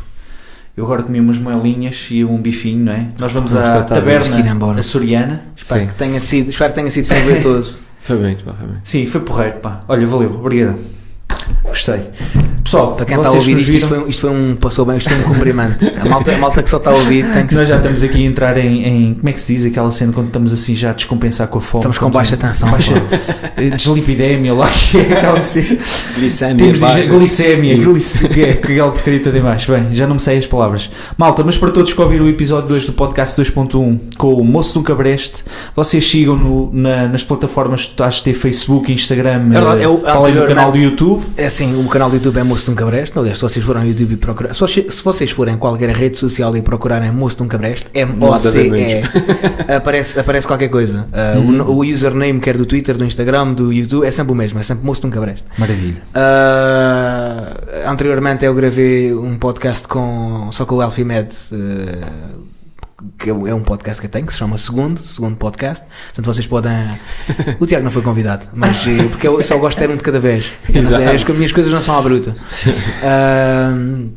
eu 0.75 0.85
agora 0.85 1.03
comi 1.03 1.21
umas 1.21 1.37
moelinhas 1.37 2.07
e 2.11 2.25
um 2.25 2.39
bifinho, 2.39 2.87
não 2.87 2.93
é? 2.93 3.09
Nós 3.21 3.31
vamos 3.31 3.53
Vamos 3.53 3.69
à 3.69 3.83
taberna 3.83 4.37
açoriana. 4.79 5.43
Espero 5.55 5.81
Sim. 5.83 5.87
que 5.89 5.95
tenha 5.95 6.19
sido, 6.21 6.49
espero 6.51 6.71
que 6.73 6.77
tenha 6.79 6.91
sido 6.91 7.09
proveitoso. 7.09 7.77
Foi 8.01 8.17
bem, 8.17 8.35
pá, 8.37 8.53
foi 8.53 8.67
bem. 8.67 8.79
Sim, 8.83 9.07
foi 9.07 9.21
porreiro, 9.21 9.59
pá. 9.59 9.83
Olha, 9.87 10.05
valeu, 10.09 10.35
obrigado. 10.35 10.77
Gostei. 11.63 12.01
Pessoal, 12.73 12.95
Para 12.97 13.05
quem 13.05 13.17
está 13.19 13.29
a 13.29 13.33
ouvir 13.33 13.59
isto, 13.59 13.77
isto 13.77 13.89
foi, 13.89 13.99
um- 13.99 14.09
isto 14.09 14.21
foi 14.21 14.31
um. 14.31 14.57
Passou 14.57 14.85
bem, 14.87 14.97
isto 14.97 15.11
foi 15.11 15.19
um 15.19 15.23
cumprimento. 15.35 15.85
A 16.01 16.05
malta, 16.09 16.33
a 16.33 16.39
malta 16.39 16.63
que 16.63 16.71
só 16.71 16.79
está 16.79 16.91
a 16.91 16.95
ouvir 16.95 17.25
tem 17.33 17.47
que 17.47 17.55
Nós 17.55 17.69
já 17.69 17.77
estamos 17.77 18.03
aqui 18.03 18.25
a 18.25 18.29
entrar 18.29 18.57
em, 18.57 18.85
em- 18.87 19.15
Como 19.15 19.29
é 19.29 19.33
que 19.33 19.41
se 19.41 19.53
diz 19.55 19.65
aquela 19.67 19.91
cena 19.93 20.13
quando 20.13 20.29
estamos 20.29 20.53
assim 20.53 20.75
já 20.75 20.91
a 20.91 20.93
descompensar 20.95 21.49
com 21.49 21.59
a 21.59 21.61
fome? 21.61 21.81
Estamos 21.83 21.99
com 21.99 22.11
baixa 22.11 22.35
em- 22.35 22.39
tensão. 22.39 22.71
Baixa 22.71 22.95
eh, 23.57 23.71
deslipidemia 23.71 24.55
lá, 24.55 24.69
que 24.69 24.97
é 24.99 25.19
aquela 25.19 25.41
cena. 25.43 25.79
Glicémia, 26.17 26.57
Temos 26.57 26.81
baixa. 26.81 27.03
glicémia, 27.09 27.77
glice, 27.77 28.29
que 28.29 28.43
é 28.43 28.53
que 28.55 28.73
aquela 28.73 28.91
porcaria 28.91 29.21
toda 29.21 29.39
em 29.39 29.43
baixo. 29.43 29.71
Bem, 29.71 29.89
já 29.95 30.07
não 30.07 30.15
me 30.15 30.21
sei 30.21 30.39
as 30.39 30.47
palavras. 30.47 30.91
Malta, 31.19 31.43
mas 31.45 31.59
para 31.59 31.71
todos 31.71 31.93
que 31.93 32.01
ouviram 32.01 32.25
o 32.25 32.29
episódio 32.29 32.69
2 32.69 32.87
do 32.87 32.93
podcast 32.93 33.37
2.1 33.41 33.99
com 34.17 34.35
o 34.35 34.45
Moço 34.45 34.75
do 34.75 34.83
Cabreste, 34.83 35.45
vocês 35.77 36.09
sigam 36.09 36.37
no, 36.37 36.71
na- 36.73 37.09
nas 37.09 37.23
plataformas 37.23 37.83
que 37.85 37.91
estás 37.91 38.21
a 38.21 38.25
ter 38.25 38.35
Facebook, 38.35 38.91
Instagram, 38.93 39.49
É 39.51 39.53
verdade, 39.61 39.81
eh, 39.83 39.85
eu, 39.85 39.99
para 39.99 40.13
além 40.15 40.35
do 40.35 40.47
canal 40.47 40.73
do 40.73 40.79
YouTube. 40.79 41.23
É 41.37 41.47
assim, 41.47 41.79
o 41.79 41.87
canal 41.89 42.09
do 42.09 42.17
YouTube 42.17 42.39
é 42.39 42.43
Moço 42.43 42.62
de 42.65 42.71
um 42.71 42.75
Cabreste. 42.75 43.19
Aliás, 43.19 43.39
se 43.39 43.43
vocês 43.43 43.65
forem 43.65 43.83
ao 43.83 43.89
YouTube 43.89 44.13
e 44.13 44.17
procurar. 44.17 44.55
Se 44.55 45.03
vocês, 45.03 45.31
forem 45.31 45.55
em 45.55 45.59
qualquer 45.59 45.91
rede 45.91 46.17
social 46.17 46.57
e 46.57 46.63
procurarem 46.63 47.11
Moço 47.13 47.37
de 47.37 47.43
um 47.43 47.49
Cabreste, 47.49 47.87
M-O-C-E, 47.95 49.03
aparece, 49.75 50.19
aparece 50.21 50.47
qualquer 50.47 50.69
coisa. 50.69 51.07
Uh, 51.13 51.33
Uhum. 51.43 51.61
o, 51.63 51.77
o 51.79 51.81
username, 51.93 52.39
quer 52.41 52.57
do 52.57 52.65
Twitter, 52.67 52.97
do 52.97 53.05
Instagram, 53.05 53.53
do 53.55 53.73
YouTube, 53.73 54.07
é 54.07 54.11
sempre 54.11 54.33
o 54.33 54.37
mesmo. 54.37 54.59
É 54.59 54.63
sempre 54.63 54.85
Moço 54.85 55.01
de 55.01 55.07
um 55.07 55.11
Cabreste. 55.11 55.45
Maravilha. 55.59 56.03
Uh, 56.15 57.89
anteriormente 57.91 58.45
eu 58.45 58.55
gravei 58.55 59.13
um 59.15 59.37
podcast 59.37 59.87
com, 59.89 60.49
só 60.53 60.65
com 60.65 60.77
o 60.77 60.83
Elfie 60.83 61.05
Med, 61.05 61.29
uh, 61.53 62.43
que 63.19 63.31
é 63.31 63.55
um 63.55 63.63
podcast 63.63 64.01
que 64.01 64.07
eu 64.07 64.11
tenho, 64.11 64.27
que 64.27 64.33
se 64.33 64.39
chama 64.39 64.59
Segundo, 64.59 65.01
Segundo 65.01 65.37
Podcast. 65.37 65.85
Portanto, 66.07 66.27
vocês 66.27 66.47
podem. 66.47 66.73
O 67.61 67.67
Tiago 67.67 67.85
não 67.85 67.91
foi 67.91 68.03
convidado, 68.03 68.47
mas 68.55 68.87
eh, 68.87 69.03
porque 69.11 69.27
eu 69.27 69.43
só 69.43 69.57
gosto 69.59 69.79
de 69.79 69.87
ter 69.87 69.93
um 69.93 69.97
de 69.97 70.03
cada 70.03 70.21
vez. 70.21 70.47
Exato. 70.73 71.03
eh, 71.03 71.15
as 71.15 71.25
minhas 71.25 71.53
coisas 71.53 71.73
não 71.73 71.81
são 71.81 71.99
à 71.99 72.03
bruta. 72.03 72.35
Um, 73.05 74.11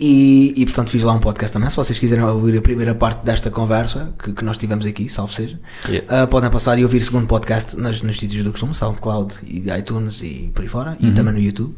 e, 0.00 0.54
e, 0.56 0.64
portanto 0.64 0.90
fiz 0.90 1.02
lá 1.02 1.12
um 1.12 1.18
podcast 1.18 1.52
também. 1.52 1.68
Se 1.70 1.76
vocês 1.76 1.98
quiserem 1.98 2.24
ouvir 2.24 2.56
a 2.56 2.62
primeira 2.62 2.94
parte 2.94 3.24
desta 3.24 3.50
conversa 3.50 4.14
que, 4.22 4.32
que 4.32 4.44
nós 4.44 4.56
tivemos 4.56 4.86
aqui, 4.86 5.08
salve 5.08 5.34
seja, 5.34 5.58
Yeah. 5.88 6.24
uh, 6.24 6.28
podem 6.28 6.48
passar 6.50 6.78
e 6.78 6.84
ouvir 6.84 6.98
o 6.98 7.04
segundo 7.04 7.26
podcast 7.26 7.76
nas, 7.76 8.00
nos 8.02 8.16
sítios 8.18 8.44
do 8.44 8.52
costume, 8.52 8.74
SoundCloud 8.76 9.34
e 9.44 9.68
iTunes 9.76 10.22
e 10.22 10.50
por 10.54 10.62
aí 10.62 10.68
fora, 10.68 10.96
e 11.00 11.10
também 11.10 11.32
no 11.34 11.40
YouTube. 11.40 11.74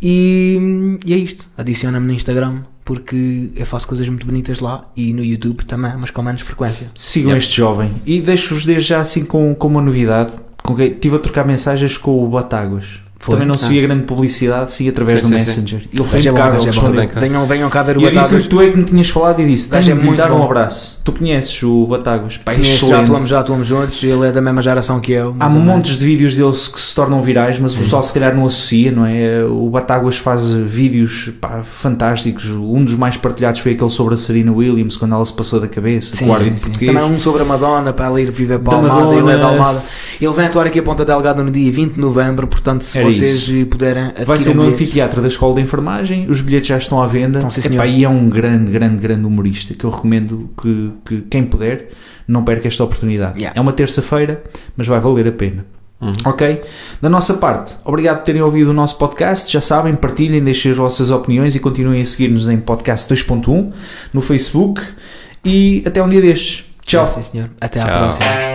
E, 0.00 0.98
e 1.04 1.12
é 1.12 1.16
isto. 1.18 1.46
Adiciona-me 1.58 2.06
no 2.06 2.12
Instagram 2.14 2.62
porque 2.88 3.50
eu 3.54 3.66
faço 3.66 3.86
coisas 3.86 4.08
muito 4.08 4.26
bonitas 4.26 4.60
lá 4.60 4.90
e 4.96 5.12
no 5.12 5.22
YouTube 5.22 5.62
também, 5.66 5.92
mas 6.00 6.10
com 6.10 6.22
menos 6.22 6.40
frequência. 6.40 6.90
Sigam 6.94 7.32
Yep. 7.32 7.38
este 7.44 7.54
jovem 7.58 7.92
e 8.06 8.18
deixo-vos 8.18 8.64
desde 8.64 8.88
já 8.88 9.00
assim 9.02 9.26
com, 9.26 9.54
com 9.54 9.68
uma 9.68 9.82
novidade. 9.82 10.32
Com 10.62 10.80
estive 10.80 11.16
a 11.16 11.18
trocar 11.18 11.44
mensagens 11.46 11.98
com 11.98 12.24
o 12.24 12.26
Batáguas. 12.30 13.00
Foi? 13.20 13.34
Também 13.34 13.48
não 13.48 13.56
Ah. 13.56 13.58
se 13.58 13.68
via 13.68 13.82
grande 13.82 14.04
publicidade, 14.04 14.72
siga 14.72 14.90
através 14.90 15.20
Sim, 15.20 15.24
do 15.26 15.28
sim, 15.30 15.34
Messenger. 15.44 15.80
Ele 15.92 16.00
O 16.00 16.04
foi 16.04 16.18
gajo 16.18 16.28
é 16.28 16.30
o 16.30 16.34
gajo 16.34 16.62
é 16.62 16.70
respondeu. 16.70 17.08
Cara. 17.08 17.20
Venham, 17.20 17.46
venham 17.46 17.68
cá 17.68 17.82
ver 17.82 17.96
o 17.98 18.00
E 18.00 18.04
eu 18.04 18.12
Batatas. 18.14 18.42
que 18.42 18.48
tu 18.48 18.60
é 18.60 18.70
que 18.70 18.76
me 18.76 18.84
tinhas 18.84 19.08
falado 19.08 19.40
e 19.42 19.46
disse: 19.46 19.68
Gajo 19.68 19.90
é 19.90 19.94
de 19.96 20.06
lhe 20.08 20.16
dar 20.16 20.30
um 20.32 20.38
bom. 20.38 20.44
abraço. 20.44 21.00
Tu 21.04 21.10
conheces 21.12 21.62
o 21.64 21.84
Batáguas? 21.86 22.36
Pá, 22.36 22.54
Conheço, 22.54 22.86
já 22.88 23.00
atuamos, 23.00 23.28
já 23.28 23.40
atuamos 23.40 23.66
juntos, 23.66 24.00
ele 24.04 24.26
é 24.28 24.30
da 24.30 24.40
mesma 24.40 24.62
geração 24.62 25.00
que 25.00 25.10
eu. 25.12 25.34
Há 25.40 25.46
é 25.46 25.48
montes 25.48 25.98
de 25.98 26.04
vídeos 26.04 26.36
dele 26.36 26.52
que 26.52 26.80
se 26.80 26.94
tornam 26.94 27.20
virais, 27.20 27.58
mas 27.58 27.74
o 27.76 27.82
pessoal 27.82 28.02
se 28.04 28.12
calhar 28.14 28.34
não 28.36 28.46
associa, 28.46 28.92
não 28.92 29.04
é? 29.04 29.42
O 29.44 29.68
Batáguas 29.68 30.16
faz 30.16 30.52
vídeos 30.52 31.30
pá, 31.40 31.62
fantásticos. 31.64 32.50
Um 32.50 32.84
dos 32.84 32.94
mais 32.94 33.16
partilhados 33.16 33.60
foi 33.60 33.72
aquele 33.72 33.90
sobre 33.90 34.14
a 34.14 34.16
Serena 34.16 34.52
Williams, 34.52 34.96
quando 34.96 35.14
ela 35.14 35.24
se 35.24 35.32
passou 35.32 35.58
da 35.60 35.66
cabeça, 35.66 36.14
Sim, 36.14 36.28
sim, 36.38 36.56
sim. 36.56 36.86
Também 36.86 37.02
um 37.02 37.18
sobre 37.18 37.42
a 37.42 37.44
Madonna 37.44 37.92
para 37.92 38.06
ela 38.06 38.20
ir 38.20 38.30
viver 38.30 38.58
para 38.60 38.78
Da 38.78 38.92
Almada. 38.92 39.12
Ele 39.14 39.18
é 39.18 39.22
Madonna. 39.22 39.38
da 39.38 39.46
Almada. 39.48 39.82
Ele 40.20 40.32
vem 40.32 40.46
atuar 40.46 40.66
aqui 40.66 40.78
a 40.78 40.82
Ponta 40.82 41.04
Delgada 41.04 41.42
no 41.42 41.50
dia 41.50 41.72
20 41.72 41.94
de 41.94 42.00
novembro. 42.00 42.46
Portanto, 42.46 42.84
se 42.84 42.98
vocês 43.12 43.48
isso. 43.48 43.66
puderem 43.66 44.04
adquirir 44.04 44.26
Vai 44.26 44.38
ser 44.38 44.50
um 44.50 44.54
no 44.54 44.62
bilhete- 44.64 44.82
anfiteatro 44.82 45.22
da 45.22 45.28
Escola 45.28 45.54
de 45.56 45.60
Enfermagem, 45.62 46.30
os 46.30 46.40
bilhetes 46.40 46.68
já 46.68 46.78
estão 46.78 47.02
à 47.02 47.06
venda. 47.06 47.38
Então, 47.38 47.50
sim, 47.50 47.60
Epá, 47.74 47.86
e 47.86 48.04
é 48.04 48.08
um 48.08 48.28
grande, 48.28 48.70
grande, 48.72 48.96
grande 48.96 49.24
humorista 49.26 49.74
que 49.74 49.84
eu 49.84 49.90
recomendo 49.90 50.50
que, 50.60 50.90
que 51.04 51.20
quem 51.30 51.44
puder 51.44 51.88
não 52.26 52.44
perca 52.44 52.68
esta 52.68 52.84
oportunidade. 52.84 53.38
Yeah. 53.38 53.58
É 53.58 53.60
uma 53.60 53.72
terça-feira, 53.72 54.42
mas 54.76 54.86
vai 54.86 55.00
valer 55.00 55.26
a 55.28 55.32
pena. 55.32 55.64
Ok? 56.24 56.62
Da 57.02 57.08
nossa 57.08 57.34
parte, 57.34 57.74
obrigado 57.84 58.18
por 58.18 58.24
terem 58.24 58.40
ouvido 58.40 58.70
o 58.70 58.72
nosso 58.72 58.96
podcast. 58.98 59.52
Já 59.52 59.60
sabem, 59.60 59.96
partilhem, 59.96 60.40
deixem 60.44 60.70
as 60.70 60.76
vossas 60.76 61.10
opiniões 61.10 61.56
e 61.56 61.58
continuem 61.58 62.00
a 62.00 62.04
seguir-nos 62.06 62.48
em 62.48 62.56
podcast 62.56 63.12
2.1 63.12 63.72
no 64.14 64.22
Facebook. 64.22 64.80
E 65.44 65.82
até 65.84 66.00
um 66.00 66.08
dia 66.08 66.20
destes. 66.20 66.64
Tchau. 66.86 67.04
Sim, 67.06 67.22
senhor. 67.22 67.50
Até 67.60 67.80
à 67.80 67.84
Tchau. 67.86 67.98
próxima. 67.98 68.47